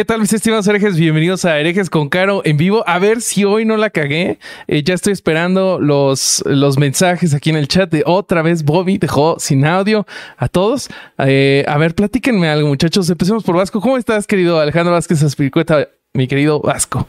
¿Qué 0.00 0.06
tal, 0.06 0.20
mis 0.20 0.32
estimados 0.32 0.66
herejes? 0.66 0.96
Bienvenidos 0.96 1.44
a 1.44 1.60
Herejes 1.60 1.90
con 1.90 2.08
Caro 2.08 2.40
en 2.46 2.56
vivo. 2.56 2.82
A 2.86 2.98
ver 2.98 3.20
si 3.20 3.44
hoy 3.44 3.66
no 3.66 3.76
la 3.76 3.90
cagué. 3.90 4.38
Eh, 4.66 4.82
ya 4.82 4.94
estoy 4.94 5.12
esperando 5.12 5.78
los, 5.78 6.42
los 6.46 6.78
mensajes 6.78 7.34
aquí 7.34 7.50
en 7.50 7.56
el 7.56 7.68
chat 7.68 7.92
de 7.92 8.02
otra 8.06 8.40
vez 8.40 8.64
Bobby 8.64 8.96
dejó 8.96 9.36
sin 9.38 9.66
audio 9.66 10.06
a 10.38 10.48
todos. 10.48 10.88
Eh, 11.18 11.66
a 11.68 11.76
ver, 11.76 11.94
platíquenme 11.94 12.48
algo, 12.48 12.66
muchachos. 12.66 13.10
Empecemos 13.10 13.44
por 13.44 13.56
Vasco. 13.56 13.82
¿Cómo 13.82 13.98
estás, 13.98 14.26
querido 14.26 14.58
Alejandro 14.58 14.94
Vázquez 14.94 15.22
Aspiricueta, 15.22 15.86
mi 16.14 16.26
querido 16.26 16.62
Vasco? 16.62 17.06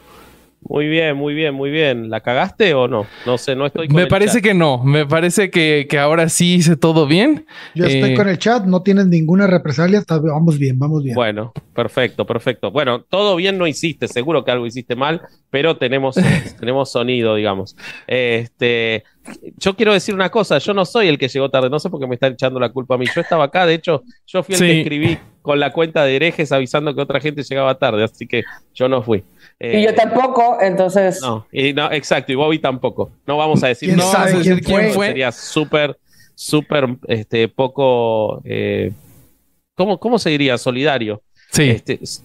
Muy 0.64 0.86
bien, 0.88 1.16
muy 1.16 1.34
bien, 1.34 1.54
muy 1.54 1.70
bien. 1.70 2.08
¿La 2.08 2.20
cagaste 2.20 2.72
o 2.74 2.86
no? 2.86 3.06
No 3.26 3.36
sé, 3.36 3.56
no 3.56 3.66
estoy 3.66 3.88
con 3.88 3.96
Me 3.96 4.02
el 4.02 4.08
parece 4.08 4.34
chat. 4.34 4.42
que 4.44 4.54
no. 4.54 4.82
Me 4.84 5.04
parece 5.06 5.50
que, 5.50 5.86
que 5.90 5.98
ahora 5.98 6.28
sí 6.28 6.54
hice 6.54 6.76
todo 6.76 7.06
bien. 7.06 7.46
Yo 7.74 7.84
estoy 7.84 8.12
Eh, 8.12 8.14
con 8.14 8.28
el 8.28 8.38
chat, 8.38 8.64
no 8.64 8.80
tienes 8.82 9.06
ninguna 9.06 9.46
represalia, 9.48 10.02
vamos 10.08 10.58
bien, 10.58 10.78
vamos 10.78 11.02
bien. 11.02 11.16
Bueno, 11.16 11.52
perfecto, 11.74 12.24
perfecto. 12.24 12.70
Bueno, 12.70 13.02
todo 13.02 13.34
bien 13.36 13.58
no 13.58 13.66
hiciste, 13.66 14.06
seguro 14.06 14.44
que 14.44 14.52
algo 14.52 14.64
hiciste 14.64 14.94
mal, 14.94 15.20
pero 15.50 15.76
tenemos, 15.76 16.14
tenemos 16.60 16.90
sonido, 16.92 17.34
digamos. 17.34 17.76
Este, 18.06 19.02
yo 19.58 19.74
quiero 19.74 19.92
decir 19.92 20.14
una 20.14 20.30
cosa, 20.30 20.58
yo 20.58 20.72
no 20.74 20.84
soy 20.84 21.08
el 21.08 21.18
que 21.18 21.28
llegó 21.28 21.50
tarde, 21.50 21.70
no 21.70 21.80
sé 21.80 21.90
por 21.90 21.98
qué 22.00 22.06
me 22.06 22.14
están 22.14 22.34
echando 22.34 22.60
la 22.60 22.70
culpa 22.70 22.94
a 22.94 22.98
mí. 22.98 23.06
Yo 23.14 23.20
estaba 23.20 23.44
acá, 23.44 23.66
de 23.66 23.74
hecho, 23.74 24.04
yo 24.26 24.42
fui 24.44 24.54
el 24.54 24.58
Sí. 24.60 24.66
que 24.66 24.80
escribí 24.82 25.18
con 25.42 25.58
la 25.58 25.72
cuenta 25.72 26.04
de 26.04 26.14
herejes 26.14 26.52
avisando 26.52 26.94
que 26.94 27.00
otra 27.00 27.20
gente 27.20 27.42
llegaba 27.42 27.74
tarde, 27.76 28.04
así 28.04 28.28
que 28.28 28.44
yo 28.74 28.88
no 28.88 29.02
fui. 29.02 29.24
Y 29.60 29.66
Eh, 29.66 29.82
yo 29.82 29.94
tampoco, 29.94 30.58
entonces. 30.60 31.20
No, 31.22 31.46
y 31.52 31.72
no, 31.72 31.90
exacto, 31.92 32.32
y 32.32 32.34
Bobby 32.34 32.58
tampoco. 32.58 33.10
No 33.26 33.36
vamos 33.36 33.62
a 33.62 33.68
decir 33.68 33.88
¿Quién 33.90 33.98
no 33.98 34.04
sabe 34.10 34.32
vamos 34.32 34.40
a 34.40 34.42
quién 34.42 34.56
decir 34.56 34.64
quién 34.66 34.80
fue? 34.86 34.92
fue. 34.94 35.06
Sería 35.08 35.32
súper, 35.32 35.98
súper, 36.34 36.86
este, 37.08 37.48
poco, 37.48 38.40
eh, 38.44 38.90
¿cómo, 39.74 39.98
¿cómo 39.98 40.18
se 40.18 40.30
diría? 40.30 40.58
Solidario. 40.58 41.22
Sí. 41.50 41.70
Este, 41.70 41.98
s- 42.02 42.22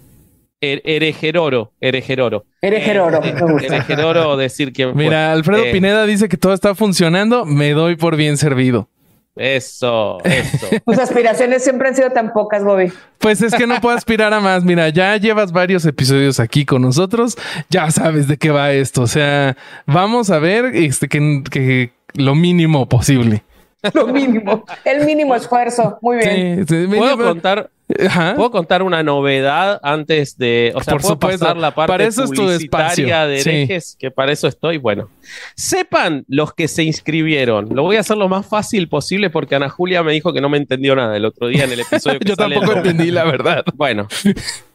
her- 0.61 0.81
herejeroro, 0.83 1.73
herejeroro. 1.79 2.45
Herejeroro, 2.61 3.23
Eh, 3.23 3.33
me 3.33 3.41
gusta. 3.53 3.67
Herejeroro 3.75 4.37
decir 4.37 4.73
quién 4.73 4.93
fue. 4.93 5.03
Mira, 5.03 5.31
Alfredo 5.31 5.63
Eh, 5.65 5.71
Pineda 5.71 6.05
dice 6.05 6.27
que 6.29 6.37
todo 6.37 6.53
está 6.53 6.73
funcionando. 6.75 7.45
Me 7.45 7.71
doy 7.71 7.95
por 7.97 8.15
bien 8.15 8.37
servido. 8.37 8.89
Eso, 9.37 10.17
eso. 10.23 10.67
Tus 10.85 10.97
aspiraciones 10.97 11.63
siempre 11.63 11.89
han 11.89 11.95
sido 11.95 12.11
tan 12.11 12.33
pocas, 12.33 12.63
Bobby. 12.63 12.91
Pues 13.19 13.41
es 13.41 13.53
que 13.53 13.67
no 13.67 13.79
puedo 13.81 13.95
aspirar 13.95 14.33
a 14.33 14.39
más. 14.39 14.63
Mira, 14.63 14.89
ya 14.89 15.17
llevas 15.17 15.51
varios 15.51 15.85
episodios 15.85 16.39
aquí 16.39 16.65
con 16.65 16.81
nosotros. 16.81 17.37
Ya 17.69 17.89
sabes 17.91 18.27
de 18.27 18.37
qué 18.37 18.51
va 18.51 18.71
esto. 18.71 19.01
O 19.03 19.07
sea, 19.07 19.57
vamos 19.85 20.29
a 20.29 20.39
ver 20.39 20.75
este, 20.75 21.07
que, 21.07 21.43
que 21.49 21.91
lo 22.13 22.35
mínimo 22.35 22.87
posible. 22.87 23.43
Lo 23.93 24.07
mínimo. 24.07 24.65
El 24.85 25.05
mínimo 25.05 25.35
esfuerzo. 25.35 25.97
Muy 26.01 26.17
bien. 26.17 26.65
Sí, 26.67 26.85
sí, 26.87 26.95
¿Puedo 26.97 27.17
contar, 27.17 27.69
Ajá. 28.05 28.35
¿Puedo 28.35 28.51
contar 28.51 28.83
una 28.83 29.01
novedad 29.01 29.79
antes 29.81 30.37
de, 30.37 30.73
o 30.75 30.83
sea, 30.83 30.93
Por 30.93 31.01
puedo 31.01 31.13
supuesto. 31.13 31.39
pasar 31.39 31.57
la 31.57 31.73
parte 31.73 31.91
Para 31.93 32.03
eso 32.05 32.23
es 32.25 32.31
tu 32.31 32.41
publicitaria 32.43 32.95
espacio. 32.95 33.27
de 33.29 33.39
Sí. 33.41 33.49
herejes, 33.49 33.95
que 33.97 34.11
para 34.11 34.31
eso 34.33 34.47
estoy, 34.49 34.77
bueno. 34.77 35.09
Sepan 35.55 36.25
los 36.27 36.53
que 36.53 36.67
se 36.67 36.83
inscribieron, 36.83 37.69
lo 37.73 37.83
voy 37.83 37.95
a 37.95 38.01
hacer 38.01 38.17
lo 38.17 38.27
más 38.27 38.45
fácil 38.45 38.89
posible 38.89 39.29
porque 39.29 39.55
Ana 39.55 39.69
Julia 39.69 40.03
me 40.03 40.11
dijo 40.11 40.33
que 40.33 40.41
no 40.41 40.49
me 40.49 40.57
entendió 40.57 40.95
nada 40.97 41.15
el 41.15 41.23
otro 41.25 41.47
día 41.47 41.63
en 41.63 41.71
el 41.71 41.79
episodio 41.79 42.19
que 42.19 42.27
Yo 42.29 42.35
sale 42.35 42.55
tampoco 42.55 42.79
el 42.79 42.85
entendí 42.87 43.09
la 43.11 43.23
verdad. 43.23 43.63
Bueno, 43.75 44.07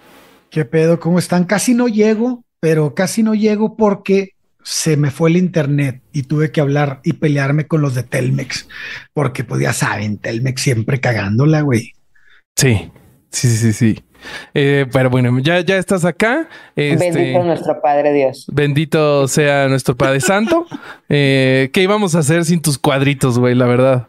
¿Qué 0.51 0.65
pedo? 0.65 1.01
¿Cómo 1.01 1.19
están? 1.19 1.45
Casi 1.45 1.75
no 1.75 1.89
llego, 1.89 2.45
pero 2.61 2.95
casi 2.95 3.23
no 3.23 3.35
llego 3.35 3.77
porque 3.77 4.35
se 4.65 4.97
me 4.97 5.11
fue 5.11 5.31
el 5.31 5.37
internet 5.37 6.01
y 6.13 6.23
tuve 6.23 6.51
que 6.51 6.61
hablar 6.61 7.01
y 7.05 7.15
pelearme 7.15 7.67
con 7.67 7.83
los 7.83 7.95
de 7.95 8.03
Telmex, 8.03 8.67
porque 9.13 9.45
pues 9.45 9.61
ya 9.61 9.73
saben, 9.73 10.19
Telmex 10.19 10.63
siempre 10.63 11.01
cagándola, 11.01 11.61
güey. 11.61 11.93
Sí, 12.57 12.91
sí, 13.31 13.51
sí, 13.51 13.73
sí. 13.73 14.03
Eh, 14.55 14.87
pero 14.93 15.11
bueno, 15.11 15.39
ya, 15.41 15.61
ya 15.61 15.77
estás 15.77 16.05
acá. 16.05 16.49
Este, 16.77 17.11
Bendito 17.11 17.43
nuestro 17.45 17.81
Padre 17.81 18.13
Dios. 18.13 18.47
Bendito 18.53 19.29
sea 19.29 19.69
nuestro 19.69 19.97
Padre 19.97 20.21
Santo. 20.21 20.67
Eh, 21.11 21.71
¿Qué 21.73 21.83
íbamos 21.83 22.15
a 22.15 22.21
hacer 22.21 22.45
sin 22.45 22.63
tus 22.63 22.79
cuadritos, 22.79 23.39
güey? 23.39 23.55
La 23.55 23.67
verdad. 23.67 24.09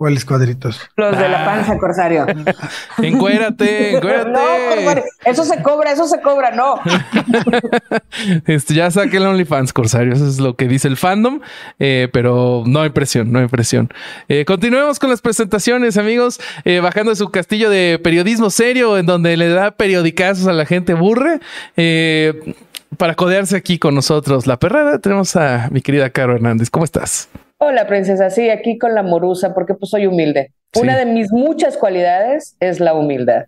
¿Cuáles 0.00 0.24
cuadritos? 0.24 0.80
Los 0.96 1.14
de 1.18 1.28
la 1.28 1.42
Ah. 1.42 1.44
panza, 1.44 1.76
Corsario. 1.76 2.24
Encuérate, 3.02 3.96
encuérate. 3.96 4.30
No, 4.30 4.40
Corsario, 4.74 5.04
eso 5.26 5.44
se 5.44 5.62
cobra, 5.62 5.92
eso 5.92 6.08
se 6.08 6.22
cobra, 6.22 6.52
no. 6.52 6.80
Este, 8.46 8.72
ya 8.72 8.90
saque 8.90 9.18
el 9.18 9.26
OnlyFans, 9.26 9.74
Corsario. 9.74 10.14
Eso 10.14 10.26
es 10.26 10.38
lo 10.40 10.56
que 10.56 10.68
dice 10.68 10.88
el 10.88 10.96
fandom. 10.96 11.40
Eh, 11.78 12.08
pero 12.14 12.62
no 12.66 12.80
hay 12.80 12.88
presión, 12.88 13.30
no 13.30 13.40
hay 13.40 13.48
presión. 13.48 13.90
Eh, 14.30 14.46
continuemos 14.46 14.98
con 14.98 15.10
las 15.10 15.20
presentaciones, 15.20 15.98
amigos. 15.98 16.40
Eh, 16.64 16.80
bajando 16.80 17.10
de 17.10 17.16
su 17.16 17.28
castillo 17.28 17.68
de 17.68 18.00
periodismo 18.02 18.48
serio, 18.48 18.96
en 18.96 19.04
donde 19.04 19.36
le 19.36 19.48
da 19.50 19.70
periodicazos 19.72 20.46
a 20.46 20.54
la 20.54 20.64
gente 20.64 20.94
burre. 20.94 21.40
Eh, 21.76 22.54
para 22.96 23.14
codearse 23.16 23.54
aquí 23.54 23.78
con 23.78 23.94
nosotros, 23.94 24.46
la 24.46 24.58
perrada, 24.58 24.98
tenemos 24.98 25.36
a 25.36 25.68
mi 25.70 25.82
querida 25.82 26.08
Caro 26.08 26.34
Hernández. 26.36 26.70
¿Cómo 26.70 26.86
estás? 26.86 27.28
Hola, 27.62 27.86
princesa. 27.86 28.30
Sí, 28.30 28.48
aquí 28.48 28.78
con 28.78 28.94
la 28.94 29.02
morusa, 29.02 29.52
porque 29.52 29.74
pues 29.74 29.90
soy 29.90 30.06
humilde. 30.06 30.50
Sí. 30.72 30.80
Una 30.80 30.96
de 30.96 31.04
mis 31.04 31.30
muchas 31.30 31.76
cualidades 31.76 32.56
es 32.58 32.80
la 32.80 32.94
humildad. 32.94 33.44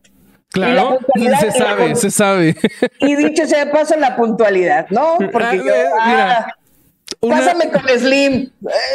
La 0.54 0.66
Claro, 0.66 0.98
se 1.14 1.30
la 1.30 1.50
sabe, 1.50 1.94
se 1.94 2.10
sabe. 2.10 2.54
Y 3.00 3.14
dicho 3.16 3.46
sea 3.46 3.64
de 3.64 3.70
paso, 3.72 3.96
la 3.96 4.14
puntualidad, 4.14 4.86
¿no? 4.90 5.14
Ah, 5.20 5.28
Porque 5.32 5.56
yo, 5.56 5.74
eh, 5.74 5.86
mira, 6.06 6.38
ah, 6.40 6.54
Una, 7.22 7.36
pásame 7.38 7.70
con 7.70 7.88
Slim. 7.88 8.50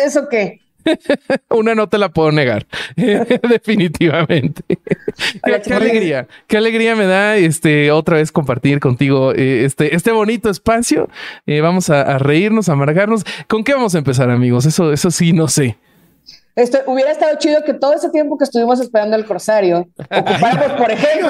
¿Eso 0.05 0.29
qué? 0.29 0.59
una 1.49 1.75
no 1.75 1.87
te 1.87 1.97
la 1.97 2.09
puedo 2.09 2.31
negar. 2.31 2.67
Definitivamente. 2.95 4.63
qué, 4.67 5.39
Hola, 5.43 5.57
qué 5.57 5.63
chicos. 5.63 5.81
alegría, 5.81 6.27
qué 6.47 6.57
alegría 6.57 6.95
me 6.95 7.05
da 7.05 7.37
este 7.37 7.91
otra 7.91 8.17
vez 8.17 8.31
compartir 8.31 8.79
contigo 8.79 9.33
eh, 9.33 9.65
este, 9.65 9.95
este 9.95 10.11
bonito 10.11 10.49
espacio. 10.49 11.09
Eh, 11.45 11.61
vamos 11.61 11.89
a, 11.89 12.01
a 12.01 12.17
reírnos, 12.17 12.69
a 12.69 12.73
amargarnos. 12.73 13.23
¿Con 13.47 13.63
qué 13.63 13.73
vamos 13.73 13.95
a 13.95 13.99
empezar, 13.99 14.29
amigos? 14.29 14.65
Eso, 14.65 14.91
eso 14.93 15.11
sí, 15.11 15.33
no 15.33 15.47
sé. 15.47 15.77
Esto, 16.57 16.79
hubiera 16.87 17.11
estado 17.11 17.37
chido 17.37 17.63
que 17.63 17.75
todo 17.75 17.93
ese 17.93 18.09
tiempo 18.09 18.35
que 18.35 18.43
estuvimos 18.43 18.79
esperando 18.79 19.15
el 19.15 19.25
Corsario 19.25 19.87
ocupáramos, 19.99 20.71
por 20.71 20.89
ejemplo, 20.89 21.29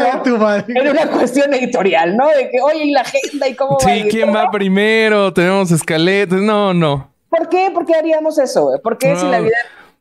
en 0.70 0.88
una 0.88 1.06
cuestión 1.08 1.54
editorial, 1.54 2.16
¿no? 2.16 2.30
De 2.30 2.50
que, 2.50 2.62
oye, 2.62 2.86
y 2.86 2.92
la 2.92 3.02
agenda 3.02 3.46
y 3.46 3.54
cómo 3.54 3.78
va. 3.78 3.92
a 3.92 3.94
Sí? 3.94 4.08
¿quién 4.10 4.34
va 4.34 4.50
primero? 4.50 5.34
Tenemos 5.34 5.70
escaletas. 5.72 6.40
No, 6.40 6.74
no. 6.74 7.12
¿Por 7.30 7.50
qué? 7.50 7.70
¿Por 7.74 7.86
qué 7.86 7.96
haríamos 7.96 8.38
eso? 8.40 8.72
¿Por 8.84 8.98
qué 8.98 9.16
si 9.16 9.26
la 9.26 9.40
vida 9.40 9.56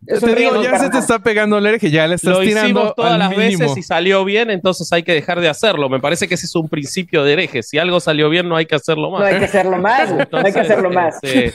es 0.06 0.20
Te 0.20 0.34
digo, 0.34 0.62
ya 0.62 0.78
se 0.78 0.88
te 0.90 0.98
está 0.98 1.18
pegando 1.18 1.58
el 1.58 1.66
eje, 1.66 1.90
ya 1.90 2.06
le 2.06 2.14
estás 2.14 2.34
Lo 2.34 2.40
tirando 2.40 2.68
hicimos 2.68 2.94
todas 2.94 3.12
al 3.12 3.18
las 3.18 3.30
mínimo. 3.30 3.58
veces 3.60 3.76
y 3.78 3.82
salió 3.82 4.24
bien, 4.24 4.50
entonces 4.50 4.92
hay 4.92 5.02
que 5.02 5.12
dejar 5.12 5.40
de 5.40 5.48
hacerlo. 5.48 5.88
Me 5.88 5.98
parece 5.98 6.28
que 6.28 6.34
ese 6.34 6.46
es 6.46 6.54
un 6.54 6.68
principio 6.68 7.24
de 7.24 7.32
hereje. 7.32 7.62
Si 7.62 7.78
algo 7.78 7.98
salió 7.98 8.28
bien, 8.28 8.48
no 8.48 8.54
hay 8.56 8.66
que 8.66 8.76
hacerlo 8.76 9.10
más. 9.10 9.20
No 9.20 9.26
hay 9.26 9.38
que 9.38 9.44
hacerlo 9.46 9.78
más, 9.78 10.12
güey. 10.12 10.26
no 10.30 10.38
hay 10.38 10.44
que 10.44 10.48
Entonces, 10.60 10.70
hacerlo 10.70 10.90
más. 10.90 11.16
este, 11.22 11.52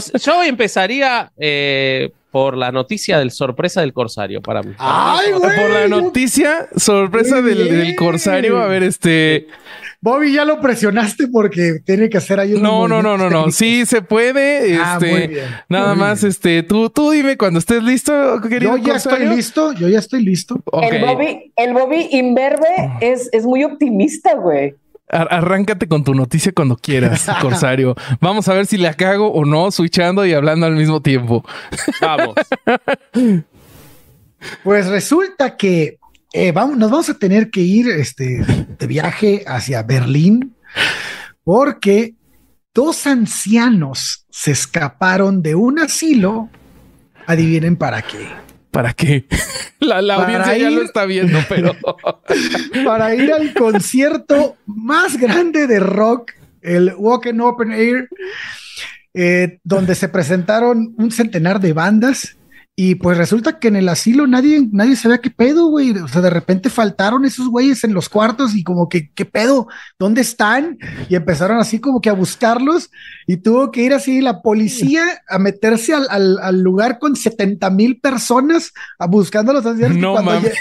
sé, 0.00 0.18
yo 0.18 0.42
empezaría 0.42 1.30
eh, 1.36 2.10
por 2.34 2.56
la 2.56 2.72
noticia 2.72 3.20
del 3.20 3.30
sorpresa 3.30 3.80
del 3.80 3.92
corsario 3.92 4.42
para 4.42 4.60
mí. 4.60 4.72
Ay, 4.78 5.30
güey. 5.38 5.56
Por 5.56 5.70
la 5.70 5.86
noticia, 5.86 6.68
sorpresa 6.74 7.40
del, 7.40 7.68
del 7.68 7.94
corsario. 7.94 8.60
A 8.60 8.66
ver, 8.66 8.82
este. 8.82 9.46
Bobby 10.00 10.32
ya 10.32 10.44
lo 10.44 10.60
presionaste 10.60 11.28
porque 11.28 11.78
tiene 11.86 12.08
que 12.08 12.18
hacer 12.18 12.40
ahí 12.40 12.54
unos 12.54 12.62
No, 12.64 12.88
no, 12.88 13.02
no, 13.04 13.16
no, 13.16 13.30
no. 13.30 13.52
Sí 13.52 13.86
se 13.86 14.02
puede. 14.02 14.76
Ah, 14.80 14.98
Este, 15.00 15.10
muy 15.12 15.26
bien, 15.28 15.44
nada 15.68 15.94
muy 15.94 16.00
más, 16.00 16.22
bien. 16.22 16.30
este, 16.30 16.64
tú, 16.64 16.90
tú 16.90 17.12
dime 17.12 17.36
cuando 17.36 17.60
estés 17.60 17.84
listo, 17.84 18.40
querido 18.40 18.78
Yo 18.78 18.84
ya 18.84 18.96
estoy 18.96 19.26
listo, 19.26 19.72
yo 19.72 19.88
ya 19.88 20.00
estoy 20.00 20.24
listo. 20.24 20.60
El 20.90 21.02
Bobby, 21.02 21.52
el 21.54 21.72
Bobby 21.72 22.08
imberbe 22.10 22.66
es, 23.00 23.28
es 23.32 23.44
muy 23.44 23.62
optimista, 23.62 24.34
güey. 24.34 24.74
Ar- 25.08 25.28
Arráncate 25.30 25.86
con 25.86 26.02
tu 26.04 26.14
noticia 26.14 26.52
cuando 26.52 26.76
quieras, 26.76 27.26
Corsario. 27.40 27.94
Vamos 28.20 28.48
a 28.48 28.54
ver 28.54 28.66
si 28.66 28.76
la 28.78 28.94
cago 28.94 29.28
o 29.32 29.44
no, 29.44 29.70
switchando 29.70 30.24
y 30.26 30.32
hablando 30.32 30.66
al 30.66 30.74
mismo 30.76 31.00
tiempo. 31.02 31.44
Vamos. 32.00 32.34
Pues 34.62 34.86
resulta 34.86 35.56
que 35.56 35.98
eh, 36.32 36.52
vamos, 36.52 36.76
nos 36.76 36.90
vamos 36.90 37.08
a 37.08 37.14
tener 37.14 37.50
que 37.50 37.60
ir 37.60 37.88
este, 37.88 38.44
de 38.78 38.86
viaje 38.86 39.44
hacia 39.46 39.82
Berlín 39.82 40.54
porque 41.44 42.14
dos 42.74 43.06
ancianos 43.06 44.26
se 44.30 44.50
escaparon 44.50 45.42
de 45.42 45.54
un 45.54 45.78
asilo. 45.78 46.48
Adivinen 47.26 47.76
para 47.76 48.02
qué. 48.02 48.28
¿Para 48.74 48.92
qué? 48.92 49.24
La, 49.80 50.00
la 50.02 50.16
Para 50.16 50.26
audiencia 50.38 50.58
ya 50.58 50.70
ir- 50.70 50.76
lo 50.78 50.82
está 50.82 51.04
viendo, 51.04 51.38
pero 51.48 51.76
Para 52.84 53.14
ir 53.14 53.32
al 53.32 53.52
concierto 53.54 54.56
más 54.66 55.16
grande 55.18 55.66
de 55.66 55.78
rock, 55.78 56.32
el 56.62 56.92
Walking 56.96 57.38
Open 57.40 57.70
Air, 57.72 58.08
eh, 59.12 59.58
donde 59.62 59.94
se 59.94 60.08
presentaron 60.08 60.94
un 60.96 61.10
centenar 61.12 61.60
de 61.60 61.72
bandas. 61.74 62.36
Y 62.76 62.96
pues 62.96 63.16
resulta 63.16 63.60
que 63.60 63.68
en 63.68 63.76
el 63.76 63.88
asilo 63.88 64.26
nadie, 64.26 64.66
nadie 64.72 64.96
sabía 64.96 65.18
qué 65.18 65.30
pedo, 65.30 65.68
güey. 65.68 65.90
O 65.96 66.08
sea, 66.08 66.20
de 66.22 66.30
repente 66.30 66.70
faltaron 66.70 67.24
esos 67.24 67.46
güeyes 67.48 67.84
en 67.84 67.94
los 67.94 68.08
cuartos 68.08 68.56
y 68.56 68.64
como 68.64 68.88
que, 68.88 69.12
¿qué 69.14 69.24
pedo? 69.24 69.68
¿Dónde 69.96 70.22
están? 70.22 70.78
Y 71.08 71.14
empezaron 71.14 71.58
así 71.58 71.78
como 71.78 72.00
que 72.00 72.10
a 72.10 72.14
buscarlos 72.14 72.90
y 73.28 73.36
tuvo 73.36 73.70
que 73.70 73.82
ir 73.82 73.94
así 73.94 74.20
la 74.20 74.42
policía 74.42 75.04
a 75.28 75.38
meterse 75.38 75.94
al, 75.94 76.08
al- 76.10 76.38
al 76.42 76.62
lugar 76.62 76.98
con 76.98 77.14
70 77.14 77.70
mil 77.70 78.00
personas 78.00 78.72
a 78.98 79.06
buscando 79.06 79.52
a 79.52 79.54
los 79.54 79.66
ancianos. 79.66 79.96
no 79.96 80.12
cuando 80.14 80.32
mames. 80.32 80.52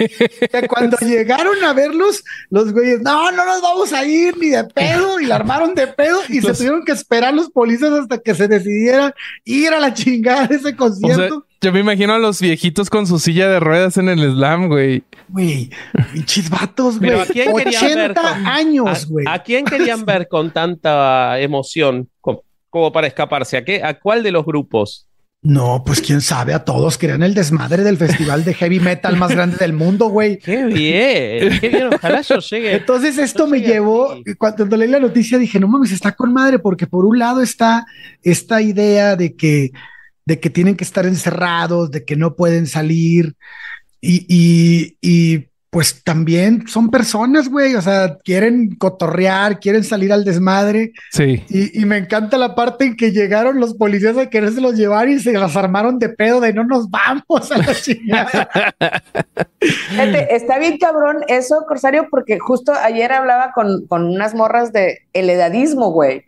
cuando 0.69 0.97
llegaron 0.99 1.63
a 1.63 1.73
verlos, 1.73 2.23
los 2.51 2.71
güeyes, 2.73 3.01
no, 3.01 3.31
no 3.31 3.43
nos 3.43 3.59
vamos 3.59 3.91
a 3.91 4.05
ir 4.05 4.37
ni 4.37 4.49
de 4.49 4.63
pedo, 4.65 5.19
y 5.19 5.25
la 5.25 5.35
armaron 5.37 5.73
de 5.73 5.87
pedo, 5.87 6.19
y 6.29 6.41
Los- 6.41 6.51
se 6.51 6.57
tuvieron 6.63 6.85
que 6.85 6.91
esperar 6.91 7.33
los 7.33 7.49
policías 7.49 7.91
hasta 7.91 8.19
que 8.19 8.35
se 8.35 8.47
decidieran 8.47 9.13
ir 9.45 9.73
a 9.73 9.79
la 9.79 9.95
chingada 9.95 10.45
de 10.45 10.55
ese 10.57 10.65
O 10.65 10.69
sea, 10.69 10.77
concierto. 10.77 11.45
Yo 11.63 11.71
me 11.71 11.79
imagino 11.79 12.13
a 12.13 12.19
los 12.19 12.39
viejitos 12.41 12.89
con 12.89 13.07
su 13.07 13.17
silla 13.17 13.47
de 13.49 13.59
ruedas 13.59 13.97
en 13.97 14.09
el 14.09 14.19
slam, 14.33 14.67
güey. 14.67 15.03
Güey, 15.29 15.69
pinches 16.13 16.49
vatos, 16.49 16.99
güey. 16.99 17.09
Pero 17.09 17.21
¿a 17.21 17.25
quién 17.25 17.55
querían 17.55 17.83
80 17.83 17.95
ver 18.01 18.13
con- 18.13 18.45
años, 18.47 19.07
güey. 19.07 19.25
¿A, 19.27 19.33
a 19.33 19.43
quién 19.43 19.65
querían 19.65 20.05
ver 20.05 20.27
con 20.27 20.51
tanta 20.51 21.39
emoción 21.39 22.09
co- 22.21 22.43
como 22.69 22.91
para 22.91 23.07
escaparse? 23.07 23.57
¿A, 23.57 23.63
qué, 23.65 23.81
¿A 23.83 23.99
cuál 23.99 24.21
de 24.21 24.31
los 24.31 24.45
grupos? 24.45 25.07
No, 25.45 25.83
pues 25.85 25.99
quién 25.99 26.21
sabe, 26.21 26.53
a 26.53 26.63
todos 26.63 26.97
querían 26.97 27.21
el 27.21 27.33
desmadre 27.33 27.83
del 27.83 27.97
festival 27.97 28.45
de 28.45 28.53
heavy 28.53 28.79
metal 28.79 29.17
más 29.17 29.31
grande 29.31 29.57
del 29.57 29.73
mundo, 29.73 30.07
güey. 30.07 30.37
¡Qué 30.43 30.63
bien! 30.65 31.59
¡Qué 31.59 31.67
bien! 31.69 31.89
Ojalá 31.93 32.21
yo 32.21 32.39
llegue. 32.39 32.75
Entonces 32.75 33.17
esto 33.17 33.43
No 33.43 33.49
me 33.51 33.59
llevó, 33.59 34.15
cuando 34.37 34.77
leí 34.77 34.87
la 34.89 34.99
noticia 34.99 35.37
dije, 35.37 35.59
no 35.59 35.67
mames, 35.67 35.91
está 35.91 36.13
con 36.13 36.31
madre, 36.31 36.59
porque 36.59 36.87
por 36.87 37.05
un 37.05 37.19
lado 37.19 37.41
está 37.41 37.85
esta 38.21 38.61
idea 38.61 39.17
de 39.17 39.35
que, 39.35 39.71
de 40.25 40.39
que 40.39 40.49
tienen 40.49 40.75
que 40.75 40.83
estar 40.83 41.05
encerrados, 41.05 41.91
de 41.91 42.05
que 42.05 42.15
no 42.15 42.35
pueden 42.35 42.67
salir 42.67 43.33
y, 44.01 44.25
y, 44.27 44.97
y 45.01 45.47
pues 45.69 46.03
también 46.03 46.67
son 46.67 46.91
personas, 46.91 47.49
güey, 47.49 47.73
o 47.73 47.81
sea, 47.81 48.19
quieren 48.23 48.75
cotorrear, 48.75 49.59
quieren 49.59 49.83
salir 49.83 50.13
al 50.13 50.23
desmadre 50.23 50.91
Sí. 51.11 51.43
y, 51.49 51.81
y 51.81 51.85
me 51.85 51.97
encanta 51.97 52.37
la 52.37 52.53
parte 52.53 52.85
en 52.85 52.95
que 52.95 53.11
llegaron 53.11 53.59
los 53.59 53.73
policías 53.73 54.15
a 54.19 54.29
quererse 54.29 54.61
los 54.61 54.75
llevar 54.75 55.09
y 55.09 55.19
se 55.19 55.33
las 55.33 55.55
armaron 55.55 55.97
de 55.97 56.09
pedo 56.09 56.41
de 56.41 56.53
no 56.53 56.63
nos 56.63 56.91
vamos 56.91 57.51
a 57.51 57.57
la 57.57 57.73
chingada. 57.81 58.49
Está 60.29 60.59
bien 60.59 60.77
cabrón 60.77 61.17
eso, 61.27 61.65
Corsario, 61.67 62.07
porque 62.11 62.37
justo 62.39 62.71
ayer 62.73 63.11
hablaba 63.11 63.51
con, 63.53 63.87
con 63.87 64.05
unas 64.05 64.35
morras 64.35 64.73
de 64.73 64.99
el 65.13 65.29
edadismo, 65.29 65.91
güey. 65.91 66.23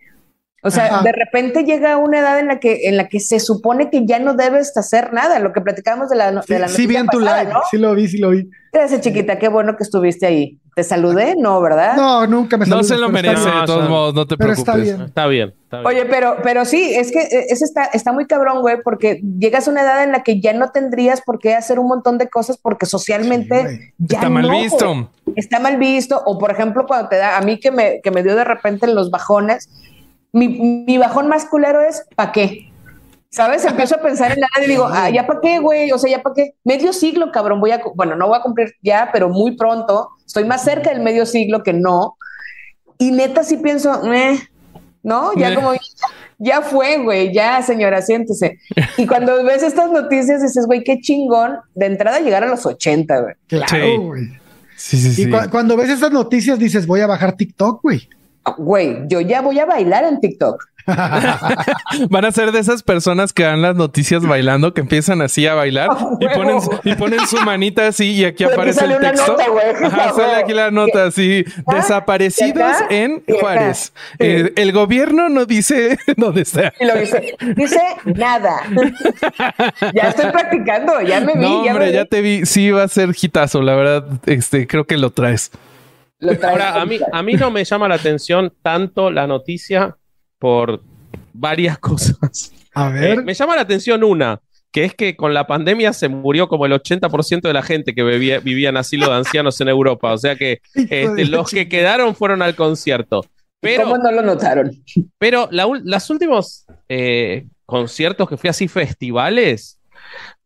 O 0.67 0.72
sea, 0.72 0.86
Ajá. 0.88 1.03
de 1.03 1.12
repente 1.12 1.63
llega 1.63 1.95
una 1.98 2.19
edad 2.19 2.39
en 2.39 2.48
la 2.48 2.60
que 2.60 2.88
en 2.89 2.98
la 2.98 3.07
que 3.07 3.19
se 3.19 3.39
supone 3.39 3.89
que 3.91 4.05
ya 4.05 4.17
no 4.19 4.34
debes 4.34 4.75
hacer 4.75 5.13
nada, 5.13 5.38
lo 5.39 5.53
que 5.53 5.62
platicábamos 5.62 6.10
de 6.10 6.15
la, 6.15 6.31
no- 6.31 6.41
Sí, 6.41 6.53
de 6.53 6.60
la 6.60 6.67
sí 6.67 6.88
vi 6.88 6.95
en 6.95 7.07
tu 7.07 7.19
live, 7.19 7.50
¿no? 7.53 7.60
sí 7.69 7.77
lo 7.77 7.93
vi, 7.93 8.07
sí 8.07 8.17
lo 8.17 8.31
vi. 8.31 8.50
Gracias, 8.74 9.00
chiquita, 9.01 9.38
qué 9.39 9.48
bueno 9.48 9.77
que 9.77 9.84
estuviste 9.84 10.25
ahí. 10.25 10.60
¿Te 10.75 10.84
saludé? 10.84 11.36
No, 11.38 11.62
¿verdad? 11.62 11.95
No, 11.95 12.27
nunca 12.27 12.57
me 12.57 12.65
No 12.65 12.84
saludas, 12.84 12.88
se 12.88 12.98
lo 12.98 13.07
merece, 13.10 13.45
de 13.50 13.65
todos 13.65 13.84
No, 13.86 13.89
modos, 13.89 14.13
no 14.15 14.25
te 14.27 14.36
Pero 14.36 14.50
preocupes. 14.53 14.60
está 14.60 14.75
bien. 14.75 15.01
Está 15.07 15.27
bien. 15.27 15.53
Está 15.63 15.77
bien. 15.77 15.88
Oye, 15.88 16.05
pero, 16.10 16.38
pero 16.43 16.65
sí, 16.65 16.93
es 16.93 17.12
que 17.13 17.19
eh, 17.22 17.45
ese 17.50 17.63
está, 17.63 17.86
está 17.86 18.12
muy 18.12 18.25
cabrón, 18.25 18.60
güey, 18.62 18.77
porque 18.84 19.22
llegas 19.39 19.67
a 19.67 19.72
una 19.72 19.84
edad 19.84 20.03
en 20.03 20.12
la 20.12 20.24
que 20.24 20.41
ya 20.41 20.51
no 20.51 20.72
tendrías 20.72 21.22
por 21.22 21.39
qué 21.39 21.53
hacer 21.55 21.79
un 21.79 21.88
montón 21.88 22.17
de 22.17 22.27
cosas 22.27 22.57
porque 22.57 22.86
socialmente 22.86 23.69
Sí, 23.69 23.79
ya 24.00 24.17
Está 24.17 24.29
mal 24.29 24.43
no, 24.48 24.60
visto. 24.60 24.88
güey. 24.93 25.07
Está 25.38 25.60
mal 25.60 25.77
visto. 25.77 26.22
O 26.25 26.38
por 26.38 26.51
ejemplo, 26.51 26.86
cuando 26.86 27.07
te 27.07 27.15
da, 27.17 27.38
a 27.38 27.41
mí 27.41 27.60
que 27.60 27.72
me, 27.72 28.01
que 28.01 28.12
me 28.12 28.24
dio 28.24 28.36
de 28.36 28.43
repente 28.43 28.88
los 28.88 29.10
bajones, 29.12 29.69
mi, 30.36 30.48
mi 30.88 30.98
bajón 30.98 31.27
más 31.27 31.46
culero 31.46 31.82
es 31.82 32.06
¿para 32.15 32.32
qué? 32.32 32.72
¿Sabes? 33.30 33.65
Empiezo 33.65 33.96
a 33.96 34.01
pensar 34.01 34.32
en 34.32 34.39
la 34.39 34.48
edad 34.56 34.65
y 34.65 34.70
digo, 34.70 34.88
ah, 34.89 35.10
¿ya 35.10 35.27
para 35.27 35.42
qué, 35.42 35.60
güey? 35.60 35.92
O 35.92 35.98
sea, 35.98 36.10
¿ya 36.10 36.22
para 36.24 36.36
qué? 36.36 36.54
Medio 36.63 36.94
siglo, 36.94 37.32
cabrón, 37.32 37.60
voy 37.60 37.72
a, 37.72 37.82
bueno, 37.96 38.15
no 38.15 38.27
voy 38.27 38.38
a 38.38 38.42
cumplir 38.42 38.74
ya, 38.82 39.10
pero 39.12 39.27
muy 39.30 39.58
pronto. 39.58 40.10
Estoy 40.25 40.46
más 40.46 40.63
cerca 40.63 40.89
del 40.92 41.01
medio 41.01 41.25
siglo 41.25 41.62
que 41.63 41.74
no. 41.74 42.15
Y 42.98 43.12
neta 43.12 43.44
sí 43.44 43.58
pienso, 43.58 44.04
"Meh", 44.04 44.39
¿no? 45.04 45.34
Ya 45.36 45.50
Meh. 45.50 45.56
como, 45.56 45.72
ya 46.38 46.62
fue, 46.62 46.98
güey, 47.00 47.34
ya, 47.34 47.62
señora, 47.62 48.01
siéntese. 48.01 48.58
Y 48.98 49.06
cuando 49.06 49.44
ves 49.44 49.63
estas 49.63 49.92
noticias 49.92 50.42
dices, 50.42 50.65
güey, 50.65 50.84
qué 50.84 51.00
chingón 51.01 51.58
de 51.74 51.88
entrada 51.88 52.20
llegar 52.22 52.44
a 52.44 52.48
los 52.48 52.65
80, 52.65 53.20
güey. 53.20 53.36
Claro, 53.48 53.68
Sí. 53.70 53.98
güey. 53.98 54.24
Sí, 54.77 54.98
sí, 54.98 55.08
Y 55.10 55.25
sí. 55.25 55.30
cu- 55.30 55.50
cuando 55.51 55.75
ves 55.75 55.89
esas 55.89 56.12
noticias 56.12 56.58
dices, 56.58 56.88
voy 56.88 57.01
a 57.01 57.08
bajar 57.08 57.34
TikTok, 57.36 57.82
güey. 57.82 58.08
Güey, 58.58 59.08
yo 59.08 59.22
ya 59.22 59.42
voy 59.42 59.60
a 59.60 59.66
bailar 59.66 60.04
en 60.04 60.20
TikTok. 60.20 60.64
Van 62.10 62.25
a 62.25 62.32
ser 62.32 62.52
de 62.52 62.60
esas 62.60 62.84
personas 62.84 63.34
que 63.34 63.44
dan 63.44 63.62
las 63.62 63.75
noticias 63.75 64.22
bailando, 64.25 64.74
que 64.74 64.82
empiezan 64.82 65.22
así 65.22 65.48
a 65.48 65.56
bailar 65.56 65.90
y, 66.20 66.28
ponen, 66.28 66.58
y 66.84 66.96
ponen 66.96 67.25
su 67.28 67.38
manita 67.42 67.88
así 67.88 68.12
y 68.12 68.25
aquí 68.25 68.44
aparece 68.54 68.86
el 68.86 68.98
texto. 69.00 69.36
Ajá, 69.84 70.14
sale 70.14 70.36
aquí 70.36 70.54
la 70.54 70.72
nota 70.72 71.06
así. 71.06 71.44
Ah, 71.66 71.75
Desaparecidos 71.75 72.78
en 72.90 73.24
Juárez. 73.40 73.94
Eh, 74.20 74.54
el 74.56 74.72
gobierno 74.72 75.30
no 75.30 75.46
dice 75.46 75.98
dónde 76.18 76.42
está. 76.42 76.74
Y 76.80 76.86
lo 76.86 76.96
dice, 76.96 77.36
dice 77.56 77.80
nada. 78.06 78.62
ya 79.94 80.10
estoy 80.10 80.32
practicando, 80.32 81.02
ya 81.02 81.20
me 81.22 81.34
vi. 81.34 81.40
No, 81.40 81.66
ya, 81.66 81.72
hombre, 81.72 81.88
me 81.88 81.94
ya 81.94 82.04
vi. 82.04 82.10
te 82.10 82.22
vi. 82.22 82.46
Sí, 82.46 82.70
va 82.70 82.84
a 82.84 82.88
ser 82.88 83.10
hitazo, 83.20 83.62
la 83.62 83.75
verdad. 83.75 84.06
Este, 84.25 84.68
creo 84.68 84.86
que 84.86 84.98
lo 84.98 85.10
traes. 85.10 85.52
Ahora, 86.43 86.81
a 86.81 86.86
mí, 86.86 87.00
a 87.12 87.24
mí 87.24 87.34
no 87.34 87.51
me 87.51 87.63
llama 87.63 87.88
la 87.88 87.95
atención 87.95 88.53
tanto 88.62 89.12
la 89.12 89.27
noticia 89.27 89.98
por 90.39 90.81
varias 91.34 91.77
cosas. 91.79 92.53
A 92.74 92.89
Eh, 92.89 92.91
ver, 92.91 93.24
me 93.24 93.34
llama 93.34 93.55
la 93.55 93.62
atención 93.62 94.03
una, 94.03 94.39
que 94.72 94.86
es 94.86 94.93
que 94.95 95.15
con 95.15 95.34
la 95.34 95.48
pandemia 95.48 95.93
se 95.93 96.10
murió 96.10 96.48
como 96.48 96.65
el 96.65 96.74
80% 96.74 97.41
de 97.48 97.53
la 97.53 97.63
gente 97.63 97.93
que 97.93 98.03
vivía, 98.03 98.39
vivía 98.39 98.69
en 98.69 98.77
asilo 98.77 99.07
de 99.10 99.15
ancianos 99.15 99.60
en 99.62 99.69
Europa. 99.69 100.12
O 100.13 100.17
sea 100.17 100.36
que 100.36 100.60
este, 100.74 101.25
los 101.25 101.51
que 101.51 101.67
quedaron 101.69 102.15
fueron 102.15 102.41
al 102.41 102.55
concierto. 102.55 103.25
Pero, 103.62 103.84
¿Cómo 103.84 103.98
no 103.98 104.12
lo 104.12 104.22
notaron? 104.22 104.72
pero 105.17 105.48
la 105.51 105.67
las 105.84 106.10
últimos 106.10 106.65
eh, 106.88 107.48
conciertos 107.65 108.29
que 108.29 108.38
fui 108.38 108.50
así, 108.50 108.67
festivales, 108.67 109.75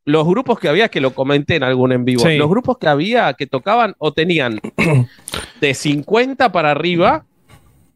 los 0.10 0.26
grupos 0.28 0.60
que 0.60 0.68
había, 0.70 0.90
que 0.90 1.02
lo 1.02 1.14
comenté 1.14 1.56
en 1.56 1.64
algún 1.64 1.92
en 1.92 2.04
vivo, 2.06 2.24
Sí. 2.24 2.36
los 2.38 2.50
grupos 2.50 2.78
que 2.80 2.88
había 2.88 3.34
que 3.34 3.46
tocaban 3.48 3.94
o 4.00 4.12
tenían 4.14 4.60
de 5.62 5.74
50 5.74 6.52
para 6.52 6.72
arriba 6.72 7.26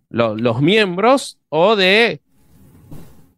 lo- 0.10 0.36
los 0.36 0.62
miembros 0.62 1.40
o 1.50 1.76
de 1.76 2.22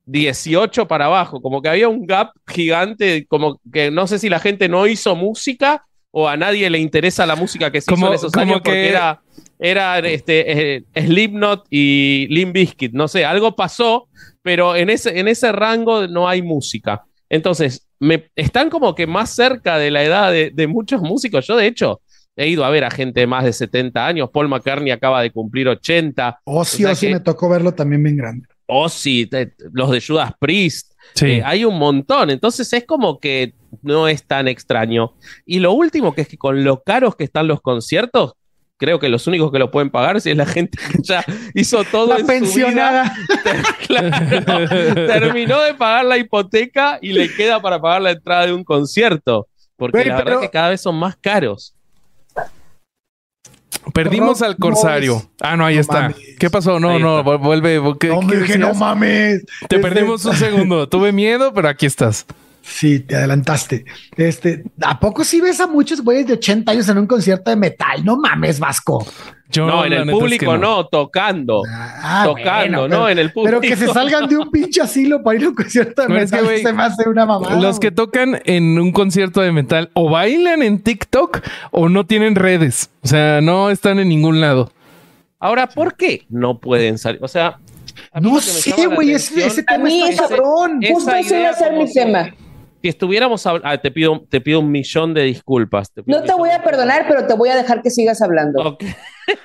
18 0.08 0.88
para 0.88 1.06
abajo, 1.06 1.42
como 1.42 1.62
que 1.62 1.70
había 1.70 1.90
un 1.90 2.06
gap 2.06 2.32
gigante, 2.48 3.26
como 3.28 3.60
que 3.74 3.90
no 3.92 4.06
sé 4.08 4.20
si 4.20 4.30
la 4.30 4.40
gente 4.40 4.70
no 4.70 4.86
hizo 4.88 5.16
música 5.16 5.86
o 6.12 6.28
a 6.30 6.38
nadie 6.38 6.70
le 6.70 6.80
interesa 6.80 7.26
la 7.26 7.36
música 7.36 7.72
que 7.72 7.82
se 7.82 7.88
Como- 7.92 8.06
hizo 8.08 8.12
en 8.14 8.16
esos 8.16 8.32
como 8.32 8.44
años 8.44 8.56
porque 8.64 8.72
que- 8.72 8.90
era, 8.90 9.22
era 9.58 10.00
este, 10.00 10.76
eh, 10.78 10.84
Slipknot 10.96 11.66
y 11.70 12.28
Limp 12.30 12.54
Bizkit, 12.54 12.94
no 12.94 13.08
sé, 13.08 13.26
algo 13.26 13.56
pasó, 13.56 14.08
pero 14.44 14.76
en 14.76 14.90
ese, 14.90 15.18
en 15.20 15.28
ese 15.28 15.52
rango 15.52 16.08
no 16.08 16.28
hay 16.30 16.42
música. 16.42 17.06
Entonces, 17.30 17.85
me, 18.00 18.30
están 18.36 18.70
como 18.70 18.94
que 18.96 19.08
más 19.08 19.30
cerca 19.30 19.78
de 19.78 19.92
la 19.92 20.04
edad 20.04 20.32
de, 20.32 20.52
de 20.54 20.68
muchos 20.68 21.02
músicos. 21.02 21.46
Yo, 21.48 21.56
de 21.56 21.68
hecho, 21.68 22.02
he 22.36 22.48
ido 22.50 22.66
a 22.66 22.70
ver 22.70 22.84
a 22.84 22.92
gente 22.92 23.22
de 23.22 23.28
más 23.28 23.44
de 23.44 23.54
70 23.54 24.06
años. 24.06 24.30
Paul 24.34 24.50
McCartney 24.50 24.92
acaba 24.92 25.22
de 25.22 25.32
cumplir 25.32 25.68
80. 25.68 26.40
Ozzy, 26.44 26.84
o 26.84 26.88
sea 26.88 26.92
Ozzy 26.94 27.08
que- 27.08 27.14
me 27.14 27.20
tocó 27.22 27.50
verlo 27.50 27.74
también 27.74 28.04
bien 28.04 28.18
grande. 28.18 28.48
Ozzy, 28.68 29.28
te- 29.28 29.54
los 29.74 29.92
de 29.92 30.02
Judas 30.02 30.32
Priest. 30.40 30.92
Sí. 31.14 31.26
Eh, 31.28 31.44
hay 31.46 31.64
un 31.66 31.78
montón, 31.78 32.32
entonces 32.32 32.72
es 32.74 32.84
como 32.86 33.20
que 33.20 33.54
no 33.84 34.08
es 34.08 34.26
tan 34.26 34.48
extraño. 34.48 35.14
Y 35.46 35.60
lo 35.60 35.72
último 35.74 36.14
que 36.16 36.22
es 36.22 36.28
que 36.28 36.38
con 36.38 36.64
lo 36.64 36.82
caros 36.82 37.16
que 37.16 37.24
están 37.26 37.48
los 37.48 37.62
conciertos, 37.62 38.34
creo 38.78 39.00
que 39.00 39.10
los 39.10 39.26
únicos 39.28 39.52
que 39.52 39.60
lo 39.60 39.72
pueden 39.72 39.90
pagar 39.90 40.20
si 40.22 40.32
es 40.32 40.38
la 40.38 40.46
gente 40.46 40.78
que 40.92 41.00
ya 41.02 41.24
hizo 41.54 41.84
todo 41.86 42.08
La 42.08 42.16
en 42.20 42.22
su 42.22 42.28
vida. 42.28 42.40
pensionada. 42.40 43.16
Claro, 43.88 44.68
terminó 45.08 45.62
de 45.62 45.74
pagar 45.76 46.06
la 46.06 46.18
hipoteca 46.18 46.98
y 47.02 47.14
le 47.14 47.34
queda 47.34 47.62
para 47.62 47.80
pagar 47.80 48.02
la 48.02 48.12
entrada 48.12 48.48
de 48.48 48.54
un 48.54 48.64
concierto. 48.64 49.48
Porque 49.78 50.00
la 50.00 50.04
pero- 50.04 50.18
verdad 50.18 50.34
es 50.36 50.40
que 50.50 50.52
cada 50.52 50.70
vez 50.70 50.82
son 50.82 50.96
más 50.96 51.16
caros. 51.18 51.76
Perdimos 53.94 54.40
Rock 54.40 54.48
al 54.50 54.58
corsario. 54.58 55.22
Ah, 55.40 55.56
no, 55.56 55.66
ahí 55.66 55.76
No 55.76 55.82
está. 55.82 56.02
mames. 56.02 56.18
¿Qué 56.40 56.50
pasó? 56.50 56.80
No, 56.80 56.98
no, 56.98 57.24
vuelve. 57.24 57.80
¿qué- 58.00 58.08
No, 58.10 58.20
qué 58.22 58.26
me 58.26 58.36
dije, 58.38 58.58
no 58.58 58.74
mames. 58.74 59.46
Te 59.70 59.76
Este, 59.76 59.80
perdimos 59.80 60.26
un 60.26 60.36
segundo. 60.36 60.90
Tuve 60.90 61.12
miedo, 61.12 61.54
pero 61.54 61.70
aquí 61.70 61.86
estás. 61.86 62.26
Sí, 62.68 63.00
te 63.02 63.16
adelantaste. 63.16 63.86
Este, 64.18 64.64
¿a 64.82 65.00
poco 65.00 65.24
sí 65.24 65.40
ves 65.40 65.60
a 65.62 65.68
muchos 65.68 66.02
güeyes 66.02 66.26
de 66.26 66.34
80 66.34 66.72
años 66.72 66.90
en 66.90 66.98
un 66.98 67.06
concierto 67.06 67.52
de 67.52 67.56
metal? 67.56 68.04
No 68.04 68.18
mames, 68.18 68.60
Vasco. 68.60 69.06
Yo, 69.50 69.68
No, 69.68 69.86
en 69.86 69.94
el 69.94 70.10
es 70.10 70.16
público 70.16 70.52
que 70.52 70.58
no. 70.58 70.88
tocando. 70.88 71.62
Ah, 71.72 72.24
tocando, 72.26 72.80
bueno, 72.82 72.88
¿no? 72.88 73.08
En 73.08 73.20
el 73.20 73.32
público. 73.32 73.62
Pero 73.62 73.62
que 73.62 73.78
se 73.78 73.88
salgan 73.94 74.28
de 74.28 74.38
un 74.38 74.50
pinche 74.50 74.82
asilo 74.82 75.22
para 75.22 75.38
ir 75.38 75.46
a 75.46 75.50
un 75.50 75.56
concierto 75.56 76.02
de 76.02 76.08
No, 76.10 76.18
es 76.18 76.32
que, 76.32 76.38
metal 76.38 76.46
güey, 76.46 76.64
se 76.64 76.74
me 76.74 76.84
hace 76.84 77.08
una 77.08 77.26
mamada. 77.28 77.62
Los 77.62 77.80
que 77.80 77.92
tocan 77.92 78.42
en 78.46 78.80
un 78.80 78.92
concierto 78.92 79.42
de 79.42 79.52
metal 79.52 79.92
o 79.94 80.10
bailan 80.10 80.64
en 80.64 80.80
TikTok 80.80 81.42
o 81.70 81.88
no 81.88 82.08
tienen 82.08 82.34
redes. 82.34 82.90
O 83.04 83.08
sea, 83.08 83.42
no 83.42 83.70
están 83.70 84.00
en 84.00 84.10
ningún 84.10 84.42
lado. 84.42 84.72
Ahora, 85.40 85.68
¿por 85.68 85.96
qué 85.96 86.26
no 86.30 86.58
pueden 86.60 86.98
salir? 86.98 87.20
O 87.24 87.28
sea, 87.28 87.60
No 88.20 88.42
sé, 88.42 88.88
güey, 88.88 89.12
ese, 89.12 89.46
ese 89.46 89.62
tema 89.62 89.88
está 89.88 90.28
cabrón. 90.28 90.80
Justo 90.92 91.12
ese 91.12 91.28
iba 91.30 91.38
idea 91.38 91.50
a 91.52 91.54
ser 91.54 91.74
mi 91.74 91.94
tema. 91.94 92.34
Si 92.86 92.90
estuviéramos 92.90 93.48
ah, 93.48 93.80
te 93.80 93.90
pido, 93.90 94.28
te 94.30 94.40
pido 94.40 94.60
un 94.60 94.70
millón 94.70 95.16
de 95.16 95.24
disculpas. 95.24 95.92
No 96.06 96.22
te 96.22 96.36
voy 96.36 96.52
a 96.52 96.62
perdonar, 96.62 97.08
pero 97.08 97.26
te 97.26 97.34
voy 97.34 97.50
a 97.50 97.56
dejar 97.56 97.82
que 97.82 97.90
sigas 97.90 98.22
hablando. 98.22 98.78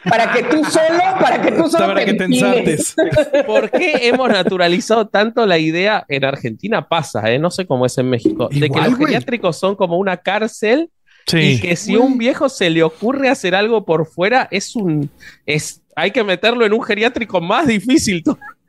Para 0.05 0.31
que 0.31 0.43
tú 0.43 0.63
solo, 0.63 1.01
para 1.19 1.41
que 1.41 1.53
tú 1.53 1.71
solo 1.71 1.87
Para 1.87 2.05
que 2.05 2.13
te 2.13 2.25
ensartes. 2.25 2.95
¿Por 3.47 3.71
qué 3.71 3.95
hemos 4.09 4.29
naturalizado 4.29 5.09
tanto 5.09 5.47
la 5.47 5.57
idea 5.57 6.05
en 6.09 6.27
Argentina? 6.27 6.87
Pasa, 6.87 7.31
¿eh? 7.31 7.39
no 7.39 7.51
sé 7.51 7.65
cómo 7.65 7.87
es 7.87 7.97
en 7.97 8.11
México, 8.11 8.51
de 8.53 8.69
que 8.69 8.79
los 8.79 8.99
geriátricos 8.99 9.59
son 9.59 9.75
como 9.75 9.97
una 9.97 10.19
cárcel 10.19 10.91
y 11.33 11.61
que 11.61 11.77
si 11.77 11.95
a 11.95 12.01
un 12.01 12.19
viejo 12.19 12.51
se 12.51 12.69
le 12.69 12.83
ocurre 12.83 13.31
hacer 13.31 13.55
algo 13.55 13.87
por 13.87 14.05
fuera, 14.05 14.49
es 14.51 14.77
un. 14.77 15.09
Es, 15.47 15.81
hay 15.97 16.11
que 16.11 16.25
meterlo 16.25 16.67
en 16.67 16.75
un 16.75 16.83
geriátrico 16.83 17.41
más 17.41 17.67
difícil 17.67 18.23
todavía 18.23 18.60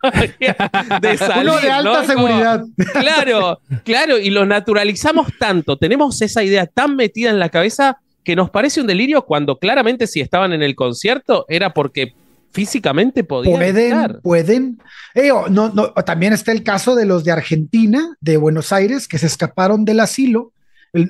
de 1.02 1.18
salir. 1.18 1.50
Uno 1.50 1.60
de 1.60 1.70
alta 1.72 2.06
seguridad. 2.06 2.64
Claro, 2.94 3.60
claro, 3.84 4.18
y 4.18 4.30
lo 4.30 4.46
naturalizamos 4.46 5.28
tanto, 5.40 5.78
tenemos 5.78 6.22
esa 6.22 6.44
idea 6.44 6.66
tan 6.66 6.96
metida 6.96 7.30
en 7.30 7.40
la 7.40 7.50
cabeza 7.50 7.98
que 8.24 8.36
nos 8.36 8.50
parece 8.50 8.82
un 8.82 8.88
delirio 8.88 9.24
cuando 9.26 9.58
claramente 9.58 10.08
si 10.08 10.22
estaban 10.22 10.54
en 10.54 10.62
el 10.62 10.76
concierto 10.76 11.46
era 11.50 11.74
porque 11.74 12.14
físicamente 12.52 13.24
podían 13.24 13.56
Pueden, 13.56 13.86
estar. 13.94 14.20
pueden. 14.22 14.80
Eh, 15.16 15.30
no, 15.50 15.70
no, 15.70 15.88
también 16.06 16.34
está 16.34 16.52
el 16.52 16.64
caso 16.64 16.96
de 16.96 17.06
los 17.06 17.24
de 17.24 17.32
Argentina, 17.32 18.16
de 18.20 18.38
Buenos 18.38 18.72
Aires, 18.74 19.08
que 19.08 19.18
se 19.18 19.26
escaparon 19.28 19.86
del 19.86 20.00
asilo. 20.02 20.52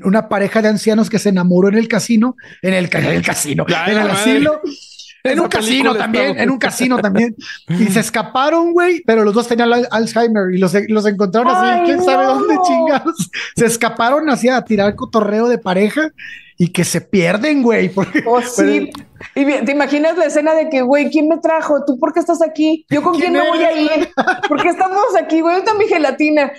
Una 0.03 0.29
pareja 0.29 0.61
de 0.61 0.67
ancianos 0.67 1.09
que 1.09 1.17
se 1.17 1.29
enamoró 1.29 1.67
en 1.67 1.75
el 1.79 1.87
casino, 1.87 2.35
en 2.61 2.75
el, 2.75 2.87
ca- 2.89 2.99
en 2.99 3.07
el 3.07 3.23
casino, 3.23 3.65
en 3.87 3.97
el 3.97 4.09
asilo. 4.11 4.61
En 5.31 5.39
un 5.39 5.47
casino 5.47 5.95
también, 5.95 6.39
en 6.39 6.49
un 6.49 6.57
casino 6.57 6.97
también. 6.97 7.35
Y 7.69 7.85
se 7.87 7.99
escaparon, 8.01 8.73
güey, 8.73 9.01
pero 9.05 9.23
los 9.23 9.33
dos 9.33 9.47
tenían 9.47 9.71
al- 9.71 9.87
Alzheimer 9.91 10.53
y 10.53 10.57
los, 10.57 10.73
los 10.87 11.05
encontraron 11.05 11.51
así, 11.55 11.81
quién 11.85 12.03
sabe 12.03 12.25
no. 12.25 12.35
dónde 12.39 12.55
chingados. 12.65 13.29
Se 13.55 13.65
escaparon 13.65 14.29
así 14.29 14.49
a 14.49 14.61
tirar 14.63 14.95
cotorreo 14.95 15.47
de 15.47 15.57
pareja 15.57 16.09
y 16.57 16.69
que 16.69 16.83
se 16.83 17.01
pierden, 17.01 17.61
güey. 17.63 17.89
Porque, 17.89 18.23
Oh, 18.27 18.41
sí. 18.41 18.91
Y 19.35 19.45
bien, 19.45 19.65
¿Te 19.65 19.71
imaginas 19.71 20.17
la 20.17 20.25
escena 20.25 20.53
de 20.53 20.69
que, 20.69 20.81
güey, 20.81 21.09
¿quién 21.09 21.27
me 21.27 21.37
trajo? 21.37 21.85
¿Tú 21.85 21.97
por 21.99 22.13
qué 22.13 22.19
estás 22.19 22.41
aquí? 22.41 22.85
¿Yo 22.89 23.01
con 23.03 23.13
quién, 23.15 23.33
¿Quién 23.33 23.43
me 23.43 23.49
voy 23.49 23.63
a 23.63 23.71
ir? 23.73 24.09
¿Por 24.47 24.61
qué 24.61 24.69
estamos 24.69 25.05
aquí, 25.19 25.41
güey? 25.41 25.55
¿Dónde 25.55 25.69
está 25.71 25.77
mi 25.79 25.87
gelatina? 25.87 26.51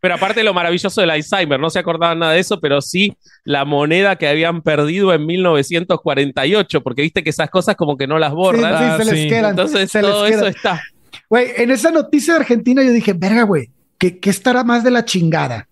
Pero 0.00 0.14
aparte 0.14 0.42
lo 0.42 0.54
maravilloso 0.54 1.00
del 1.00 1.10
Alzheimer, 1.10 1.60
no 1.60 1.70
se 1.70 1.78
acordaban 1.78 2.18
nada 2.18 2.32
de 2.32 2.40
eso, 2.40 2.58
pero 2.60 2.80
sí 2.80 3.12
la 3.44 3.64
moneda 3.64 4.16
que 4.16 4.26
habían 4.28 4.62
perdido 4.62 5.12
en 5.12 5.26
1948, 5.26 6.82
porque 6.82 7.02
viste 7.02 7.22
que 7.22 7.30
esas 7.30 7.50
cosas 7.50 7.76
como 7.76 7.96
que 7.96 8.06
no 8.06 8.18
las 8.18 8.32
borran. 8.32 8.76
sí, 8.78 8.84
Ah, 8.84 8.96
se 8.98 9.04
les 9.04 9.22
sí. 9.24 9.28
quedan. 9.28 9.50
Entonces 9.50 9.90
se 9.90 10.02
les 10.02 10.10
todo 10.10 10.26
eso 10.26 10.38
quedan. 10.40 10.54
está. 10.54 10.82
Güey, 11.28 11.48
en 11.56 11.70
esa 11.70 11.90
noticia 11.90 12.34
de 12.34 12.40
Argentina 12.40 12.82
yo 12.82 12.92
dije, 12.92 13.12
verga, 13.12 13.42
güey, 13.42 13.70
¿qué, 13.98 14.18
qué 14.18 14.30
estará 14.30 14.64
más 14.64 14.82
de 14.84 14.90
la 14.90 15.04
chingada? 15.04 15.68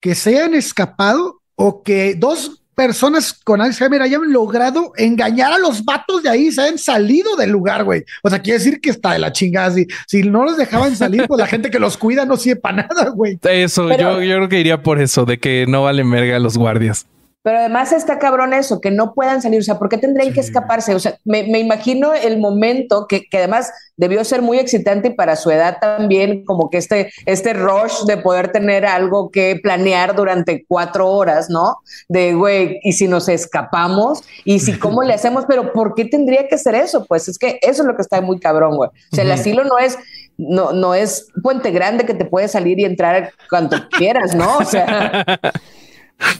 ¿Que 0.00 0.14
se 0.14 0.30
hayan 0.30 0.54
escapado 0.54 1.40
o 1.54 1.82
que 1.82 2.14
dos 2.14 2.62
personas 2.74 3.32
con 3.32 3.60
Alzheimer 3.60 4.02
hayan 4.02 4.32
logrado 4.32 4.92
engañar 4.96 5.52
a 5.52 5.58
los 5.58 5.84
vatos 5.84 6.22
de 6.22 6.30
ahí, 6.30 6.50
se 6.50 6.62
hayan 6.62 6.78
salido 6.78 7.36
del 7.36 7.50
lugar, 7.50 7.84
güey? 7.84 8.04
O 8.22 8.30
sea, 8.30 8.40
quiere 8.40 8.58
decir 8.58 8.80
que 8.80 8.90
está 8.90 9.12
de 9.12 9.18
la 9.18 9.32
chingada. 9.32 9.70
Si, 9.72 9.86
si 10.06 10.22
no 10.22 10.44
los 10.44 10.56
dejaban 10.56 10.94
salir, 10.96 11.26
pues 11.26 11.38
la 11.38 11.46
gente 11.46 11.70
que 11.70 11.78
los 11.78 11.96
cuida 11.96 12.24
no 12.24 12.36
sirve 12.36 12.56
para 12.60 12.88
nada, 12.88 13.10
güey. 13.10 13.38
Eso, 13.42 13.86
Pero- 13.88 14.20
yo, 14.20 14.22
yo 14.22 14.36
creo 14.36 14.48
que 14.48 14.60
iría 14.60 14.82
por 14.82 15.00
eso, 15.00 15.24
de 15.24 15.38
que 15.38 15.66
no 15.68 15.84
valen 15.84 16.10
verga 16.10 16.38
los 16.38 16.56
guardias. 16.56 17.06
Pero 17.44 17.58
además 17.58 17.92
está 17.92 18.18
cabrón 18.18 18.54
eso, 18.54 18.80
que 18.80 18.90
no 18.90 19.12
puedan 19.12 19.42
salir. 19.42 19.60
O 19.60 19.62
sea, 19.62 19.78
¿por 19.78 19.90
qué 19.90 19.98
tendrían 19.98 20.32
que 20.32 20.42
Sí. 20.42 20.48
escaparse? 20.48 20.94
O 20.94 20.98
sea, 20.98 21.18
me, 21.24 21.42
me 21.42 21.58
imagino 21.58 22.14
el 22.14 22.38
momento 22.38 23.06
que, 23.06 23.28
que 23.28 23.36
además 23.36 23.70
debió 23.98 24.24
ser 24.24 24.40
muy 24.40 24.58
excitante 24.58 25.08
y 25.08 25.14
para 25.14 25.36
su 25.36 25.50
edad 25.50 25.76
también, 25.78 26.42
como 26.46 26.70
que 26.70 26.78
este, 26.78 27.12
este 27.26 27.52
rush 27.52 28.04
de 28.06 28.16
poder 28.16 28.50
tener 28.50 28.86
algo 28.86 29.30
que 29.30 29.60
planear 29.62 30.16
durante 30.16 30.64
cuatro 30.66 31.10
horas, 31.10 31.50
¿no? 31.50 31.76
De, 32.08 32.32
güey, 32.32 32.80
¿y 32.82 32.94
si 32.94 33.08
nos 33.08 33.28
escapamos? 33.28 34.22
¿Y 34.46 34.60
si 34.60 34.78
cómo 34.78 35.02
le 35.02 35.12
hacemos? 35.12 35.44
Pero 35.46 35.74
¿por 35.74 35.94
qué 35.94 36.06
tendría 36.06 36.48
que 36.48 36.56
ser 36.56 36.74
eso? 36.74 37.04
Pues 37.04 37.28
es 37.28 37.38
que 37.38 37.58
eso 37.60 37.82
es 37.82 37.86
lo 37.86 37.94
que 37.94 38.02
está 38.02 38.22
muy 38.22 38.40
cabrón, 38.40 38.76
güey. 38.76 38.88
O 39.12 39.14
sea, 39.14 39.22
el 39.22 39.30
asilo 39.30 39.64
no 39.64 39.78
es... 39.78 39.98
No, 40.36 40.72
no 40.72 40.96
es 40.96 41.28
puente 41.44 41.70
grande 41.70 42.04
que 42.06 42.12
te 42.14 42.24
puedes 42.24 42.50
salir 42.50 42.80
y 42.80 42.84
entrar 42.84 43.30
cuando 43.48 43.76
quieras, 43.90 44.34
¿no? 44.34 44.56
O 44.58 44.64
sea, 44.64 45.24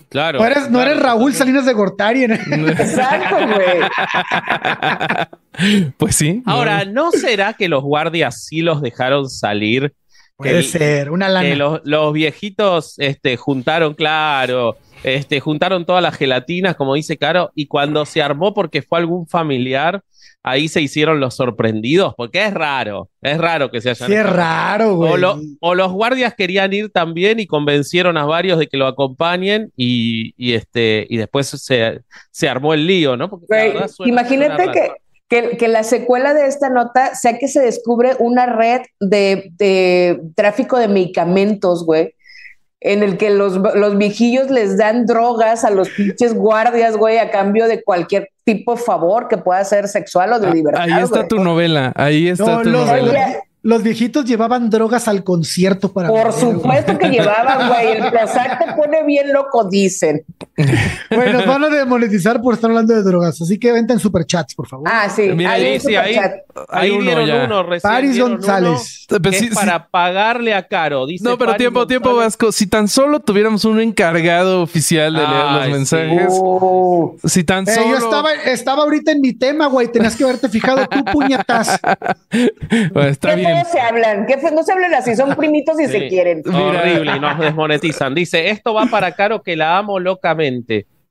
Claro. 0.08 0.38
No 0.40 0.46
eres, 0.46 0.62
no 0.70 0.78
claro. 0.78 0.90
eres 0.92 1.02
Raúl 1.02 1.34
Salinas 1.34 1.66
de 1.66 1.72
Gortari. 1.72 2.24
en- 2.24 2.32
exacto, 2.68 3.36
güey. 3.36 3.80
Pues 5.98 6.16
sí. 6.16 6.42
Ahora, 6.46 6.84
¿no 6.84 7.12
será 7.12 7.52
que 7.54 7.68
los 7.68 7.82
guardias 7.82 8.44
sí 8.44 8.60
los 8.60 8.82
dejaron 8.82 9.28
salir? 9.30 9.94
Puede 10.36 10.58
Que- 10.58 10.62
ser, 10.64 11.10
una 11.12 11.28
lana. 11.28 11.48
Que 11.48 11.54
los, 11.56 11.80
los 11.84 12.12
viejitos 12.12 12.94
este, 12.98 13.36
juntaron, 13.36 13.94
claro, 13.94 14.76
este, 15.04 15.38
juntaron 15.38 15.84
todas 15.84 16.02
las 16.02 16.16
gelatinas, 16.16 16.74
como 16.74 16.94
dice 16.94 17.16
Caro, 17.16 17.52
y 17.54 17.66
cuando 17.66 18.04
se 18.04 18.20
armó 18.20 18.52
porque 18.52 18.82
fue 18.82 18.98
algún 18.98 19.28
familiar, 19.28 20.02
ahí 20.44 20.68
se 20.68 20.80
hicieron 20.82 21.18
los 21.20 21.34
sorprendidos, 21.34 22.14
porque 22.16 22.44
es 22.44 22.54
raro, 22.54 23.08
es 23.22 23.38
raro 23.38 23.70
que 23.70 23.80
se 23.80 23.90
hayan... 23.90 24.08
Sí, 24.08 24.14
es 24.14 24.26
raro, 24.30 24.94
güey. 24.94 25.12
O, 25.12 25.16
lo- 25.16 25.40
o 25.60 25.74
los 25.74 25.90
guardias 25.90 26.34
querían 26.34 26.72
ir 26.72 26.90
también 26.90 27.40
y 27.40 27.46
convencieron 27.46 28.16
a 28.18 28.26
varios 28.26 28.58
de 28.58 28.66
que 28.68 28.76
lo 28.76 28.86
acompañen 28.86 29.72
y, 29.76 30.34
y, 30.36 30.52
este, 30.52 31.06
y 31.08 31.16
después 31.16 31.46
se, 31.48 32.02
se 32.30 32.48
armó 32.48 32.74
el 32.74 32.86
lío, 32.86 33.16
¿no? 33.16 33.30
Porque 33.30 33.46
Güey, 33.48 33.72
suena- 33.88 34.10
imagínate 34.10 34.56
suena 34.64 34.72
que, 34.72 34.90
que, 35.28 35.56
que 35.56 35.68
la 35.68 35.82
secuela 35.82 36.34
de 36.34 36.46
esta 36.46 36.68
nota 36.68 37.14
sea 37.14 37.38
que 37.38 37.48
se 37.48 37.60
descubre 37.60 38.10
una 38.18 38.44
red 38.46 38.82
de, 39.00 39.50
de 39.58 40.20
tráfico 40.36 40.78
de 40.78 40.88
medicamentos, 40.88 41.86
güey, 41.86 42.14
en 42.84 43.02
el 43.02 43.16
que 43.16 43.30
los, 43.30 43.56
los 43.56 43.96
viejillos 43.96 44.50
les 44.50 44.76
dan 44.76 45.06
drogas 45.06 45.64
a 45.64 45.70
los 45.70 45.88
pinches 45.88 46.34
guardias, 46.34 46.98
güey, 46.98 47.16
a 47.16 47.30
cambio 47.30 47.66
de 47.66 47.82
cualquier 47.82 48.28
tipo 48.44 48.74
de 48.74 48.82
favor 48.82 49.26
que 49.26 49.38
pueda 49.38 49.64
ser 49.64 49.88
sexual 49.88 50.34
o 50.34 50.38
de 50.38 50.52
libertad. 50.52 50.82
Ahí 50.82 51.02
está 51.02 51.20
güey. 51.20 51.28
tu 51.28 51.38
novela. 51.42 51.92
Ahí 51.96 52.28
está 52.28 52.44
No, 52.44 52.62
tu 52.62 52.68
los, 52.68 52.86
novela. 52.86 53.42
Los 53.62 53.82
viejitos 53.82 54.26
llevaban 54.26 54.68
drogas 54.68 55.08
al 55.08 55.24
concierto 55.24 55.90
para. 55.94 56.08
Por 56.08 56.30
güey. 56.30 56.40
supuesto 56.40 56.98
que 56.98 57.08
llevaban, 57.08 57.68
güey. 57.68 57.92
El 57.92 58.10
Prozac 58.10 58.58
te 58.62 58.72
pone 58.74 59.02
bien 59.04 59.32
loco, 59.32 59.64
dicen. 59.64 60.22
Güey, 61.10 61.32
nos 61.32 61.46
van 61.46 61.64
a 61.64 61.68
demonetizar 61.68 62.40
por 62.40 62.54
estar 62.54 62.70
hablando 62.70 62.94
de 62.94 63.02
drogas. 63.02 63.40
Así 63.40 63.58
que 63.58 63.72
venten 63.72 63.98
superchats, 63.98 64.54
por 64.54 64.68
favor. 64.68 64.88
Ah, 64.90 65.08
sí. 65.08 65.30
Mira, 65.34 65.52
hay 65.52 65.80
sí, 65.80 65.96
ahí-. 65.96 66.16
Ahí 66.68 66.90
uno 66.90 67.02
dieron 67.02 67.26
ya. 67.26 67.44
uno 67.44 67.62
recién. 67.64 67.90
Paris 67.92 68.12
dieron 68.12 68.32
González. 68.34 69.06
uno 69.10 69.20
que 69.20 69.32
sí, 69.32 69.44
es 69.46 69.50
sí. 69.50 69.54
para 69.56 69.88
pagarle 69.88 70.54
a 70.54 70.66
Caro. 70.68 71.06
Dice 71.06 71.24
No, 71.24 71.36
pero 71.36 71.50
Paris 71.52 71.58
tiempo, 71.58 71.86
tiempo. 71.86 72.14
Vasco. 72.14 72.52
Si 72.52 72.66
tan 72.68 72.86
solo 72.88 73.18
tuviéramos 73.20 73.64
un 73.64 73.80
encargado 73.80 74.62
oficial 74.62 75.12
de 75.14 75.18
leer 75.20 75.30
los 75.30 75.62
Ay, 75.62 75.72
mensajes. 75.72 76.26
Oh. 76.30 77.16
Si 77.24 77.42
tan 77.42 77.68
Eh, 77.68 77.72
solo. 77.72 77.88
yo 77.88 77.96
estaba, 77.96 78.32
estaba 78.34 78.82
ahorita 78.84 79.10
en 79.12 79.20
mi 79.20 79.32
tema, 79.32 79.66
güey. 79.66 79.88
Tenías 79.90 80.14
que 80.14 80.22
haberte 80.24 80.48
fijado 80.48 80.86
tú, 80.86 81.04
puñetas. 81.12 81.80
Bueno, 82.92 83.08
está 83.08 83.30
¿Qué 83.30 83.36
bien. 83.40 83.62
feo 83.64 83.72
se 83.72 83.80
hablan? 83.80 84.26
¿Qué? 84.26 84.36
No 84.52 84.62
se 84.62 84.72
hablan 84.72 84.94
así, 84.94 85.16
son 85.16 85.34
primitos 85.34 85.80
y 85.80 85.86
Sí. 85.86 85.92
se 85.92 86.08
quieren. 86.08 86.42
Horrible 86.46 87.16
y 87.16 87.20
nos 87.20 87.38
desmonetizan. 87.40 88.14
Dice, 88.14 88.50
esto 88.50 88.72
va 88.74 88.86
para 88.86 89.12
Caro 89.12 89.42
que 89.42 89.56
la 89.56 89.78
amo 89.78 89.98
locamente. 89.98 90.43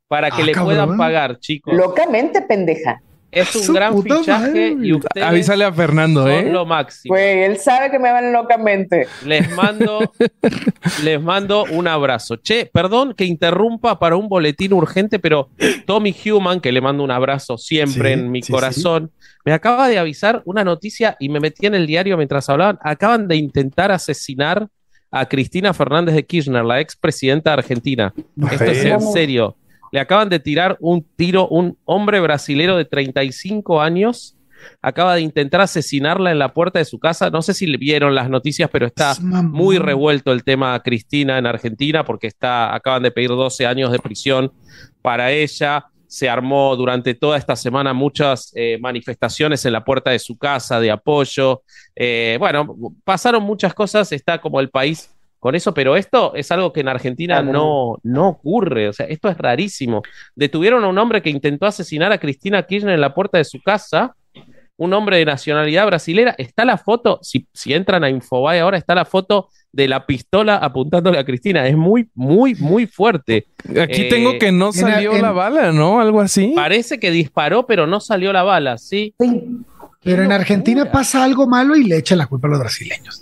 Para 0.07 0.29
que 0.29 0.41
Ah, 0.41 0.45
le 0.45 0.51
cabrón. 0.51 0.75
puedan 0.75 0.97
pagar, 0.97 1.39
chicos. 1.39 1.73
Locamente, 1.73 2.41
pendeja. 2.41 3.01
es 3.31 3.55
un 3.55 3.63
Su 3.63 3.73
gran 3.73 3.99
fichaje 4.03 4.29
madre. 4.75 4.75
y 4.83 4.93
ustedes 4.93 5.25
Avísale 5.25 5.63
a 5.65 5.73
Fernando, 5.73 6.21
son 6.21 6.31
¿eh? 6.31 6.51
lo 6.51 6.67
máximo. 6.67 7.15
Güey, 7.15 7.43
él 7.45 7.57
sabe 7.57 7.89
que 7.89 7.97
me 7.97 8.11
van 8.11 8.31
locamente. 8.31 9.07
Les 9.25 9.49
mando, 9.55 10.11
les 11.03 11.19
mando 11.19 11.63
un 11.71 11.87
abrazo. 11.87 12.35
Che, 12.35 12.69
perdón 12.71 13.15
que 13.15 13.25
interrumpa 13.25 13.97
para 13.97 14.15
un 14.17 14.29
boletín 14.29 14.73
urgente, 14.73 15.17
pero 15.17 15.49
Tommy 15.87 16.15
Human, 16.25 16.59
que 16.59 16.71
le 16.71 16.79
mando 16.81 17.03
un 17.03 17.09
abrazo 17.09 17.57
siempre 17.57 18.13
Sí, 18.13 18.19
en 18.19 18.29
mi 18.29 18.43
sí, 18.43 18.53
corazón, 18.53 19.11
me 19.45 19.51
acaba 19.53 19.87
de 19.89 19.97
avisar 19.97 20.43
una 20.45 20.63
noticia 20.63 21.17
y 21.19 21.29
me 21.29 21.39
metí 21.39 21.65
en 21.65 21.73
el 21.73 21.87
diario 21.87 22.17
mientras 22.17 22.47
hablaban. 22.49 22.77
Acaban 22.83 23.27
de 23.27 23.35
intentar 23.37 23.91
asesinar 23.91 24.67
a 25.15 25.27
Cristina 25.27 25.75
Fernández 25.75 26.15
de 26.15 26.25
Kirchner, 26.25 26.65
la 26.65 26.79
expresidenta 26.79 27.51
de 27.51 27.53
Argentina. 27.53 28.13
Esto 28.51 28.63
es 28.63 28.83
en 28.83 28.99
serio. 28.99 29.55
Le 29.91 29.99
acaban 29.99 30.27
de 30.27 30.39
tirar 30.39 30.75
un 30.79 31.05
tiro, 31.15 31.47
un 31.49 31.77
hombre 31.85 32.19
brasilero 32.19 32.75
de 32.75 32.85
35 32.85 33.79
años. 33.79 34.35
Acaba 34.81 35.13
de 35.13 35.21
intentar 35.21 35.61
asesinarla 35.61 36.31
en 36.31 36.39
la 36.39 36.55
puerta 36.55 36.79
de 36.79 36.85
su 36.85 36.97
casa. 36.97 37.29
No 37.29 37.43
sé 37.43 37.53
si 37.53 37.67
le 37.67 37.77
vieron 37.77 38.15
las 38.15 38.27
noticias, 38.27 38.71
pero 38.71 38.87
está 38.87 39.15
muy 39.21 39.77
revuelto 39.77 40.31
el 40.31 40.43
tema 40.43 40.81
Cristina 40.81 41.37
en 41.37 41.45
Argentina 41.45 42.03
porque 42.03 42.25
está, 42.25 42.73
acaban 42.73 43.03
de 43.03 43.11
pedir 43.11 43.29
12 43.29 43.67
años 43.67 43.91
de 43.91 43.99
prisión 43.99 44.51
para 45.03 45.31
ella. 45.31 45.85
Se 46.13 46.29
armó 46.29 46.75
durante 46.75 47.15
toda 47.15 47.39
esta 47.39 47.55
semana 47.55 47.91
muchas 47.91 48.51
eh, 48.53 48.77
manifestaciones 48.79 49.65
en 49.65 49.73
la 49.73 49.83
puerta 49.83 50.11
de 50.11 50.19
su 50.19 50.37
casa 50.37 50.79
de 50.79 50.91
apoyo. 50.91 51.63
Eh, 51.95 52.37
bueno, 52.39 52.77
pasaron 53.03 53.41
muchas 53.41 53.73
cosas, 53.73 54.11
está 54.11 54.39
como 54.39 54.59
el 54.59 54.69
país 54.69 55.09
con 55.39 55.55
eso, 55.55 55.73
pero 55.73 55.97
esto 55.97 56.35
es 56.35 56.51
algo 56.51 56.71
que 56.71 56.81
en 56.81 56.89
Argentina 56.89 57.41
no, 57.41 57.97
no 58.03 58.27
ocurre. 58.27 58.89
O 58.89 58.93
sea, 58.93 59.07
esto 59.07 59.27
es 59.27 59.39
rarísimo. 59.39 60.03
Detuvieron 60.35 60.83
a 60.83 60.87
un 60.87 60.99
hombre 60.99 61.23
que 61.23 61.31
intentó 61.31 61.65
asesinar 61.65 62.11
a 62.11 62.19
Cristina 62.19 62.61
Kirchner 62.61 62.93
en 62.93 63.01
la 63.01 63.15
puerta 63.15 63.39
de 63.39 63.45
su 63.45 63.59
casa 63.63 64.15
un 64.77 64.93
hombre 64.93 65.17
de 65.17 65.25
nacionalidad 65.25 65.87
brasilera. 65.87 66.35
Está 66.37 66.63
la 66.63 66.77
foto, 66.77 67.17
si, 67.23 67.47
si 67.53 67.73
entran 67.73 68.03
a 68.03 68.11
Infobae 68.11 68.59
ahora, 68.59 68.77
está 68.77 68.93
la 68.93 69.05
foto 69.05 69.49
de 69.73 69.87
la 69.87 70.05
pistola 70.05 70.55
apuntándole 70.57 71.17
a 71.17 71.25
Cristina. 71.25 71.67
Es 71.67 71.75
muy, 71.75 72.07
muy, 72.13 72.53
muy 72.55 72.85
fuerte. 72.85 73.47
Aquí 73.81 74.03
Eh, 74.03 74.07
tengo 74.09 74.37
que 74.37 74.51
no 74.51 74.67
en- 74.67 74.73
salió 74.73 75.13
en- 75.15 75.21
la 75.23 75.31
bala, 75.31 75.71
¿no? 75.71 75.99
Algo 75.99 76.21
así. 76.21 76.53
Parece 76.55 76.99
que 76.99 77.09
disparó, 77.11 77.65
pero 77.65 77.87
no 77.87 77.99
salió 77.99 78.31
la 78.31 78.43
bala, 78.43 78.77
¿sí? 78.77 79.15
Sí. 79.19 79.41
Pero 80.03 80.23
en 80.23 80.31
Argentina 80.31 80.81
locura. 80.81 80.99
pasa 80.99 81.23
algo 81.23 81.47
malo 81.47 81.75
y 81.75 81.83
le 81.83 81.97
echan 81.97 82.17
la 82.17 82.27
culpa 82.27 82.47
a 82.47 82.51
los 82.51 82.59
brasileños. 82.59 83.19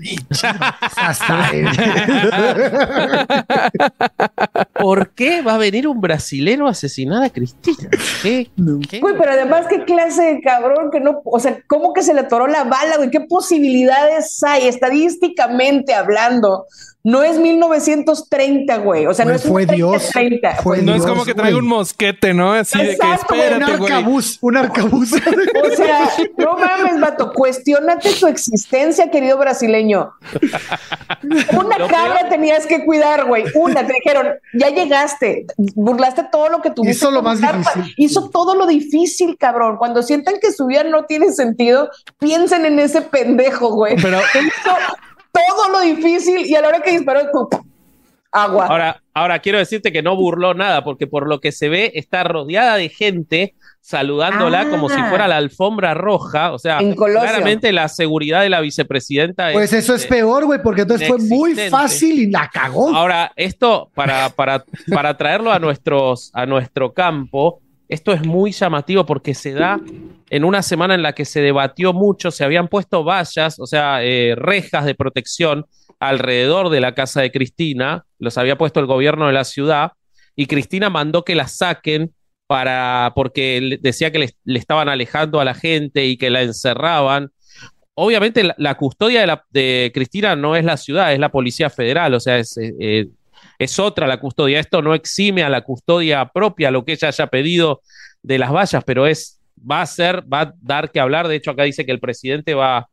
Hasta 0.97 1.51
¿Por 4.73 5.11
qué 5.11 5.41
va 5.41 5.55
a 5.55 5.57
venir 5.57 5.87
un 5.87 6.01
brasilero 6.01 6.67
a 6.67 6.71
asesinar 6.71 7.23
a 7.23 7.29
Cristina? 7.29 7.89
¿Qué? 8.23 8.49
¿Qué? 8.89 8.99
Güey, 8.99 9.15
pero 9.17 9.31
además, 9.31 9.67
¿qué 9.69 9.83
clase 9.83 10.23
de 10.23 10.41
cabrón 10.41 10.89
que 10.91 10.99
no, 10.99 11.21
o 11.23 11.39
sea, 11.39 11.59
cómo 11.67 11.93
que 11.93 12.01
se 12.01 12.13
le 12.13 12.21
atoró 12.21 12.47
la 12.47 12.63
bala, 12.63 12.97
güey? 12.97 13.11
¿Qué 13.11 13.21
posibilidades 13.21 14.43
hay 14.43 14.67
estadísticamente 14.67 15.93
hablando? 15.93 16.65
No 17.03 17.23
es 17.23 17.39
1930, 17.39 18.77
güey. 18.77 19.07
O 19.07 19.13
sea, 19.13 19.25
no 19.25 19.33
es 19.33 19.43
un 19.45 19.51
fue 19.51 19.65
Dios. 19.65 20.09
30, 20.13 20.55
Fue 20.57 20.81
no 20.83 20.93
es 20.93 21.03
como 21.03 21.25
que 21.25 21.33
traiga 21.33 21.57
un 21.57 21.67
mosquete, 21.67 22.33
¿no? 22.33 22.53
Así 22.53 22.77
de 22.77 22.85
que 22.85 22.91
Exacto, 22.91 23.33
güey, 23.35 23.39
un 23.47 23.53
espérate, 23.53 23.77
güey. 23.77 23.91
arcabuz, 23.93 24.37
un 24.41 24.57
arcabuz. 24.57 25.13
O 25.13 25.75
sea, 25.75 26.09
no 26.37 26.57
mames, 26.57 26.99
vato, 26.99 27.31
cuestionate 27.33 28.13
tu 28.19 28.27
existencia, 28.27 29.09
querido 29.09 29.37
brasileño. 29.37 30.11
Una 31.53 31.77
cabra 31.87 32.29
tenías 32.29 32.65
que 32.67 32.85
cuidar, 32.85 33.25
güey. 33.25 33.45
Una, 33.55 33.85
te 33.85 33.93
dijeron, 33.93 34.27
ya 34.53 34.69
llegaste, 34.69 35.45
burlaste 35.75 36.25
todo 36.31 36.49
lo 36.49 36.61
que 36.61 36.69
tuviste. 36.71 36.97
Hizo 36.97 37.11
lo 37.11 37.19
que 37.21 37.25
más 37.25 37.41
difícil. 37.41 37.93
Hizo 37.97 38.29
todo 38.29 38.55
lo 38.55 38.65
difícil, 38.67 39.37
cabrón. 39.37 39.77
Cuando 39.77 40.03
sientan 40.03 40.35
que 40.41 40.51
su 40.51 40.67
vida 40.67 40.83
no 40.83 41.05
tiene 41.05 41.31
sentido, 41.31 41.89
piensen 42.19 42.65
en 42.65 42.79
ese 42.79 43.01
pendejo, 43.01 43.69
güey. 43.73 43.95
Pero- 44.01 44.19
hizo 44.19 44.71
todo 45.31 45.69
lo 45.69 45.79
difícil 45.81 46.45
y 46.45 46.55
a 46.55 46.61
la 46.61 46.69
hora 46.69 46.81
que 46.81 46.91
disparó, 46.91 47.21
¡pum! 47.31 47.47
agua. 48.31 48.67
Ahora, 48.67 49.03
ahora 49.13 49.39
quiero 49.39 49.57
decirte 49.57 49.91
que 49.91 50.01
no 50.01 50.15
burló 50.15 50.53
nada, 50.53 50.83
porque 50.83 51.07
por 51.07 51.27
lo 51.27 51.39
que 51.39 51.51
se 51.51 51.69
ve 51.69 51.91
está 51.95 52.23
rodeada 52.23 52.77
de 52.77 52.89
gente 52.89 53.55
saludándola 53.81 54.61
Ah. 54.61 54.69
como 54.69 54.89
si 54.89 55.01
fuera 55.03 55.27
la 55.27 55.37
alfombra 55.37 55.93
roja. 55.93 56.51
O 56.53 56.59
sea, 56.59 56.79
claramente 56.95 57.71
la 57.71 57.89
seguridad 57.89 58.41
de 58.41 58.49
la 58.49 58.61
vicepresidenta 58.61 59.49
Pues 59.51 59.73
eso 59.73 59.95
es 59.95 60.05
eh, 60.05 60.07
peor, 60.07 60.45
güey, 60.45 60.61
porque 60.61 60.83
entonces 60.83 61.07
fue 61.07 61.17
muy 61.17 61.55
fácil 61.55 62.19
y 62.19 62.29
la 62.29 62.49
cagó. 62.49 62.95
Ahora, 62.95 63.31
esto 63.35 63.89
para, 63.95 64.29
para, 64.29 64.63
para 64.93 65.17
traerlo 65.17 65.51
a, 65.51 65.59
nuestros, 65.59 66.29
a 66.33 66.45
nuestro 66.45 66.93
campo, 66.93 67.59
esto 67.91 68.13
es 68.13 68.25
muy 68.25 68.53
llamativo 68.53 69.05
porque 69.05 69.33
se 69.33 69.51
da 69.51 69.77
en 70.29 70.45
una 70.45 70.63
semana 70.63 70.95
en 70.95 71.01
la 71.01 71.11
que 71.11 71.25
se 71.25 71.41
debatió 71.41 71.91
mucho, 71.91 72.31
se 72.31 72.45
habían 72.45 72.69
puesto 72.69 73.03
vallas, 73.03 73.59
o 73.59 73.67
sea, 73.67 74.01
eh, 74.01 74.33
rejas 74.37 74.85
de 74.85 74.95
protección 74.95 75.65
alrededor 75.99 76.69
de 76.69 76.79
la 76.79 76.95
casa 76.95 77.19
de 77.19 77.31
Cristina, 77.31 78.05
los 78.17 78.37
había 78.37 78.57
puesto 78.57 78.79
el 78.79 78.85
gobierno 78.85 79.27
de 79.27 79.33
la 79.33 79.43
ciudad, 79.43 79.91
y 80.37 80.45
Cristina 80.45 80.89
mandó 80.89 81.25
que 81.25 81.35
las 81.35 81.57
saquen 81.57 82.13
para, 82.47 83.11
porque 83.13 83.77
decía 83.81 84.09
que 84.09 84.19
le, 84.19 84.57
estaban 84.57 84.87
alejando 84.87 85.41
a 85.41 85.45
la 85.45 85.53
gente 85.53 86.05
y 86.05 86.15
que 86.15 86.29
la 86.29 86.43
encerraban. 86.43 87.31
Obviamente 87.93 88.43
la, 88.45 88.55
la 88.57 88.75
custodia 88.75 89.19
de, 89.19 89.27
la, 89.27 89.45
de 89.49 89.91
Cristina 89.93 90.37
no 90.37 90.55
es 90.55 90.63
la 90.63 90.77
ciudad, 90.77 91.11
es 91.11 91.19
la 91.19 91.29
Policía 91.29 91.69
Federal, 91.69 92.13
o 92.13 92.21
sea, 92.21 92.39
es, 92.39 92.57
eh, 92.57 92.73
eh, 92.79 93.07
es 93.63 93.77
otra 93.77 94.07
la 94.07 94.19
custodia. 94.19 94.59
Esto 94.59 94.81
no 94.81 94.95
exime 94.95 95.43
a 95.43 95.49
la 95.49 95.61
custodia 95.61 96.25
propia, 96.25 96.71
lo 96.71 96.83
que 96.83 96.93
ella 96.93 97.09
haya 97.09 97.27
pedido 97.27 97.81
de 98.23 98.39
las 98.39 98.51
vallas, 98.51 98.83
pero 98.83 99.05
es, 99.05 99.39
va 99.59 99.81
a 99.81 99.85
ser, 99.85 100.23
va 100.31 100.41
a 100.41 100.53
dar 100.59 100.91
que 100.91 100.99
hablar. 100.99 101.27
De 101.27 101.35
hecho, 101.35 101.51
acá 101.51 101.63
dice 101.63 101.85
que 101.85 101.91
el 101.91 101.99
presidente 101.99 102.55
va, 102.55 102.89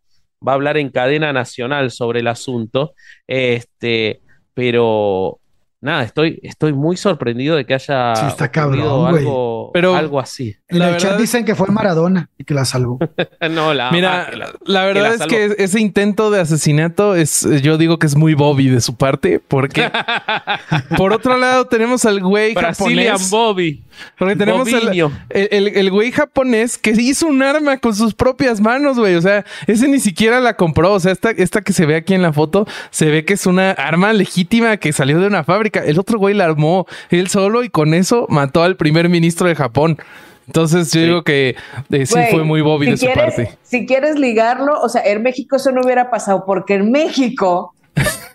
va 0.47 0.53
a 0.53 0.55
hablar 0.55 0.77
en 0.77 0.91
cadena 0.91 1.33
nacional 1.33 1.91
sobre 1.91 2.21
el 2.21 2.27
asunto. 2.27 2.93
Este, 3.27 4.21
pero 4.53 5.41
nada, 5.81 6.03
estoy, 6.03 6.41
estoy 6.43 6.73
muy 6.73 6.97
sorprendido 6.97 7.55
de 7.57 7.65
que 7.65 7.75
haya 7.75 8.15
Sí, 8.17 8.27
está 8.27 8.51
cabrón, 8.51 9.11
güey. 9.11 9.23
algo, 9.23 9.71
Pero- 9.73 9.95
algo 9.95 10.19
así. 10.21 10.57
En 10.69 10.81
La 10.81 10.89
el 10.91 10.97
chat 10.97 11.05
verdad- 11.13 11.19
dicen 11.21 11.45
que 11.45 11.55
fue 11.55 11.69
Maradona 11.69 12.29
y 12.37 12.45
que 12.45 12.53
la 12.55 12.65
salvó. 12.65 12.99
no, 13.51 13.73
la 13.75 13.91
Mira, 13.91 14.23
ah, 14.27 14.31
que 14.31 14.37
la- 14.37 14.53
la 14.65 14.85
verdad 14.85 15.15
la 15.19 15.25
es 15.25 15.27
que 15.31 15.55
ese 15.63 15.81
intento 15.81 16.31
de 16.31 16.41
asesinato 16.41 17.15
es, 17.15 17.47
yo 17.63 17.79
digo 17.79 17.99
que 17.99 18.07
es 18.07 18.17
muy 18.17 18.35
Bobby 18.35 18.69
de 18.69 18.81
su 18.81 18.97
parte, 18.97 19.41
porque 19.47 19.91
por 20.97 21.13
otro 21.13 21.37
lado 21.39 21.67
tenemos 21.67 22.05
al 22.05 22.21
güey 22.21 22.55
Brazilian 22.55 23.13
japonés, 23.13 23.31
Bobby. 23.31 23.85
porque 24.19 24.37
tenemos 24.37 24.69
el, 24.69 25.11
el- 25.31 25.69
el 25.69 25.91
güey 25.91 26.13
japonés 26.13 26.77
que 26.79 26.91
hizo 26.91 27.27
un 27.27 27.43
arma 27.43 27.79
con 27.79 27.95
sus 27.95 28.15
propias 28.15 28.61
manos, 28.61 28.99
güey, 28.99 29.15
o 29.15 29.23
sea, 29.23 29.45
ese 29.67 29.89
ni 29.89 30.01
siquiera 30.01 30.41
la 30.41 30.55
compró, 30.55 30.93
o 30.93 31.01
sea, 31.01 31.13
esta, 31.13 31.31
esta 31.31 31.61
que 31.63 31.73
se 31.73 31.87
ve 31.87 31.97
aquí 31.97 32.15
en 32.15 32.23
la 32.23 32.33
foto, 32.33 32.67
se 32.91 33.07
ve 33.11 33.25
que 33.25 33.35
es 33.35 33.47
una 33.47 33.71
arma 33.73 34.13
legítima 34.13 34.77
que 34.77 34.93
salió 34.93 35.19
de 35.21 35.27
una 35.27 35.45
fábrica, 35.45 35.68
el 35.75 35.99
otro 35.99 36.19
güey 36.19 36.35
la 36.35 36.45
armó 36.45 36.87
él 37.11 37.29
solo 37.29 37.63
y 37.65 37.69
con 37.69 37.95
eso 37.95 38.27
mató 38.29 38.63
al 38.63 38.77
primer 38.77 39.09
ministro 39.09 39.49
de 39.49 39.55
Japón. 39.55 39.99
Entonces 40.47 40.91
yo 40.93 41.03
digo 41.03 41.23
que 41.25 41.57
eh, 41.91 42.07
sí 42.07 42.15
Güey, 42.15 42.31
fue 42.31 42.43
muy 42.45 42.63
Bobby 42.63 42.87
si 42.87 42.91
de 42.93 42.97
su 42.97 43.05
quieres- 43.07 43.25
parte. 43.35 43.59
Si 43.63 43.85
quieres 43.87 44.19
ligarlo, 44.19 44.81
o 44.81 44.89
sea, 44.89 45.03
en 45.05 45.23
México 45.23 45.57
eso 45.57 45.73
no 45.73 45.83
hubiera 45.83 46.09
pasado, 46.11 46.45
porque 46.47 46.75
en 46.75 46.91
México, 46.91 47.75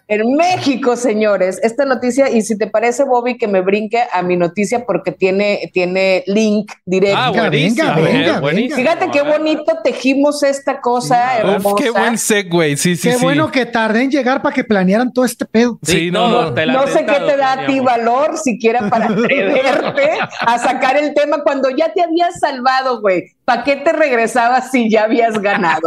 en 0.07 0.35
México, 0.35 0.95
señores, 0.95 1.59
esta 1.63 1.85
noticia, 1.85 2.29
y 2.29 2.41
si 2.41 2.57
te 2.57 2.67
parece, 2.67 3.03
Bobby, 3.03 3.37
que 3.37 3.47
me 3.47 3.61
brinque 3.61 4.03
a 4.11 4.21
mi 4.21 4.35
noticia 4.35 4.85
porque 4.85 5.11
tiene, 5.11 5.69
tiene 5.73 6.23
link 6.27 6.71
directo. 6.85 7.17
Ah, 7.19 7.31
buenísimo. 7.31 7.93
venga, 7.95 8.39
ver, 8.39 8.53
venga. 8.55 8.75
Fíjate 8.75 9.11
qué 9.11 9.21
bonito 9.21 9.63
tejimos 9.83 10.43
esta 10.43 10.81
cosa 10.81 11.39
Uf, 11.43 11.49
hermosa. 11.53 11.75
qué 11.83 11.89
buen 11.89 12.17
segue, 12.17 12.77
sí, 12.77 12.95
sí, 12.95 13.09
Qué 13.09 13.15
sí. 13.15 13.23
bueno 13.23 13.49
que 13.49 13.65
tardé 13.65 14.03
en 14.03 14.11
llegar 14.11 14.41
para 14.41 14.53
que 14.53 14.63
planearan 14.63 15.11
todo 15.13 15.25
este 15.25 15.45
pedo. 15.45 15.79
Sí, 15.83 16.11
no, 16.11 16.27
no. 16.29 16.53
te 16.53 16.65
la 16.65 16.73
No 16.73 16.87
sé 16.87 17.05
qué 17.05 17.19
te 17.19 17.37
da 17.37 17.53
a 17.53 17.57
ti 17.65 17.79
planeamos. 17.79 17.85
valor 17.85 18.37
siquiera 18.37 18.89
para 18.89 19.05
atreverte 19.09 20.09
a 20.41 20.59
sacar 20.59 20.97
el 20.97 21.13
tema 21.13 21.43
cuando 21.43 21.69
ya 21.69 21.93
te 21.93 22.01
habías 22.01 22.39
salvado, 22.39 22.99
güey. 23.01 23.23
¿Para 23.45 23.63
qué 23.63 23.75
te 23.77 23.91
regresabas 23.91 24.71
si 24.71 24.89
ya 24.89 25.03
habías 25.03 25.39
ganado? 25.39 25.82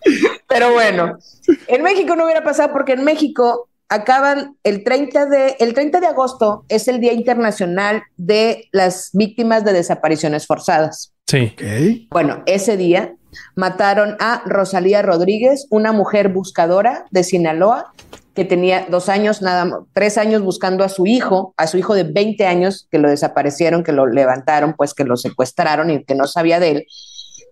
Pero 0.48 0.72
bueno, 0.72 1.18
en 1.66 1.82
México 1.82 2.16
no 2.16 2.24
hubiera 2.24 2.44
pasado 2.44 2.72
porque 2.72 2.92
en 2.92 3.04
México 3.04 3.68
acaban 3.88 4.56
el 4.64 4.84
30 4.84 5.26
de 5.26 5.56
el 5.60 5.72
30 5.72 6.00
de 6.00 6.06
agosto 6.06 6.64
es 6.68 6.88
el 6.88 7.00
Día 7.00 7.12
Internacional 7.12 8.02
de 8.16 8.68
las 8.72 9.10
Víctimas 9.12 9.64
de 9.64 9.72
Desapariciones 9.72 10.46
Forzadas. 10.46 11.14
Sí. 11.26 12.08
Bueno, 12.10 12.42
ese 12.46 12.76
día 12.76 13.14
mataron 13.54 14.16
a 14.20 14.42
Rosalía 14.46 15.02
Rodríguez, 15.02 15.66
una 15.70 15.92
mujer 15.92 16.28
buscadora 16.28 17.06
de 17.10 17.24
Sinaloa 17.24 17.92
que 18.38 18.44
tenía 18.44 18.86
dos 18.88 19.08
años, 19.08 19.42
nada 19.42 19.64
más, 19.64 19.80
tres 19.92 20.16
años 20.16 20.42
buscando 20.42 20.84
a 20.84 20.88
su 20.88 21.06
hijo, 21.06 21.54
a 21.56 21.66
su 21.66 21.76
hijo 21.76 21.96
de 21.96 22.04
20 22.04 22.46
años, 22.46 22.86
que 22.88 23.00
lo 23.00 23.10
desaparecieron, 23.10 23.82
que 23.82 23.90
lo 23.90 24.06
levantaron, 24.06 24.74
pues 24.76 24.94
que 24.94 25.02
lo 25.02 25.16
secuestraron 25.16 25.90
y 25.90 26.04
que 26.04 26.14
no 26.14 26.28
sabía 26.28 26.60
de 26.60 26.70
él. 26.70 26.86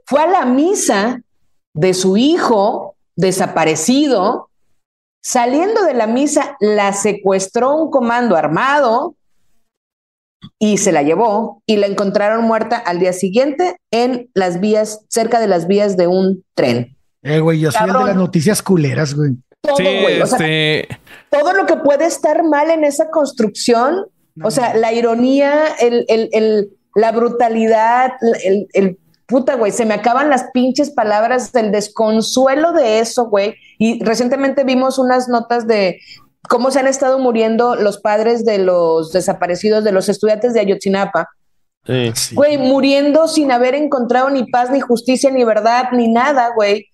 Fue 0.04 0.20
a 0.20 0.28
la 0.28 0.46
misa 0.46 1.22
de 1.74 1.92
su 1.92 2.16
hijo 2.16 2.94
desaparecido. 3.16 4.48
Saliendo 5.24 5.82
de 5.82 5.94
la 5.94 6.06
misa, 6.06 6.56
la 6.60 6.92
secuestró 6.92 7.74
un 7.74 7.90
comando 7.90 8.36
armado, 8.36 9.16
y 10.60 10.78
se 10.78 10.92
la 10.92 11.02
llevó 11.02 11.64
y 11.66 11.78
la 11.78 11.88
encontraron 11.88 12.44
muerta 12.44 12.76
al 12.76 13.00
día 13.00 13.12
siguiente 13.12 13.80
en 13.90 14.30
las 14.34 14.60
vías, 14.60 15.00
cerca 15.08 15.40
de 15.40 15.48
las 15.48 15.66
vías 15.66 15.96
de 15.96 16.06
un 16.06 16.44
tren. 16.54 16.96
Eh, 17.22 17.40
güey, 17.40 17.58
yo 17.58 17.72
soy 17.72 17.88
de 17.88 17.92
las 17.92 18.14
noticias 18.14 18.62
culeras, 18.62 19.14
güey. 19.14 19.32
Todo, 19.66 19.76
Sí, 19.76 19.84
güey, 20.02 20.20
o 20.22 20.26
sea, 20.26 20.38
este, 20.38 20.88
todo 21.30 21.52
lo 21.52 21.66
que 21.66 21.76
puede 21.76 22.06
estar 22.06 22.42
mal 22.44 22.70
en 22.70 22.84
esa 22.84 23.10
construcción, 23.10 24.06
o 24.42 24.50
sea, 24.50 24.74
la 24.74 24.92
ironía, 24.92 25.66
el, 25.80 26.04
el- 26.08 26.28
el- 26.32 26.68
la 26.94 27.12
brutalidad, 27.12 28.12
el, 28.44 28.68
el- 28.72 28.98
puta, 29.26 29.54
güey, 29.56 29.72
se 29.72 29.84
me 29.84 29.94
acaban 29.94 30.30
las 30.30 30.44
pinches 30.54 30.90
palabras 30.90 31.52
del 31.52 31.72
desconsuelo 31.72 32.72
de 32.72 33.00
eso, 33.00 33.26
güey. 33.26 33.54
Y 33.78 34.02
recientemente 34.04 34.62
vimos 34.64 34.98
unas 34.98 35.28
notas 35.28 35.66
de 35.66 35.98
cómo 36.48 36.70
se 36.70 36.78
han 36.78 36.86
estado 36.86 37.18
muriendo 37.18 37.74
los 37.74 37.98
padres 37.98 38.44
de 38.44 38.58
los 38.58 39.10
desaparecidos, 39.12 39.82
de 39.84 39.90
los 39.92 40.08
estudiantes 40.08 40.54
de 40.54 40.60
Ayotzinapa. 40.60 41.28
Sí. 41.84 42.12
Sí. 42.14 42.34
Güey, 42.36 42.56
muriendo 42.58 43.26
sin 43.28 43.50
haber 43.50 43.74
encontrado 43.74 44.30
ni 44.30 44.44
paz, 44.44 44.70
ni 44.70 44.80
justicia, 44.80 45.30
ni 45.30 45.42
verdad, 45.44 45.90
ni 45.92 46.08
nada, 46.08 46.50
güey. 46.54 46.86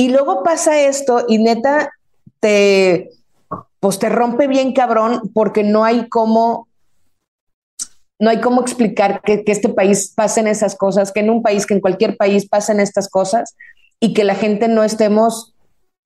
Y 0.00 0.08
luego 0.08 0.42
pasa 0.42 0.80
esto 0.80 1.26
y 1.28 1.36
neta 1.36 1.92
te, 2.40 3.10
pues 3.80 3.98
te 3.98 4.08
rompe 4.08 4.46
bien 4.46 4.72
cabrón 4.72 5.30
porque 5.34 5.62
no 5.62 5.84
hay 5.84 6.08
cómo, 6.08 6.68
no 8.18 8.30
hay 8.30 8.40
cómo 8.40 8.62
explicar 8.62 9.20
que, 9.20 9.44
que 9.44 9.52
este 9.52 9.68
país 9.68 10.10
pasen 10.16 10.48
esas 10.48 10.74
cosas, 10.74 11.12
que 11.12 11.20
en 11.20 11.28
un 11.28 11.42
país, 11.42 11.66
que 11.66 11.74
en 11.74 11.82
cualquier 11.82 12.16
país 12.16 12.48
pasen 12.48 12.80
estas 12.80 13.10
cosas 13.10 13.54
y 14.00 14.14
que 14.14 14.24
la 14.24 14.34
gente 14.34 14.68
no 14.68 14.84
estemos, 14.84 15.54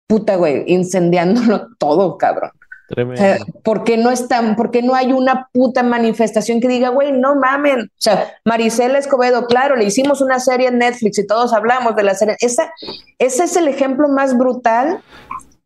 puta, 0.08 0.34
güey, 0.34 0.64
incendiándolo 0.66 1.68
todo, 1.78 2.18
cabrón. 2.18 2.50
O 2.90 2.94
Tremendo. 2.94 3.20
sea, 3.22 3.38
¿por 3.62 3.84
qué 3.84 3.96
no 3.96 4.10
están, 4.10 4.56
por 4.56 4.70
qué 4.70 4.82
no 4.82 4.94
hay 4.94 5.12
una 5.12 5.48
puta 5.52 5.82
manifestación 5.82 6.60
que 6.60 6.68
diga, 6.68 6.90
güey, 6.90 7.12
no 7.12 7.34
mamen? 7.34 7.80
O 7.80 8.00
sea, 8.00 8.34
Marisela 8.44 8.98
Escobedo, 8.98 9.46
claro, 9.46 9.76
le 9.76 9.84
hicimos 9.84 10.20
una 10.20 10.38
serie 10.38 10.68
en 10.68 10.78
Netflix 10.78 11.18
y 11.18 11.26
todos 11.26 11.52
hablamos 11.52 11.96
de 11.96 12.02
la 12.02 12.14
serie. 12.14 12.36
Esa, 12.40 12.70
ese 13.18 13.44
es 13.44 13.56
el 13.56 13.68
ejemplo 13.68 14.08
más 14.08 14.36
brutal 14.36 15.00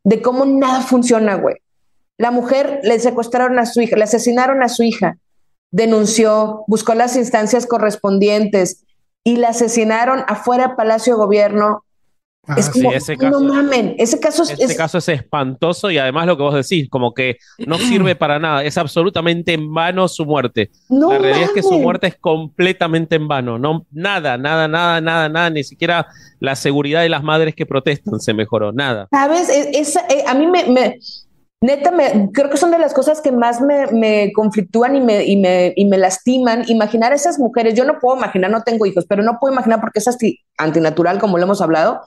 de 0.05 0.23
cómo 0.23 0.45
nada 0.45 0.81
funciona, 0.81 1.35
güey. 1.35 1.57
La 2.19 2.31
mujer 2.31 2.81
le 2.83 2.99
secuestraron 2.99 3.59
a 3.59 3.67
su 3.67 3.81
hija, 3.81 3.97
le 3.97 4.05
asesinaron 4.05 4.63
a 4.63 4.69
su 4.69 4.83
hija, 4.83 5.19
denunció, 5.71 6.65
buscó 6.67 6.95
las 6.95 7.17
instancias 7.17 7.67
correspondientes 7.67 8.85
y 9.25 9.37
la 9.37 9.49
asesinaron 9.49 10.25
afuera 10.27 10.69
del 10.69 10.77
Palacio 10.77 11.15
de 11.15 11.19
Gobierno. 11.19 11.85
Ah, 12.49 12.55
es 12.57 12.67
sí. 12.67 12.81
como, 12.83 12.93
ese 12.95 13.15
no 13.17 13.31
caso- 13.31 13.41
mamen, 13.45 13.95
ese 13.99 14.19
caso 14.19 14.43
es, 14.43 14.51
Este 14.51 14.65
es- 14.65 14.75
caso 14.77 14.97
es 14.99 15.09
espantoso 15.11 15.91
y 15.91 15.99
además 15.99 16.27
lo 16.27 16.37
que 16.37 16.43
vos 16.43 16.55
decís, 16.55 16.89
como 16.89 17.13
que 17.13 17.37
no 17.67 17.77
sirve 17.79 18.17
para 18.17 18.39
nada, 18.39 18.65
es 18.65 18.79
absolutamente 18.79 19.53
en 19.53 19.73
vano 19.75 20.09
su 20.09 20.25
muerte. 20.25 20.71
no 20.89 21.13
la 21.13 21.19
realidad 21.19 21.49
es 21.49 21.53
que 21.53 21.63
su 21.63 21.69
mamen. 21.71 21.83
muerte 21.85 22.07
es 22.07 22.17
completamente 22.17 23.17
en 23.17 23.29
vano, 23.29 23.59
no 23.59 23.87
nada, 23.93 24.39
nada, 24.39 24.67
nada, 24.67 25.01
nada, 25.01 25.29
nada, 25.29 25.51
ni 25.51 25.63
siquiera 25.63 26.07
la 26.41 26.57
seguridad 26.57 27.03
de 27.03 27.09
las 27.11 27.23
madres 27.23 27.55
que 27.55 27.67
protestan 27.67 28.19
se 28.21 28.33
mejoró, 28.33 28.73
nada. 28.73 29.09
¿Sabes? 29.11 29.49
E- 29.51 29.79
Esa, 29.79 30.01
eh, 30.09 30.25
a 30.27 30.35
mí 30.35 30.47
me, 30.47 30.65
me- 30.71 30.97
neta, 31.61 31.91
me, 31.91 32.31
creo 32.33 32.49
que 32.51 32.57
son 32.57 32.71
de 32.71 32.79
las 32.79 32.95
cosas 32.95 33.21
que 33.21 33.33
más 33.33 33.61
me, 33.61 33.89
me 33.89 34.31
conflictúan 34.33 34.95
y 34.97 35.01
me, 35.01 35.25
y, 35.25 35.37
me, 35.37 35.73
y 35.77 35.85
me 35.87 35.99
lastiman. 35.99 36.63
Imaginar 36.69 37.13
a 37.13 37.17
esas 37.17 37.39
mujeres, 37.39 37.75
yo 37.75 37.85
no 37.85 37.99
puedo 37.99 38.17
imaginar, 38.17 38.51
no 38.51 38.63
tengo 38.63 38.87
hijos, 38.87 39.05
pero 39.09 39.23
no 39.25 39.39
puedo 39.41 39.53
imaginar 39.53 39.81
porque 39.81 39.99
es 39.99 40.07
así, 40.09 40.39
antinatural, 40.57 41.19
como 41.19 41.37
lo 41.37 41.43
hemos 41.45 41.61
hablado, 41.61 42.01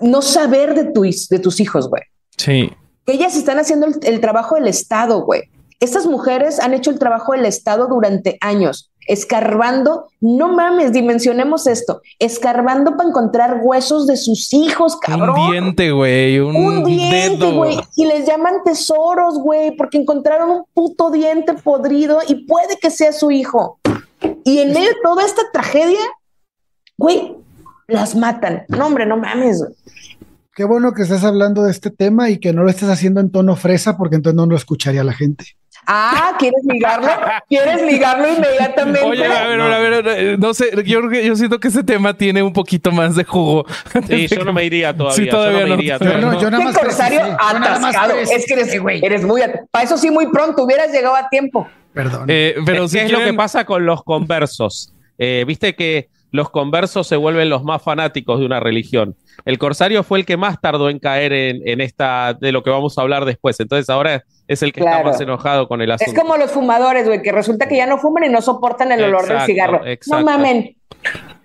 no 0.00 0.22
saber 0.22 0.74
de, 0.74 0.84
tu, 0.92 1.02
de 1.02 1.38
tus 1.38 1.60
hijos, 1.60 1.88
güey. 1.88 2.02
sí. 2.36 2.70
Ellas 3.06 3.34
están 3.34 3.58
haciendo 3.58 3.86
el, 3.86 3.94
el 4.02 4.20
trabajo 4.20 4.54
del 4.54 4.68
Estado, 4.68 5.22
güey. 5.22 5.42
Estas 5.80 6.06
mujeres 6.06 6.60
han 6.60 6.74
hecho 6.74 6.90
el 6.90 6.98
trabajo 6.98 7.32
del 7.32 7.44
Estado 7.44 7.88
durante 7.88 8.36
años, 8.40 8.92
escarbando, 9.08 10.04
no 10.20 10.52
mames, 10.52 10.92
dimensionemos 10.92 11.66
esto, 11.66 12.02
escarbando 12.20 12.96
para 12.96 13.08
encontrar 13.08 13.60
huesos 13.62 14.06
de 14.06 14.16
sus 14.16 14.52
hijos, 14.52 14.96
cabrón 14.96 15.40
Un 15.40 15.50
diente, 15.50 15.90
güey. 15.90 16.38
Un, 16.38 16.54
un 16.54 16.84
diente, 16.84 17.50
güey, 17.50 17.80
y 17.96 18.04
les 18.04 18.26
llaman 18.26 18.62
tesoros, 18.64 19.38
güey, 19.38 19.74
porque 19.74 19.98
encontraron 19.98 20.50
un 20.50 20.64
puto 20.72 21.10
diente 21.10 21.54
podrido 21.54 22.20
y 22.28 22.46
puede 22.46 22.78
que 22.78 22.90
sea 22.90 23.12
su 23.12 23.30
hijo. 23.30 23.80
Y 24.44 24.58
en 24.58 24.72
medio 24.72 24.90
de 24.90 24.96
toda 25.02 25.24
esta 25.24 25.42
tragedia, 25.52 26.00
güey, 26.96 27.39
las 27.90 28.14
matan. 28.16 28.64
No, 28.68 28.86
hombre, 28.86 29.06
no 29.06 29.16
mames. 29.16 29.62
Qué 30.54 30.64
bueno 30.64 30.92
que 30.92 31.02
estés 31.02 31.24
hablando 31.24 31.62
de 31.62 31.70
este 31.70 31.90
tema 31.90 32.28
y 32.30 32.38
que 32.38 32.52
no 32.52 32.62
lo 32.64 32.70
estés 32.70 32.88
haciendo 32.88 33.20
en 33.20 33.30
tono 33.30 33.56
fresa, 33.56 33.96
porque 33.96 34.16
entonces 34.16 34.36
no 34.36 34.46
lo 34.46 34.56
escucharía 34.56 35.04
la 35.04 35.12
gente. 35.12 35.44
Ah, 35.86 36.34
¿quieres 36.38 36.60
ligarlo? 36.64 37.08
¿Quieres 37.48 37.82
ligarlo 37.82 38.28
inmediatamente? 38.30 39.00
Oye, 39.02 39.24
a 39.24 39.46
ver, 39.46 39.60
a 39.60 39.78
ver, 39.78 40.04
eh, 40.08 40.36
no 40.38 40.52
sé, 40.52 40.66
yo, 40.84 40.98
creo 41.00 41.08
que- 41.10 41.24
yo 41.26 41.34
siento 41.36 41.58
que 41.58 41.68
ese 41.68 41.82
tema 41.82 42.12
tiene 42.16 42.42
un 42.42 42.52
poquito 42.52 42.92
más 42.92 43.16
de 43.16 43.24
jugo. 43.24 43.64
Sí, 44.06 44.26
yo 44.28 44.44
no 44.44 44.52
me 44.52 44.64
iría 44.64 44.94
todavía, 44.94 45.16
Sí, 45.24 45.30
todavía 45.30 45.60
yo 45.60 45.66
no 45.66 45.70
no. 45.70 45.76
me 45.76 45.82
iría 45.82 45.94
Yo 45.94 45.98
todavía. 46.00 46.26
no, 46.26 46.40
yo 46.40 46.50
nada 46.50 46.58
¿Qué 46.58 46.64
más 46.64 46.78
corsario 46.78 47.20
precisé, 47.20 47.38
yo 47.52 47.58
nada 47.58 47.78
más 47.78 47.96
atascado? 47.96 48.18
Es 48.20 48.46
que 48.46 48.52
eres, 48.54 48.80
güey. 48.82 49.00
eres 49.04 49.24
muy... 49.24 49.40
Para 49.70 49.84
eso 49.84 49.96
sí, 49.96 50.10
muy 50.10 50.26
pronto, 50.30 50.64
hubieras 50.64 50.92
llegado 50.92 51.16
a 51.16 51.28
tiempo. 51.30 51.66
Perdón. 51.94 52.26
Eh, 52.28 52.56
pero 52.66 52.86
si 52.86 52.98
que 52.98 53.04
es 53.06 53.12
lo 53.12 53.18
que 53.20 53.32
pasa 53.32 53.64
con 53.64 53.86
los 53.86 54.04
conversos. 54.04 54.92
Eh, 55.16 55.44
Viste 55.46 55.74
que 55.74 56.08
los 56.32 56.50
conversos 56.50 57.06
se 57.06 57.16
vuelven 57.16 57.48
los 57.50 57.64
más 57.64 57.82
fanáticos 57.82 58.38
de 58.40 58.46
una 58.46 58.60
religión. 58.60 59.16
El 59.44 59.58
corsario 59.58 60.02
fue 60.02 60.18
el 60.20 60.26
que 60.26 60.36
más 60.36 60.60
tardó 60.60 60.90
en 60.90 60.98
caer 60.98 61.32
en, 61.32 61.66
en 61.66 61.80
esta 61.80 62.34
de 62.34 62.52
lo 62.52 62.62
que 62.62 62.70
vamos 62.70 62.96
a 62.98 63.02
hablar 63.02 63.24
después. 63.24 63.58
Entonces 63.60 63.88
ahora 63.90 64.24
es 64.46 64.62
el 64.62 64.72
que 64.72 64.80
Claro. 64.80 64.98
está 64.98 65.10
más 65.12 65.20
enojado 65.20 65.66
con 65.68 65.80
el 65.82 65.90
asunto. 65.90 66.12
Es 66.12 66.18
como 66.18 66.36
los 66.36 66.50
fumadores, 66.50 67.06
güey, 67.06 67.22
que 67.22 67.32
resulta 67.32 67.66
que 67.68 67.76
ya 67.76 67.86
no 67.86 67.98
fuman 67.98 68.24
y 68.24 68.28
no 68.28 68.42
soportan 68.42 68.92
el 68.92 69.02
olor 69.04 69.26
del 69.26 69.40
cigarro. 69.42 69.84
exacto. 69.86 70.24
No 70.24 70.30
mamen. 70.30 70.76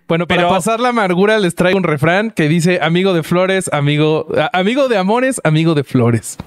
Bueno, 0.08 0.28
para 0.28 0.42
Pero- 0.42 0.50
pasar 0.50 0.80
la 0.80 0.90
amargura 0.90 1.40
les 1.40 1.56
traigo 1.56 1.78
un 1.78 1.84
refrán 1.84 2.30
que 2.30 2.48
dice 2.48 2.80
amigo 2.82 3.14
de 3.14 3.24
flores, 3.24 3.72
amigo, 3.74 4.28
amigo 4.54 4.88
de 4.88 4.98
amores, 4.98 5.42
amigo 5.44 5.74
de 5.74 5.84
flores. 5.84 6.38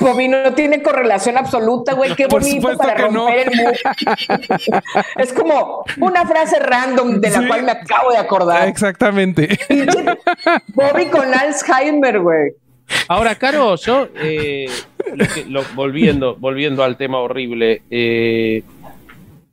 Bobby 0.00 0.26
no 0.26 0.52
tiene 0.54 0.82
correlación 0.82 1.36
absoluta, 1.38 1.94
güey. 1.94 2.16
Qué 2.16 2.26
Por 2.26 2.42
bonito 2.42 2.76
para 2.76 3.08
no. 3.08 3.26
romper 3.26 3.48
el 3.52 3.56
mood. 3.56 3.72
es 5.16 5.32
como 5.32 5.84
una 6.00 6.26
frase 6.26 6.58
random 6.58 7.20
de 7.20 7.30
la 7.30 7.40
Sí. 7.40 7.46
cual 7.46 7.62
me 7.62 7.70
acabo 7.70 8.10
de 8.10 8.18
acordar. 8.18 8.66
Exactamente. 8.68 9.56
Bobby 10.74 11.06
con 11.06 11.32
Alzheimer, 11.32 12.18
güey. 12.20 12.52
Ahora, 13.08 13.36
Caro, 13.36 13.76
yo, 13.76 14.08
eh, 14.16 14.66
lo 15.14 15.26
que- 15.28 15.44
lo- 15.44 15.64
volviendo, 15.76 16.34
volviendo 16.36 16.82
al 16.82 16.96
tema 16.96 17.18
horrible, 17.20 17.82
eh, 17.90 18.64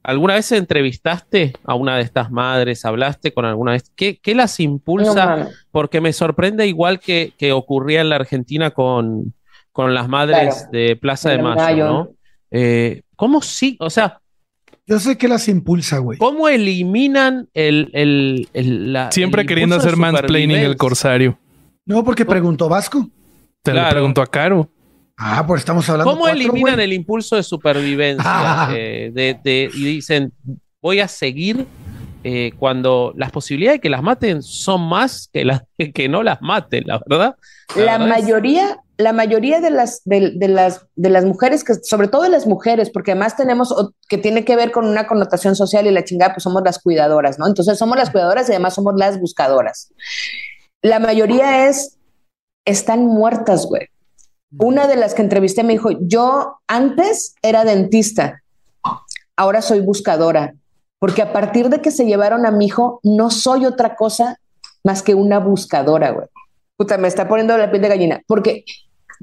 ¿alguna 0.01 0.33
vez 0.35 0.51
entrevistaste 0.51 1.53
a 1.63 1.75
una 1.75 1.97
de 1.97 2.01
estas 2.03 2.31
madres? 2.31 2.85
¿Hablaste 2.85 3.33
con 3.33 3.45
alguna 3.45 3.73
vez? 3.73 3.91
¿Qué, 3.95 4.19
qué 4.19 4.33
las 4.33 4.59
impulsa? 4.59 5.47
Porque 5.71 6.01
me 6.01 6.11
sorprende 6.11 6.65
igual 6.65 6.99
que, 6.99 7.33
que 7.37 7.51
ocurría 7.51 8.01
en 8.01 8.09
la 8.09 8.15
Argentina 8.17 8.71
con, 8.71 9.33
con 9.73 9.93
las 9.93 10.07
madres 10.07 10.55
Claro. 10.55 10.69
de 10.71 10.95
Plaza 10.95 11.29
de 11.31 11.37
De 11.37 11.43
Mayo, 11.43 11.61
Mayo. 11.61 11.85
¿no? 11.87 12.09
Eh, 12.51 13.01
¿Cómo 13.17 13.41
sí? 13.41 13.75
O 13.81 13.89
sea, 13.89 14.21
Yo 14.87 14.99
sé 14.99 15.17
que 15.17 15.27
las 15.27 15.47
impulsa, 15.49 15.97
güey. 15.97 16.17
¿cómo 16.19 16.47
eliminan 16.47 17.49
el... 17.53 17.89
el, 17.93 18.47
el- 18.53 18.93
la- 18.93 19.11
Siempre 19.11 19.41
el 19.41 19.47
queriendo 19.47 19.75
de 19.75 19.81
hacer 19.81 19.97
mansplaining 19.97 20.57
el 20.57 20.77
corsario. 20.77 21.37
No, 21.85 22.03
porque 22.03 22.23
preguntó 22.25 22.69
Vasco. 22.69 23.09
Te 23.61 23.71
Claro. 23.71 23.87
lo 23.87 23.91
pregunto 23.91 24.21
a 24.21 24.27
Caro. 24.27 24.69
Ah, 25.17 25.45
pues 25.45 25.59
estamos 25.61 25.87
hablando. 25.89 26.09
¿Cómo 26.11 26.23
cuatro, 26.23 26.39
eliminan 26.39 26.73
güey. 26.75 26.85
el 26.85 26.93
impulso 26.93 27.35
de 27.35 27.43
supervivencia? 27.43 28.23
Ah. 28.25 28.69
eh, 28.75 29.11
de, 29.13 29.37
de- 29.43 29.69
y 29.73 29.83
dicen, 29.85 30.33
voy 30.81 30.99
a 30.99 31.07
seguir 31.07 31.65
eh, 32.25 32.51
cuando 32.57 33.13
las 33.15 33.31
posibilidades 33.31 33.77
de 33.77 33.81
que 33.81 33.89
las 33.89 34.01
maten 34.03 34.41
son 34.41 34.87
más 34.87 35.29
que 35.31 35.45
las 35.45 35.63
que 35.93 36.09
no 36.09 36.23
las 36.23 36.41
maten, 36.41 36.83
la 36.87 37.01
verdad. 37.07 37.35
La 37.75 37.97
verdad 37.97 38.17
es- 38.17 38.23
mayoría, 38.23 38.77
la 38.97 39.11
mayoría 39.11 39.59
de 39.59 39.71
las, 39.71 40.01
de, 40.05 40.47
las, 40.47 40.85
de 40.95 41.09
las 41.09 41.25
mujeres, 41.25 41.63
que, 41.63 41.73
sobre 41.75 42.07
todo 42.07 42.23
de 42.23 42.29
las 42.29 42.45
mujeres, 42.45 42.91
porque 42.91 43.11
además 43.11 43.35
tenemos 43.35 43.73
que 44.07 44.17
tiene 44.17 44.45
que 44.45 44.55
ver 44.55 44.71
con 44.71 44.85
una 44.85 45.07
connotación 45.07 45.55
social 45.55 45.87
y 45.87 45.91
la 45.91 46.03
chingada, 46.03 46.33
pues 46.33 46.43
somos 46.43 46.61
las 46.63 46.79
cuidadoras, 46.79 47.39
¿no? 47.39 47.47
Entonces 47.47 47.77
somos 47.77 47.97
las 47.97 48.11
cuidadoras 48.11 48.47
y 48.47 48.51
además 48.51 48.75
somos 48.75 48.93
las 48.95 49.19
buscadoras. 49.19 49.91
La 50.81 50.99
mayoría 50.99 51.67
es, 51.67 51.97
están 52.65 53.05
muertas, 53.05 53.65
güey. 53.65 53.87
Una 54.59 54.85
de 54.87 54.95
las 54.95 55.15
que 55.15 55.23
entrevisté 55.23 55.63
me 55.63 55.73
dijo, 55.73 55.89
yo 56.01 56.59
antes 56.67 57.33
era 57.41 57.63
dentista, 57.63 58.43
ahora 59.35 59.63
soy 59.63 59.79
buscadora, 59.79 60.53
porque 60.99 61.23
a 61.23 61.33
partir 61.33 61.69
de 61.69 61.81
que 61.81 61.89
se 61.89 62.05
llevaron 62.05 62.45
a 62.45 62.51
mi 62.51 62.67
hijo, 62.67 62.99
no 63.01 63.31
soy 63.31 63.65
otra 63.65 63.95
cosa 63.95 64.37
más 64.83 65.01
que 65.01 65.15
una 65.15 65.39
buscadora, 65.39 66.11
güey. 66.11 66.27
Puta, 66.83 66.97
me 66.97 67.07
está 67.07 67.29
poniendo 67.29 67.57
la 67.57 67.71
piel 67.71 67.81
de 67.81 67.87
gallina, 67.87 68.21
porque 68.27 68.65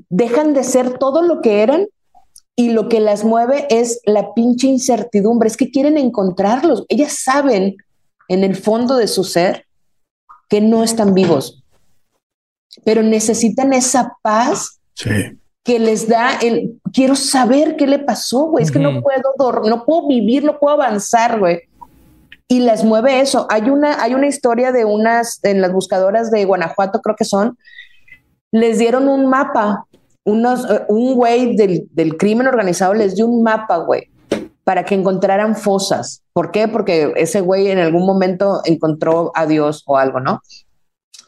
dejan 0.09 0.55
de 0.55 0.65
ser 0.65 0.97
todo 0.97 1.21
lo 1.21 1.43
que 1.43 1.63
eran 1.63 1.89
y 2.57 2.71
lo 2.71 2.89
que 2.89 3.01
las 3.01 3.23
mueve 3.23 3.67
es 3.69 4.01
la 4.07 4.33
pinche 4.33 4.67
incertidumbre, 4.67 5.47
es 5.47 5.59
que 5.59 5.71
quieren 5.71 5.99
encontrarlos. 5.99 6.87
Ellas 6.89 7.19
saben 7.23 7.77
en 8.29 8.45
el 8.45 8.57
fondo 8.57 8.97
de 8.97 9.09
su 9.09 9.25
ser 9.25 9.67
que 10.49 10.63
no 10.63 10.83
están 10.83 11.13
vivos, 11.13 11.63
pero 12.83 13.03
necesitan 13.03 13.75
esa 13.75 14.17
paz 14.23 14.81
Sí. 14.95 15.11
que 15.63 15.79
les 15.79 16.09
da 16.09 16.39
el 16.39 16.81
quiero 16.95 17.15
saber 17.15 17.77
qué 17.77 17.87
le 17.87 17.99
pasó, 17.99 18.47
güey. 18.47 18.65
Es 18.65 18.73
que 18.73 18.79
no 18.79 19.03
puedo 19.03 19.63
no 19.65 19.85
puedo 19.85 20.09
vivir, 20.09 20.45
no 20.45 20.59
puedo 20.59 20.75
avanzar, 20.75 21.39
güey. 21.39 21.61
Y 22.53 22.59
las 22.59 22.83
mueve 22.83 23.21
eso. 23.21 23.47
Hay 23.49 23.71
una, 23.71 24.03
hay 24.03 24.13
una 24.13 24.27
historia 24.27 24.73
de 24.73 24.85
unas, 24.85 25.39
en 25.45 25.61
las 25.61 25.73
buscadoras 25.73 26.33
de 26.33 26.45
Guanajuato, 26.45 27.01
creo 27.01 27.15
que 27.15 27.25
son, 27.25 27.57
les 28.51 28.81
dieron 28.81 29.07
un 29.07 29.27
mapa, 29.27 29.87
unos, 30.25 30.69
eh, 30.69 30.83
un 30.89 31.15
güey 31.15 31.55
del, 31.55 31.87
del 31.93 32.17
crimen 32.17 32.49
organizado 32.49 32.93
les 32.93 33.15
dio 33.15 33.29
un 33.29 33.45
mapa, 33.45 33.77
güey, 33.77 34.11
para 34.65 34.85
que 34.85 34.97
encontraran 34.97 35.55
fosas. 35.55 36.25
¿Por 36.33 36.51
qué? 36.51 36.67
Porque 36.67 37.13
ese 37.15 37.41
güey 37.41 37.71
en 37.71 37.79
algún 37.79 38.05
momento 38.05 38.63
encontró 38.65 39.31
a 39.37 39.47
Dios 39.47 39.85
o 39.87 39.97
algo, 39.97 40.19
¿no? 40.19 40.43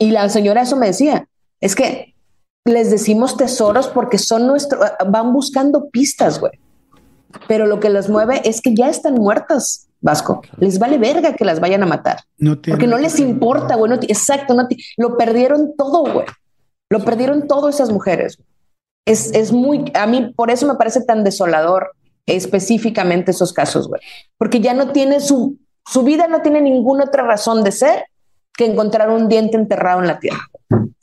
Y 0.01 0.11
la 0.11 0.29
señora 0.29 0.63
eso 0.63 0.75
me 0.75 0.89
decía, 0.89 1.29
es 1.61 1.77
que 1.77 2.17
les 2.65 2.91
decimos 2.91 3.37
tesoros 3.37 3.87
porque 3.87 4.19
son 4.19 4.49
nuestro, 4.49 4.81
van 5.07 5.33
buscando 5.33 5.89
pistas, 5.89 6.41
güey. 6.41 6.59
Pero 7.47 7.67
lo 7.67 7.79
que 7.79 7.91
las 7.91 8.09
mueve 8.09 8.43
es 8.45 8.61
que 8.61 8.75
ya 8.75 8.89
están 8.89 9.15
muertas, 9.15 9.87
Vasco. 10.03 10.43
Les 10.59 10.79
vale 10.79 10.99
verga 10.99 11.35
que 11.35 11.45
las 11.45 11.61
vayan 11.61 11.83
a 11.85 11.87
matar. 11.87 12.21
No 12.37 12.61
Porque 12.61 12.89
no 12.89 12.99
les 12.99 13.19
importa, 13.21 13.77
güey. 13.77 13.89
no 13.89 13.97
exacto, 14.03 14.53
no 14.53 14.69
lo 14.99 15.17
perdieron 15.17 15.75
todo, 15.77 16.05
güey. 16.13 16.27
Lo 16.91 17.01
perdieron 17.05 17.47
todo 17.47 17.69
esas 17.69 17.91
mujeres. 17.91 18.39
Es, 19.07 19.33
es 19.33 19.53
muy, 19.53 19.91
a 19.95 20.07
mí 20.07 20.33
por 20.37 20.51
eso 20.51 20.67
me 20.67 20.75
parece 20.75 21.03
tan 21.05 21.25
desolador 21.25 21.93
específicamente 22.27 23.31
esos 23.31 23.53
casos, 23.53 23.89
güey. 23.89 24.03
Porque 24.37 24.61
ya 24.61 24.75
no 24.75 24.91
tiene 24.91 25.21
su, 25.21 25.57
su 25.87 26.03
vida 26.03 26.27
no 26.27 26.43
tiene 26.43 26.61
ninguna 26.61 27.05
otra 27.05 27.23
razón 27.23 27.63
de 27.63 27.73
ser 27.73 28.07
que 28.55 28.67
encontrar 28.67 29.09
un 29.09 29.29
diente 29.29 29.57
enterrado 29.57 30.01
en 30.01 30.09
la 30.09 30.19
tierra. 30.19 30.49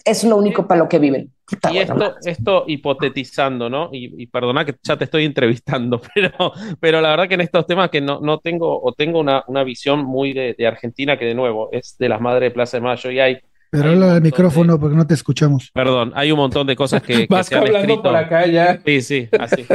Es 0.05 0.23
lo 0.23 0.37
único 0.37 0.67
para 0.67 0.79
lo 0.81 0.89
que 0.89 0.99
viven. 0.99 1.31
Puta, 1.45 1.71
Y 1.71 1.77
esto, 1.79 2.15
esto 2.23 2.63
hipotetizando, 2.67 3.69
¿no? 3.69 3.89
Y, 3.91 4.21
y 4.23 4.27
perdona 4.27 4.65
que 4.65 4.75
ya 4.83 4.97
te 4.97 5.05
estoy 5.05 5.25
entrevistando, 5.25 6.01
pero, 6.15 6.53
pero 6.79 7.01
la 7.01 7.09
verdad 7.09 7.27
que 7.27 7.33
en 7.35 7.41
estos 7.41 7.65
temas 7.67 7.89
que 7.89 8.01
no, 8.01 8.19
no 8.21 8.39
tengo, 8.39 8.81
o 8.81 8.93
tengo 8.93 9.19
una, 9.19 9.43
una 9.47 9.63
visión 9.63 10.03
muy 10.05 10.33
de, 10.33 10.55
de 10.57 10.67
Argentina, 10.67 11.17
que 11.17 11.25
de 11.25 11.35
nuevo 11.35 11.69
es 11.71 11.95
de 11.97 12.09
las 12.09 12.21
madres 12.21 12.49
de 12.49 12.51
Plaza 12.53 12.77
de 12.77 12.81
Mayo, 12.81 13.11
y 13.11 13.19
hay, 13.19 13.37
Pero 13.71 13.89
habla 13.91 14.13
al 14.15 14.21
montón 14.21 14.21
micrófono 14.21 14.79
porque 14.79 14.95
no 14.95 15.07
te 15.07 15.13
escuchamos. 15.15 15.73
perdón, 15.73 16.11
hay 16.15 16.31
un 16.31 16.37
montón 16.39 16.67
de 16.67 16.75
cosas 16.75 17.01
que, 17.03 17.27
que 17.27 17.27
Vas 17.27 17.47
se 17.47 17.55
han 17.55 17.67
hablando 17.67 17.77
escrito. 17.77 18.01
por 18.01 18.15
acá 18.15 18.47
ya. 18.47 18.81
Sí, 18.85 19.01
sí, 19.01 19.29
así. 19.37 19.71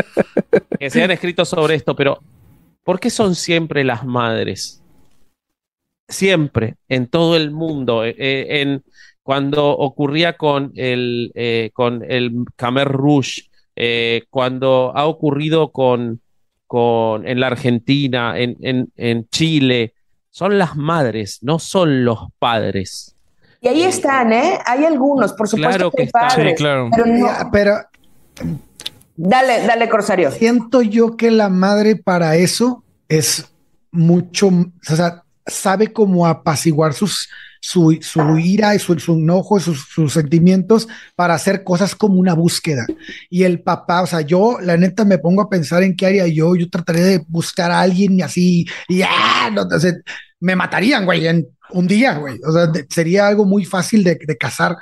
que 0.79 0.91
se 0.91 1.03
han 1.03 1.11
escrito 1.11 1.45
sobre 1.45 1.75
esto, 1.77 1.97
pero 1.97 2.25
¿por 2.85 3.01
qué 3.01 3.11
son 3.11 3.35
siempre 3.35 3.85
las 3.85 4.05
madres? 4.05 4.83
Siempre, 6.09 6.77
en 6.89 7.09
todo 7.09 7.37
el 7.37 7.51
mundo. 7.51 8.05
eh, 8.05 8.15
eh, 8.19 8.61
en, 8.63 8.85
cuando 9.25 9.71
ocurría 9.77 10.37
con 10.37 10.71
el, 10.77 11.33
eh, 11.35 11.71
con 11.73 12.05
el 12.09 12.45
Khmer 12.57 12.87
Rouge, 12.89 13.43
eh, 13.75 14.23
cuando 14.31 14.93
ha 14.95 15.07
ocurrido 15.07 15.73
con, 15.73 16.21
con, 16.69 17.27
en 17.27 17.41
la 17.41 17.49
Argentina, 17.49 18.39
en, 18.39 18.57
en, 18.61 18.93
en 18.97 19.27
Chile, 19.31 19.95
son 20.31 20.59
las 20.59 20.77
madres, 20.77 21.39
no 21.43 21.59
son 21.59 22.05
los 22.05 22.19
padres. 22.39 23.17
Y 23.61 23.69
ahí 23.69 23.83
están, 23.83 24.33
¿eh? 24.33 24.59
Hay 24.67 24.85
algunos, 24.85 25.33
por 25.33 25.49
supuesto 25.49 25.91
Claro 25.91 25.91
que, 25.91 25.97
que 25.97 26.03
hay 26.03 26.07
están. 26.07 26.29
padres, 26.29 26.51
Sí, 26.51 26.55
claro. 26.57 26.91
Pero 26.95 27.07
no. 27.07 27.29
Pero 27.51 27.75
Dale, 29.17 29.65
dale, 29.67 29.89
Corsario. 29.89 30.31
siento 30.33 30.83
yo 30.83 31.17
que 31.17 31.31
la 31.31 31.49
madre 31.49 31.97
para 31.97 32.37
eso 32.37 32.83
es 33.09 33.49
mucho, 33.93 34.49
o 34.49 34.97
sea, 34.97 35.23
sabe 35.47 35.93
cómo 35.93 36.27
apaciguar 36.27 36.95
sus, 36.95 37.29
su, 37.67 37.99
su 38.03 38.39
ira 38.39 38.75
y 38.75 38.79
su, 38.79 38.99
su 38.99 39.15
enojo, 39.15 39.59
sus, 39.59 39.87
sus 39.89 40.13
sentimientos 40.13 40.87
para 41.17 41.33
hacer 41.33 41.65
cosas 41.65 41.95
como 41.95 42.17
una 42.17 42.35
búsqueda. 42.35 42.85
Y 43.31 43.45
el 43.45 43.63
papá, 43.63 44.03
o 44.03 44.07
sea, 44.07 44.21
yo 44.21 44.59
la 44.61 44.77
neta 44.77 45.07
me 45.07 45.17
pongo 45.17 45.41
a 45.41 45.49
pensar 45.49 45.83
en 45.83 45.97
qué 45.97 46.05
haría 46.05 46.27
yo, 46.27 46.57
yo 46.57 46.69
trataría 46.69 47.05
de 47.05 47.25
buscar 47.27 47.71
a 47.71 47.81
alguien 47.81 48.19
y 48.19 48.23
así, 48.23 48.67
y 48.87 49.01
ah, 49.01 49.51
me 50.41 50.55
matarían, 50.55 51.07
güey, 51.07 51.27
en 51.27 51.49
un 51.71 51.87
día, 51.87 52.19
güey. 52.19 52.39
O 52.47 52.53
sea, 52.53 52.71
sería 52.91 53.29
algo 53.29 53.47
muy 53.47 53.65
fácil 53.65 54.05
de, 54.05 54.19
de 54.23 54.37
cazar. 54.37 54.77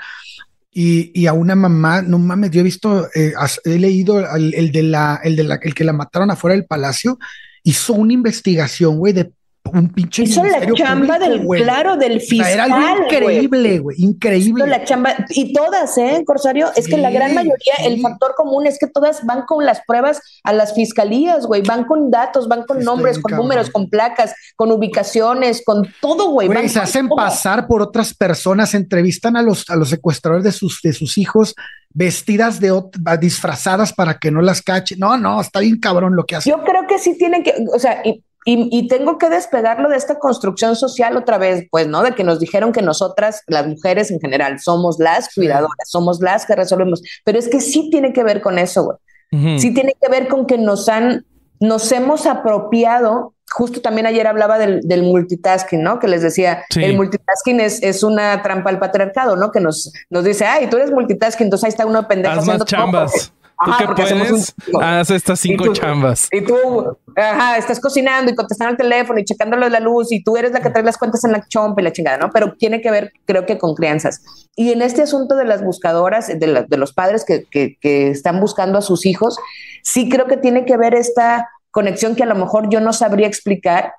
Y, 0.73 1.13
y 1.15 1.27
a 1.27 1.35
una 1.35 1.55
mamá, 1.55 2.03
no 2.03 2.19
mames, 2.19 2.51
yo 2.51 2.63
he 2.63 2.65
visto, 2.65 3.07
eh, 3.15 3.33
he 3.65 3.79
leído 3.79 4.19
el, 4.35 4.55
el 4.55 4.73
de 4.73 4.83
la, 4.83 5.21
el 5.23 5.37
de 5.37 5.45
la, 5.45 5.55
el 5.63 5.73
que 5.73 5.85
la 5.85 5.93
mataron 5.93 6.33
afuera 6.33 6.57
del 6.57 6.67
palacio, 6.67 7.17
hizo 7.63 7.93
una 7.93 8.13
investigación, 8.13 8.99
güey, 8.99 9.13
de 9.13 9.31
un 9.71 9.89
pinche. 9.89 10.25
Hizo 10.25 10.43
la 10.45 10.61
chamba 10.75 11.19
público, 11.19 11.53
del, 11.55 11.63
claro, 11.63 11.97
del 11.97 12.17
O 12.17 12.21
sea, 12.21 12.29
fiscal. 12.29 12.53
era 12.53 12.65
algo 12.65 13.05
increíble, 13.05 13.79
güey, 13.79 13.97
increíble. 14.01 14.65
Hizo 14.65 14.67
la 14.67 14.85
chamba. 14.85 15.15
Y 15.31 15.53
todas, 15.53 15.97
¿eh, 15.99 16.23
Corsario? 16.27 16.71
Es 16.77 16.89
que 16.89 16.99
la 16.99 17.11
gran 17.11 17.35
mayoría, 17.35 17.75
sí. 17.77 17.85
el 17.85 18.01
factor 18.01 18.35
común 18.37 18.67
es 18.67 18.79
que 18.79 18.87
todas 18.87 19.25
van 19.25 19.43
con 19.43 19.65
las 19.65 19.81
pruebas 19.87 20.21
a 20.43 20.53
las 20.53 20.75
fiscalías, 20.75 21.47
güey. 21.47 21.63
Van 21.63 21.85
con 21.85 22.11
datos, 22.11 22.49
van 22.49 22.65
con 22.65 22.79
Está 22.79 22.91
nombres, 22.91 23.19
con 23.19 23.31
cabrón. 23.31 23.47
números, 23.47 23.71
con 23.71 23.89
placas, 23.89 24.35
con 24.57 24.73
ubicaciones, 24.73 25.63
con 25.65 25.89
todo, 26.01 26.31
güey. 26.31 26.49
Se 26.69 26.81
hacen 26.81 27.09
todo. 27.09 27.17
pasar 27.17 27.67
por 27.67 27.83
otras 27.83 28.15
personas, 28.15 28.75
entrevistan 28.75 29.37
a 29.37 29.43
los, 29.43 29.69
a 29.71 29.77
los 29.77 29.89
secuestradores 29.89 30.45
de 30.45 30.53
sus, 30.53 30.81
de 30.83 30.93
sus 30.93 31.19
hijos, 31.19 31.55
vestidas 31.91 32.61
de 32.61 32.73
disfrazadas 33.21 33.93
para 33.93 34.19
que 34.19 34.31
no 34.31 34.41
las 34.41 34.63
cachen. 34.63 34.99
No, 34.99 35.17
no, 35.17 35.41
está 35.41 35.61
bien 35.61 35.79
cabrón 35.79 36.17
lo 36.17 36.25
que 36.25 36.37
hacen. 36.37 36.53
Yo 36.53 36.63
creo 36.65 36.87
que 36.87 36.99
sí 36.99 37.17
tienen 37.17 37.43
que, 37.43 37.55
o 37.73 37.79
sea, 37.79 38.03
y, 38.05 38.23
y- 38.45 38.69
y 38.77 38.89
tengo 38.89 39.19
que 39.19 39.29
despegarlo 39.29 39.89
de 39.89 39.97
esta 39.97 40.19
construcción 40.19 40.75
social 40.77 41.17
otra 41.17 41.39
vez, 41.39 41.67
pues, 41.71 41.87
¿no? 41.87 42.03
De 42.03 42.13
que 42.15 42.25
nos 42.25 42.41
dijeron 42.41 42.73
que 42.73 42.83
nosotras, 42.83 43.43
las 43.47 43.67
mujeres 43.67 44.11
en 44.11 44.21
general, 44.21 44.59
somos 44.61 44.99
las 44.99 45.33
cuidadoras, 45.35 45.89
somos 45.89 46.21
las 46.21 46.45
que 46.47 46.57
resolvemos, 46.57 47.03
pero 47.25 47.39
es 47.39 47.49
que 47.49 47.61
sí 47.61 47.89
tiene 47.91 48.13
que 48.13 48.25
ver 48.25 48.41
con 48.41 48.59
eso, 48.59 48.85
güey. 48.85 49.59
Sí 49.59 49.73
tiene 49.73 49.95
que 50.01 50.09
ver 50.11 50.29
con 50.29 50.47
que 50.47 50.59
nos 50.59 50.89
han, 50.91 51.25
nos 51.61 51.91
hemos 51.93 52.27
apropiado. 52.27 53.35
Justo 53.51 53.81
también 53.81 54.07
ayer 54.07 54.27
hablaba 54.27 54.59
del, 54.59 54.81
del 54.83 55.03
multitasking, 55.03 55.83
¿no? 55.83 55.99
Que 55.99 56.09
les 56.09 56.23
decía, 56.23 56.65
Sí. 56.71 56.83
el 56.85 56.97
multitasking 56.97 57.61
es, 57.61 57.83
es 57.83 58.03
una 58.03 58.43
trampa 58.43 58.71
al 58.71 58.79
patriarcado, 58.79 59.37
¿no? 59.37 59.51
Que 59.53 59.61
nos, 59.61 59.93
nos 60.11 60.25
dice, 60.25 60.45
ay, 60.47 60.69
tú 60.69 60.77
eres 60.79 60.91
multitasking, 60.91 61.47
entonces 61.47 61.65
ahí 61.65 61.69
está 61.71 61.87
uno 61.87 62.07
pendejo 62.09 62.33
Haz 62.35 62.39
haciendo 62.41 62.65
más 62.65 62.69
todo 62.71 62.79
chambas. 62.83 63.13
¿Tú 63.13 63.42
Ajá, 63.59 63.79
qué 63.79 63.85
porque 63.87 64.03
hacemos 64.03 64.29
puedes? 64.29 64.55
un- 64.73 64.83
Haz 64.83 65.11
estas 65.11 65.39
cinco 65.41 65.65
Y 65.65 65.67
tú- 65.69 65.73
chambas. 65.75 66.29
Y 66.33 66.41
tú, 66.41 66.97
ajá, 67.17 67.57
estás 67.59 67.79
cocinando 67.81 68.31
y 68.33 68.35
contestando 68.35 68.73
el 68.73 68.77
teléfono 68.77 69.19
y 69.21 69.25
checándolo 69.25 69.65
de 69.67 69.71
la 69.71 69.81
luz 69.81 70.11
y 70.11 70.23
tú 70.25 70.37
eres 70.37 70.53
la 70.53 70.61
que 70.61 70.71
trae 70.71 70.83
las 70.85 70.99
cuentas 70.99 71.23
en 71.25 71.33
la 71.33 71.47
chompa 71.49 71.81
y 71.81 71.85
la 71.85 71.93
chingada, 71.93 72.19
¿no? 72.19 72.31
Pero 72.31 72.55
tiene 72.55 72.81
que 72.81 72.91
ver, 72.91 73.13
creo 73.25 73.47
que 73.47 73.59
con 73.59 73.75
crianzas. 73.75 74.21
Y 74.57 74.73
en 74.73 74.83
este 74.83 75.03
asunto 75.03 75.37
de 75.37 75.45
las 75.45 75.63
buscadoras, 75.65 76.27
de, 76.39 76.47
la- 76.47 76.63
de 76.65 76.77
los 76.77 76.93
padres 76.93 77.25
que, 77.25 77.45
que- 77.51 77.77
que 77.81 78.11
están 78.11 78.41
buscando 78.41 78.79
a 78.79 78.83
sus 78.83 79.07
hijos, 79.07 79.39
sí 79.83 80.09
creo 80.09 80.27
que 80.27 80.37
tiene 80.37 80.65
que 80.65 80.77
ver 80.77 80.95
esta 80.95 81.49
conexión 81.71 82.15
que 82.17 82.23
a 82.25 82.27
lo 82.27 82.35
mejor 82.35 82.69
yo 82.69 82.81
no 82.81 82.93
sabría 82.93 83.27
explicar, 83.27 83.93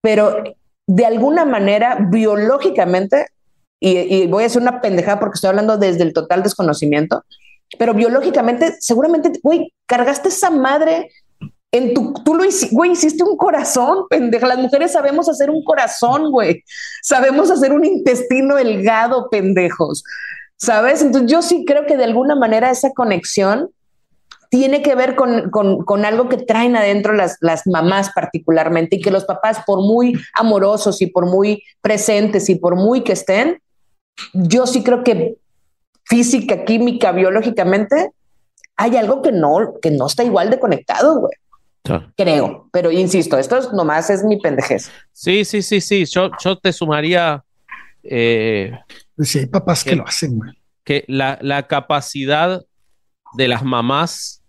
pero 0.00 0.42
de 0.86 1.06
alguna 1.06 1.44
manera, 1.44 1.98
biológicamente, 2.10 3.26
y, 3.78 3.98
y 3.98 4.26
voy 4.26 4.42
a 4.42 4.46
hacer 4.46 4.60
una 4.60 4.80
pendejada 4.80 5.20
porque 5.20 5.34
estoy 5.36 5.48
hablando 5.50 5.76
desde 5.78 6.02
el 6.02 6.12
total 6.12 6.42
desconocimiento, 6.42 7.24
pero 7.78 7.94
biológicamente, 7.94 8.76
seguramente, 8.80 9.32
güey, 9.42 9.72
cargaste 9.86 10.28
esa 10.28 10.50
madre 10.50 11.10
en 11.72 11.94
tu, 11.94 12.12
tú 12.24 12.34
lo 12.34 12.44
hiciste, 12.44 12.74
güey, 12.74 12.90
hiciste 12.92 13.22
un 13.22 13.36
corazón, 13.36 14.06
pendeja. 14.08 14.46
Las 14.46 14.58
mujeres 14.58 14.92
sabemos 14.92 15.28
hacer 15.28 15.50
un 15.50 15.62
corazón, 15.64 16.30
güey. 16.32 16.64
Sabemos 17.02 17.50
hacer 17.50 17.72
un 17.72 17.84
intestino 17.84 18.56
delgado, 18.56 19.28
pendejos. 19.30 20.02
¿Sabes? 20.56 21.00
Entonces 21.00 21.30
yo 21.30 21.42
sí 21.42 21.64
creo 21.64 21.86
que 21.86 21.96
de 21.96 22.04
alguna 22.04 22.34
manera 22.34 22.70
esa 22.70 22.90
conexión 22.90 23.70
tiene 24.50 24.82
que 24.82 24.96
ver 24.96 25.14
con, 25.14 25.48
con- 25.50 25.84
con 25.84 26.04
algo 26.04 26.28
que 26.28 26.36
traen 26.38 26.74
adentro 26.74 27.12
las, 27.14 27.36
las 27.40 27.66
mamás 27.68 28.10
particularmente 28.12 28.96
y 28.96 29.00
que 29.00 29.12
los 29.12 29.24
papás, 29.24 29.58
por 29.64 29.78
muy 29.78 30.20
amorosos 30.34 31.00
y 31.02 31.06
por 31.06 31.26
muy 31.26 31.62
presentes 31.80 32.48
y 32.48 32.56
por 32.56 32.74
muy 32.74 33.02
que 33.04 33.12
estén, 33.12 33.62
yo 34.34 34.66
sí 34.66 34.82
creo 34.82 35.04
que 35.04 35.36
física, 36.10 36.64
química, 36.64 37.12
biológicamente, 37.12 38.10
hay 38.76 38.96
algo 38.96 39.22
que 39.22 39.30
no, 39.30 39.74
que 39.80 39.92
no 39.92 40.06
está 40.08 40.24
igual 40.24 40.50
de 40.50 40.58
conectado, 40.58 41.20
güey. 41.20 41.32
Creo, 42.16 42.68
pero 42.72 42.90
insisto, 42.90 43.38
esto 43.38 43.56
es, 43.56 43.72
nomás 43.72 44.10
es 44.10 44.22
mi 44.24 44.38
pendejez. 44.38 44.90
Sí, 45.12 45.44
sí, 45.44 45.62
sí, 45.62 45.80
sí. 45.80 46.04
Yo, 46.04 46.30
yo 46.42 46.56
te 46.58 46.72
sumaría 46.72 47.42
eh, 48.02 48.72
Pues 49.16 49.30
sí, 49.30 49.38
hay 49.40 49.46
papás 49.46 49.82
que 49.84 49.96
lo 49.96 50.06
hacen, 50.06 50.36
güey. 50.38 50.52
que 50.84 51.04
la, 51.08 51.38
la 51.40 51.66
capacidad 51.66 52.62
de 53.34 53.48
las 53.48 53.64
mamás 53.64 54.42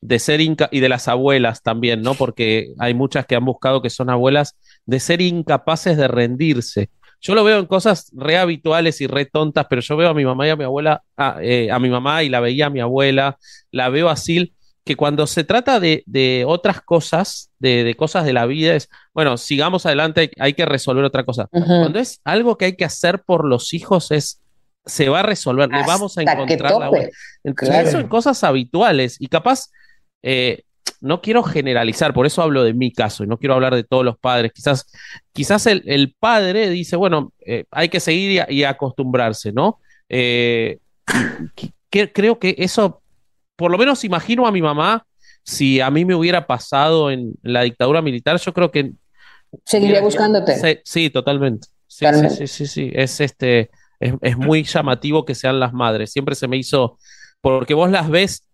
de 0.00 0.18
ser 0.18 0.40
inca 0.40 0.68
y 0.72 0.80
de 0.80 0.88
las 0.88 1.06
abuelas 1.08 1.62
también, 1.62 2.02
¿no? 2.02 2.14
Porque 2.14 2.72
hay 2.78 2.94
muchas 2.94 3.26
que 3.26 3.36
han 3.36 3.44
buscado 3.44 3.80
que 3.80 3.90
son 3.90 4.10
abuelas 4.10 4.56
de 4.84 4.98
ser 4.98 5.20
incapaces 5.20 5.96
de 5.96 6.08
rendirse. 6.08 6.90
Yo 7.22 7.34
lo 7.34 7.44
veo 7.44 7.58
en 7.60 7.66
cosas 7.66 8.10
re 8.14 8.36
habituales 8.36 9.00
y 9.00 9.06
re 9.06 9.24
tontas, 9.26 9.66
pero 9.70 9.80
yo 9.80 9.96
veo 9.96 10.10
a 10.10 10.14
mi 10.14 10.24
mamá 10.24 10.46
y 10.46 10.50
a 10.50 10.56
mi 10.56 10.64
abuela, 10.64 11.02
a, 11.16 11.38
eh, 11.40 11.70
a 11.70 11.78
mi 11.78 11.88
mamá 11.88 12.22
y 12.24 12.28
la 12.28 12.40
veía 12.40 12.66
a 12.66 12.70
mi 12.70 12.80
abuela, 12.80 13.38
la 13.70 13.88
veo 13.88 14.08
así, 14.08 14.52
que 14.84 14.96
cuando 14.96 15.28
se 15.28 15.44
trata 15.44 15.78
de, 15.78 16.02
de 16.06 16.44
otras 16.46 16.80
cosas, 16.80 17.50
de, 17.60 17.84
de 17.84 17.94
cosas 17.94 18.24
de 18.24 18.32
la 18.32 18.46
vida, 18.46 18.74
es, 18.74 18.88
bueno, 19.14 19.36
sigamos 19.36 19.86
adelante, 19.86 20.22
hay, 20.22 20.30
hay 20.40 20.54
que 20.54 20.66
resolver 20.66 21.04
otra 21.04 21.24
cosa. 21.24 21.46
Cuando 21.52 22.00
es 22.00 22.20
algo 22.24 22.58
que 22.58 22.64
hay 22.64 22.76
que 22.76 22.84
hacer 22.84 23.22
por 23.22 23.44
los 23.46 23.72
hijos, 23.74 24.10
es, 24.10 24.40
se 24.84 25.08
va 25.08 25.20
a 25.20 25.22
resolver, 25.22 25.68
le 25.70 25.84
vamos 25.86 26.18
a 26.18 26.22
encontrar 26.22 26.72
la. 26.72 26.90
Entonces, 27.44 27.68
Claro. 27.74 27.88
eso 27.88 28.00
en 28.00 28.08
cosas 28.08 28.42
habituales 28.42 29.16
y 29.20 29.28
capaz, 29.28 29.66
eh, 30.24 30.64
no 31.02 31.20
quiero 31.20 31.42
generalizar, 31.42 32.14
por 32.14 32.26
eso 32.26 32.42
hablo 32.42 32.62
de 32.64 32.74
mi 32.74 32.92
caso 32.92 33.24
y 33.24 33.26
no 33.26 33.38
quiero 33.38 33.54
hablar 33.54 33.74
de 33.74 33.84
todos 33.84 34.04
los 34.04 34.18
padres. 34.18 34.52
Quizás, 34.54 34.86
quizás 35.32 35.66
el, 35.66 35.82
el 35.86 36.14
padre 36.18 36.70
dice, 36.70 36.96
bueno, 36.96 37.32
eh, 37.44 37.64
hay 37.70 37.88
que 37.88 38.00
seguir 38.00 38.44
y, 38.48 38.64
acostumbrarse, 38.64 39.52
¿no? 39.52 39.80
Eh, 40.08 40.78
que- 41.90 42.12
creo 42.12 42.38
que 42.38 42.54
eso, 42.58 43.02
por 43.56 43.70
lo 43.70 43.78
menos 43.78 44.04
imagino 44.04 44.46
a 44.46 44.52
mi 44.52 44.62
mamá, 44.62 45.04
si 45.44 45.80
a 45.80 45.90
mí 45.90 46.04
me 46.04 46.14
hubiera 46.14 46.46
pasado 46.46 47.10
en 47.10 47.34
la 47.42 47.62
dictadura 47.62 48.00
militar, 48.00 48.38
yo 48.38 48.52
creo 48.52 48.70
que 48.70 48.92
Seguiría 49.64 49.96
Mira, 49.96 50.04
buscándote. 50.06 50.54
Sí, 50.58 50.80
sí, 50.84 51.10
totalmente. 51.10 51.68
Sí, 51.86 52.06
Totalmente. 52.06 52.36
sí, 52.36 52.46
sí, 52.46 52.66
sí, 52.66 52.66
sí. 52.66 52.90
Es 52.94 53.20
este, 53.20 53.70
es, 54.00 54.14
es 54.22 54.36
muy 54.36 54.62
llamativo 54.64 55.24
que 55.24 55.34
sean 55.34 55.60
las 55.60 55.72
madres. 55.72 56.10
Siempre 56.10 56.34
se 56.34 56.48
me 56.48 56.56
hizo, 56.56 56.98
porque 57.40 57.74
vos 57.74 57.90
las 57.90 58.08
ves, 58.08 58.46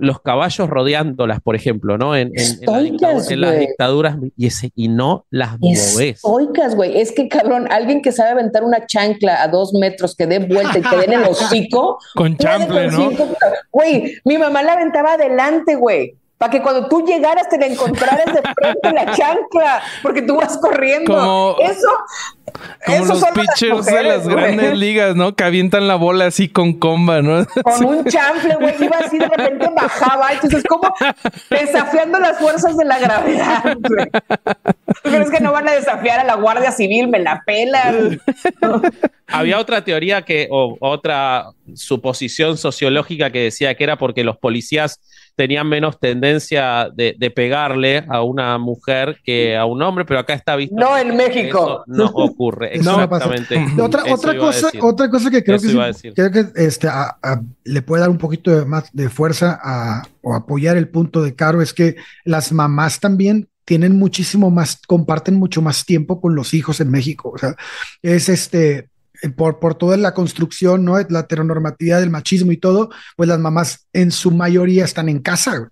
los 0.00 0.20
caballos 0.20 0.68
rodeándolas, 0.68 1.40
por 1.40 1.54
ejemplo, 1.56 1.96
¿no? 1.98 2.16
En, 2.16 2.32
en- 2.34 2.58
en 2.62 2.72
la 2.72 2.78
dictadura- 2.80 3.18
Estoicas, 3.18 3.30
en 3.30 3.40
las 3.40 3.58
dictaduras 3.58 4.16
y, 4.36 4.46
ese, 4.46 4.70
y 4.74 4.88
no 4.88 5.26
las 5.30 5.58
movés. 5.60 5.98
Estoicas, 5.98 6.74
güey. 6.74 7.00
Es 7.00 7.12
que, 7.12 7.28
cabrón, 7.28 7.66
alguien 7.70 8.02
que 8.02 8.12
sabe 8.12 8.30
aventar 8.30 8.64
una 8.64 8.86
chancla 8.86 9.42
a 9.42 9.48
dos 9.48 9.72
metros, 9.74 10.16
que 10.16 10.26
dé 10.26 10.38
vuelta 10.40 10.78
y 10.78 10.82
que 10.82 10.96
den 10.96 11.12
el 11.12 11.22
hocico. 11.28 11.98
Con 12.14 12.36
chample, 12.36 12.88
¿no? 12.88 13.10
Güey, 13.70 14.14
mi 14.24 14.38
mamá 14.38 14.62
la 14.62 14.72
aventaba 14.74 15.12
adelante, 15.14 15.76
güey. 15.76 16.16
Para 16.40 16.52
que 16.52 16.62
cuando 16.62 16.88
tú 16.88 17.04
llegaras 17.04 17.50
te 17.50 17.58
la 17.58 17.66
encontraras 17.66 18.24
de 18.24 18.40
frente 18.54 18.92
la 18.94 19.04
chancla, 19.14 19.82
porque 20.02 20.22
tú 20.22 20.36
vas 20.36 20.56
corriendo. 20.56 21.14
Como- 21.14 21.56
eso, 21.60 21.88
Como 22.86 22.96
eso 22.96 23.04
los 23.12 23.20
son 23.20 23.28
las 23.34 23.46
pitchers 23.46 23.84
de 23.84 23.92
mujeres, 23.92 24.16
las 24.16 24.24
güey. 24.24 24.36
grandes 24.36 24.78
ligas, 24.78 25.16
¿no? 25.16 25.34
Que 25.36 25.44
avientan 25.44 25.86
la 25.86 25.96
bola 25.96 26.24
así 26.24 26.48
con 26.48 26.72
comba, 26.78 27.20
¿no? 27.20 27.44
Con 27.62 27.84
un 27.84 28.04
chanfle, 28.06 28.56
güey, 28.56 28.74
iba 28.82 28.96
así 28.96 29.18
de 29.18 29.26
repente 29.28 29.68
bajaba. 29.76 30.32
Entonces, 30.32 30.64
como 30.66 30.90
desafiando 31.50 32.18
las 32.18 32.38
fuerzas 32.38 32.74
de 32.74 32.86
la 32.86 32.98
gravedad, 32.98 33.76
güey. 33.78 34.06
¿Tú 35.02 35.10
crees 35.10 35.30
que 35.30 35.40
no 35.40 35.52
van 35.52 35.68
a 35.68 35.72
desafiar 35.72 36.20
a 36.20 36.24
la 36.24 36.36
Guardia 36.36 36.72
Civil? 36.72 37.08
Me 37.08 37.18
la 37.18 37.42
pelan. 37.44 38.18
Había 39.26 39.58
otra 39.58 39.84
teoría 39.84 40.22
que, 40.22 40.48
o 40.50 40.76
otra 40.80 41.50
suposición 41.74 42.56
sociológica 42.56 43.30
que 43.30 43.40
decía 43.44 43.74
que 43.76 43.84
era 43.84 43.96
porque 43.96 44.24
los 44.24 44.38
policías 44.38 45.00
tenían 45.40 45.66
menos 45.70 45.98
tendencia 45.98 46.90
de, 46.94 47.16
de 47.18 47.30
pegarle 47.30 48.04
a 48.10 48.22
una 48.22 48.58
mujer 48.58 49.18
que 49.24 49.56
a 49.56 49.64
un 49.64 49.80
hombre, 49.80 50.04
pero 50.04 50.20
acá 50.20 50.34
está 50.34 50.54
visto. 50.54 50.76
No 50.76 50.98
en 50.98 51.16
México. 51.16 51.82
eso 51.82 51.84
no 51.86 52.04
ocurre. 52.08 52.76
Eso 52.76 52.94
no. 52.94 53.02
Exactamente. 53.02 53.56
Otra, 53.80 54.02
cosa, 54.36 54.68
otra 54.82 55.08
cosa 55.08 55.30
que 55.30 55.42
creo 55.42 55.56
Eso 55.56 55.78
que, 55.78 55.94
sí- 55.94 56.10
creo 56.14 56.30
que 56.30 56.44
este, 56.56 56.88
a- 56.88 57.16
a- 57.22 57.40
le 57.64 57.80
puede 57.80 58.02
dar 58.02 58.10
un 58.10 58.18
poquito 58.18 58.50
de 58.50 58.66
más 58.66 58.90
de 58.92 59.08
fuerza 59.08 59.58
a, 59.62 60.02
o 60.20 60.34
apoyar 60.34 60.76
el 60.76 60.88
punto 60.88 61.22
de 61.22 61.34
Caro 61.34 61.62
es 61.62 61.72
que 61.72 61.96
las 62.26 62.52
mamás 62.52 63.00
también 63.00 63.48
tienen 63.64 63.98
muchísimo 63.98 64.50
más, 64.50 64.78
comparten 64.86 65.36
mucho 65.36 65.62
más 65.62 65.86
tiempo 65.86 66.20
con 66.20 66.34
los 66.34 66.52
hijos 66.52 66.82
en 66.82 66.90
México. 66.90 67.30
O 67.34 67.38
sea, 67.38 67.54
es 68.02 68.28
este, 68.28 68.88
por, 69.36 69.58
por 69.60 69.74
toda 69.74 69.96
la 69.96 70.14
construcción, 70.14 70.84
¿no? 70.84 70.98
La 71.08 71.20
heteronormatividad 71.20 72.00
del 72.00 72.10
machismo 72.10 72.52
y 72.52 72.56
todo, 72.56 72.90
pues 73.16 73.28
las 73.28 73.38
mamás 73.38 73.86
en 73.92 74.10
su 74.10 74.30
mayoría 74.30 74.84
están 74.84 75.08
en 75.08 75.18
casa 75.20 75.70